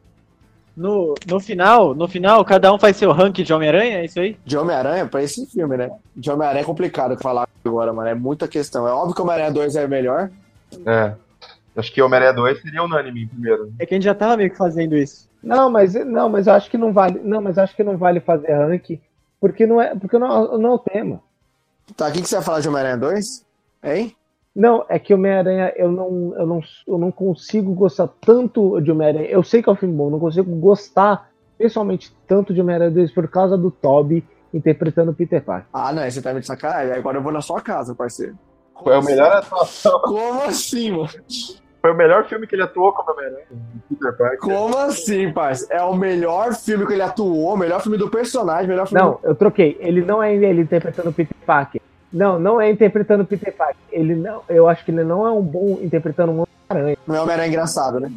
No, 0.76 1.14
no 1.26 1.40
final, 1.40 1.94
no 1.94 2.06
final, 2.06 2.44
cada 2.44 2.72
um 2.72 2.78
faz 2.78 2.96
seu 2.96 3.10
ranking 3.10 3.42
de 3.42 3.52
Homem-Aranha, 3.52 3.98
é 3.98 4.04
isso 4.04 4.20
aí? 4.20 4.38
de 4.44 4.56
Homem-Aranha 4.56 5.06
pra 5.06 5.22
esse 5.22 5.44
filme, 5.46 5.76
né? 5.76 5.90
De 6.14 6.30
Homem-Aranha 6.30 6.60
é 6.62 6.66
complicado 6.66 7.20
falar 7.20 7.48
agora, 7.64 7.92
mano. 7.92 8.08
É 8.08 8.14
muita 8.14 8.46
questão. 8.46 8.86
É 8.86 8.92
óbvio 8.92 9.14
que 9.14 9.20
o 9.20 9.24
Homem-Aranha 9.24 9.50
2 9.50 9.74
é 9.74 9.86
melhor. 9.88 10.30
É. 10.86 11.14
Acho 11.74 11.92
que 11.92 12.02
Homem-Aranha 12.02 12.34
2 12.34 12.60
seria 12.60 12.82
unânime 12.84 13.26
primeiro. 13.26 13.72
É 13.78 13.86
que 13.86 13.94
a 13.94 13.96
gente 13.96 14.04
já 14.04 14.14
tava 14.14 14.36
meio 14.36 14.50
que 14.50 14.56
fazendo 14.56 14.94
isso. 14.94 15.28
Não, 15.42 15.70
mas 15.70 15.94
não, 15.94 16.28
mas 16.28 16.46
eu 16.46 16.52
acho 16.52 16.70
que 16.70 16.76
não 16.76 16.92
vale. 16.92 17.20
Não, 17.24 17.40
mas 17.40 17.56
eu 17.56 17.62
acho 17.62 17.74
que 17.74 17.82
não 17.82 17.96
vale 17.96 18.20
fazer 18.20 18.52
ranking, 18.52 19.00
porque 19.40 19.66
não 19.66 19.80
é, 19.80 19.94
porque 19.94 20.18
não, 20.18 20.58
não 20.58 20.70
é 20.72 20.74
o 20.74 20.78
tema. 20.78 21.20
Tá, 21.96 22.08
o 22.08 22.12
que, 22.12 22.20
que 22.20 22.28
você 22.28 22.36
vai 22.36 22.44
falar 22.44 22.60
de 22.60 22.68
Homem-Aranha 22.68 22.98
2? 22.98 23.46
Hein? 23.82 24.14
Não, 24.58 24.84
é 24.88 24.98
que 24.98 25.14
Homem-Aranha 25.14 25.72
eu 25.76 25.92
não, 25.92 26.34
eu 26.36 26.44
não, 26.44 26.60
eu 26.84 26.98
não 26.98 27.12
consigo 27.12 27.72
gostar 27.74 28.08
tanto 28.20 28.80
de 28.80 28.90
Homem-Aranha. 28.90 29.28
Eu 29.28 29.44
sei 29.44 29.62
que 29.62 29.68
é 29.68 29.72
um 29.72 29.76
filme 29.76 29.94
bom, 29.94 30.10
não 30.10 30.18
consigo 30.18 30.52
gostar 30.56 31.30
pessoalmente 31.56 32.12
tanto 32.26 32.52
de 32.52 32.60
Homem-Aranha 32.60 32.90
2 32.90 33.12
por 33.12 33.28
causa 33.28 33.56
do 33.56 33.70
Toby 33.70 34.26
interpretando 34.52 35.12
o 35.12 35.14
Peter 35.14 35.40
Parker. 35.40 35.68
Ah, 35.72 35.92
não, 35.92 36.02
você 36.02 36.20
tá 36.20 36.34
me 36.34 36.40
de 36.40 36.46
sacanagem. 36.46 36.92
Agora 36.92 37.18
eu 37.18 37.22
vou 37.22 37.30
na 37.30 37.40
sua 37.40 37.60
casa, 37.60 37.94
parceiro. 37.94 38.36
Foi 38.82 38.96
a 38.96 39.00
melhor 39.00 39.30
atuação. 39.30 39.96
Como 40.02 40.42
assim, 40.42 40.90
mano? 40.90 41.08
Foi 41.80 41.92
o 41.92 41.96
melhor 41.96 42.24
filme 42.24 42.44
que 42.44 42.56
ele 42.56 42.62
atuou 42.62 42.92
como 42.92 43.12
Homem-Aranha. 43.12 43.46
Peter 43.88 44.16
Parker. 44.16 44.40
Como 44.40 44.76
assim, 44.76 45.32
parceiro? 45.32 45.72
É 45.72 45.84
o 45.84 45.94
melhor 45.94 46.52
filme 46.56 46.84
que 46.84 46.94
ele 46.94 47.02
atuou, 47.02 47.54
o 47.54 47.56
melhor 47.56 47.80
filme 47.80 47.96
do 47.96 48.10
personagem, 48.10 48.64
o 48.64 48.68
melhor 48.70 48.88
filme 48.88 49.00
Não, 49.00 49.20
eu 49.22 49.36
troquei. 49.36 49.76
Ele 49.78 50.04
não 50.04 50.20
é 50.20 50.34
ele 50.34 50.62
interpretando 50.62 51.10
o 51.10 51.12
Peter 51.12 51.36
Parker. 51.46 51.80
Não, 52.12 52.38
não 52.38 52.60
é 52.60 52.70
interpretando 52.70 53.22
o 53.22 53.26
Peter 53.26 53.54
Parker. 53.54 53.76
Ele 53.92 54.14
não, 54.14 54.42
eu 54.48 54.68
acho 54.68 54.84
que 54.84 54.90
ele 54.90 55.04
não 55.04 55.26
é 55.26 55.30
um 55.30 55.42
bom 55.42 55.78
interpretando 55.82 56.32
um 56.32 56.44
Homem-Aranha. 56.70 56.96
do... 56.96 57.00
Não 57.06 57.16
é 57.16 57.20
Homem-Aranha 57.20 57.48
engraçado, 57.48 58.00
né? 58.00 58.10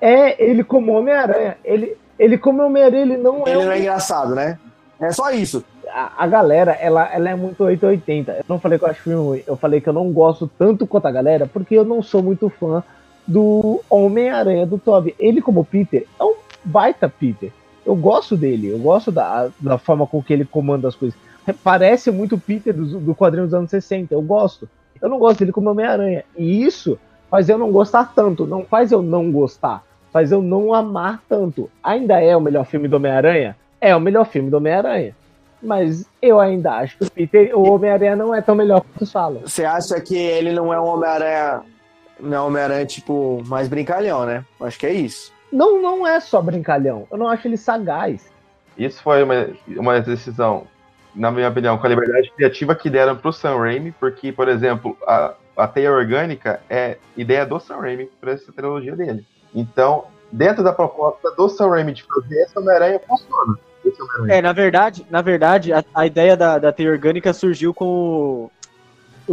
É 0.00 0.44
ele 0.44 0.64
como 0.64 0.92
Homem-Aranha. 0.92 1.56
Ele, 1.64 1.96
ele 2.18 2.38
como 2.38 2.62
Homem-Aranha, 2.62 3.02
ele 3.02 3.16
não 3.16 3.46
é 3.46 3.50
Ele 3.50 3.58
um 3.58 3.64
não 3.64 3.72
é 3.72 3.78
engraçado, 3.78 4.34
né? 4.34 4.58
É 5.00 5.12
só 5.12 5.30
isso. 5.30 5.64
a, 5.92 6.24
a 6.24 6.26
galera, 6.26 6.72
ela, 6.72 7.08
ela 7.12 7.30
é 7.30 7.34
muito 7.34 7.62
880. 7.62 8.32
Eu 8.32 8.44
não 8.48 8.58
falei 8.58 8.78
que 8.78 8.84
eu 8.84 8.88
acho 8.88 9.02
filme 9.02 9.18
ruim, 9.18 9.42
eu 9.46 9.56
falei 9.56 9.80
que 9.80 9.88
eu 9.88 9.92
não 9.92 10.10
gosto 10.12 10.50
tanto 10.58 10.86
quanto 10.86 11.06
a 11.06 11.12
galera, 11.12 11.46
porque 11.46 11.74
eu 11.74 11.84
não 11.84 12.02
sou 12.02 12.22
muito 12.22 12.48
fã 12.48 12.82
do 13.26 13.80
Homem-Aranha 13.90 14.66
do 14.66 14.78
Toby. 14.78 15.14
Ele, 15.18 15.42
como 15.42 15.64
Peter, 15.64 16.06
é 16.18 16.24
um 16.24 16.34
baita 16.64 17.08
Peter. 17.08 17.52
Eu 17.84 17.94
gosto 17.94 18.36
dele, 18.36 18.68
eu 18.68 18.78
gosto 18.78 19.12
da, 19.12 19.48
da 19.60 19.78
forma 19.78 20.06
com 20.06 20.22
que 20.22 20.32
ele 20.32 20.44
comanda 20.44 20.88
as 20.88 20.94
coisas. 20.94 21.18
Parece 21.62 22.10
muito 22.10 22.34
o 22.34 22.40
Peter 22.40 22.74
do, 22.74 23.00
do 23.00 23.14
quadrinho 23.14 23.46
dos 23.46 23.54
anos 23.54 23.70
60, 23.70 24.14
eu 24.14 24.22
gosto. 24.22 24.68
Eu 25.00 25.08
não 25.08 25.18
gosto 25.18 25.40
dele 25.40 25.52
como 25.52 25.70
Homem-Aranha. 25.70 26.24
E 26.36 26.64
isso 26.64 26.98
faz 27.30 27.48
eu 27.48 27.58
não 27.58 27.70
gostar 27.70 28.12
tanto, 28.14 28.46
não 28.46 28.64
faz 28.64 28.92
eu 28.92 29.02
não 29.02 29.30
gostar, 29.30 29.84
faz 30.12 30.32
eu 30.32 30.40
não 30.40 30.72
amar 30.72 31.22
tanto. 31.28 31.70
Ainda 31.82 32.20
é 32.20 32.36
o 32.36 32.40
melhor 32.40 32.64
filme 32.64 32.88
do 32.88 32.96
Homem-Aranha? 32.96 33.56
É 33.80 33.94
o 33.94 34.00
melhor 34.00 34.26
filme 34.26 34.50
do 34.50 34.56
Homem-Aranha. 34.56 35.14
Mas 35.62 36.08
eu 36.20 36.38
ainda 36.38 36.72
acho 36.72 36.98
que 36.98 37.04
o 37.04 37.10
Peter, 37.10 37.58
o 37.58 37.70
Homem-Aranha 37.72 38.16
não 38.16 38.34
é 38.34 38.40
tão 38.40 38.54
melhor 38.54 38.80
quanto 38.80 39.10
falam. 39.10 39.40
Você 39.40 39.64
acha 39.64 40.00
que 40.00 40.16
ele 40.16 40.52
não 40.52 40.72
é 40.72 40.80
um 40.80 40.86
Homem-Aranha. 40.86 41.62
Não 42.20 42.36
é 42.36 42.40
um 42.40 42.46
Homem-Aranha, 42.46 42.86
tipo, 42.86 43.42
mais 43.46 43.68
brincalhão, 43.68 44.24
né? 44.24 44.44
Acho 44.60 44.78
que 44.78 44.86
é 44.86 44.92
isso. 44.92 45.32
Não, 45.52 45.80
não 45.80 46.06
é 46.06 46.18
só 46.20 46.40
brincalhão. 46.40 47.06
Eu 47.10 47.18
não 47.18 47.28
acho 47.28 47.46
ele 47.46 47.56
sagaz. 47.56 48.30
Isso 48.76 49.02
foi 49.02 49.22
uma, 49.22 49.48
uma 49.68 50.00
decisão, 50.00 50.66
na 51.16 51.30
minha 51.30 51.48
opinião, 51.48 51.78
com 51.78 51.86
a 51.86 51.90
liberdade 51.90 52.30
criativa 52.36 52.74
que 52.74 52.90
deram 52.90 53.16
pro 53.16 53.32
Sam 53.32 53.56
Raimi, 53.58 53.92
porque, 53.98 54.30
por 54.32 54.48
exemplo, 54.48 54.96
a, 55.06 55.32
a 55.56 55.66
teia 55.66 55.90
orgânica 55.92 56.60
é 56.70 56.98
ideia 57.16 57.44
do 57.46 57.58
Sam 57.58 57.78
Raimi 57.80 58.08
para 58.20 58.32
essa 58.32 58.52
trilogia 58.52 58.94
dele. 58.94 59.24
Então, 59.54 60.04
dentro 60.30 60.62
da 60.62 60.72
proposta 60.72 61.30
do 61.32 61.48
Sam 61.48 61.70
Raimi 61.70 61.92
de 61.92 62.04
fazer 62.04 62.42
esse 62.42 62.58
Homem-Aranha, 62.58 63.00
funciona. 63.08 63.58
É, 64.28 64.42
na 64.42 64.52
verdade, 64.52 65.06
na 65.08 65.22
verdade, 65.22 65.72
a, 65.72 65.82
a 65.94 66.04
ideia 66.06 66.36
da, 66.36 66.58
da 66.58 66.72
teia 66.72 66.90
orgânica 66.90 67.32
surgiu 67.32 67.72
com 67.72 67.84
o, 67.86 68.50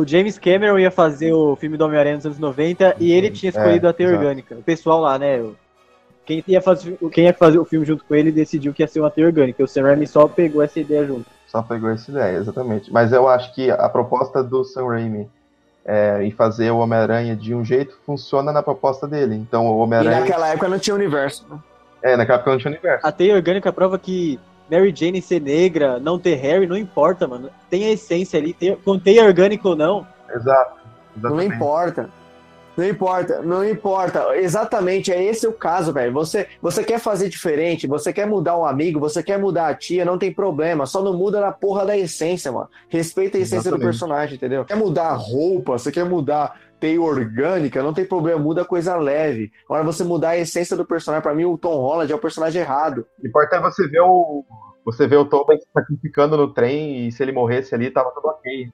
o 0.01 0.07
James 0.07 0.37
Cameron 0.37 0.77
ia 0.77 0.91
fazer 0.91 1.33
o 1.33 1.55
filme 1.55 1.75
do 1.75 1.83
Homem-Aranha 1.85 2.15
nos 2.17 2.25
anos 2.27 2.37
90 2.39 2.95
e 2.99 3.11
ele 3.11 3.31
tinha 3.31 3.49
escolhido 3.49 3.87
É, 3.87 3.89
a 3.89 3.93
teia 3.93 4.07
exato. 4.07 4.19
orgânica. 4.21 4.55
O 4.55 4.61
pessoal 4.63 5.01
lá, 5.01 5.17
né? 5.17 5.41
o- 5.41 5.55
Quem 6.25 6.43
ia, 6.47 6.61
fazer, 6.61 6.95
quem 7.11 7.25
ia 7.25 7.33
fazer 7.33 7.57
o 7.57 7.65
filme 7.65 7.83
junto 7.85 8.05
com 8.05 8.13
ele 8.15 8.31
decidiu 8.31 8.73
que 8.73 8.83
ia 8.83 8.87
ser 8.87 8.99
uma 8.99 9.09
teia 9.11 9.25
orgânica. 9.27 9.63
O 9.63 9.67
Sam 9.67 9.81
Raimi 9.83 10.05
só 10.07 10.27
pegou 10.27 10.61
essa 10.61 10.79
ideia 10.79 11.05
junto. 11.05 11.25
Só 11.53 11.61
pegou 11.61 11.91
essa 11.91 12.09
ideia, 12.09 12.37
exatamente. 12.37 12.91
Mas 12.91 13.13
eu 13.13 13.27
acho 13.29 13.53
que 13.53 13.69
a 13.69 13.87
proposta 13.87 14.43
do 14.43 14.63
Sam 14.63 14.87
Raimi 14.87 15.29
é, 15.85 16.23
em 16.23 16.31
fazer 16.31 16.71
o 16.71 16.79
Homem-Aranha 16.79 17.35
de 17.35 17.53
um 17.53 17.63
jeito 17.63 17.95
funciona 18.07 18.51
na 18.51 18.63
proposta 18.63 19.07
dele. 19.07 19.35
Então, 19.35 19.67
o 19.67 19.79
E 19.79 19.83
Homem-Aranha. 19.83 20.19
naquela 20.21 20.47
época 20.49 20.67
não 20.67 20.79
tinha 20.79 20.95
universo. 20.95 21.45
né? 21.47 21.59
É, 22.01 22.17
naquela 22.17 22.37
época 22.39 22.51
não 22.51 22.57
tinha 22.57 22.71
universo. 22.71 23.05
A 23.05 23.11
teia 23.11 23.35
orgânica 23.35 23.71
prova 23.71 23.99
que 23.99 24.39
Mary 24.71 24.91
Jane 24.95 25.21
ser 25.21 25.39
negra, 25.39 25.99
não 25.99 26.17
ter 26.17 26.33
Harry, 26.35 26.65
não 26.65 26.75
importa, 26.75 27.27
mano. 27.27 27.51
Tem 27.69 27.85
a 27.85 27.91
essência 27.91 28.39
ali, 28.39 28.51
tem, 28.53 28.75
com 28.77 28.97
teia 28.97 29.23
orgânica 29.23 29.67
ou 29.69 29.75
não. 29.75 30.07
Exato. 30.33 30.77
Não 31.15 31.29
exatamente. 31.29 31.55
importa. 31.55 32.09
Não 32.75 32.85
importa, 32.87 33.41
não 33.41 33.67
importa. 33.67 34.35
Exatamente, 34.35 35.11
é 35.11 35.23
esse 35.23 35.45
o 35.45 35.53
caso, 35.53 35.93
velho. 35.93 36.11
Você, 36.13 36.47
você 36.61 36.83
quer 36.83 36.99
fazer 36.99 37.29
diferente, 37.29 37.85
você 37.85 38.11
quer 38.11 38.25
mudar 38.25 38.57
um 38.57 38.65
amigo, 38.65 38.99
você 38.99 39.21
quer 39.21 39.37
mudar 39.37 39.67
a 39.67 39.75
tia, 39.75 40.03
não 40.03 40.17
tem 40.17 40.33
problema. 40.33 40.85
Só 40.85 41.01
não 41.03 41.15
muda 41.15 41.39
na 41.39 41.51
porra 41.51 41.85
da 41.85 41.97
essência, 41.97 42.51
mano. 42.51 42.69
Respeita 42.89 43.37
a 43.37 43.41
essência 43.41 43.69
do 43.69 43.75
Exatamente. 43.75 43.85
personagem, 43.85 44.35
entendeu? 44.35 44.65
Quer 44.65 44.75
mudar 44.75 45.09
a 45.09 45.13
roupa, 45.13 45.77
você 45.77 45.91
quer 45.91 46.05
mudar 46.05 46.59
teia 46.83 47.01
orgânica, 47.01 47.81
não 47.81 47.93
tem 47.93 48.03
problema, 48.03 48.37
muda 48.41 48.65
coisa 48.65 48.97
leve. 48.97 49.53
Agora 49.63 49.85
você 49.85 50.03
mudar 50.03 50.31
a 50.31 50.37
essência 50.37 50.75
do 50.75 50.83
personagem, 50.83 51.23
pra 51.23 51.33
mim 51.33 51.45
o 51.45 51.57
Tom 51.57 51.77
Holland 51.77 52.11
é 52.11 52.15
o 52.15 52.19
personagem 52.19 52.61
errado. 52.61 53.07
O 53.23 53.25
importante 53.25 53.61
é 53.61 53.63
você 53.63 53.87
ver 53.87 54.01
o. 54.01 54.43
Você 54.85 55.07
vê 55.07 55.15
o 55.15 55.25
Tobin 55.25 55.57
se 55.57 55.67
sacrificando 55.73 56.35
no 56.35 56.53
trem 56.53 57.07
e 57.07 57.11
se 57.11 57.23
ele 57.23 57.31
morresse 57.31 57.73
ali, 57.73 57.89
tava 57.89 58.11
tudo 58.11 58.27
ok. 58.27 58.69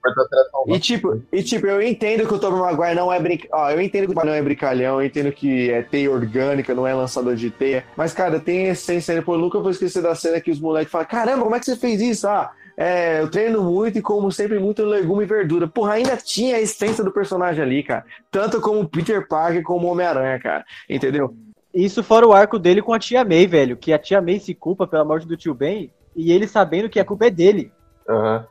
E 0.66 0.78
tipo, 0.80 1.22
e 1.32 1.42
tipo, 1.42 1.66
eu 1.66 1.80
entendo 1.80 2.26
que 2.26 2.34
o 2.34 2.38
Tobey 2.38 2.58
Maguire 2.58 2.96
não 2.96 3.12
é 3.12 3.20
brinc... 3.20 3.46
Ó, 3.52 3.70
eu 3.70 3.80
entendo 3.80 4.12
que 4.12 4.18
o 4.18 4.24
não 4.24 4.32
é 4.32 4.42
brincalhão, 4.42 5.00
eu 5.00 5.06
entendo 5.06 5.30
que 5.32 5.70
é 5.70 5.82
teia 5.82 6.10
orgânica, 6.10 6.74
não 6.74 6.86
é 6.86 6.92
lançador 6.92 7.36
de 7.36 7.50
teia. 7.50 7.84
Mas, 7.96 8.12
cara, 8.12 8.40
tem 8.40 8.66
essência. 8.66 9.14
né? 9.14 9.22
Pô, 9.22 9.34
eu 9.34 9.38
nunca 9.38 9.60
vou 9.60 9.70
esquecer 9.70 10.02
da 10.02 10.14
cena 10.14 10.40
que 10.40 10.50
os 10.50 10.60
moleques 10.60 10.90
falam: 10.90 11.06
caramba, 11.06 11.44
como 11.44 11.54
é 11.54 11.60
que 11.60 11.66
você 11.66 11.76
fez 11.76 12.00
isso? 12.00 12.26
Ah, 12.26 12.50
é, 12.76 13.20
eu 13.20 13.30
treino 13.30 13.62
muito 13.62 13.98
e 13.98 14.02
como 14.02 14.32
sempre 14.32 14.58
muito 14.58 14.84
legume 14.84 15.22
e 15.24 15.26
verdura. 15.26 15.68
Porra, 15.68 15.94
ainda 15.94 16.16
tinha 16.16 16.56
a 16.56 16.60
essência 16.60 17.04
do 17.04 17.12
personagem 17.12 17.62
ali, 17.62 17.82
cara. 17.82 18.04
Tanto 18.30 18.60
como 18.60 18.88
Peter 18.88 19.28
Parker 19.28 19.62
como 19.62 19.86
Homem-Aranha, 19.86 20.40
cara. 20.40 20.64
Entendeu? 20.88 21.34
Isso 21.72 22.02
fora 22.02 22.26
o 22.26 22.32
arco 22.32 22.58
dele 22.58 22.82
com 22.82 22.92
a 22.92 22.98
tia 22.98 23.24
May, 23.24 23.46
velho. 23.46 23.76
Que 23.76 23.92
a 23.92 23.98
tia 23.98 24.20
May 24.20 24.40
se 24.40 24.54
culpa 24.54 24.86
pela 24.86 25.04
morte 25.04 25.26
do 25.26 25.36
tio 25.36 25.54
Ben 25.54 25.92
e 26.20 26.32
ele 26.32 26.46
sabendo 26.46 26.88
que 26.88 27.00
a 27.00 27.04
culpa 27.04 27.26
é 27.26 27.30
dele. 27.30 27.72
Aham. 28.08 28.46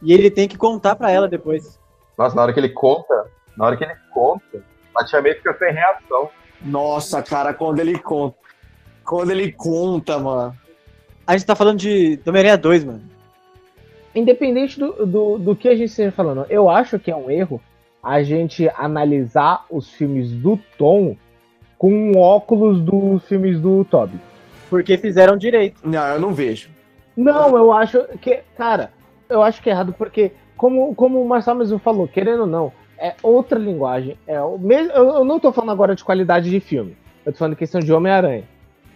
E 0.00 0.12
ele 0.12 0.30
tem 0.30 0.46
que 0.46 0.56
contar 0.56 0.94
pra 0.94 1.10
ela 1.10 1.28
depois. 1.28 1.78
Nossa, 2.16 2.36
na 2.36 2.42
hora 2.42 2.52
que 2.52 2.60
ele 2.60 2.68
conta, 2.68 3.26
na 3.56 3.66
hora 3.66 3.76
que 3.76 3.84
ele 3.84 3.96
conta, 4.12 4.62
a 4.96 5.04
tia 5.04 5.20
May 5.20 5.34
fica 5.34 5.56
sem 5.58 5.72
reação. 5.72 6.30
Nossa, 6.62 7.22
cara, 7.22 7.52
quando 7.52 7.80
ele 7.80 7.98
conta. 7.98 8.36
Quando 9.04 9.30
ele 9.30 9.52
conta, 9.52 10.18
mano. 10.18 10.54
A 11.26 11.36
gente 11.36 11.46
tá 11.46 11.54
falando 11.54 11.78
de 11.78 12.16
do 12.16 12.28
Homem-Aranha 12.28 12.56
2, 12.56 12.84
mano. 12.84 13.02
Independente 14.14 14.78
do, 14.78 15.06
do, 15.06 15.38
do 15.38 15.56
que 15.56 15.68
a 15.68 15.76
gente 15.76 15.90
esteja 15.90 16.12
falando, 16.12 16.46
eu 16.48 16.68
acho 16.68 16.98
que 16.98 17.10
é 17.10 17.16
um 17.16 17.30
erro 17.30 17.60
a 18.02 18.22
gente 18.22 18.68
analisar 18.76 19.64
os 19.70 19.90
filmes 19.90 20.30
do 20.30 20.58
Tom 20.78 21.16
com 21.76 22.12
óculos 22.16 22.80
dos 22.80 23.24
filmes 23.26 23.60
do 23.60 23.84
Toby. 23.84 24.18
Porque 24.70 24.96
fizeram 24.96 25.36
direito. 25.36 25.80
Não, 25.84 26.06
eu 26.08 26.20
não 26.20 26.32
vejo. 26.32 26.68
Não, 27.18 27.56
eu 27.56 27.72
acho 27.72 28.04
que, 28.20 28.44
cara, 28.56 28.92
eu 29.28 29.42
acho 29.42 29.60
que 29.60 29.68
é 29.68 29.72
errado 29.72 29.92
porque, 29.92 30.30
como, 30.56 30.94
como 30.94 31.20
o 31.20 31.28
Marcelo 31.28 31.58
mesmo 31.58 31.76
falou, 31.80 32.06
querendo 32.06 32.42
ou 32.42 32.46
não, 32.46 32.72
é 32.96 33.16
outra 33.24 33.58
linguagem. 33.58 34.16
É 34.24 34.40
o 34.40 34.56
mesmo, 34.56 34.92
eu, 34.92 35.04
eu 35.16 35.24
não 35.24 35.40
tô 35.40 35.50
falando 35.50 35.72
agora 35.72 35.96
de 35.96 36.04
qualidade 36.04 36.48
de 36.48 36.60
filme. 36.60 36.96
Eu 37.26 37.32
tô 37.32 37.38
falando 37.38 37.54
da 37.54 37.58
questão 37.58 37.80
de 37.80 37.92
Homem-Aranha. 37.92 38.44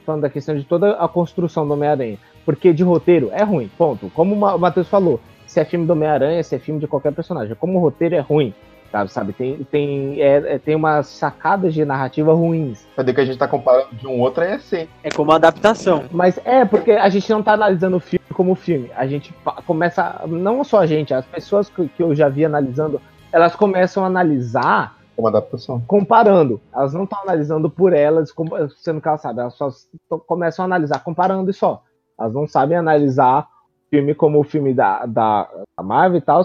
Falando 0.06 0.22
da 0.22 0.30
questão 0.30 0.54
de 0.54 0.62
toda 0.62 0.92
a 0.92 1.08
construção 1.08 1.66
do 1.66 1.72
Homem-Aranha. 1.72 2.16
Porque 2.44 2.72
de 2.72 2.84
roteiro 2.84 3.28
é 3.32 3.42
ruim, 3.42 3.68
ponto. 3.76 4.08
Como 4.10 4.36
o 4.36 4.58
Matheus 4.58 4.88
falou, 4.88 5.18
se 5.44 5.58
é 5.58 5.64
filme 5.64 5.84
do 5.84 5.92
Homem-Aranha, 5.92 6.44
se 6.44 6.54
é 6.54 6.60
filme 6.60 6.78
de 6.78 6.86
qualquer 6.86 7.12
personagem. 7.12 7.56
Como 7.56 7.76
o 7.76 7.82
roteiro 7.82 8.14
é 8.14 8.20
ruim, 8.20 8.54
sabe? 8.92 9.10
sabe? 9.10 9.32
Tem, 9.32 9.64
tem, 9.64 10.20
é, 10.22 10.54
é, 10.54 10.58
tem 10.58 10.76
umas 10.76 11.06
sacadas 11.08 11.74
de 11.74 11.84
narrativa 11.84 12.32
ruins. 12.32 12.86
Cadê 12.94 13.12
que 13.12 13.20
a 13.20 13.24
gente 13.24 13.38
tá 13.38 13.48
comparando 13.48 13.94
de 13.96 14.06
um 14.06 14.20
outro 14.20 14.44
é 14.44 14.52
assim. 14.54 14.86
É 15.02 15.10
como 15.10 15.30
uma 15.30 15.36
adaptação. 15.36 16.04
Mas 16.12 16.38
é, 16.44 16.64
porque 16.64 16.92
a 16.92 17.08
gente 17.08 17.28
não 17.30 17.42
tá 17.42 17.52
analisando 17.54 17.96
o 17.96 18.00
filme 18.00 18.24
como 18.32 18.54
filme. 18.54 18.90
A 18.94 19.06
gente 19.06 19.34
começa, 19.66 20.20
não 20.28 20.62
só 20.62 20.80
a 20.80 20.86
gente, 20.86 21.12
as 21.12 21.24
pessoas 21.26 21.68
que, 21.68 21.88
que 21.88 22.02
eu 22.02 22.14
já 22.14 22.28
vi 22.28 22.44
analisando, 22.44 23.00
elas 23.32 23.56
começam 23.56 24.04
a 24.04 24.06
analisar 24.06 24.96
Uma 25.16 25.30
adaptação. 25.30 25.82
comparando. 25.86 26.60
Elas 26.74 26.92
não 26.94 27.04
estão 27.04 27.18
analisando 27.22 27.70
por 27.70 27.92
elas, 27.92 28.30
como- 28.30 28.56
sendo 28.78 29.00
que 29.00 29.08
elas 29.08 29.20
sabem, 29.22 29.40
elas 29.40 29.54
só 29.54 29.70
começam 30.26 30.62
a 30.62 30.66
analisar 30.66 31.02
comparando 31.02 31.50
e 31.50 31.54
só. 31.54 31.82
Elas 32.20 32.32
não 32.34 32.46
sabem 32.46 32.76
analisar 32.76 33.40
o 33.40 33.90
filme 33.90 34.14
como 34.14 34.38
o 34.38 34.44
filme 34.44 34.72
da, 34.74 35.04
da, 35.06 35.48
da 35.76 35.82
Marvel 35.82 36.18
e 36.18 36.22
tal. 36.22 36.42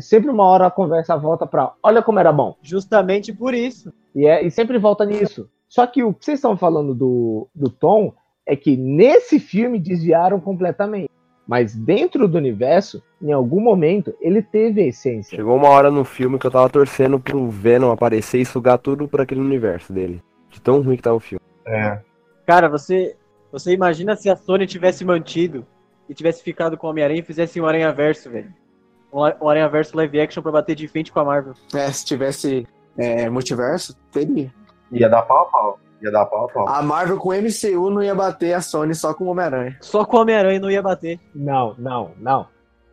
Sempre 0.00 0.30
uma 0.30 0.44
hora 0.44 0.66
a 0.66 0.70
conversa 0.70 1.16
volta 1.16 1.46
pra 1.46 1.72
olha 1.82 2.02
como 2.02 2.18
era 2.18 2.32
bom. 2.32 2.56
Justamente 2.62 3.32
por 3.32 3.54
isso. 3.54 3.92
E, 4.14 4.26
é, 4.26 4.44
e 4.44 4.50
sempre 4.50 4.78
volta 4.78 5.04
nisso. 5.04 5.48
Só 5.68 5.86
que 5.86 6.02
o 6.02 6.12
que 6.12 6.24
vocês 6.24 6.38
estão 6.38 6.56
falando 6.56 6.94
do, 6.94 7.48
do 7.54 7.70
Tom 7.70 8.12
é 8.46 8.56
que 8.56 8.76
nesse 8.76 9.38
filme 9.38 9.78
desviaram 9.78 10.40
completamente. 10.40 11.10
Mas 11.46 11.74
dentro 11.74 12.28
do 12.28 12.36
universo, 12.36 13.02
em 13.22 13.32
algum 13.32 13.60
momento, 13.60 14.14
ele 14.20 14.42
teve 14.42 14.82
a 14.82 14.86
essência. 14.86 15.36
Chegou 15.36 15.56
uma 15.56 15.68
hora 15.68 15.90
no 15.90 16.04
filme 16.04 16.38
que 16.38 16.46
eu 16.46 16.50
tava 16.50 16.68
torcendo 16.68 17.18
pro 17.18 17.48
Venom 17.48 17.90
aparecer 17.90 18.38
e 18.38 18.44
sugar 18.44 18.78
tudo 18.78 19.08
pra 19.08 19.22
aquele 19.22 19.40
universo 19.40 19.92
dele. 19.92 20.22
De 20.50 20.60
tão 20.60 20.82
ruim 20.82 20.96
que 20.96 21.02
tava 21.02 21.16
o 21.16 21.20
filme. 21.20 21.40
É. 21.66 22.00
Cara, 22.46 22.68
você, 22.68 23.16
você 23.50 23.72
imagina 23.72 24.14
se 24.14 24.28
a 24.28 24.36
Sony 24.36 24.66
tivesse 24.66 25.04
mantido 25.04 25.66
e 26.08 26.14
tivesse 26.14 26.42
ficado 26.42 26.76
com 26.76 26.86
o 26.86 26.90
Homem-Aranha 26.90 27.20
e 27.20 27.24
fizesse 27.24 27.58
um 27.60 27.66
Aranha 27.66 27.92
Verso, 27.92 28.30
velho. 28.30 28.52
Aranha 29.12 29.68
Verso 29.68 29.96
live 29.96 30.20
action 30.20 30.42
pra 30.42 30.52
bater 30.52 30.74
de 30.74 30.88
frente 30.88 31.12
com 31.12 31.20
a 31.20 31.24
Marvel. 31.24 31.54
É, 31.74 31.90
se 31.90 32.04
tivesse 32.04 32.66
é, 32.96 33.28
multiverso, 33.28 33.96
teria. 34.12 34.52
Ia 34.92 35.08
dar 35.08 35.22
pau 35.22 35.42
a 35.42 35.44
pau. 35.46 35.78
Ia 36.02 36.10
dar 36.10 36.26
pau 36.26 36.44
a 36.44 36.48
pau. 36.48 36.68
A 36.68 36.82
Marvel 36.82 37.18
com 37.18 37.32
MCU 37.32 37.90
não 37.90 38.02
ia 38.02 38.14
bater 38.14 38.52
a 38.54 38.60
Sony 38.60 38.94
só 38.94 39.14
com 39.14 39.24
o 39.24 39.28
Homem-Aranha. 39.28 39.76
Só 39.80 40.04
com 40.04 40.16
o 40.16 40.20
Homem-Aranha 40.20 40.60
não 40.60 40.70
ia 40.70 40.82
bater. 40.82 41.20
Não, 41.34 41.74
não, 41.78 42.12
não. 42.18 42.46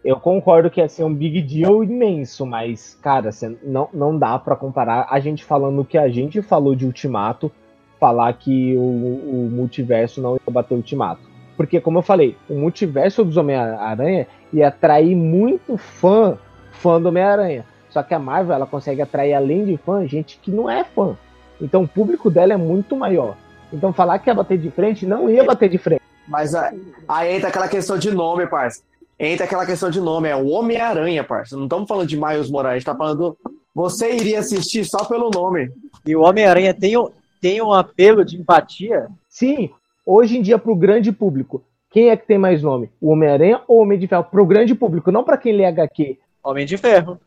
Eu 0.04 0.20
concordo 0.20 0.70
que 0.70 0.80
ia 0.80 0.88
ser 0.88 1.04
um 1.04 1.14
big 1.14 1.42
deal 1.42 1.84
imenso, 1.84 2.46
mas, 2.46 2.94
cara, 3.02 3.32
cê 3.32 3.58
não, 3.64 3.90
não 3.92 4.18
dá 4.18 4.38
pra 4.38 4.56
comparar 4.56 5.08
a 5.10 5.20
gente 5.20 5.44
falando 5.44 5.82
o 5.82 5.86
que 5.86 5.98
a 5.98 6.08
gente 6.08 6.44
falou 6.44 6.76
de 6.76 6.86
Ultimato, 6.86 7.52
falar 8.00 8.32
que 8.34 8.78
o, 8.78 8.82
o 8.82 9.50
multiverso 9.52 10.22
não 10.22 10.36
ia 10.36 10.54
bater 10.54 10.76
o 10.76 10.78
Ultimato. 10.78 11.22
Porque, 11.56 11.80
como 11.80 12.00
eu 12.00 12.04
falei, 12.04 12.36
o 12.50 12.56
multiverso 12.56 13.24
dos 13.24 13.38
Homem-Aranha 13.38 14.28
ia 14.52 14.68
atrair 14.68 15.16
muito 15.16 15.78
fã, 15.78 16.38
fã 16.72 17.00
do 17.02 17.08
Homem-Aranha. 17.10 17.66
Só 17.90 18.04
que 18.04 18.14
a 18.14 18.20
Marvel, 18.20 18.54
ela 18.56 18.66
consegue 18.66 19.02
atrair, 19.02 19.34
além 19.34 19.66
de 19.66 19.78
fã, 19.78 20.06
gente 20.06 20.38
que 20.42 20.52
não 20.52 20.70
é 20.70 20.84
fã. 20.84 21.16
Então 21.62 21.84
o 21.84 21.88
público 21.88 22.30
dela 22.30 22.54
é 22.54 22.58
muito 22.58 22.96
maior. 22.96 23.38
Então 23.72 23.94
falar 23.94 24.20
que 24.20 24.30
ia 24.30 24.34
bater 24.34 24.58
de 24.58 24.70
frente, 24.70 25.06
não 25.06 25.30
ia 25.30 25.44
bater 25.46 25.70
de 25.70 25.78
frente. 25.78 26.02
Mas 26.28 26.54
a- 26.54 26.74
aí 27.08 27.36
entra 27.36 27.48
aquela 27.50 27.68
questão 27.70 27.98
de 27.98 28.12
nome, 28.12 28.46
parça. 28.48 28.82
Entra 29.18 29.46
aquela 29.46 29.66
questão 29.66 29.90
de 29.90 30.02
nome, 30.02 30.28
é 30.28 30.36
o 30.36 30.48
Homem-Aranha, 30.48 31.24
parça. 31.24 31.56
Não 31.56 31.64
estamos 31.64 31.88
falando 31.88 32.08
de 32.08 32.18
Miles 32.18 32.50
Morales, 32.52 32.84
tá 32.84 32.94
falando. 32.94 33.38
Você 33.74 34.14
iria 34.14 34.40
assistir 34.40 34.84
só 34.84 35.06
pelo 35.06 35.30
nome. 35.30 35.72
E 36.06 36.16
o 36.16 36.22
Homem-Aranha 36.22 36.74
tem, 36.74 36.98
um- 36.98 37.10
tem 37.40 37.62
um 37.62 37.72
apelo 37.72 38.26
de 38.26 38.36
empatia. 38.38 39.08
Sim, 39.30 39.70
hoje 40.06 40.38
em 40.38 40.42
dia, 40.42 40.58
para 40.58 40.72
o 40.72 40.76
grande 40.76 41.12
público, 41.12 41.64
quem 41.90 42.10
é 42.10 42.18
que 42.18 42.28
tem 42.28 42.38
mais 42.38 42.62
nome? 42.62 42.90
O 43.00 43.10
Homem-Aranha 43.12 43.62
ou 43.68 43.80
o 43.80 43.82
Homem 43.82 43.98
de 43.98 44.08
Ferro? 44.08 44.24
Para 44.26 44.42
o 44.42 44.46
grande 44.46 44.76
público, 44.76 45.12
não 45.12 45.24
para 45.24 45.38
quem 45.38 45.54
lê 45.56 45.66
HQ. 45.66 46.18
Homem 46.44 46.66
de 46.66 46.78
Ferro. 46.78 47.20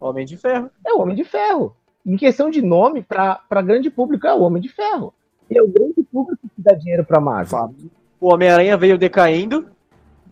Homem 0.00 0.24
de 0.26 0.36
Ferro. 0.36 0.70
É 0.86 0.92
o 0.92 1.00
Homem 1.00 1.14
de 1.14 1.24
Ferro. 1.24 1.74
Em 2.04 2.16
questão 2.16 2.50
de 2.50 2.60
nome, 2.60 3.02
para 3.02 3.62
grande 3.62 3.88
público, 3.90 4.26
é 4.26 4.34
o 4.34 4.40
Homem 4.42 4.60
de 4.62 4.68
Ferro. 4.68 5.12
E 5.50 5.56
é 5.58 5.62
o 5.62 5.68
grande 5.68 6.02
público 6.10 6.42
que 6.54 6.62
dá 6.62 6.74
dinheiro 6.74 7.04
para 7.04 7.20
Marvel. 7.20 7.46
Fato. 7.58 7.74
O 8.20 8.32
Homem-Aranha 8.32 8.76
veio 8.76 8.96
decaindo 8.98 9.66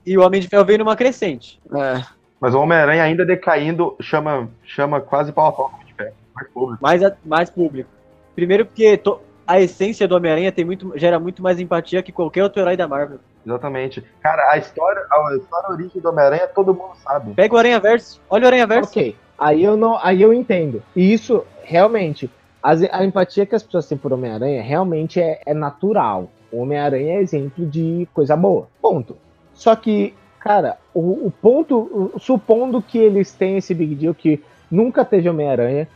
e 0.04 0.16
o 0.18 0.22
Homem 0.22 0.40
de 0.40 0.48
Ferro 0.48 0.64
veio 0.64 0.78
numa 0.80 0.96
crescente. 0.96 1.60
É. 1.74 2.02
Mas 2.40 2.54
o 2.54 2.60
Homem-Aranha 2.60 3.02
ainda 3.04 3.24
decaindo 3.24 3.94
chama, 4.00 4.48
chama 4.64 5.00
quase 5.00 5.32
pau 5.32 5.46
a 5.46 5.52
pau 5.52 5.68
com 5.68 5.72
o 5.72 5.76
Homem 5.76 5.86
de 5.86 5.94
Ferro. 5.94 6.14
Mais 6.34 6.48
público. 6.48 6.82
Mais, 6.82 7.02
a- 7.02 7.16
mais 7.24 7.50
público. 7.50 7.90
Primeiro 8.34 8.64
porque 8.66 8.96
to- 8.96 9.20
a 9.46 9.60
essência 9.60 10.06
do 10.08 10.14
Homem-Aranha 10.16 10.52
tem 10.52 10.64
muito, 10.64 10.92
gera 10.96 11.18
muito 11.18 11.42
mais 11.42 11.58
empatia 11.60 12.02
que 12.02 12.12
qualquer 12.12 12.42
outro 12.42 12.60
herói 12.60 12.76
da 12.76 12.86
Marvel. 12.88 13.18
Exatamente. 13.44 14.02
Cara, 14.20 14.52
a 14.52 14.56
história, 14.58 15.02
a 15.10 15.36
história 15.36 15.68
a 15.68 15.72
origem 15.72 16.00
do 16.00 16.08
Homem-Aranha 16.08 16.46
todo 16.46 16.72
mundo 16.74 16.92
sabe. 17.02 17.34
Pega 17.34 17.54
o 17.54 17.58
Aranha 17.58 17.80
Verso. 17.80 18.20
Olha 18.30 18.44
o 18.44 18.46
Aranha 18.46 18.66
Verso. 18.66 18.90
Ok, 18.90 19.16
aí 19.38 19.62
eu 19.64 19.76
não, 19.76 19.98
aí 20.02 20.22
eu 20.22 20.32
entendo. 20.32 20.82
E 20.94 21.12
isso 21.12 21.44
realmente, 21.64 22.30
as- 22.62 22.82
a 22.84 23.04
empatia 23.04 23.44
que 23.44 23.54
as 23.54 23.62
pessoas 23.62 23.86
têm 23.88 23.98
por 23.98 24.12
Homem-Aranha 24.12 24.62
realmente 24.62 25.20
é, 25.20 25.40
é 25.44 25.52
natural. 25.52 26.30
O 26.52 26.60
Homem-Aranha 26.62 27.14
é 27.18 27.20
exemplo 27.22 27.66
de 27.66 28.06
coisa 28.14 28.36
boa. 28.36 28.68
Ponto. 28.80 29.16
Só 29.54 29.74
que, 29.74 30.14
cara, 30.38 30.76
o, 30.94 31.26
o 31.26 31.32
ponto, 31.42 32.12
supondo 32.18 32.80
que 32.80 32.98
eles 32.98 33.32
têm 33.32 33.56
esse 33.56 33.74
big 33.74 33.94
deal 33.96 34.14
que 34.14 34.40
nunca 34.70 35.04
teve 35.04 35.28
Homem-Aranha, 35.28 35.88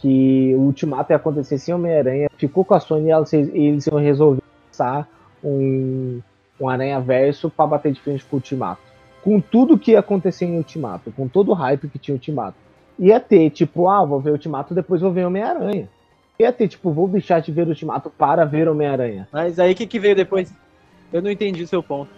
que 0.00 0.54
o 0.54 0.60
Ultimato 0.60 1.12
ia 1.12 1.16
acontecer 1.16 1.58
sem 1.58 1.74
Homem-Aranha, 1.74 2.28
ficou 2.36 2.64
com 2.64 2.74
a 2.74 2.80
Sony 2.80 3.06
e 3.06 3.10
elas- 3.10 3.32
eles 3.32 3.86
iam 3.86 3.98
resolver 3.98 4.42
lançar 4.68 5.08
um, 5.42 6.20
um 6.60 6.68
Aranha 6.68 7.00
Verso 7.00 7.48
pra 7.50 7.66
bater 7.66 7.92
de 7.92 8.00
frente 8.00 8.24
com 8.24 8.36
o 8.36 8.38
Ultimato 8.38 8.86
com 9.22 9.40
tudo 9.40 9.76
que 9.76 9.90
ia 9.90 9.98
acontecer 9.98 10.44
em 10.44 10.56
Ultimato, 10.56 11.10
com 11.10 11.26
todo 11.26 11.50
o 11.50 11.54
hype 11.54 11.88
que 11.88 11.98
tinha 11.98 12.14
Ultimato. 12.14 12.54
Ia 12.96 13.18
ter, 13.18 13.50
tipo, 13.50 13.88
ah, 13.88 14.04
vou 14.04 14.20
ver 14.20 14.30
Ultimato, 14.30 14.72
depois 14.72 15.00
vou 15.00 15.10
ver 15.10 15.26
Homem-Aranha. 15.26 15.88
Ia 16.38 16.52
ter, 16.52 16.68
tipo, 16.68 16.92
vou 16.92 17.08
deixar 17.08 17.40
de 17.40 17.50
ver 17.50 17.66
Ultimato 17.66 18.08
para 18.08 18.44
ver 18.44 18.68
Homem-Aranha. 18.68 19.26
Mas 19.32 19.58
aí 19.58 19.72
o 19.72 19.74
que, 19.74 19.84
que 19.84 19.98
veio 19.98 20.14
depois? 20.14 20.54
Eu 21.12 21.20
não 21.20 21.28
entendi 21.28 21.64
o 21.64 21.66
seu 21.66 21.82
ponto. 21.82 22.08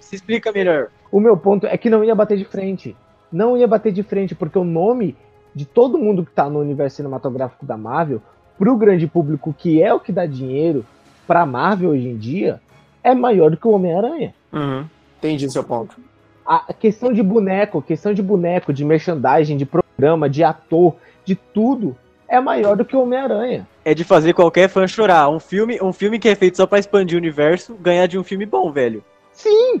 Se 0.00 0.16
explica 0.16 0.50
melhor. 0.50 0.88
O 1.12 1.20
meu 1.20 1.36
ponto 1.36 1.66
é 1.66 1.76
que 1.76 1.90
não 1.90 2.02
ia 2.02 2.14
bater 2.14 2.38
de 2.38 2.46
frente. 2.46 2.96
Não 3.30 3.54
ia 3.54 3.68
bater 3.68 3.92
de 3.92 4.02
frente, 4.02 4.34
porque 4.34 4.58
o 4.58 4.64
nome 4.64 5.14
de 5.54 5.64
todo 5.64 5.98
mundo 5.98 6.24
que 6.24 6.32
tá 6.32 6.48
no 6.48 6.60
universo 6.60 6.96
cinematográfico 6.96 7.64
da 7.64 7.76
Marvel, 7.76 8.20
pro 8.58 8.76
grande 8.76 9.06
público, 9.06 9.54
que 9.56 9.82
é 9.82 9.92
o 9.92 10.00
que 10.00 10.12
dá 10.12 10.26
dinheiro 10.26 10.84
pra 11.26 11.46
Marvel 11.46 11.90
hoje 11.90 12.08
em 12.08 12.16
dia, 12.16 12.60
é 13.02 13.14
maior 13.14 13.50
do 13.50 13.56
que 13.56 13.66
o 13.66 13.72
Homem-Aranha. 13.72 14.34
Uhum. 14.52 14.84
Entendi 15.18 15.50
seu 15.50 15.64
ponto. 15.64 15.96
a 16.44 16.72
questão 16.72 17.12
de 17.12 17.22
boneco, 17.22 17.80
questão 17.80 18.12
de 18.12 18.22
boneco, 18.22 18.72
de 18.72 18.84
merchandising, 18.84 19.56
de 19.56 19.64
programa, 19.64 20.28
de 20.28 20.44
ator, 20.44 20.96
de 21.24 21.34
tudo, 21.34 21.96
é 22.28 22.40
maior 22.40 22.76
do 22.76 22.84
que 22.84 22.96
o 22.96 23.02
Homem-Aranha. 23.02 23.66
É 23.84 23.94
de 23.94 24.04
fazer 24.04 24.32
qualquer 24.32 24.68
fã 24.68 24.86
chorar. 24.86 25.28
Um 25.28 25.38
filme, 25.38 25.78
um 25.80 25.92
filme 25.92 26.18
que 26.18 26.28
é 26.28 26.34
feito 26.34 26.56
só 26.56 26.66
pra 26.66 26.78
expandir 26.78 27.16
o 27.16 27.20
universo, 27.20 27.74
ganhar 27.74 28.06
de 28.06 28.18
um 28.18 28.24
filme 28.24 28.44
bom, 28.46 28.70
velho. 28.72 29.04
Sim, 29.32 29.80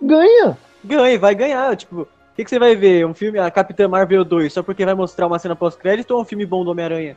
ganha. 0.00 0.56
Ganha, 0.84 1.18
vai 1.18 1.34
ganhar. 1.34 1.76
Tipo, 1.76 2.02
o 2.02 2.08
que, 2.40 2.44
que 2.44 2.50
você 2.50 2.58
vai 2.58 2.74
ver? 2.74 3.06
Um 3.06 3.12
filme, 3.12 3.38
a 3.38 3.50
Capitã 3.50 3.86
Marvel 3.86 4.24
2, 4.24 4.52
só 4.52 4.62
porque 4.62 4.84
vai 4.84 4.94
mostrar 4.94 5.26
uma 5.26 5.38
cena 5.38 5.54
pós-crédito 5.54 6.12
ou 6.12 6.22
um 6.22 6.24
filme 6.24 6.46
bom 6.46 6.64
do 6.64 6.70
Homem-Aranha? 6.70 7.16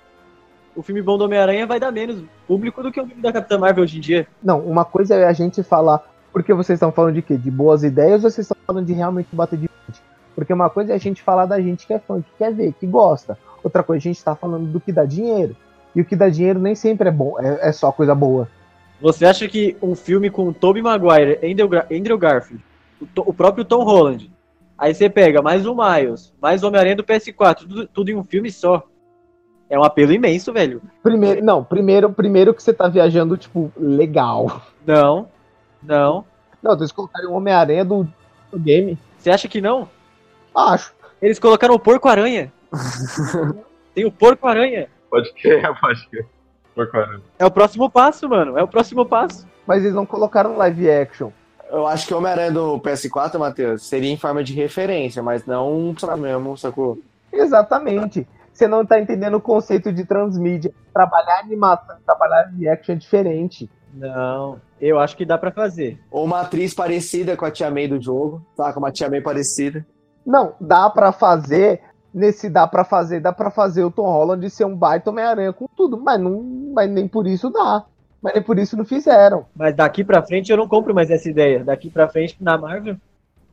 O 0.76 0.82
filme 0.82 1.02
bom 1.02 1.18
do 1.18 1.24
Homem-Aranha 1.24 1.66
vai 1.66 1.80
dar 1.80 1.92
menos 1.92 2.24
público 2.48 2.84
do 2.84 2.92
que 2.92 3.00
o 3.00 3.06
filme 3.06 3.22
da 3.22 3.32
Capitã 3.32 3.58
Marvel 3.58 3.84
hoje 3.84 3.98
em 3.98 4.02
dia. 4.02 4.28
Não, 4.44 4.60
uma 4.60 4.84
coisa 4.84 5.16
é 5.16 5.26
a 5.26 5.32
gente 5.34 5.64
falar, 5.64 6.04
porque 6.32 6.54
vocês 6.54 6.76
estão 6.78 6.92
falando 6.92 7.14
de 7.14 7.22
quê? 7.22 7.38
De 7.38 7.50
boas 7.50 7.84
ideias 7.84 8.24
ou 8.24 8.30
vocês 8.30 8.46
estão 8.46 8.58
falando 8.68 8.86
de 8.86 8.94
realmente 8.94 9.30
bater 9.32 9.58
de 9.58 9.68
frente? 9.70 10.02
Porque 10.36 10.52
uma 10.52 10.70
coisa 10.70 10.92
é 10.92 10.96
a 10.96 11.00
gente 11.00 11.22
falar 11.22 11.46
da 11.46 11.62
gente 11.62 11.88
que 11.88 11.94
é 11.94 12.00
fã, 12.00 12.22
que 12.22 12.30
quer 12.38 12.54
ver, 12.54 12.74
que 12.74 12.86
gosta. 12.88 13.38
Outra 13.64 13.82
coisa, 13.82 14.00
a 14.00 14.12
gente 14.12 14.24
tá 14.24 14.36
falando 14.36 14.66
do 14.66 14.80
que 14.82 14.92
dá 14.92 15.06
dinheiro. 15.06 15.56
E 15.96 16.02
o 16.02 16.06
que 16.06 16.16
dá 16.16 16.28
dinheiro 16.28 16.60
nem 16.60 16.76
sempre 16.76 17.08
é 17.08 17.12
bom, 17.12 17.40
é, 17.40 17.70
é 17.70 17.72
só 17.72 17.92
coisa 17.92 18.16
boa. 18.16 18.50
Você 19.00 19.26
acha 19.26 19.48
que 19.48 19.78
um 19.82 19.96
filme 19.96 20.30
com 20.30 20.52
Tobey 20.52 20.82
Maguire, 20.82 21.40
Andrew, 21.44 21.70
Gar- 21.70 21.88
Andrew 21.92 22.18
Garfield, 22.18 22.64
o, 23.00 23.30
o 23.30 23.34
próprio 23.34 23.64
Tom 23.64 23.84
Holland, 23.84 24.33
aí 24.84 24.94
você 24.94 25.10
pega 25.10 25.42
mais 25.42 25.66
o 25.66 25.74
Miles, 25.74 26.34
mais 26.42 26.62
o 26.62 26.68
Homem-Aranha 26.68 26.98
do 26.98 27.04
PS4, 27.04 27.60
tudo, 27.60 27.88
tudo 27.88 28.10
em 28.10 28.16
um 28.16 28.24
filme 28.24 28.52
só. 28.52 28.84
É 29.70 29.80
um 29.80 29.84
apelo 29.84 30.12
imenso, 30.12 30.52
velho. 30.52 30.82
Primeiro, 31.02 31.44
não, 31.44 31.64
primeiro, 31.64 32.12
primeiro 32.12 32.54
que 32.54 32.62
você 32.62 32.74
tá 32.74 32.90
viajando, 32.90 33.38
tipo, 33.38 33.72
legal. 33.78 34.62
Não, 34.86 35.30
não. 35.82 36.26
Não, 36.62 36.74
eles 36.74 36.92
colocarem 36.92 37.30
o 37.30 37.34
Homem-Aranha 37.34 37.86
do, 37.86 38.08
do 38.52 38.60
game. 38.60 38.98
Você 39.18 39.32
acha 39.32 39.48
que 39.48 39.62
não? 39.62 39.90
Acho. 40.54 40.94
Eles 41.22 41.40
colocaram 41.40 41.74
o 41.74 41.80
Porco-Aranha. 41.80 42.52
Tem 43.96 44.06
o 44.06 44.12
Porco-Aranha. 44.12 44.90
Pode 45.10 45.34
crer, 45.34 45.64
pode 45.80 46.08
crer. 46.10 46.28
Porcaria. 46.76 47.22
É 47.40 47.46
o 47.46 47.52
próximo 47.52 47.90
passo, 47.90 48.28
mano. 48.28 48.58
É 48.58 48.64
o 48.64 48.68
próximo 48.68 49.06
passo. 49.06 49.48
Mas 49.66 49.84
eles 49.84 49.96
não 49.96 50.06
colocaram 50.06 50.58
live 50.58 50.92
action. 50.92 51.32
Eu 51.74 51.88
acho 51.88 52.06
que 52.06 52.14
o 52.14 52.20
Homem-Aranha 52.20 52.52
do 52.52 52.80
PS4, 52.80 53.40
Matheus, 53.40 53.88
seria 53.88 54.12
em 54.12 54.16
forma 54.16 54.44
de 54.44 54.54
referência, 54.54 55.24
mas 55.24 55.44
não 55.48 55.74
um 55.74 55.96
mesmo, 56.20 56.56
sacou? 56.56 57.00
Exatamente. 57.32 58.28
Você 58.54 58.68
não 58.68 58.86
tá 58.86 59.00
entendendo 59.00 59.38
o 59.38 59.42
conceito 59.42 59.92
de 59.92 60.06
transmídia. 60.06 60.72
Trabalhar 60.94 61.40
animação, 61.40 61.96
trabalhar 62.06 62.44
live 62.44 62.70
action 62.70 62.94
é 62.94 62.98
diferente. 62.98 63.72
Não, 63.92 64.62
eu 64.80 65.00
acho 65.00 65.18
que 65.18 65.26
dá 65.26 65.36
pra 65.36 65.50
fazer. 65.50 66.00
Ou 66.12 66.26
uma 66.26 66.42
atriz 66.42 66.76
parecida 66.76 67.36
com 67.36 67.44
a 67.44 67.50
Tia 67.50 67.72
May 67.72 67.88
do 67.88 68.00
jogo, 68.00 68.46
tá? 68.56 68.72
Com 68.72 68.80
uma 68.80 68.92
Tia 68.92 69.10
May 69.10 69.22
parecida. 69.22 69.84
Não, 70.24 70.54
dá 70.62 70.88
pra 70.92 71.12
fazer. 71.12 71.82
Nesse 72.14 72.52
dá 72.52 72.68
pra 72.68 72.84
fazer, 72.84 73.20
dá 73.20 73.34
pra 73.34 73.50
fazer 73.50 73.84
o 73.84 73.90
Tom 73.90 74.04
Holland 74.04 74.48
ser 74.52 74.66
um 74.66 74.76
baita 74.76 75.10
Homem-Aranha 75.10 75.52
com 75.52 75.66
tudo, 75.76 76.00
mas, 76.00 76.22
não, 76.22 76.44
mas 76.72 76.88
nem 76.88 77.08
por 77.08 77.26
isso 77.26 77.50
dá. 77.50 77.84
Mas 78.24 78.34
nem 78.34 78.42
por 78.42 78.58
isso 78.58 78.78
não 78.78 78.86
fizeram. 78.86 79.46
Mas 79.54 79.76
daqui 79.76 80.02
pra 80.02 80.24
frente 80.24 80.50
eu 80.50 80.58
não 80.58 80.68
compro 80.68 80.96
mais 80.96 81.12
essa 81.12 81.30
ideia. 81.30 81.62
Daqui 81.62 81.90
pra 81.90 82.08
frente 82.08 82.38
na 82.40 82.58
Marvel. 82.58 82.96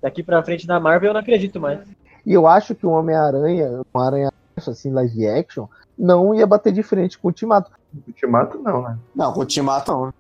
Daqui 0.01 0.23
pra 0.23 0.43
frente 0.45 0.65
na 0.69 0.79
Marvel 0.79 1.11
eu 1.11 1.15
não 1.15 1.21
acredito 1.21 1.59
mais. 1.59 1.81
E 2.25 2.33
eu 2.33 2.47
acho 2.47 2.75
que 2.77 2.87
o 2.87 2.91
Homem-Aranha, 2.91 3.81
um 3.93 3.99
aranha 3.99 4.31
assim, 4.57 4.93
live 4.93 5.27
action, 5.27 5.67
não 5.99 6.33
ia 6.33 6.47
bater 6.47 6.73
de 6.73 6.85
frente 6.85 7.19
com 7.19 7.27
o 7.27 7.31
Ultimato. 7.31 7.73
Ultimato 8.07 8.59
não, 8.59 8.83
né? 8.83 8.97
Não, 9.13 9.33
com 9.33 9.41
o 9.41 9.43
Ultimato 9.43 9.91
não. 9.91 10.15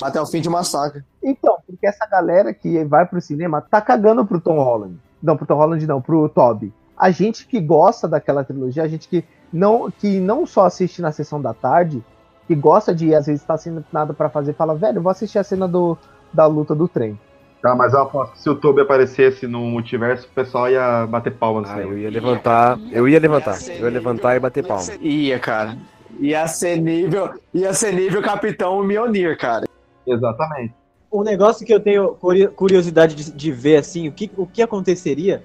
Até 0.00 0.18
o 0.18 0.26
fim 0.26 0.40
de 0.40 0.48
uma 0.48 0.64
saga. 0.64 1.04
Então, 1.22 1.58
porque 1.66 1.86
essa 1.86 2.06
galera 2.06 2.54
que 2.54 2.82
vai 2.84 3.04
pro 3.04 3.20
cinema 3.20 3.60
tá 3.60 3.78
cagando 3.80 4.24
pro 4.24 4.40
Tom 4.40 4.56
Holland. 4.62 4.98
Não, 5.22 5.36
pro 5.36 5.46
Tom 5.46 5.56
Holland 5.56 5.86
não, 5.86 6.00
pro 6.00 6.28
Toby. 6.30 6.72
A 6.96 7.10
gente 7.10 7.46
que 7.46 7.60
gosta 7.60 8.08
daquela 8.08 8.42
trilogia, 8.42 8.84
a 8.84 8.88
gente 8.88 9.06
que 9.06 9.22
não, 9.52 9.90
que 9.90 10.18
não 10.18 10.46
só 10.46 10.64
assiste 10.64 11.02
na 11.02 11.12
sessão 11.12 11.42
da 11.42 11.52
tarde, 11.52 12.02
que 12.46 12.54
gosta 12.54 12.94
de, 12.94 13.14
às 13.14 13.26
vezes, 13.26 13.44
tá 13.44 13.56
sem 13.56 13.82
nada 13.92 14.12
para 14.12 14.28
fazer, 14.28 14.52
fala, 14.54 14.74
velho, 14.74 15.00
vou 15.00 15.10
assistir 15.10 15.38
a 15.38 15.44
cena 15.44 15.66
do, 15.68 15.96
da 16.32 16.46
luta 16.46 16.74
do 16.74 16.88
trem. 16.88 17.18
Tá, 17.62 17.76
mas 17.76 17.92
eu 17.92 18.00
aposto 18.00 18.32
que 18.32 18.40
se 18.40 18.50
o 18.50 18.56
Toby 18.56 18.80
aparecesse 18.80 19.46
no 19.46 19.60
multiverso, 19.60 20.26
o 20.26 20.30
pessoal 20.34 20.68
ia 20.68 21.06
bater 21.06 21.32
palmas. 21.32 21.70
Ah, 21.70 21.80
eu 21.80 21.96
ia 21.96 22.10
levantar, 22.10 22.76
eu 22.90 23.08
ia 23.08 23.20
levantar, 23.20 23.56
eu 23.68 23.84
ia 23.84 23.90
levantar 23.90 24.34
e 24.36 24.40
bater 24.40 24.66
palma. 24.66 24.82
Ia, 25.00 25.38
cara. 25.38 25.76
Ia 26.18 26.46
ser 26.48 26.76
nível, 26.78 27.30
ia 27.54 27.72
ser 27.72 27.92
nível 27.94 28.20
Capitão 28.20 28.82
Mionir, 28.82 29.38
cara. 29.38 29.66
Exatamente. 30.04 30.74
Um 31.12 31.22
negócio 31.22 31.64
que 31.64 31.72
eu 31.72 31.78
tenho 31.78 32.14
curi- 32.14 32.48
curiosidade 32.48 33.14
de, 33.14 33.30
de 33.30 33.52
ver, 33.52 33.76
assim, 33.76 34.08
o 34.08 34.12
que, 34.12 34.28
o 34.36 34.44
que 34.46 34.60
aconteceria 34.60 35.44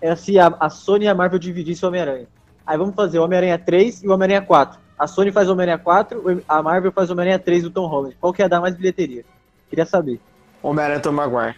é 0.00 0.14
se 0.16 0.38
a, 0.38 0.46
a 0.58 0.70
Sony 0.70 1.04
e 1.04 1.08
a 1.08 1.14
Marvel 1.14 1.38
dividissem 1.38 1.86
o 1.86 1.88
Homem-Aranha. 1.90 2.26
Aí 2.66 2.78
vamos 2.78 2.94
fazer 2.94 3.18
o 3.18 3.24
Homem-Aranha 3.24 3.58
3 3.58 4.04
e 4.04 4.08
o 4.08 4.12
Homem-Aranha 4.12 4.40
4. 4.42 4.78
A 4.98 5.06
Sony 5.06 5.30
faz 5.30 5.48
o 5.48 5.52
Homem-Aranha 5.52 5.78
4, 5.78 6.18
o- 6.18 6.42
a 6.48 6.62
Marvel 6.62 6.90
faz 6.92 7.08
o 7.08 7.12
Homem-Aranha 7.12 7.38
3 7.38 7.62
do 7.62 7.70
Tom 7.70 7.86
Holland. 7.86 8.16
Qual 8.20 8.32
que 8.32 8.42
ia 8.42 8.48
dar 8.48 8.60
mais 8.60 8.74
bilheteria? 8.74 9.24
Queria 9.70 9.86
saber. 9.86 10.20
Homem-Aranha 10.62 11.00
Tom 11.00 11.12
Maguire. 11.12 11.54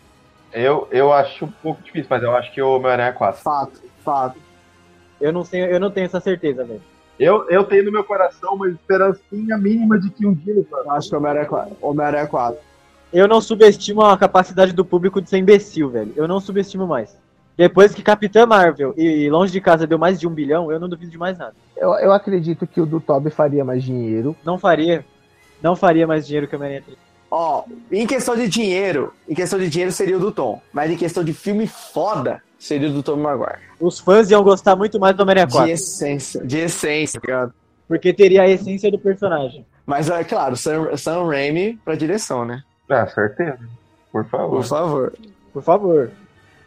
Eu, 0.52 0.88
eu 0.90 1.12
acho 1.12 1.44
um 1.44 1.50
pouco 1.50 1.80
difícil, 1.82 2.08
mas 2.10 2.22
eu 2.22 2.34
acho 2.36 2.52
que 2.52 2.60
o 2.60 2.76
Homem-Aranha 2.76 3.08
é 3.10 3.12
4. 3.12 3.40
Fato, 3.40 3.80
fato. 4.04 4.36
Eu 5.20 5.32
não, 5.32 5.44
sei, 5.44 5.62
eu 5.72 5.78
não 5.80 5.90
tenho 5.90 6.06
essa 6.06 6.20
certeza, 6.20 6.64
velho. 6.64 6.82
Eu, 7.18 7.48
eu 7.50 7.64
tenho 7.64 7.84
no 7.84 7.92
meu 7.92 8.02
coração 8.02 8.54
uma 8.54 8.68
esperancinha 8.68 9.56
mínima 9.58 9.98
de 9.98 10.10
que 10.10 10.26
um 10.26 10.32
dia 10.34 10.54
ele. 10.54 10.66
Eu 10.70 10.90
acho 10.90 11.08
que 11.08 11.16
Homem-Aranha 11.16 11.46
4. 11.46 11.76
Homem-Aranha 11.80 12.26
4. 12.26 12.58
Eu 13.12 13.26
não 13.28 13.40
subestimo 13.40 14.02
a 14.02 14.16
capacidade 14.16 14.72
do 14.72 14.84
público 14.84 15.20
de 15.20 15.28
ser 15.28 15.38
imbecil, 15.38 15.90
velho. 15.90 16.12
Eu 16.16 16.26
não 16.28 16.40
subestimo 16.40 16.86
mais. 16.86 17.16
Depois 17.56 17.94
que 17.94 18.02
Capitã 18.02 18.46
Marvel 18.46 18.94
e 18.96 19.28
Longe 19.28 19.52
de 19.52 19.60
Casa 19.60 19.86
deu 19.86 19.98
mais 19.98 20.18
de 20.18 20.26
um 20.26 20.30
bilhão, 20.30 20.72
eu 20.72 20.80
não 20.80 20.88
duvido 20.88 21.10
de 21.10 21.18
mais 21.18 21.36
nada. 21.36 21.54
Eu, 21.76 21.92
eu 21.94 22.12
acredito 22.12 22.66
que 22.66 22.80
o 22.80 22.86
do 22.86 23.00
Toby 23.00 23.30
faria 23.30 23.64
mais 23.64 23.82
dinheiro. 23.82 24.34
Não 24.44 24.58
faria. 24.58 25.04
Não 25.62 25.76
faria 25.76 26.06
mais 26.06 26.26
dinheiro 26.26 26.48
que 26.48 26.54
o 26.54 26.58
Homem-Aranha 26.58 26.82
3. 26.86 26.98
Ó, 27.30 27.64
em 27.92 28.06
questão 28.06 28.34
de 28.34 28.48
dinheiro, 28.48 29.12
em 29.28 29.34
questão 29.34 29.58
de 29.58 29.68
dinheiro 29.68 29.92
seria 29.92 30.16
o 30.16 30.20
do 30.20 30.32
Tom. 30.32 30.60
Mas 30.72 30.90
em 30.90 30.96
questão 30.96 31.22
de 31.22 31.32
filme 31.32 31.66
foda, 31.66 32.42
seria 32.58 32.88
o 32.88 32.92
do 32.92 33.02
Tom 33.02 33.16
Maguire. 33.16 33.60
Os 33.78 34.00
fãs 34.00 34.30
iam 34.30 34.42
gostar 34.42 34.74
muito 34.74 34.98
mais 34.98 35.14
do 35.14 35.22
Homem-Aranha 35.22 35.46
4. 35.46 35.66
De 35.66 35.72
essência. 35.72 36.44
De 36.44 36.58
essência, 36.58 37.20
tá 37.20 37.26
ligado? 37.26 37.54
Porque 37.86 38.12
teria 38.12 38.42
a 38.42 38.48
essência 38.48 38.90
do 38.90 38.98
personagem. 38.98 39.64
Mas 39.86 40.08
é 40.08 40.24
claro, 40.24 40.56
Sam, 40.56 40.96
Sam 40.96 41.26
Raimi 41.26 41.78
pra 41.84 41.94
direção, 41.94 42.44
né? 42.44 42.62
Ah, 42.88 43.06
certeza. 43.06 43.58
Por 44.10 44.24
favor. 44.26 44.56
Por 44.56 44.64
favor. 44.64 45.12
Por 45.52 45.62
favor. 45.62 46.10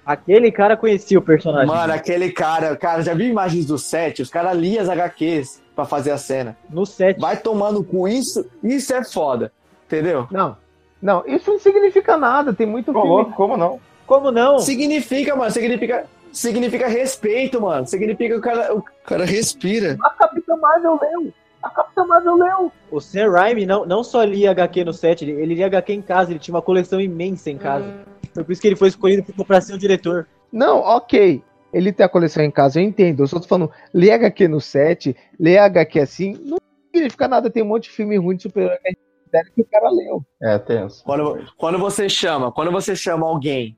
Aquele 0.06 0.52
cara 0.52 0.76
conhecia 0.76 1.18
o 1.18 1.22
personagem. 1.22 1.68
Mano, 1.68 1.94
aquele 1.94 2.32
cara, 2.32 2.76
cara, 2.76 3.02
já 3.02 3.14
viu 3.14 3.28
imagens 3.28 3.66
do 3.66 3.78
set? 3.78 4.22
Os 4.22 4.30
caras 4.30 4.58
liam 4.58 4.82
as 4.82 4.90
HQs 4.90 5.62
pra 5.76 5.86
fazer 5.86 6.12
a 6.12 6.18
cena. 6.18 6.58
No 6.70 6.86
set. 6.86 7.20
Vai 7.20 7.38
tomando 7.38 7.84
com 7.84 8.08
isso, 8.08 8.46
isso 8.62 8.94
é 8.94 9.04
foda. 9.04 9.52
Entendeu? 9.86 10.28
Não, 10.30 10.58
não, 11.02 11.24
isso 11.26 11.52
não 11.52 11.60
significa 11.60 12.18
nada. 12.18 12.54
Tem 12.54 12.68
muito 12.68 12.92
louco, 12.92 13.32
como 13.34 13.56
não? 13.56 13.80
Como 14.06 14.32
não? 14.32 14.60
Significa, 14.60 15.36
mano, 15.36 15.52
significa. 15.52 16.06
Significa 16.32 16.88
respeito, 16.88 17.62
mano. 17.62 17.86
Significa 17.86 18.34
que 18.34 18.40
o 18.40 18.42
cara, 18.42 18.76
o 18.76 18.84
cara 19.06 19.24
respira. 19.24 19.96
A 20.02 20.10
Capitã 20.10 20.56
Marvel 20.56 21.00
leu. 21.00 21.34
A 21.62 21.70
Capitã 21.70 22.06
Marvel 22.06 22.36
leu. 22.36 22.72
O 22.90 23.00
Sam 23.00 23.30
Raimi 23.30 23.68
não, 23.68 23.86
não 23.86 24.04
só 24.04 24.24
lia 24.24 24.50
HQ 24.50 24.84
no 24.84 24.94
set, 24.94 25.22
ele, 25.24 25.34
ele 25.34 25.54
lia 25.54 25.68
HQ 25.68 25.94
em 25.94 26.02
casa, 26.02 26.32
ele 26.32 26.40
tinha 26.40 26.56
uma 26.56 26.62
coleção 26.62 27.00
imensa 27.00 27.52
em 27.52 27.58
casa. 27.58 27.86
Foi 28.34 28.44
por 28.44 28.52
isso 28.52 28.62
que 28.62 28.68
ele 28.68 28.76
foi 28.76 28.88
escolhido 28.88 29.24
pra 29.46 29.62
ser 29.62 29.74
o 29.74 29.78
diretor. 29.78 30.28
Não, 30.52 30.80
ok. 30.80 31.44
Ele 31.74 31.92
tem 31.92 32.06
a 32.06 32.10
coleção 32.10 32.44
em 32.44 32.52
casa, 32.52 32.80
eu 32.80 32.84
entendo. 32.84 33.24
Eu 33.24 33.28
só 33.28 33.40
tô 33.40 33.48
falando, 33.48 33.72
ler 33.94 34.12
HQ 34.12 34.48
no 34.48 34.62
set, 34.62 35.16
ler 35.40 35.58
HQ 35.58 36.00
assim, 36.00 36.34
não 36.44 36.58
significa 36.94 37.28
nada. 37.28 37.50
Tem 37.50 37.64
um 37.64 37.68
monte 37.68 37.86
de 37.86 37.90
filme 37.92 38.16
ruim 38.18 38.36
de 38.36 38.44
super-herói 38.44 38.78
que 38.78 38.88
a 38.88 38.92
gente 38.92 39.02
considera 39.24 39.50
que 39.56 39.62
o 39.62 39.66
cara 39.66 39.90
leu. 39.90 40.24
É, 40.42 40.60
tenso. 40.60 41.04
Quando, 41.04 41.46
quando 41.58 41.80
você 41.80 42.08
chama, 42.08 42.52
quando 42.52 42.72
você 42.72 42.96
chama 42.96 43.26
alguém 43.26 43.76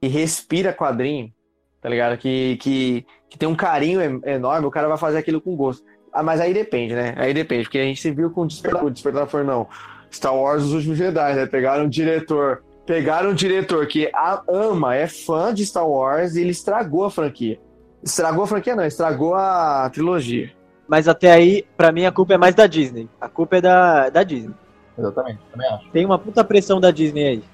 que 0.00 0.08
respira 0.08 0.72
quadrinho, 0.72 1.32
tá 1.80 1.88
ligado? 1.88 2.16
Que, 2.16 2.56
que, 2.56 3.06
que 3.28 3.38
tem 3.38 3.48
um 3.48 3.54
carinho 3.54 4.00
enorme, 4.26 4.66
o 4.66 4.70
cara 4.70 4.88
vai 4.88 4.96
fazer 4.96 5.18
aquilo 5.18 5.40
com 5.40 5.54
gosto. 5.54 5.84
Ah, 6.10 6.22
mas 6.22 6.40
aí 6.40 6.54
depende, 6.54 6.94
né? 6.94 7.14
Aí 7.18 7.34
depende, 7.34 7.64
porque 7.64 7.78
a 7.78 7.84
gente 7.84 8.00
se 8.00 8.10
viu 8.10 8.30
com 8.30 8.42
o 8.42 8.46
Despertar, 8.46 8.84
o 8.84 8.90
Despertar 8.90 9.26
foi 9.26 9.42
não. 9.42 9.68
Star 10.10 10.34
Wars 10.34 10.62
Os 10.62 10.72
Últimos 10.72 10.96
Jedi, 10.96 11.34
né? 11.34 11.44
Pegaram 11.44 11.84
um 11.84 11.88
diretor, 11.88 12.62
pegaram 12.86 13.30
um 13.30 13.34
diretor 13.34 13.86
que 13.86 14.10
a- 14.14 14.42
ama, 14.48 14.94
é 14.94 15.06
fã 15.06 15.52
de 15.52 15.64
Star 15.64 15.88
Wars 15.88 16.34
e 16.36 16.40
ele 16.40 16.50
estragou 16.50 17.04
a 17.04 17.10
franquia. 17.10 17.58
Estragou 18.02 18.44
a 18.44 18.46
franquia 18.46 18.76
não, 18.76 18.84
estragou 18.84 19.34
a 19.34 19.88
trilogia. 19.92 20.50
Mas 20.86 21.08
até 21.08 21.32
aí, 21.32 21.64
pra 21.76 21.90
mim, 21.90 22.04
a 22.04 22.12
culpa 22.12 22.34
é 22.34 22.38
mais 22.38 22.54
da 22.54 22.66
Disney. 22.66 23.08
A 23.20 23.28
culpa 23.28 23.56
é 23.56 23.60
da, 23.62 24.10
da 24.10 24.22
Disney. 24.22 24.54
Exatamente, 24.98 25.38
também 25.50 25.66
acho. 25.68 25.88
Tem 25.90 26.04
uma 26.04 26.18
puta 26.18 26.44
pressão 26.44 26.78
da 26.80 26.90
Disney 26.90 27.26
aí. 27.26 27.44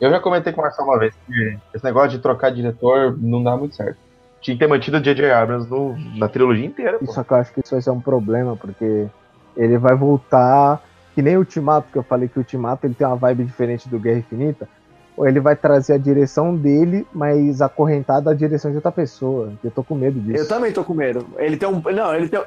Eu 0.00 0.10
já 0.10 0.20
comentei 0.20 0.52
com 0.52 0.60
o 0.60 0.64
Marcelo 0.64 0.88
uma 0.88 0.98
vez 0.98 1.12
que 1.26 1.58
esse 1.74 1.84
negócio 1.84 2.10
de 2.10 2.18
trocar 2.18 2.50
diretor 2.50 3.16
não 3.18 3.42
dá 3.42 3.56
muito 3.56 3.74
certo. 3.74 3.96
Tinha 4.40 4.54
que 4.54 4.60
ter 4.60 4.68
mantido 4.68 4.98
o 4.98 5.00
J.J. 5.00 5.32
Abrams 5.32 5.68
no, 5.68 5.96
na 6.16 6.28
trilogia 6.28 6.64
inteira. 6.66 6.98
Pô. 7.00 7.10
Só 7.10 7.24
que 7.24 7.32
eu 7.32 7.36
acho 7.38 7.52
que 7.52 7.60
isso 7.60 7.74
vai 7.74 7.82
ser 7.82 7.90
um 7.90 8.00
problema, 8.00 8.54
porque 8.56 9.08
ele 9.56 9.76
vai 9.78 9.96
voltar. 9.96 10.80
Que 11.18 11.22
nem 11.22 11.34
o 11.34 11.40
Ultimato, 11.40 11.90
que 11.90 11.98
eu 11.98 12.04
falei 12.04 12.28
que 12.28 12.38
o 12.38 12.42
Ultimato 12.42 12.86
ele 12.86 12.94
tem 12.94 13.04
uma 13.04 13.16
vibe 13.16 13.42
diferente 13.42 13.88
do 13.88 13.98
Guerra 13.98 14.20
Infinita. 14.20 14.68
Ou 15.16 15.26
ele 15.26 15.40
vai 15.40 15.56
trazer 15.56 15.94
a 15.94 15.98
direção 15.98 16.54
dele, 16.54 17.04
mas 17.12 17.60
acorrentada 17.60 18.30
à 18.30 18.34
direção 18.34 18.70
de 18.70 18.76
outra 18.76 18.92
pessoa. 18.92 19.52
Eu 19.64 19.70
tô 19.72 19.82
com 19.82 19.96
medo 19.96 20.20
disso. 20.20 20.44
Eu 20.44 20.46
também 20.46 20.72
tô 20.72 20.84
com 20.84 20.94
medo. 20.94 21.26
Ele 21.36 21.56
tem 21.56 21.68
um. 21.68 21.82
Não, 21.92 22.14
ele 22.14 22.28
tem, 22.28 22.40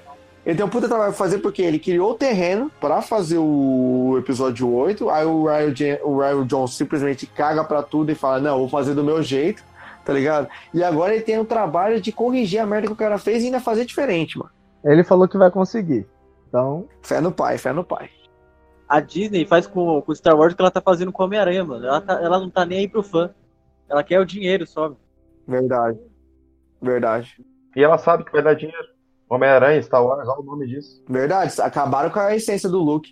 ele 0.45 0.55
tem 0.55 0.65
um 0.65 0.69
puta 0.69 0.87
trabalho 0.87 1.11
pra 1.11 1.17
fazer 1.17 1.39
porque 1.39 1.61
ele 1.61 1.79
criou 1.79 2.11
o 2.11 2.13
terreno 2.13 2.71
pra 2.79 3.01
fazer 3.01 3.39
o 3.39 4.15
episódio 4.17 4.71
8. 4.71 5.09
Aí 5.09 5.25
o 5.25 5.47
Ryan, 5.47 5.99
o 6.05 6.19
Ryan 6.19 6.47
Johnson 6.47 6.67
simplesmente 6.67 7.27
caga 7.27 7.65
pra 7.65 7.83
tudo 7.83 8.09
e 8.09 8.15
fala: 8.15 8.39
Não, 8.39 8.57
vou 8.57 8.69
fazer 8.69 8.93
do 8.93 9.03
meu 9.03 9.21
jeito, 9.21 9.61
tá 10.05 10.13
ligado? 10.13 10.47
E 10.73 10.81
agora 10.81 11.13
ele 11.13 11.23
tem 11.23 11.37
o 11.37 11.43
trabalho 11.43 11.99
de 11.99 12.13
corrigir 12.13 12.61
a 12.61 12.65
merda 12.65 12.87
que 12.87 12.93
o 12.93 12.95
cara 12.95 13.17
fez 13.17 13.43
e 13.43 13.47
ainda 13.47 13.59
fazer 13.59 13.83
diferente, 13.83 14.37
mano. 14.37 14.49
Ele 14.85 15.03
falou 15.03 15.27
que 15.27 15.37
vai 15.37 15.51
conseguir. 15.51 16.07
Então, 16.47 16.85
Fé 17.01 17.19
no 17.19 17.33
pai, 17.33 17.57
fé 17.57 17.73
no 17.73 17.83
pai. 17.83 18.09
A 18.91 18.99
Disney 18.99 19.45
faz 19.45 19.65
com 19.67 20.03
o 20.05 20.13
Star 20.15 20.35
Wars 20.37 20.51
o 20.51 20.55
que 20.55 20.61
ela 20.61 20.69
tá 20.71 20.81
fazendo 20.81 21.11
com 21.13 21.23
o 21.23 21.25
Homem-Aranha, 21.25 21.63
mano. 21.63 21.85
Ela, 21.85 22.01
tá- 22.01 22.19
ela 22.21 22.39
não 22.39 22.49
tá 22.49 22.65
nem 22.65 22.79
aí 22.79 22.87
pro 22.89 23.01
fã. 23.01 23.29
Ela 23.87 24.03
quer 24.03 24.19
o 24.19 24.25
dinheiro 24.25 24.67
só. 24.67 24.93
Verdade. 25.47 25.97
Verdade. 26.81 27.35
E 27.75 27.81
ela 27.83 27.97
sabe 27.97 28.25
que 28.25 28.31
vai 28.31 28.41
dar 28.43 28.53
dinheiro. 28.53 28.87
Homem-Aranha, 29.29 29.81
Star 29.81 30.03
Wars, 30.05 30.27
olha 30.27 30.39
o 30.41 30.43
nome 30.43 30.67
disso. 30.67 31.01
Verdade. 31.07 31.53
Acabaram 31.61 32.09
com 32.09 32.19
a 32.19 32.35
essência 32.35 32.67
do 32.69 32.79
look. 32.79 33.07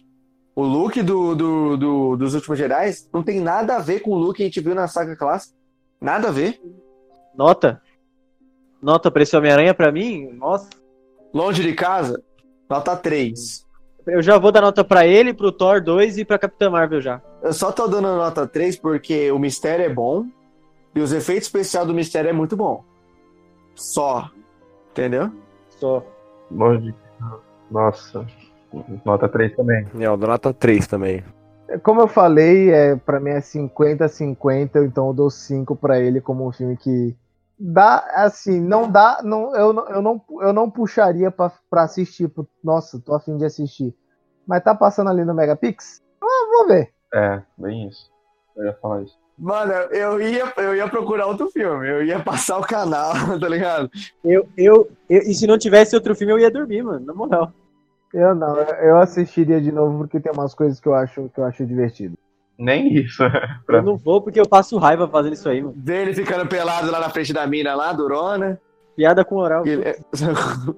O 0.53 0.63
look 0.63 1.01
do, 1.01 1.33
do, 1.33 1.77
do- 1.77 2.17
dos 2.17 2.33
últimos 2.33 2.59
Jedi 2.59 2.91
não 3.13 3.23
tem 3.23 3.39
nada 3.39 3.77
a 3.77 3.79
ver 3.79 4.01
com 4.01 4.11
o 4.11 4.17
look 4.17 4.35
que 4.35 4.43
a 4.43 4.45
gente 4.47 4.59
viu 4.59 4.75
na 4.75 4.87
saga 4.89 5.15
clássica. 5.15 5.55
Nada 6.01 6.27
a 6.27 6.31
ver. 6.31 6.61
Nota? 7.33 7.81
Nota 8.81 9.09
pra 9.09 9.23
esse 9.23 9.35
Homem-Aranha 9.37 9.73
pra 9.73 9.91
mim? 9.93 10.27
Nossa. 10.33 10.69
Longe 11.33 11.61
de 11.63 11.73
casa, 11.73 12.21
nota 12.69 12.97
3. 12.97 13.65
Eu 14.07 14.21
já 14.21 14.37
vou 14.37 14.51
dar 14.51 14.61
nota 14.61 14.83
pra 14.83 15.05
ele, 15.05 15.33
pro 15.33 15.51
Thor 15.51 15.81
2 15.81 16.17
e 16.17 16.25
pra 16.25 16.39
Capitã 16.39 16.69
Marvel 16.69 17.01
já. 17.01 17.21
Eu 17.41 17.53
só 17.53 17.71
tô 17.71 17.87
dando 17.87 18.07
nota 18.07 18.47
3 18.47 18.77
porque 18.77 19.31
o 19.31 19.39
mistério 19.39 19.85
é 19.85 19.89
bom 19.89 20.25
e 20.95 20.99
os 20.99 21.13
efeitos 21.13 21.47
especiais 21.47 21.87
do 21.87 21.93
mistério 21.93 22.29
é 22.29 22.33
muito 22.33 22.55
bom. 22.55 22.83
Só. 23.75 24.29
Entendeu? 24.91 25.31
Só. 25.69 26.03
Nossa. 27.69 28.25
Nota 29.05 29.29
3 29.29 29.55
também. 29.55 29.85
É, 29.99 30.05
eu 30.05 30.17
dou 30.17 30.29
nota 30.29 30.53
3 30.53 30.87
também. 30.87 31.23
Como 31.83 32.01
eu 32.01 32.07
falei, 32.07 32.71
é, 32.71 32.95
pra 32.95 33.19
mim 33.19 33.29
é 33.29 33.39
50-50, 33.39 34.85
então 34.85 35.07
eu 35.07 35.13
dou 35.13 35.29
5 35.29 35.75
pra 35.75 35.99
ele 35.99 36.19
como 36.19 36.47
um 36.47 36.51
filme 36.51 36.75
que 36.75 37.15
dá, 37.59 37.97
assim, 38.15 38.59
não 38.61 38.89
dá, 38.89 39.19
não, 39.23 39.55
eu, 39.55 39.73
não- 39.73 39.87
eu, 39.89 40.01
não, 40.01 40.21
eu 40.41 40.53
não 40.53 40.69
puxaria 40.71 41.29
pra, 41.29 41.51
pra 41.69 41.83
assistir, 41.83 42.29
pro- 42.29 42.47
nossa, 42.63 42.99
tô 42.99 43.13
afim 43.13 43.37
de 43.37 43.45
assistir. 43.45 43.93
Mas 44.47 44.63
tá 44.63 44.73
passando 44.73 45.09
ali 45.09 45.25
no 45.25 45.33
Megapix? 45.33 46.01
Ah, 46.21 46.47
vou 46.57 46.67
ver. 46.67 46.91
É, 47.13 47.41
bem 47.57 47.87
isso. 47.87 48.09
Eu 48.55 48.65
ia 48.65 48.73
falar 48.81 49.01
isso. 49.03 49.17
Mano, 49.37 49.71
eu 49.71 50.21
ia, 50.21 50.53
eu 50.57 50.75
ia 50.75 50.87
procurar 50.89 51.25
outro 51.27 51.49
filme, 51.49 51.87
eu 51.89 52.03
ia 52.03 52.21
passar 52.21 52.57
o 52.57 52.65
canal, 52.67 53.13
tá 53.39 53.47
ligado? 53.47 53.89
Eu, 54.23 54.47
eu, 54.57 54.89
eu- 55.09 55.21
e 55.21 55.33
se 55.33 55.47
não 55.47 55.57
tivesse 55.57 55.95
outro 55.95 56.15
filme, 56.15 56.33
eu 56.33 56.39
ia 56.39 56.51
dormir, 56.51 56.81
mano, 56.83 57.05
na 57.05 57.13
moral. 57.13 57.51
Eu 58.13 58.33
não, 58.33 58.57
eu 58.57 58.75
eu 58.89 58.97
assistiria 58.97 59.61
de 59.61 59.71
novo 59.71 59.99
porque 59.99 60.19
tem 60.19 60.31
umas 60.31 60.53
coisas 60.55 60.79
que 60.79 60.87
eu 60.87 60.95
acho, 60.95 61.29
que 61.29 61.39
eu 61.39 61.45
acho 61.45 61.65
divertido. 61.65 62.17
Nem 62.59 62.93
isso. 62.93 63.23
Eu 63.69 63.81
não 63.81 63.95
vou 63.97 64.21
porque 64.21 64.39
eu 64.39 64.47
passo 64.47 64.77
raiva 64.77 65.07
fazendo 65.07 65.33
isso 65.33 65.47
aí, 65.47 65.61
mano. 65.61 65.73
Dele 65.77 66.13
ficando 66.13 66.45
pelado 66.45 66.91
lá 66.91 66.99
na 66.99 67.09
frente 67.09 67.31
da 67.31 67.47
mina 67.47 67.73
lá, 67.73 67.93
durona. 67.93 68.59
Piada 68.97 69.23
com 69.23 69.37
oral. 69.37 69.65
Ele- 69.65 69.95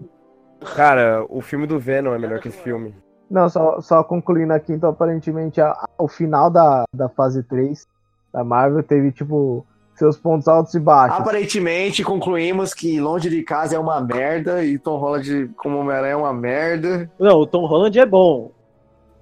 Cara, 0.75 1.25
o 1.29 1.41
filme 1.41 1.65
do 1.65 1.79
Venom 1.79 2.13
é 2.13 2.19
melhor 2.19 2.39
que 2.39 2.49
esse 2.49 2.57
filme. 2.59 2.93
Não, 3.29 3.49
só, 3.49 3.79
só 3.81 4.03
concluindo 4.03 4.53
aqui, 4.53 4.73
então 4.73 4.89
aparentemente 4.89 5.59
a- 5.59 5.71
a- 5.71 5.87
o 5.97 6.07
final 6.07 6.49
da, 6.49 6.83
da 6.93 7.09
fase 7.09 7.41
3 7.43 7.87
da 8.31 8.43
Marvel 8.43 8.83
teve, 8.83 9.11
tipo, 9.11 9.65
seus 9.95 10.17
pontos 10.17 10.47
altos 10.47 10.73
e 10.75 10.79
baixos. 10.79 11.19
Aparentemente, 11.19 12.03
concluímos 12.03 12.73
que 12.73 12.99
Longe 12.99 13.29
de 13.29 13.41
Casa 13.41 13.75
é 13.75 13.79
uma 13.79 13.99
merda 14.01 14.63
e 14.63 14.77
Tom 14.77 14.97
Holland 14.97 15.49
como 15.57 15.77
Homem-Aranha 15.79 16.13
é 16.13 16.17
uma 16.17 16.33
merda. 16.33 17.09
Não, 17.19 17.39
o 17.39 17.47
Tom 17.47 17.65
Holland 17.65 17.97
é 17.99 18.05
bom. 18.05 18.51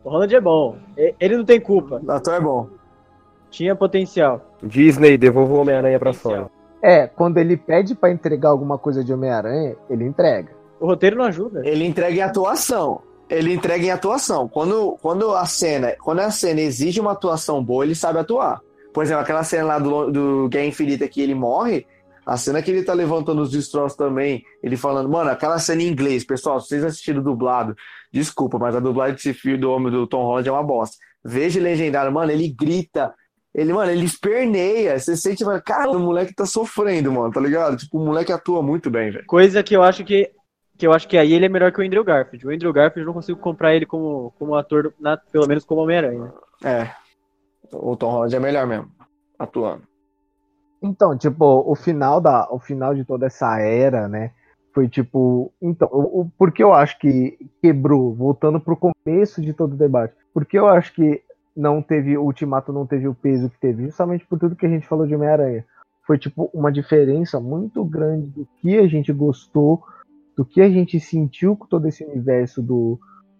O 0.03 0.09
Holland 0.09 0.35
é 0.35 0.41
bom. 0.41 0.77
Ele 1.19 1.37
não 1.37 1.45
tem 1.45 1.59
culpa. 1.59 2.01
O 2.03 2.11
ator 2.11 2.33
é 2.33 2.39
bom. 2.39 2.67
Tinha 3.49 3.75
potencial. 3.75 4.41
Disney, 4.61 5.17
devolva 5.17 5.53
o 5.53 5.61
Homem-Aranha 5.61 5.99
pra 5.99 6.13
Sony. 6.13 6.45
É, 6.81 7.07
quando 7.07 7.37
ele 7.37 7.57
pede 7.57 7.95
pra 7.95 8.11
entregar 8.11 8.49
alguma 8.49 8.77
coisa 8.77 9.03
de 9.03 9.13
Homem-Aranha, 9.13 9.75
ele 9.89 10.05
entrega. 10.05 10.51
O 10.79 10.85
roteiro 10.85 11.17
não 11.17 11.25
ajuda. 11.25 11.61
Ele 11.65 11.85
entrega 11.85 12.15
em 12.15 12.21
atuação. 12.21 13.01
Ele 13.29 13.53
entrega 13.53 13.85
em 13.85 13.91
atuação. 13.91 14.47
Quando, 14.47 14.97
quando 15.01 15.35
a 15.35 15.45
cena, 15.45 15.93
quando 16.01 16.19
a 16.19 16.31
cena 16.31 16.61
exige 16.61 16.99
uma 16.99 17.11
atuação 17.11 17.63
boa, 17.63 17.83
ele 17.83 17.95
sabe 17.95 18.19
atuar. 18.19 18.61
Por 18.93 19.03
exemplo, 19.03 19.21
aquela 19.21 19.43
cena 19.43 19.65
lá 19.65 19.79
do, 19.79 20.11
do 20.11 20.49
Guerra 20.49 20.65
Infinita 20.65 21.07
que 21.07 21.21
ele 21.21 21.35
morre, 21.35 21.85
a 22.29 22.37
cena 22.37 22.61
que 22.61 22.69
ele 22.69 22.83
tá 22.83 22.93
levantando 22.93 23.41
os 23.41 23.49
destroços 23.51 23.97
também, 23.97 24.43
ele 24.63 24.77
falando, 24.77 25.09
mano, 25.09 25.29
aquela 25.31 25.57
cena 25.59 25.81
em 25.81 25.87
inglês, 25.87 26.23
pessoal, 26.23 26.59
se 26.61 26.67
vocês 26.69 26.83
assistiram 26.83 27.21
dublado, 27.23 27.75
desculpa, 28.13 28.57
mas 28.59 28.75
a 28.75 28.79
dublagem 28.79 29.15
desse 29.15 29.33
filme 29.33 29.57
do 29.57 29.71
homem 29.71 29.91
do 29.91 30.05
Tom 30.07 30.23
Holland 30.23 30.47
é 30.47 30.51
uma 30.51 30.63
bosta. 30.63 30.95
Veja 31.25 31.59
legendário, 31.59 32.11
mano, 32.11 32.31
ele 32.31 32.47
grita, 32.47 33.13
ele, 33.53 33.73
mano, 33.73 33.91
ele 33.91 34.05
esperneia, 34.05 34.97
você 34.99 35.17
sente, 35.17 35.43
mano, 35.43 35.61
cara, 35.65 35.89
o 35.89 35.99
moleque 35.99 36.33
tá 36.35 36.45
sofrendo, 36.45 37.11
mano, 37.11 37.33
tá 37.33 37.41
ligado? 37.41 37.75
Tipo, 37.77 37.97
o 37.99 38.05
moleque 38.05 38.31
atua 38.31 38.61
muito 38.61 38.89
bem, 38.89 39.11
velho. 39.11 39.25
Coisa 39.25 39.63
que 39.63 39.75
eu 39.75 39.83
acho 39.83 40.03
que. 40.05 40.31
Que 40.77 40.87
eu 40.87 40.93
acho 40.93 41.09
que 41.09 41.17
aí 41.17 41.33
ele 41.33 41.45
é 41.45 41.49
melhor 41.49 41.73
que 41.73 41.81
o 41.81 41.83
Andrew 41.85 42.05
Garfield. 42.05 42.47
O 42.47 42.51
Andrew 42.51 42.71
Garfield 42.71 43.01
eu 43.01 43.07
não 43.07 43.13
consigo 43.13 43.37
comprar 43.37 43.75
ele 43.75 43.85
como, 43.85 44.33
como 44.39 44.55
ator, 44.55 44.93
na- 44.97 45.17
pelo 45.17 45.45
menos 45.45 45.65
como 45.65 45.81
Homem-Aranha. 45.81 46.31
É. 46.63 46.89
O 47.73 47.97
Tom 47.97 48.11
Holland 48.11 48.33
é 48.33 48.39
melhor 48.39 48.65
mesmo, 48.65 48.89
atuando. 49.37 49.83
Então, 50.81 51.17
tipo, 51.17 51.45
o 51.69 51.75
final 51.75 52.21
da, 52.21 52.47
o 52.51 52.59
final 52.59 52.95
de 52.95 53.03
toda 53.03 53.25
essa 53.25 53.59
era, 53.59 54.07
né? 54.07 54.31
Foi 54.73 54.87
tipo, 54.87 55.51
então, 55.61 55.89
o, 55.91 56.21
o- 56.21 56.29
por 56.37 56.51
que 56.51 56.63
eu 56.63 56.73
acho 56.73 56.97
que 56.99 57.37
quebrou, 57.61 58.13
voltando 58.13 58.59
pro 58.59 58.77
começo 58.77 59.41
de 59.41 59.53
todo 59.53 59.73
o 59.73 59.77
debate, 59.77 60.13
porque 60.33 60.57
eu 60.57 60.67
acho 60.67 60.93
que 60.93 61.21
não 61.55 61.81
teve, 61.81 62.17
o 62.17 62.23
Ultimato 62.23 62.71
não 62.71 62.85
teve 62.85 63.07
o 63.07 63.15
peso 63.15 63.49
que 63.49 63.59
teve, 63.59 63.85
justamente 63.85 64.25
por 64.25 64.39
tudo 64.39 64.55
que 64.55 64.65
a 64.65 64.69
gente 64.69 64.87
falou 64.87 65.05
de 65.05 65.15
Homem-Aranha. 65.15 65.65
Foi 66.07 66.17
tipo 66.17 66.49
uma 66.53 66.71
diferença 66.71 67.39
muito 67.39 67.83
grande 67.83 68.27
do 68.29 68.47
que 68.61 68.77
a 68.77 68.87
gente 68.87 69.11
gostou, 69.11 69.83
do 70.37 70.45
que 70.45 70.61
a 70.61 70.69
gente 70.69 70.99
sentiu 70.99 71.55
com 71.57 71.65
todo 71.65 71.87
esse 71.87 72.03
universo 72.05 72.61
do, 72.61 72.99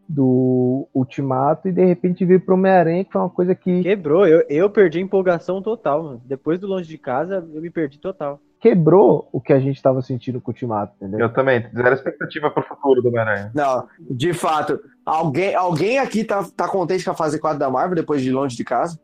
do 0.10 0.88
Ultimato, 0.92 1.68
e 1.68 1.72
de 1.72 1.86
repente 1.86 2.26
veio 2.26 2.42
pro 2.42 2.56
Homem-Aranha, 2.56 3.06
que 3.06 3.12
foi 3.12 3.22
uma 3.22 3.30
coisa 3.30 3.54
que 3.54 3.84
Quebrou. 3.84 4.26
Eu, 4.26 4.44
eu 4.50 4.68
perdi 4.68 4.98
a 4.98 5.02
empolgação 5.02 5.62
total, 5.62 6.04
mano. 6.04 6.22
Depois 6.26 6.60
do 6.60 6.66
Longe 6.66 6.90
de 6.90 6.98
Casa, 6.98 7.48
eu 7.54 7.62
me 7.62 7.70
perdi 7.70 8.00
total. 8.00 8.42
quebrou 8.60 9.30
o 9.32 9.40
que 9.40 9.54
a 9.54 9.60
gente 9.60 9.80
tava 9.80 10.02
sentindo 10.02 10.42
com 10.42 10.50
o 10.50 10.54
Ultimato, 10.54 10.96
entendeu? 10.96 11.20
Eu 11.20 11.32
também, 11.32 11.64
zero 11.76 11.94
expectativa 11.94 12.50
pro 12.50 12.64
futuro 12.64 13.04
do 13.04 13.10
Homem-Aranha. 13.10 13.52
Não, 13.54 13.88
de 14.00 14.34
fato, 14.34 14.80
alguém, 15.06 15.54
alguém 15.54 16.00
aqui 16.00 16.24
tá, 16.24 16.44
tá 16.58 16.68
contente 16.68 17.06
com 17.06 17.12
a 17.12 17.16
fase 17.16 17.40
4 17.40 17.60
da 17.60 17.70
Marvel 17.70 17.96
depois 17.96 18.24
de 18.24 18.32
longe 18.32 18.58
de 18.58 18.64
casa? 18.64 19.00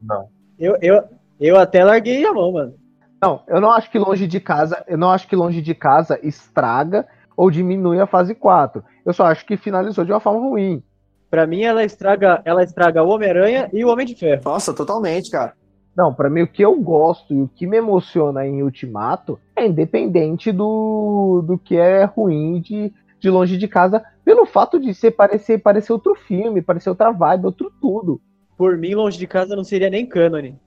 Não. 0.00 0.28
Eu, 0.58 0.78
eu, 0.80 1.04
eu 1.38 1.58
até 1.58 1.84
larguei 1.84 2.24
a 2.24 2.32
mão, 2.32 2.52
mano. 2.52 2.74
Não, 3.22 3.42
eu 3.46 3.60
não 3.60 3.72
acho 3.72 3.90
que 3.90 3.98
longe 3.98 4.26
de 4.26 4.40
casa, 4.40 4.82
eu 4.88 4.96
não 4.96 5.10
acho 5.10 5.28
que 5.28 5.36
longe 5.36 5.60
de 5.60 5.74
casa 5.74 6.18
estraga 6.22 7.06
ou 7.36 7.50
diminui 7.50 8.00
a 8.00 8.06
fase 8.06 8.34
4. 8.34 8.82
Eu 9.04 9.12
só 9.12 9.26
acho 9.26 9.44
que 9.44 9.56
finalizou 9.56 10.04
de 10.04 10.12
uma 10.12 10.20
forma 10.20 10.40
ruim. 10.40 10.82
Pra 11.30 11.46
mim, 11.46 11.62
ela 11.62 11.84
estraga, 11.84 12.40
ela 12.44 12.62
estraga 12.62 13.02
o 13.02 13.08
Homem-Aranha 13.08 13.68
e 13.72 13.84
o 13.84 13.88
Homem 13.88 14.06
de 14.06 14.14
Ferro. 14.14 14.42
Nossa, 14.44 14.72
totalmente, 14.72 15.30
cara. 15.30 15.54
Não, 15.96 16.12
pra 16.12 16.28
mim 16.28 16.42
o 16.42 16.46
que 16.46 16.62
eu 16.62 16.74
gosto 16.78 17.32
e 17.32 17.40
o 17.40 17.48
que 17.48 17.66
me 17.66 17.78
emociona 17.78 18.46
em 18.46 18.62
Ultimato 18.62 19.38
é 19.56 19.66
independente 19.66 20.52
do, 20.52 21.42
do 21.46 21.58
que 21.58 21.76
é 21.76 22.04
ruim 22.04 22.60
de, 22.60 22.92
de 23.18 23.30
longe 23.30 23.56
de 23.56 23.66
casa, 23.66 24.04
pelo 24.24 24.44
fato 24.44 24.78
de 24.78 24.92
ser 24.92 25.12
parecer, 25.12 25.58
parecer 25.58 25.92
outro 25.92 26.14
filme, 26.14 26.60
parecer 26.60 26.90
outra 26.90 27.10
vibe, 27.10 27.46
outro 27.46 27.72
tudo. 27.80 28.20
Por 28.58 28.76
mim, 28.76 28.94
Longe 28.94 29.18
de 29.18 29.26
Casa 29.26 29.54
não 29.54 29.64
seria 29.64 29.90
nem 29.90 30.06
cânone. 30.06 30.58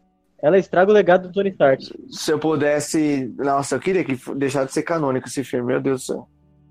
Ela 0.41 0.57
estraga 0.57 0.91
o 0.91 0.93
legado 0.93 1.27
do 1.27 1.33
Tony 1.33 1.49
Stark. 1.49 1.83
Se 2.09 2.31
eu 2.31 2.39
pudesse. 2.39 3.33
Nossa, 3.37 3.75
eu 3.75 3.79
queria 3.79 4.03
que 4.03 4.17
deixar 4.35 4.65
de 4.65 4.71
ser 4.71 4.83
canônico 4.83 5.27
esse 5.27 5.43
filme, 5.43 5.67
meu 5.67 5.81
Deus 5.81 6.01
do 6.01 6.05
céu. 6.05 6.27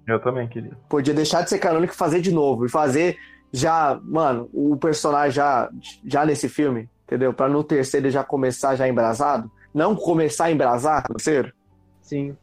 Eu 0.09 0.18
também 0.18 0.48
queria. 0.48 0.72
Podia 0.89 1.12
deixar 1.12 1.43
de 1.43 1.51
ser 1.51 1.59
canônico 1.59 1.93
e 1.93 1.97
fazer 1.97 2.20
de 2.20 2.32
novo. 2.32 2.64
E 2.64 2.68
fazer 2.70 3.18
já, 3.52 4.01
mano, 4.02 4.48
o 4.55 4.74
personagem 4.76 5.32
já, 5.32 5.70
já 6.05 6.24
nesse 6.24 6.48
filme, 6.48 6.89
entendeu? 7.05 7.32
Pra 7.35 7.48
no 7.48 7.62
terceiro 7.62 8.06
ele 8.06 8.10
já 8.10 8.24
começar 8.24 8.74
já 8.74 8.89
embrasado. 8.89 9.51
Não 9.72 9.94
começar 9.94 10.47
a 10.47 10.51
embrasar 10.51 11.05
no 11.10 11.16
terceiro. 11.16 11.52
Sim. 12.01 12.35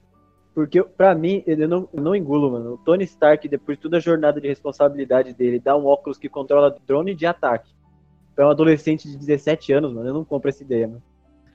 Porque, 0.54 0.82
pra 0.82 1.14
mim, 1.16 1.44
eu 1.46 1.68
não, 1.68 1.90
eu 1.92 2.02
não 2.02 2.16
engulo, 2.16 2.52
mano. 2.52 2.74
O 2.76 2.78
Tony 2.78 3.04
Stark, 3.04 3.48
depois 3.50 3.78
de 3.78 3.82
toda 3.82 3.98
a 3.98 4.00
jornada 4.00 4.40
de 4.40 4.48
responsabilidade 4.48 5.34
dele, 5.34 5.60
dá 5.60 5.76
um 5.76 5.86
óculos 5.86 6.18
que 6.18 6.30
controla 6.30 6.74
drone 6.88 7.16
de 7.16 7.26
ataque. 7.26 7.74
Pra 8.36 8.48
um 8.48 8.52
adolescente 8.52 9.10
de 9.10 9.18
17 9.18 9.74
anos, 9.74 9.92
mano, 9.92 10.08
eu 10.08 10.14
não 10.14 10.24
compro 10.24 10.50
essa 10.50 10.64
ideia, 10.64 10.88
mano. 10.88 11.02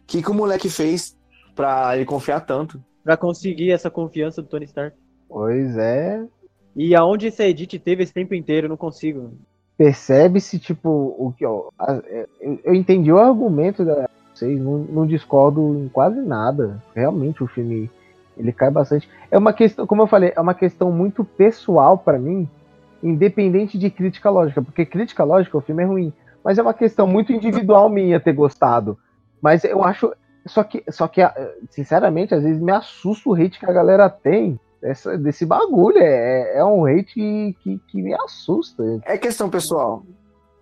O 0.03 0.07
que, 0.07 0.23
que 0.23 0.31
o 0.31 0.35
moleque 0.35 0.69
fez 0.69 1.17
pra 1.55 1.97
ele 1.97 2.05
confiar 2.05 2.41
tanto? 2.41 2.83
Pra 3.03 3.17
conseguir 3.17 3.71
essa 3.71 3.91
confiança 3.91 4.43
do 4.43 4.49
Tony 4.49 4.65
Stark. 4.65 4.97
Pois 5.31 5.77
é, 5.79 6.23
E 6.77 6.95
aonde 6.95 7.29
esse 7.29 7.43
Edit 7.43 7.79
teve 7.79 8.03
esse 8.03 8.13
tempo 8.13 8.35
inteiro, 8.35 8.67
eu 8.67 8.69
não 8.71 8.77
consigo. 8.77 9.33
percebe-se, 9.79 10.59
tipo, 10.59 10.89
o 11.19 11.33
que, 11.39 11.47
ó, 11.47 11.69
é, 12.07 12.27
eu- 12.65 12.75
entendi 12.75 13.11
o 13.11 13.19
argumento 13.19 13.85
da 13.85 14.09
vocês, 14.35 14.61
não, 14.61 14.79
não 14.79 15.07
discordo 15.07 15.61
em 15.79 15.89
quase 15.89 16.21
nada. 16.21 16.83
Realmente 16.95 17.43
o 17.43 17.47
filme 17.47 17.91
ele 18.37 18.53
cai 18.53 18.71
bastante. 18.71 19.09
É 19.31 19.37
uma 19.39 19.53
questão, 19.53 19.87
como 19.87 20.03
eu 20.03 20.07
falei, 20.07 20.33
é 20.35 20.41
uma 20.41 20.55
questão 20.55 20.91
muito 20.91 21.25
pessoal 21.25 21.97
pra 21.99 22.19
mim, 22.19 22.49
independente 23.03 23.79
de 23.79 23.91
crítica 23.91 24.31
lógica, 24.31 24.63
porque 24.63 24.85
crítica 24.87 25.25
lógica 25.25 25.59
o 25.59 25.61
filme 25.61 25.83
é 25.83 25.87
ruim, 25.87 26.13
mas 26.43 26.59
é 26.59 26.63
uma 26.63 26.75
questão 26.75 27.07
muito 27.07 27.33
individual 27.33 27.89
minha 27.91 28.19
ter 28.21 28.33
gostado. 28.33 28.99
Mas 29.43 29.65
eu 29.65 29.83
acho, 29.85 30.13
só 30.47 30.63
que, 30.63 30.83
só 30.91 31.07
que 31.07 31.21
sinceramente, 31.71 32.35
às 32.35 32.43
vezes 32.43 32.61
me 32.61 32.73
assusta 32.73 33.29
o 33.29 33.35
hate 33.35 33.59
que 33.59 33.67
a 33.67 33.73
galera 33.73 34.09
tem 34.09 34.59
dessa, 34.81 35.17
desse 35.19 35.45
bagulho. 35.47 35.99
É, 35.99 36.59
é 36.59 36.65
um 36.65 36.87
hate 36.87 37.15
que, 37.15 37.57
que, 37.61 37.79
que 37.89 38.03
me 38.03 38.15
assusta. 38.15 38.83
É 39.05 39.19
questão 39.19 39.51
pessoal. 39.51 40.05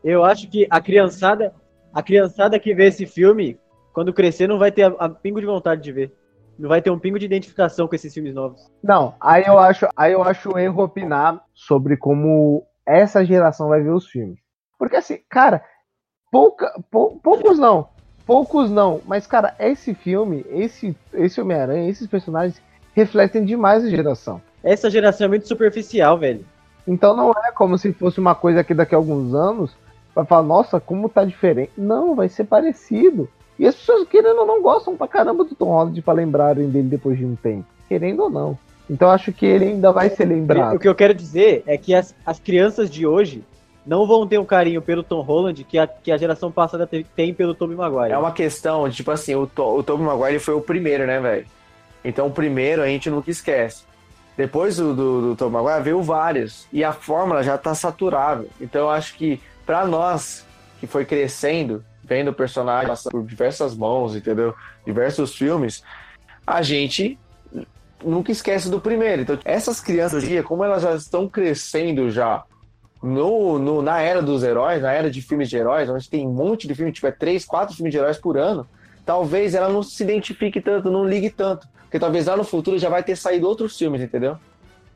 Eu 0.03 0.25
acho 0.25 0.49
que 0.49 0.67
a 0.71 0.81
criançada, 0.81 1.55
a 1.93 2.03
criançada 2.03 2.59
que 2.59 2.75
vê 2.75 2.87
esse 2.87 3.07
filme, 3.07 3.59
quando 3.93 4.13
crescer, 4.13 4.47
não 4.47 4.59
vai 4.59 4.71
ter 4.71 4.85
a, 4.85 4.89
a 4.99 5.09
pingo 5.09 5.41
de 5.41 5.47
vontade 5.47 5.83
de 5.83 5.93
ver. 5.93 6.15
Não 6.59 6.69
vai 6.69 6.83
ter 6.83 6.91
um 6.91 6.99
pingo 6.99 7.19
de 7.19 7.27
identificação 7.27 7.87
com 7.87 7.95
esses 7.95 8.13
filmes 8.13 8.35
novos. 8.35 8.61
Não, 8.83 9.15
aí 9.21 9.45
eu 9.47 9.59
acho, 9.59 9.87
aí 9.97 10.13
eu 10.13 10.23
acho 10.23 10.53
um 10.53 10.59
erro 10.59 10.83
opinar 10.83 11.41
sobre 11.55 11.97
como 11.97 12.65
essa 12.85 13.25
geração 13.25 13.69
vai 13.69 13.81
ver 13.81 13.93
os 13.93 14.09
filmes. 14.09 14.41
Porque 14.77 14.97
assim, 14.97 15.19
cara, 15.29 15.63
pouca, 16.33 16.73
pou- 16.91 17.21
poucos 17.21 17.59
não, 17.59 17.89
poucos 18.27 18.71
não, 18.71 19.01
mas 19.07 19.27
cara, 19.27 19.55
esse 19.59 19.95
filme, 19.95 20.45
esse, 20.51 20.97
esse 21.13 21.41
Homem-Aranha, 21.41 21.89
esses 21.89 22.09
personagens 22.09 22.61
refletem 22.99 23.45
demais 23.45 23.85
a 23.85 23.89
geração. 23.89 24.41
Essa 24.63 24.91
geração 24.91 25.27
é 25.27 25.29
muito 25.29 25.47
superficial, 25.49 26.19
velho. 26.19 26.45
Então 26.87 27.15
não 27.17 27.31
é 27.31 27.53
como 27.53 27.77
se 27.79 27.93
fosse 27.93 28.19
uma 28.19 28.35
coisa 28.35 28.65
que 28.65 28.75
daqui 28.75 28.95
a 28.95 28.99
alguns 28.99 29.35
anos 29.35 29.71
vai 30.15 30.25
falar, 30.25 30.43
nossa, 30.43 30.81
como 30.81 31.09
tá 31.09 31.25
diferente. 31.25 31.71
Não, 31.77 32.15
vai 32.15 32.29
ser 32.29 32.45
parecido. 32.45 33.29
E 33.59 33.67
as 33.67 33.75
pessoas, 33.75 34.07
querendo 34.09 34.41
ou 34.41 34.47
não, 34.47 34.63
gostam 34.63 34.97
pra 34.97 35.07
caramba 35.09 35.45
do 35.45 35.55
Tom 35.55 35.67
Holland 35.67 36.01
pra 36.03 36.15
lembrarem 36.15 36.69
dele 36.69 36.89
depois 36.89 37.17
de 37.19 37.25
um 37.25 37.37
tempo. 37.37 37.65
Querendo 37.89 38.23
ou 38.25 38.31
não. 38.31 38.59
Então 38.91 39.09
eu 39.09 39.13
acho 39.13 39.33
que 39.33 39.45
ele 39.45 39.67
ainda 39.67 39.93
vai 39.93 40.09
ser 40.11 40.25
O 40.25 40.29
lembrado. 40.29 40.79
que 40.79 40.89
eu 40.89 40.95
quero 40.95 41.13
dizer 41.15 41.63
é 41.67 41.77
que 41.77 41.95
as, 41.95 42.15
as 42.25 42.39
crianças 42.39 42.89
de 42.91 43.07
hoje 43.07 43.45
não 43.87 44.07
vão 44.07 44.27
ter 44.27 44.39
um 44.39 44.45
carinho 44.45 44.81
pelo 44.83 45.03
Tom 45.03 45.21
Holland 45.21 45.63
que 45.65 45.79
a, 45.79 45.87
que 45.87 46.11
a 46.11 46.17
geração 46.17 46.51
passada 46.51 46.87
te- 46.87 47.07
tem 47.17 47.33
pelo 47.35 47.55
Tobey 47.55 47.77
Maguire. 47.77 48.13
É 48.13 48.19
uma 48.19 48.33
questão, 48.33 48.89
tipo 48.91 49.11
assim, 49.11 49.35
o, 49.35 49.47
to, 49.47 49.63
o 49.63 49.83
Tobey 49.83 50.05
Maguire 50.07 50.39
foi 50.39 50.55
o 50.55 50.61
primeiro, 50.61 51.07
né, 51.07 51.21
velho? 51.21 51.47
Então 52.09 52.27
o 52.27 52.31
primeiro 52.31 52.81
a 52.83 52.87
gente 52.87 53.11
nunca 53.11 53.31
esquece. 53.31 53.83
Depois 54.35 54.77
do, 54.77 54.95
do, 54.95 55.21
do 55.21 55.37
Tobey 55.37 55.61
Maguire 55.63 55.83
veio 55.85 56.03
vários. 56.03 56.67
E 56.73 56.83
a 56.83 56.91
fórmula 56.93 57.43
já 57.43 57.59
tá 57.59 57.75
saturável. 57.75 58.49
Então 58.59 58.83
eu 58.83 58.91
acho 58.91 59.15
que 59.15 59.39
pra 59.67 59.87
nós, 59.87 60.47
que 60.81 60.87
foi 60.87 61.05
crescendo, 61.05 61.85
vendo 62.03 62.29
o 62.31 62.33
personagem 62.33 62.95
por 63.11 63.23
diversas 63.25 63.77
mãos, 63.77 64.17
entendeu? 64.17 64.55
Diversos 64.87 65.35
filmes, 65.35 65.83
a 66.47 66.63
gente 66.63 67.19
nunca 68.03 68.33
esquece 68.33 68.71
do 68.71 68.81
primeiro. 68.81 69.21
Então 69.21 69.39
essas 69.45 69.79
crianças 69.79 70.25
como 70.47 70.65
elas 70.65 70.83
já 70.83 70.95
estão 70.95 71.29
crescendo 71.29 72.11
já 72.11 72.43
no, 73.03 73.59
no- 73.59 73.83
na 73.83 74.01
era 74.01 74.23
dos 74.23 74.43
heróis, 74.43 74.81
na 74.81 74.93
era 74.93 75.11
de 75.11 75.21
filmes 75.21 75.51
de 75.51 75.59
heróis, 75.59 75.91
onde 75.91 76.09
tem 76.09 76.27
um 76.27 76.33
monte 76.33 76.67
de 76.67 76.75
filme, 76.75 76.91
tiver 76.91 77.13
três, 77.19 77.45
quatro 77.45 77.77
filmes 77.77 77.93
de 77.93 77.99
heróis 77.99 78.17
por 78.17 78.39
ano, 78.39 78.67
talvez 79.05 79.55
ela 79.55 79.69
não 79.69 79.83
se 79.83 80.03
identifique 80.03 80.59
tanto, 80.61 80.91
não 80.91 81.05
ligue 81.05 81.29
tanto. 81.29 81.69
Porque 81.89 81.99
talvez 81.99 82.27
lá 82.27 82.37
no 82.37 82.45
futuro 82.45 82.79
já 82.79 82.91
vai 82.91 83.03
ter 83.03 83.17
saído 83.17 83.49
outros 83.49 83.77
filmes, 83.79 84.03
entendeu? 84.03 84.37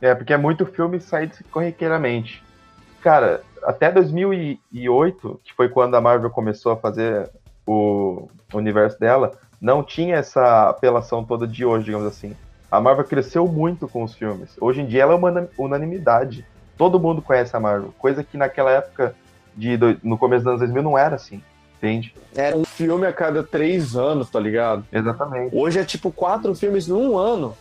É, 0.00 0.14
porque 0.14 0.34
é 0.34 0.36
muito 0.36 0.66
filme 0.66 1.00
saído 1.00 1.32
corriqueiramente. 1.50 2.44
Cara, 3.00 3.42
até 3.64 3.90
2008, 3.90 5.40
que 5.42 5.54
foi 5.54 5.70
quando 5.70 5.94
a 5.94 6.00
Marvel 6.00 6.28
começou 6.30 6.72
a 6.72 6.76
fazer 6.76 7.30
o 7.66 8.28
universo 8.52 8.98
dela, 9.00 9.32
não 9.60 9.82
tinha 9.82 10.16
essa 10.16 10.68
apelação 10.68 11.24
toda 11.24 11.46
de 11.46 11.64
hoje, 11.64 11.86
digamos 11.86 12.06
assim. 12.06 12.36
A 12.70 12.80
Marvel 12.80 13.04
cresceu 13.04 13.46
muito 13.46 13.88
com 13.88 14.02
os 14.02 14.14
filmes. 14.14 14.54
Hoje 14.60 14.82
em 14.82 14.86
dia 14.86 15.02
ela 15.02 15.12
é 15.14 15.16
uma 15.16 15.30
una- 15.30 15.48
unanimidade. 15.56 16.44
Todo 16.76 17.00
mundo 17.00 17.22
conhece 17.22 17.56
a 17.56 17.60
Marvel. 17.60 17.94
Coisa 17.98 18.22
que 18.24 18.36
naquela 18.36 18.70
época, 18.70 19.14
de, 19.54 19.78
no 20.02 20.18
começo 20.18 20.44
dos 20.44 20.48
anos 20.50 20.60
2000, 20.60 20.82
não 20.82 20.98
era 20.98 21.14
assim. 21.16 21.42
Entende? 21.82 22.14
Era 22.36 22.56
um 22.56 22.64
filme 22.64 23.04
a 23.08 23.12
cada 23.12 23.42
três 23.42 23.96
anos, 23.96 24.30
tá 24.30 24.38
ligado? 24.38 24.84
Exatamente. 24.92 25.56
Hoje 25.56 25.80
é 25.80 25.84
tipo 25.84 26.12
quatro 26.12 26.54
filmes 26.54 26.86
num 26.86 27.18
ano, 27.18 27.56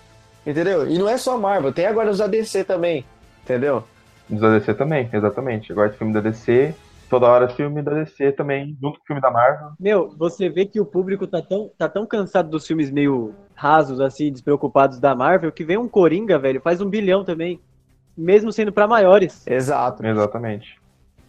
entendeu? 0.45 0.87
E 0.87 0.99
não 0.99 1.09
é 1.09 1.17
só 1.17 1.39
Marvel, 1.39 1.73
tem 1.73 1.87
agora 1.87 2.11
os 2.11 2.21
ADC 2.21 2.63
também, 2.63 3.03
entendeu? 3.43 3.83
Dos 4.29 4.39
da 4.39 4.59
DC 4.59 4.75
também, 4.75 5.09
exatamente. 5.11 5.71
Agora 5.71 5.89
filme 5.89 6.13
da 6.13 6.21
DC, 6.21 6.75
toda 7.09 7.27
hora 7.27 7.49
filme 7.49 7.81
da 7.81 7.95
DC 7.95 8.31
também, 8.33 8.77
junto 8.79 8.99
com 8.99 9.03
o 9.03 9.07
filme 9.07 9.21
da 9.21 9.31
Marvel. 9.31 9.71
Meu, 9.79 10.13
você 10.15 10.47
vê 10.47 10.67
que 10.67 10.79
o 10.79 10.85
público 10.85 11.25
tá 11.25 11.41
tão, 11.41 11.71
tá 11.75 11.89
tão 11.89 12.05
cansado 12.05 12.47
dos 12.47 12.65
filmes 12.67 12.91
meio 12.91 13.33
rasos, 13.55 13.99
assim, 13.99 14.31
despreocupados 14.31 14.99
da 14.99 15.15
Marvel, 15.15 15.51
que 15.51 15.63
vem 15.63 15.77
um 15.77 15.87
Coringa, 15.87 16.37
velho, 16.37 16.61
faz 16.61 16.79
um 16.79 16.89
bilhão 16.89 17.25
também. 17.25 17.59
Mesmo 18.15 18.51
sendo 18.51 18.71
pra 18.71 18.87
maiores. 18.87 19.45
Exato. 19.47 20.05
Exatamente. 20.05 20.79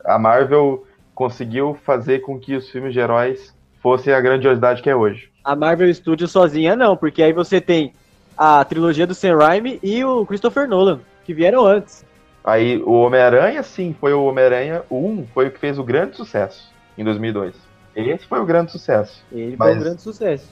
A 0.04 0.18
Marvel 0.18 0.84
conseguiu 1.14 1.74
fazer 1.84 2.20
com 2.20 2.38
que 2.38 2.54
os 2.54 2.68
filmes 2.70 2.92
de 2.92 3.00
heróis 3.00 3.54
fossem 3.82 4.12
a 4.12 4.20
grandiosidade 4.20 4.82
que 4.82 4.90
é 4.90 4.96
hoje. 4.96 5.30
A 5.44 5.56
Marvel 5.56 5.92
Studios 5.92 6.30
sozinha 6.30 6.76
não, 6.76 6.96
porque 6.96 7.22
aí 7.22 7.32
você 7.32 7.60
tem 7.60 7.92
a 8.36 8.64
trilogia 8.64 9.06
do 9.06 9.14
Sam 9.14 9.36
Raimi 9.36 9.78
e 9.82 10.04
o 10.04 10.24
Christopher 10.24 10.68
Nolan, 10.68 11.00
que 11.24 11.34
vieram 11.34 11.66
antes. 11.66 12.04
Aí 12.44 12.82
o 12.82 12.92
Homem-Aranha, 12.92 13.62
sim, 13.62 13.94
foi 14.00 14.12
o 14.12 14.24
Homem-Aranha 14.24 14.82
1, 14.90 15.26
foi 15.32 15.48
o 15.48 15.50
que 15.50 15.58
fez 15.58 15.78
o 15.78 15.84
grande 15.84 16.16
sucesso 16.16 16.72
em 16.96 17.04
2002. 17.04 17.54
Esse 17.94 18.26
foi 18.26 18.40
o 18.40 18.46
grande 18.46 18.72
sucesso. 18.72 19.22
Ele 19.30 19.56
foi 19.56 19.66
Mas- 19.68 19.76
um 19.76 19.80
grande 19.80 20.02
sucesso. 20.02 20.48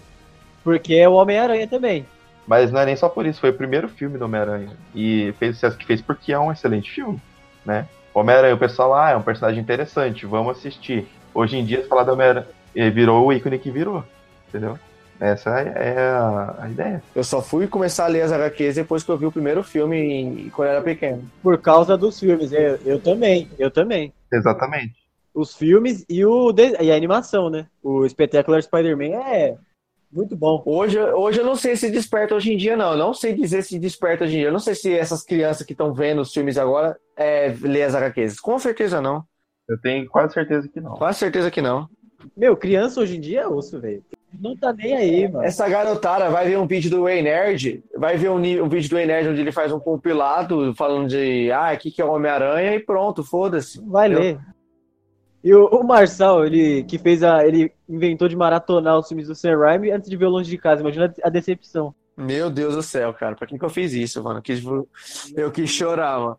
Porque 0.62 0.94
é 0.94 1.08
o 1.08 1.14
Homem-Aranha 1.14 1.66
também. 1.66 2.06
Mas 2.46 2.70
não 2.70 2.80
é 2.80 2.86
nem 2.86 2.96
só 2.96 3.08
por 3.08 3.24
isso, 3.26 3.40
foi 3.40 3.50
o 3.50 3.54
primeiro 3.54 3.88
filme 3.88 4.18
do 4.18 4.24
Homem-Aranha. 4.24 4.70
E 4.94 5.32
fez 5.38 5.52
o 5.52 5.54
sucesso 5.54 5.78
que 5.78 5.86
fez 5.86 6.02
porque 6.02 6.32
é 6.32 6.38
um 6.38 6.52
excelente 6.52 6.90
filme, 6.90 7.20
né? 7.64 7.86
Homem-Aranha, 8.14 8.54
o 8.54 8.58
pessoal, 8.58 8.94
ah, 8.94 9.10
é 9.10 9.16
um 9.16 9.22
personagem 9.22 9.60
interessante, 9.60 10.26
vamos 10.26 10.58
assistir. 10.58 11.06
Hoje 11.32 11.56
em 11.56 11.64
dia, 11.64 11.82
se 11.82 11.88
falar 11.88 12.04
do 12.04 12.12
Homem-Aranha, 12.12 12.46
ele 12.74 12.90
virou 12.90 13.26
o 13.26 13.32
ícone 13.32 13.58
que 13.58 13.70
virou, 13.70 14.02
entendeu? 14.48 14.78
Essa 15.20 15.50
é 15.60 15.98
a, 16.08 16.54
a 16.62 16.68
ideia. 16.70 17.02
Eu 17.14 17.22
só 17.22 17.42
fui 17.42 17.66
começar 17.66 18.06
a 18.06 18.08
ler 18.08 18.22
as 18.22 18.32
HQs 18.32 18.76
depois 18.76 19.02
que 19.04 19.10
eu 19.10 19.18
vi 19.18 19.26
o 19.26 19.32
primeiro 19.32 19.62
filme 19.62 19.96
em- 19.98 20.48
quando 20.50 20.68
eu 20.68 20.72
era 20.76 20.82
pequeno. 20.82 21.22
Por 21.42 21.58
causa 21.58 21.96
dos 21.96 22.18
filmes. 22.18 22.50
Eu, 22.52 22.78
eu 22.86 22.98
também, 22.98 23.46
eu 23.58 23.70
também. 23.70 24.14
Exatamente. 24.32 24.94
Os 25.34 25.54
filmes 25.54 26.06
e, 26.08 26.24
o 26.24 26.52
e 26.80 26.90
a 26.90 26.96
animação, 26.96 27.50
né? 27.50 27.66
O 27.82 28.08
Spectacular 28.08 28.62
Spider-Man 28.62 29.14
é 29.26 29.56
muito 30.12 30.36
bom. 30.36 30.62
Hoje, 30.66 30.98
hoje 30.98 31.40
eu 31.40 31.44
não 31.44 31.54
sei 31.54 31.76
se 31.76 31.90
desperta 31.90 32.34
hoje 32.34 32.52
em 32.52 32.56
dia, 32.56 32.76
não. 32.76 32.92
Eu 32.92 32.98
não 32.98 33.14
sei 33.14 33.32
dizer 33.32 33.62
se 33.62 33.78
desperta 33.78 34.24
hoje 34.24 34.34
em 34.34 34.38
dia. 34.38 34.48
Eu 34.48 34.52
não 34.52 34.58
sei 34.58 34.74
se 34.74 34.92
essas 34.92 35.22
crianças 35.22 35.64
que 35.66 35.72
estão 35.72 35.92
vendo 35.94 36.20
os 36.20 36.32
filmes 36.32 36.58
agora 36.58 36.96
é, 37.16 37.54
lê 37.60 37.82
as 37.82 37.94
HQs. 37.94 38.40
Com 38.40 38.58
certeza 38.58 39.00
não. 39.00 39.24
Eu 39.68 39.80
tenho 39.80 40.08
quase 40.08 40.34
certeza 40.34 40.68
que 40.68 40.80
não. 40.80 40.94
Quase 40.96 41.18
certeza 41.18 41.50
que 41.50 41.62
não. 41.62 41.88
Meu, 42.36 42.56
criança 42.56 43.00
hoje 43.00 43.16
em 43.16 43.20
dia 43.20 43.42
é 43.42 43.46
osso, 43.48 43.80
velho. 43.80 44.02
Não 44.38 44.56
tá 44.56 44.72
nem 44.72 44.94
aí, 44.94 45.28
mano. 45.28 45.44
Essa 45.44 45.68
garotada 45.68 46.28
vai 46.30 46.48
ver 46.48 46.58
um 46.58 46.66
vídeo 46.66 46.90
do 46.90 47.02
Way 47.02 47.22
Nerd, 47.22 47.82
vai 47.96 48.16
ver 48.16 48.30
um, 48.30 48.36
um 48.36 48.68
vídeo 48.68 48.88
do 48.90 48.94
Way 48.96 49.06
Nerd 49.06 49.28
onde 49.28 49.40
ele 49.40 49.52
faz 49.52 49.72
um 49.72 49.80
compilado 49.80 50.74
falando 50.74 51.08
de 51.08 51.50
ah, 51.50 51.70
aqui 51.70 51.90
que 51.90 52.00
é 52.00 52.04
o 52.04 52.12
Homem-Aranha 52.12 52.74
e 52.74 52.80
pronto, 52.80 53.24
foda-se. 53.24 53.80
Vai 53.86 54.12
Eu- 54.12 54.18
ler. 54.18 54.38
E 55.42 55.54
o, 55.54 55.66
o 55.68 55.82
Marçal, 55.82 56.44
ele 56.44 56.84
que 56.84 56.98
fez 56.98 57.22
a. 57.22 57.46
Ele 57.46 57.72
inventou 57.90 58.28
de 58.28 58.36
maratonar 58.36 58.98
os 58.98 59.08
filmes 59.08 59.26
do 59.26 59.34
Sam 59.34 59.58
Raimi 59.58 59.90
antes 59.90 60.08
de 60.08 60.16
ver 60.16 60.26
o 60.26 60.30
Longe 60.30 60.48
de 60.48 60.56
Casa. 60.56 60.80
Imagina 60.80 61.12
a 61.22 61.28
decepção. 61.28 61.94
Meu 62.16 62.50
Deus 62.50 62.76
do 62.76 62.82
céu, 62.82 63.12
cara, 63.14 63.34
pra 63.34 63.46
que 63.46 63.58
que 63.58 63.64
eu 63.64 63.70
fiz 63.70 63.92
isso, 63.92 64.22
mano? 64.22 64.38
Eu 64.38 64.42
quis, 64.42 64.62
eu 65.34 65.50
quis 65.50 65.70
chorar, 65.70 66.18
mano. 66.20 66.36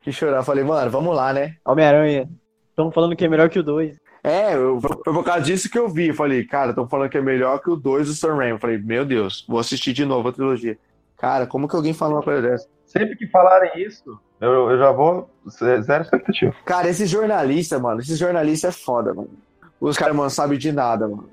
Quis 0.00 0.14
chorar. 0.14 0.42
Falei, 0.42 0.62
mano, 0.62 0.90
vamos 0.90 1.16
lá, 1.16 1.32
né? 1.32 1.56
Homem-Aranha. 1.64 2.28
Estão 2.68 2.90
falando 2.90 3.16
que 3.16 3.24
é 3.24 3.28
melhor 3.28 3.48
que 3.48 3.58
o 3.58 3.62
2. 3.62 3.96
É, 4.22 4.54
eu, 4.54 4.80
foi 4.80 5.12
por 5.12 5.24
causa 5.24 5.42
disso 5.42 5.70
que 5.70 5.78
eu 5.78 5.88
vi. 5.88 6.08
Eu 6.08 6.14
Falei, 6.14 6.44
cara, 6.44 6.70
estão 6.70 6.88
falando 6.88 7.10
que 7.10 7.18
é 7.18 7.22
melhor 7.22 7.58
que 7.60 7.70
o 7.70 7.76
2 7.76 8.08
do 8.08 8.14
Sam 8.14 8.36
Raimi. 8.36 8.52
Eu 8.52 8.58
Falei, 8.58 8.78
meu 8.78 9.04
Deus, 9.04 9.44
vou 9.48 9.58
assistir 9.58 9.92
de 9.92 10.04
novo 10.04 10.28
a 10.28 10.32
trilogia. 10.32 10.78
Cara, 11.16 11.46
como 11.46 11.68
que 11.68 11.76
alguém 11.76 11.94
fala 11.94 12.14
uma 12.14 12.22
coisa 12.22 12.42
dessa? 12.42 12.68
Sempre 12.84 13.16
que 13.16 13.26
falarem 13.26 13.82
isso, 13.82 14.20
eu, 14.40 14.70
eu 14.70 14.78
já 14.78 14.92
vou. 14.92 15.30
Zero 15.48 16.02
expectativa. 16.02 16.54
Cara, 16.64 16.88
esse 16.88 17.06
jornalista, 17.06 17.78
mano, 17.78 18.00
esse 18.00 18.14
jornalista 18.14 18.68
é 18.68 18.72
foda, 18.72 19.14
mano. 19.14 19.30
Os 19.80 19.96
caras, 19.96 20.14
mano, 20.16 20.30
sabem 20.30 20.58
de 20.58 20.72
nada, 20.72 21.06
mano. 21.08 21.28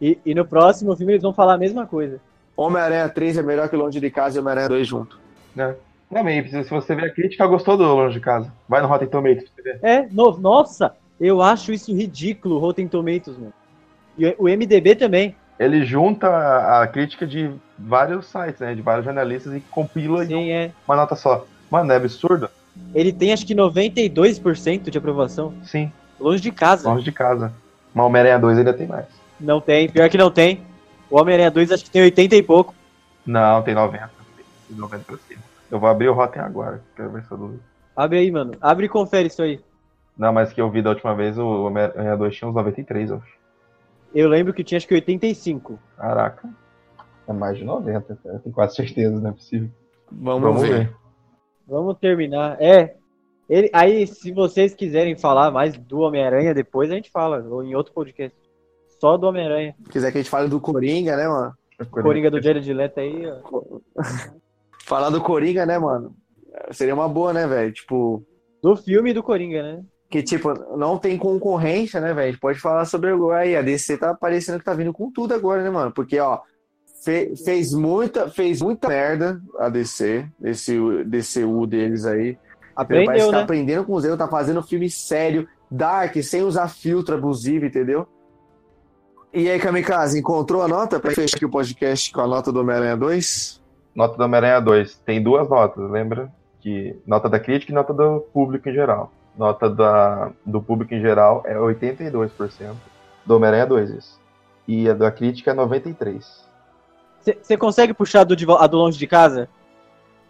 E, 0.00 0.18
e 0.24 0.34
no 0.34 0.44
próximo 0.44 0.96
filme 0.96 1.12
eles 1.12 1.22
vão 1.22 1.32
falar 1.34 1.54
a 1.54 1.58
mesma 1.58 1.86
coisa. 1.86 2.20
Homem-Aranha 2.56 3.08
3 3.08 3.38
é 3.38 3.42
melhor 3.42 3.68
que 3.68 3.76
Longe 3.76 4.00
de 4.00 4.10
Casa 4.10 4.38
e 4.38 4.40
Homem-Aranha 4.40 4.68
2 4.68 4.86
junto. 4.86 5.18
Né? 5.54 5.74
Não, 6.10 6.24
mas 6.24 6.50
se 6.50 6.62
você 6.70 6.94
ver 6.94 7.04
a 7.06 7.10
crítica, 7.14 7.46
gostou 7.46 7.76
do 7.76 7.84
Longe 7.84 8.14
de 8.14 8.20
Casa. 8.20 8.52
Vai 8.68 8.80
no 8.82 8.88
Rotten 8.88 9.08
Tomatoes 9.08 9.48
pra 9.50 9.62
você 9.62 9.62
ver. 9.62 9.78
É, 9.82 10.08
no, 10.10 10.36
nossa, 10.38 10.94
eu 11.20 11.40
acho 11.40 11.72
isso 11.72 11.94
ridículo, 11.94 12.58
Rotten 12.58 12.88
Tomatoes, 12.88 13.38
mano. 13.38 13.52
E 14.18 14.34
o 14.38 14.44
MDB 14.44 14.96
também. 14.96 15.34
Ele 15.58 15.84
junta 15.84 16.26
a, 16.28 16.82
a 16.82 16.86
crítica 16.86 17.26
de 17.26 17.50
vários 17.78 18.26
sites, 18.26 18.60
né? 18.60 18.74
De 18.74 18.82
vários 18.82 19.04
jornalistas 19.04 19.54
e 19.54 19.60
compila 19.60 20.24
em 20.24 20.28
Sim, 20.28 20.50
é. 20.50 20.70
uma 20.86 20.96
nota 20.96 21.14
só. 21.14 21.46
Mano, 21.70 21.92
é 21.92 21.96
absurdo? 21.96 22.48
Ele 22.94 23.12
tem 23.12 23.32
acho 23.32 23.46
que 23.46 23.54
92% 23.54 24.90
de 24.90 24.98
aprovação. 24.98 25.52
Sim, 25.62 25.92
Longe 26.18 26.42
de 26.42 26.50
casa. 26.50 26.88
longe 26.88 27.04
de 27.04 27.12
casa. 27.12 27.52
Mas 27.94 28.06
Homem-Aranha 28.06 28.38
2 28.38 28.58
ainda 28.58 28.72
tem 28.72 28.86
mais. 28.86 29.06
Não 29.38 29.60
tem, 29.60 29.88
pior 29.88 30.08
que 30.08 30.18
não 30.18 30.30
tem. 30.30 30.62
O 31.10 31.18
Homem-Aranha 31.18 31.50
2 31.50 31.72
acho 31.72 31.84
que 31.84 31.90
tem 31.90 32.02
80 32.02 32.36
e 32.36 32.42
pouco. 32.42 32.74
Não, 33.26 33.62
tem 33.62 33.74
90. 33.74 34.10
Tem 34.68 34.76
90 34.76 35.04
pra 35.04 35.16
cima. 35.16 35.42
Eu 35.70 35.78
vou 35.78 35.88
abrir 35.88 36.08
o 36.08 36.12
Rotten 36.12 36.42
agora. 36.42 36.80
Quero 36.96 37.10
ver 37.10 37.24
se 37.24 37.30
eu 37.30 37.38
dúvida. 37.38 37.62
Abre 37.96 38.18
aí, 38.18 38.30
mano. 38.30 38.52
Abre 38.60 38.86
e 38.86 38.88
confere 38.88 39.28
isso 39.28 39.42
aí. 39.42 39.60
Não, 40.16 40.32
mas 40.32 40.52
que 40.52 40.60
eu 40.60 40.70
vi 40.70 40.82
da 40.82 40.90
última 40.90 41.14
vez, 41.14 41.38
o 41.38 41.64
Homem-Aranha 41.64 42.16
2 42.16 42.36
tinha 42.36 42.48
uns 42.48 42.54
93, 42.54 43.10
eu 43.10 43.16
acho. 43.16 43.40
Eu 44.14 44.28
lembro 44.28 44.52
que 44.52 44.64
tinha 44.64 44.76
acho 44.76 44.86
que 44.86 44.94
85. 44.94 45.78
Caraca. 45.96 46.48
É 47.26 47.32
mais 47.32 47.56
de 47.56 47.64
90, 47.64 48.18
cara. 48.22 48.36
Eu 48.36 48.40
tenho 48.40 48.54
quase 48.54 48.74
certeza, 48.74 49.18
não 49.20 49.30
é 49.30 49.32
possível. 49.32 49.70
Vamos, 50.10 50.62
ver. 50.62 50.92
Vamos 51.66 51.96
terminar. 51.98 52.60
É. 52.60 52.96
Ele, 53.50 53.68
aí, 53.72 54.06
se 54.06 54.30
vocês 54.32 54.72
quiserem 54.74 55.18
falar 55.18 55.50
mais 55.50 55.76
do 55.76 55.98
Homem-Aranha, 55.98 56.54
depois 56.54 56.90
a 56.90 56.94
gente 56.94 57.10
fala. 57.10 57.44
Ou 57.50 57.64
em 57.64 57.74
outro 57.74 57.92
podcast. 57.92 58.34
Só 59.00 59.16
do 59.16 59.26
Homem-Aranha. 59.26 59.74
Se 59.84 59.90
quiser 59.90 60.12
que 60.12 60.18
a 60.18 60.20
gente 60.22 60.30
fale 60.30 60.48
do 60.48 60.60
Coringa, 60.60 61.16
né, 61.16 61.26
mano? 61.26 61.52
Coringa 61.90 62.30
do 62.30 62.40
Jared 62.40 62.72
Leto 62.72 63.00
aí, 63.00 63.24
ó. 63.26 63.80
Falar 64.86 65.10
do 65.10 65.20
Coringa, 65.20 65.66
né, 65.66 65.78
mano? 65.78 66.14
Seria 66.70 66.94
uma 66.94 67.08
boa, 67.08 67.32
né, 67.32 67.46
velho? 67.46 67.72
Tipo, 67.72 68.24
Do 68.62 68.76
filme 68.76 69.12
do 69.12 69.22
Coringa, 69.22 69.62
né? 69.62 69.82
que 70.10 70.24
tipo, 70.24 70.52
não 70.76 70.98
tem 70.98 71.16
concorrência, 71.16 72.00
né, 72.00 72.12
velho? 72.12 72.28
A 72.28 72.30
gente 72.32 72.40
pode 72.40 72.58
falar 72.58 72.84
sobre 72.84 73.10
agora 73.10 73.40
aí. 73.42 73.54
A 73.56 73.62
DC 73.62 73.96
tá 73.96 74.12
parecendo 74.12 74.58
que 74.58 74.64
tá 74.64 74.74
vindo 74.74 74.92
com 74.92 75.10
tudo 75.10 75.32
agora, 75.34 75.62
né, 75.62 75.70
mano? 75.70 75.92
Porque, 75.92 76.18
ó, 76.18 76.40
fe- 77.04 77.32
fez 77.44 77.72
muita, 77.72 78.28
fez 78.28 78.60
muita 78.60 78.88
merda 78.88 79.40
a 79.58 79.68
DC, 79.68 80.26
esse 80.42 80.76
DCU 81.04 81.64
deles 81.66 82.04
aí. 82.06 82.36
Parece 82.74 82.92
Aprendeu, 83.14 83.26
que 83.26 83.30
tá 83.32 83.36
né? 83.38 83.42
aprendendo 83.42 83.84
com 83.84 83.94
os 83.94 84.04
erros, 84.04 84.18
tá 84.18 84.28
fazendo 84.28 84.62
filme 84.62 84.88
sério, 84.90 85.48
dark, 85.70 86.16
sem 86.22 86.42
usar 86.42 86.68
filtro 86.68 87.14
abusivo, 87.14 87.66
entendeu? 87.66 88.06
E 89.32 89.48
aí, 89.48 89.58
Kamikaze, 89.60 90.18
encontrou 90.18 90.62
a 90.62 90.68
nota 90.68 90.98
pra 90.98 91.12
fechar 91.12 91.36
aqui 91.36 91.44
o 91.44 91.50
podcast 91.50 92.12
com 92.12 92.20
a 92.20 92.26
nota 92.26 92.50
do 92.50 92.60
Homem-Aranha 92.60 92.96
2? 92.96 93.60
Nota 93.94 94.16
do 94.16 94.24
Homem-Aranha 94.24 94.60
2. 94.60 94.96
Tem 95.04 95.22
duas 95.22 95.48
notas, 95.48 95.88
lembra? 95.90 96.32
Que 96.60 96.96
nota 97.06 97.28
da 97.28 97.38
crítica 97.38 97.70
e 97.70 97.74
nota 97.74 97.92
do 97.92 98.20
público 98.32 98.68
em 98.68 98.72
geral. 98.72 99.12
nota 99.36 99.70
da, 99.70 100.30
do 100.44 100.60
público 100.60 100.92
em 100.94 101.00
geral 101.00 101.42
é 101.46 101.54
82%. 101.54 102.74
Do 103.24 103.36
Homem-Aranha 103.36 103.66
2, 103.66 103.90
isso. 103.90 104.20
E 104.66 104.88
a 104.88 104.94
da 104.94 105.10
crítica 105.12 105.52
é 105.52 105.54
93%. 105.54 106.24
Você 107.42 107.56
consegue 107.56 107.92
puxar 107.94 108.24
do, 108.24 108.34
de 108.34 108.44
vo- 108.46 108.56
a 108.56 108.66
do 108.66 108.78
longe 108.78 108.98
de 108.98 109.06
casa? 109.06 109.48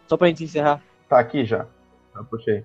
Só 0.06 0.16
pra 0.16 0.28
gente 0.28 0.44
encerrar. 0.44 0.82
Tá 1.08 1.18
aqui 1.20 1.44
já. 1.44 1.66
Já 2.14 2.22
puxei. 2.24 2.64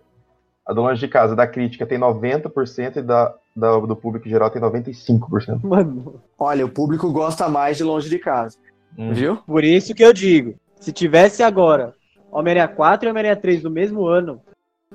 A 0.65 0.73
do 0.73 0.81
longe 0.81 0.99
de 0.99 1.07
casa 1.07 1.35
da 1.35 1.45
crítica 1.45 1.85
tem 1.85 1.99
90% 1.99 2.97
e 2.97 3.01
da, 3.01 3.35
da- 3.55 3.77
do 3.79 3.95
público 3.95 4.27
em 4.27 4.31
geral 4.31 4.49
tem 4.49 4.61
95%. 4.61 5.63
Mano, 5.63 6.19
Olha, 6.39 6.65
o 6.65 6.69
público 6.69 7.11
gosta 7.11 7.47
mais 7.47 7.77
de 7.77 7.83
longe 7.83 8.09
de 8.09 8.17
casa. 8.17 8.57
Hum. 8.97 9.13
Viu? 9.13 9.37
por 9.45 9.63
isso 9.63 9.93
que 9.93 10.03
eu 10.03 10.13
digo. 10.13 10.55
Se 10.79 10.91
tivesse 10.91 11.43
agora 11.43 11.93
Homem-Aranha 12.31 12.67
4 12.67 13.07
e 13.07 13.11
Homem-Aranha 13.11 13.35
3 13.35 13.61
no 13.63 13.69
mesmo 13.69 14.05
ano, 14.07 14.41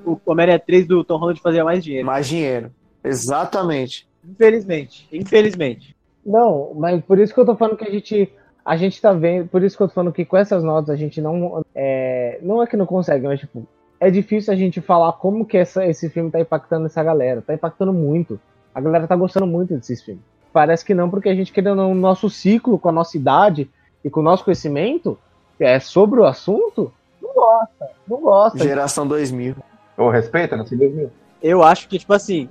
o 0.05 0.19
Homem-Aranha 0.25 0.59
3 0.59 0.87
do 0.87 1.03
Tom 1.03 1.17
Holland 1.17 1.39
fazia 1.39 1.63
mais 1.63 1.83
dinheiro. 1.83 2.05
Mais 2.05 2.27
dinheiro. 2.27 2.71
Exatamente. 3.03 4.07
Infelizmente. 4.27 5.07
Infelizmente. 5.11 5.95
Não, 6.25 6.73
mas 6.75 7.03
por 7.03 7.17
isso 7.19 7.33
que 7.33 7.39
eu 7.39 7.45
tô 7.45 7.55
falando 7.55 7.77
que 7.77 7.87
a 7.87 7.91
gente. 7.91 8.31
A 8.63 8.75
gente 8.77 9.01
tá 9.01 9.11
vendo. 9.13 9.47
Por 9.47 9.63
isso 9.63 9.75
que 9.75 9.81
eu 9.81 9.87
tô 9.87 9.93
falando 9.93 10.13
que 10.13 10.23
com 10.25 10.37
essas 10.37 10.63
notas 10.63 10.89
a 10.91 10.95
gente 10.95 11.19
não. 11.21 11.63
É, 11.73 12.39
não 12.43 12.61
é 12.61 12.67
que 12.67 12.77
não 12.77 12.85
consegue, 12.85 13.25
mas 13.25 13.39
tipo. 13.39 13.65
É 14.01 14.09
difícil 14.09 14.51
a 14.51 14.55
gente 14.57 14.81
falar 14.81 15.13
como 15.13 15.45
que 15.45 15.55
essa, 15.57 15.85
esse 15.85 16.09
filme 16.09 16.31
tá 16.31 16.39
impactando 16.39 16.87
essa 16.87 17.03
galera. 17.03 17.41
Tá 17.41 17.53
impactando 17.53 17.93
muito. 17.93 18.39
A 18.73 18.81
galera 18.81 19.07
tá 19.07 19.15
gostando 19.15 19.45
muito 19.45 19.75
desses 19.75 20.01
filmes. 20.01 20.23
Parece 20.51 20.83
que 20.83 20.95
não, 20.95 21.07
porque 21.07 21.29
a 21.29 21.35
gente 21.35 21.53
querendo 21.53 21.83
o 21.83 21.93
nosso 21.93 22.27
ciclo, 22.27 22.79
com 22.79 22.89
a 22.89 22.91
nossa 22.91 23.15
idade 23.15 23.69
e 24.03 24.09
com 24.09 24.19
o 24.19 24.23
nosso 24.23 24.43
conhecimento, 24.43 25.17
é 25.59 25.79
sobre 25.79 26.19
o 26.19 26.25
assunto, 26.25 26.91
não 27.21 27.31
gosta. 27.33 27.89
Não 28.07 28.17
gosta. 28.21 28.57
Geração 28.63 29.07
2000. 29.07 29.55
Ô, 29.95 30.09
respeita, 30.09 30.57
né? 30.57 30.65
2000. 30.67 31.11
Eu 31.41 31.61
acho 31.61 31.87
que, 31.87 31.99
tipo 31.99 32.11
assim, 32.13 32.49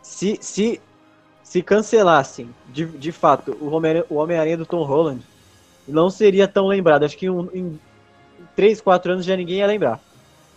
se, 0.00 0.38
se, 0.40 0.80
se 1.42 1.62
cancelassem, 1.62 2.48
de, 2.68 2.86
de 2.86 3.10
fato, 3.10 3.56
o 3.60 3.70
Homem- 3.70 4.04
o 4.08 4.14
Homem-Aranha 4.14 4.56
do 4.56 4.64
Tom 4.66 4.84
Holland, 4.84 5.20
não 5.86 6.08
seria 6.08 6.46
tão 6.46 6.68
lembrado. 6.68 7.04
Acho 7.04 7.18
que 7.18 7.28
um- 7.28 7.48
em 7.52 7.80
3, 8.54 8.80
4 8.80 9.12
anos 9.12 9.24
já 9.24 9.36
ninguém 9.36 9.58
ia 9.58 9.66
lembrar. 9.66 10.00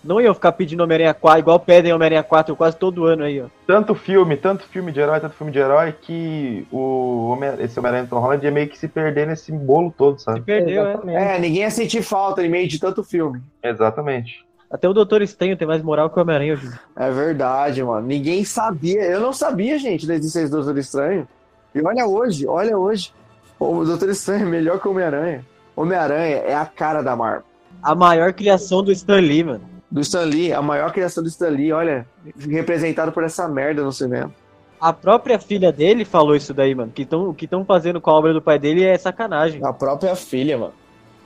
Não 0.03 0.21
iam 0.21 0.33
ficar 0.33 0.53
pedindo 0.53 0.81
Homem-Aranha 0.81 1.13
4, 1.13 1.39
igual 1.39 1.59
pedem 1.59 1.91
Homem-Aranha 1.93 2.23
4 2.23 2.55
quase 2.55 2.77
todo 2.77 3.05
ano 3.05 3.23
aí, 3.23 3.41
ó. 3.41 3.47
Tanto 3.67 3.93
filme, 3.93 4.37
tanto 4.37 4.65
filme 4.67 4.91
de 4.93 4.99
herói, 5.01 5.19
tanto 5.19 5.35
filme 5.35 5.51
de 5.51 5.59
herói, 5.59 5.91
que 5.91 6.65
o 6.71 7.29
Homem- 7.31 7.55
esse 7.59 7.77
Homem-Aranha 7.77 8.07
Tom 8.09 8.19
Holland 8.19 8.45
ia 8.45 8.51
meio 8.51 8.69
que 8.69 8.77
se 8.77 8.87
perder 8.87 9.27
nesse 9.27 9.51
bolo 9.51 9.93
todo, 9.97 10.17
Se 10.17 10.23
sabe? 10.25 10.41
perdeu, 10.41 10.83
né? 10.83 10.91
Exatamente. 10.93 11.17
É, 11.17 11.39
ninguém 11.39 11.61
ia 11.63 11.71
sentir 11.71 12.01
falta 12.01 12.41
em 12.43 12.49
meio 12.49 12.67
de 12.67 12.79
tanto 12.79 13.03
filme. 13.03 13.41
Exatamente. 13.61 14.45
Até 14.71 14.87
o 14.87 14.93
Doutor 14.93 15.21
Estranho 15.21 15.57
tem 15.57 15.67
mais 15.67 15.81
moral 15.81 16.09
que 16.09 16.17
o 16.17 16.21
Homem-Aranha 16.21 16.53
hoje. 16.53 16.69
É 16.95 17.09
verdade, 17.11 17.83
mano. 17.83 18.05
Ninguém 18.07 18.45
sabia. 18.45 19.01
Eu 19.03 19.19
não 19.19 19.33
sabia, 19.33 19.77
gente, 19.79 20.07
da 20.07 20.15
existência 20.15 20.49
do 20.49 20.57
Doutor 20.57 20.77
Estranho. 20.77 21.27
E 21.75 21.81
olha 21.81 22.05
hoje, 22.05 22.47
olha 22.47 22.77
hoje. 22.77 23.11
O 23.59 23.83
Doutor 23.83 24.09
Estranho 24.09 24.43
é 24.43 24.49
melhor 24.49 24.79
que 24.79 24.87
o 24.87 24.91
Homem-Aranha. 24.91 25.43
Homem-Aranha 25.75 26.35
é 26.37 26.55
a 26.55 26.65
cara 26.65 27.01
da 27.01 27.15
Marvel. 27.15 27.43
A 27.81 27.95
maior 27.95 28.31
criação 28.31 28.83
do 28.83 28.91
Stan 28.91 29.19
Lee, 29.19 29.43
mano. 29.43 29.61
Do 29.91 30.01
Stan 30.01 30.23
Lee, 30.25 30.53
a 30.53 30.61
maior 30.61 30.91
criação 30.91 31.23
do 31.23 31.29
Stan 31.29 31.49
Lee, 31.49 31.71
olha, 31.73 32.05
representado 32.47 33.11
por 33.11 33.23
essa 33.23 33.47
merda 33.47 33.83
no 33.83 33.91
cinema. 33.91 34.31
A 34.79 34.93
própria 34.93 35.37
filha 35.39 35.71
dele 35.71 36.05
falou 36.05 36.35
isso 36.35 36.53
daí, 36.53 36.73
mano. 36.73 36.91
Que 36.93 37.05
tão, 37.05 37.29
o 37.29 37.33
que 37.33 37.45
estão 37.45 37.65
fazendo 37.65 37.99
com 37.99 38.09
a 38.09 38.13
obra 38.13 38.33
do 38.33 38.41
pai 38.41 38.57
dele 38.59 38.83
é 38.83 38.97
sacanagem. 38.97 39.59
A 39.65 39.73
própria 39.73 40.15
filha, 40.15 40.57
mano. 40.57 40.73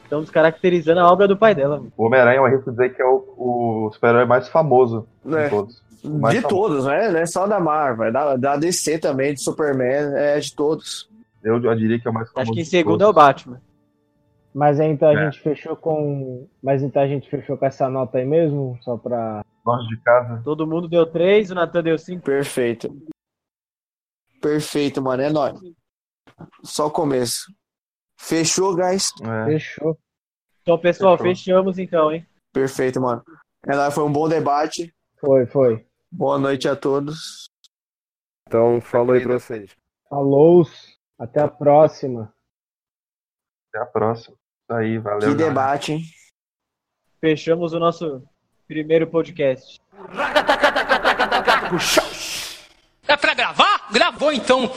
Estão 0.04 0.22
descaracterizando 0.22 1.00
a 1.02 1.12
obra 1.12 1.28
do 1.28 1.38
pai 1.38 1.54
dela, 1.54 1.78
mano. 1.78 1.92
O 1.98 2.06
Homem-Aranha, 2.06 2.38
eu 2.38 2.46
arrisco 2.46 2.72
dizer 2.72 2.96
que 2.96 3.02
é 3.02 3.06
o, 3.06 3.24
o 3.38 3.92
super-herói 3.94 4.26
mais 4.26 4.48
famoso 4.48 5.06
É. 5.32 5.44
de 5.44 5.50
todos. 5.50 5.84
Mais 6.04 6.36
De 6.36 6.42
famoso. 6.42 6.62
todos, 6.62 6.86
né? 6.86 7.10
Não 7.12 7.20
é 7.20 7.26
só 7.26 7.46
da 7.48 7.60
Marvel, 7.60 8.06
é 8.08 8.12
da, 8.12 8.36
da 8.36 8.58
DC 8.58 8.98
também, 9.00 9.34
de 9.34 9.42
Superman, 9.42 10.14
é 10.16 10.40
de 10.40 10.54
todos. 10.54 11.10
Eu, 11.44 11.62
eu 11.64 11.76
diria 11.76 12.00
que 12.00 12.08
é 12.08 12.12
o 12.12 12.14
mais 12.14 12.30
famoso. 12.32 12.42
Acho 12.52 12.54
que 12.54 12.62
em 12.62 12.66
segundo 12.66 13.04
é 13.04 13.08
o. 13.08 13.14
Batman. 13.14 13.62
Mas 14.54 14.80
então 14.80 15.10
a 15.10 15.14
É. 15.14 15.26
gente 15.26 15.42
fechou 15.42 15.76
com. 15.76 16.48
Mas 16.62 16.84
então 16.84 17.02
a 17.02 17.08
gente 17.08 17.30
fechou 17.30 17.58
com 17.58 17.66
essa 17.66 17.90
nota 17.90 18.18
aí 18.20 18.26
mesmo? 18.26 18.78
Só 18.82 18.98
pra. 18.98 19.44
Longe 19.66 19.88
de 19.88 20.02
casa. 20.02 20.42
Todo 20.44 20.68
mundo 20.68 20.88
deu 20.88 21.06
3, 21.10 21.52
o 21.52 21.56
Natan 21.56 21.82
deu 21.82 21.98
5. 21.98 22.24
Perfeito. 22.24 22.90
Perfeito, 24.42 25.02
mano. 25.02 25.24
É 25.24 25.30
nóis. 25.32 25.60
Só 26.64 26.88
o 26.88 26.92
começo. 26.92 27.52
Fechou, 28.20 28.76
guys? 28.76 29.10
É. 29.24 29.46
Fechou. 29.46 29.98
Então, 30.62 30.78
pessoal, 30.80 31.18
Fechou. 31.18 31.30
fechamos 31.36 31.80
então, 31.80 32.12
hein? 32.12 32.26
Perfeito, 32.54 33.00
mano. 33.02 33.24
É 33.66 33.76
nóis, 33.76 33.94
foi 33.94 34.04
um 34.04 34.12
bom 34.12 34.28
debate. 34.28 34.94
Foi, 35.20 35.46
foi. 35.48 35.88
Boa 36.12 36.38
noite 36.38 36.68
a 36.68 36.76
todos. 36.76 37.46
Então, 38.48 38.80
falou 38.82 39.16
aí 39.16 39.24
pra 39.24 39.40
vocês. 39.40 39.76
Falou. 40.10 40.64
Até 41.18 41.42
a 41.42 41.48
próxima. 41.48 42.34
Até 43.70 43.82
a 43.84 43.86
próxima. 43.86 44.36
Isso 44.64 44.80
aí, 44.80 44.98
valeu. 44.98 45.20
que 45.20 45.26
galera. 45.36 45.48
debate, 45.50 45.92
hein? 45.94 46.04
Fechamos 47.20 47.74
o 47.74 47.80
nosso 47.80 48.24
primeiro 48.68 49.08
podcast. 49.08 49.80
É 53.08 53.18
pra 53.18 53.34
gravar? 53.34 53.88
Gravou 53.92 54.32
então. 54.32 54.72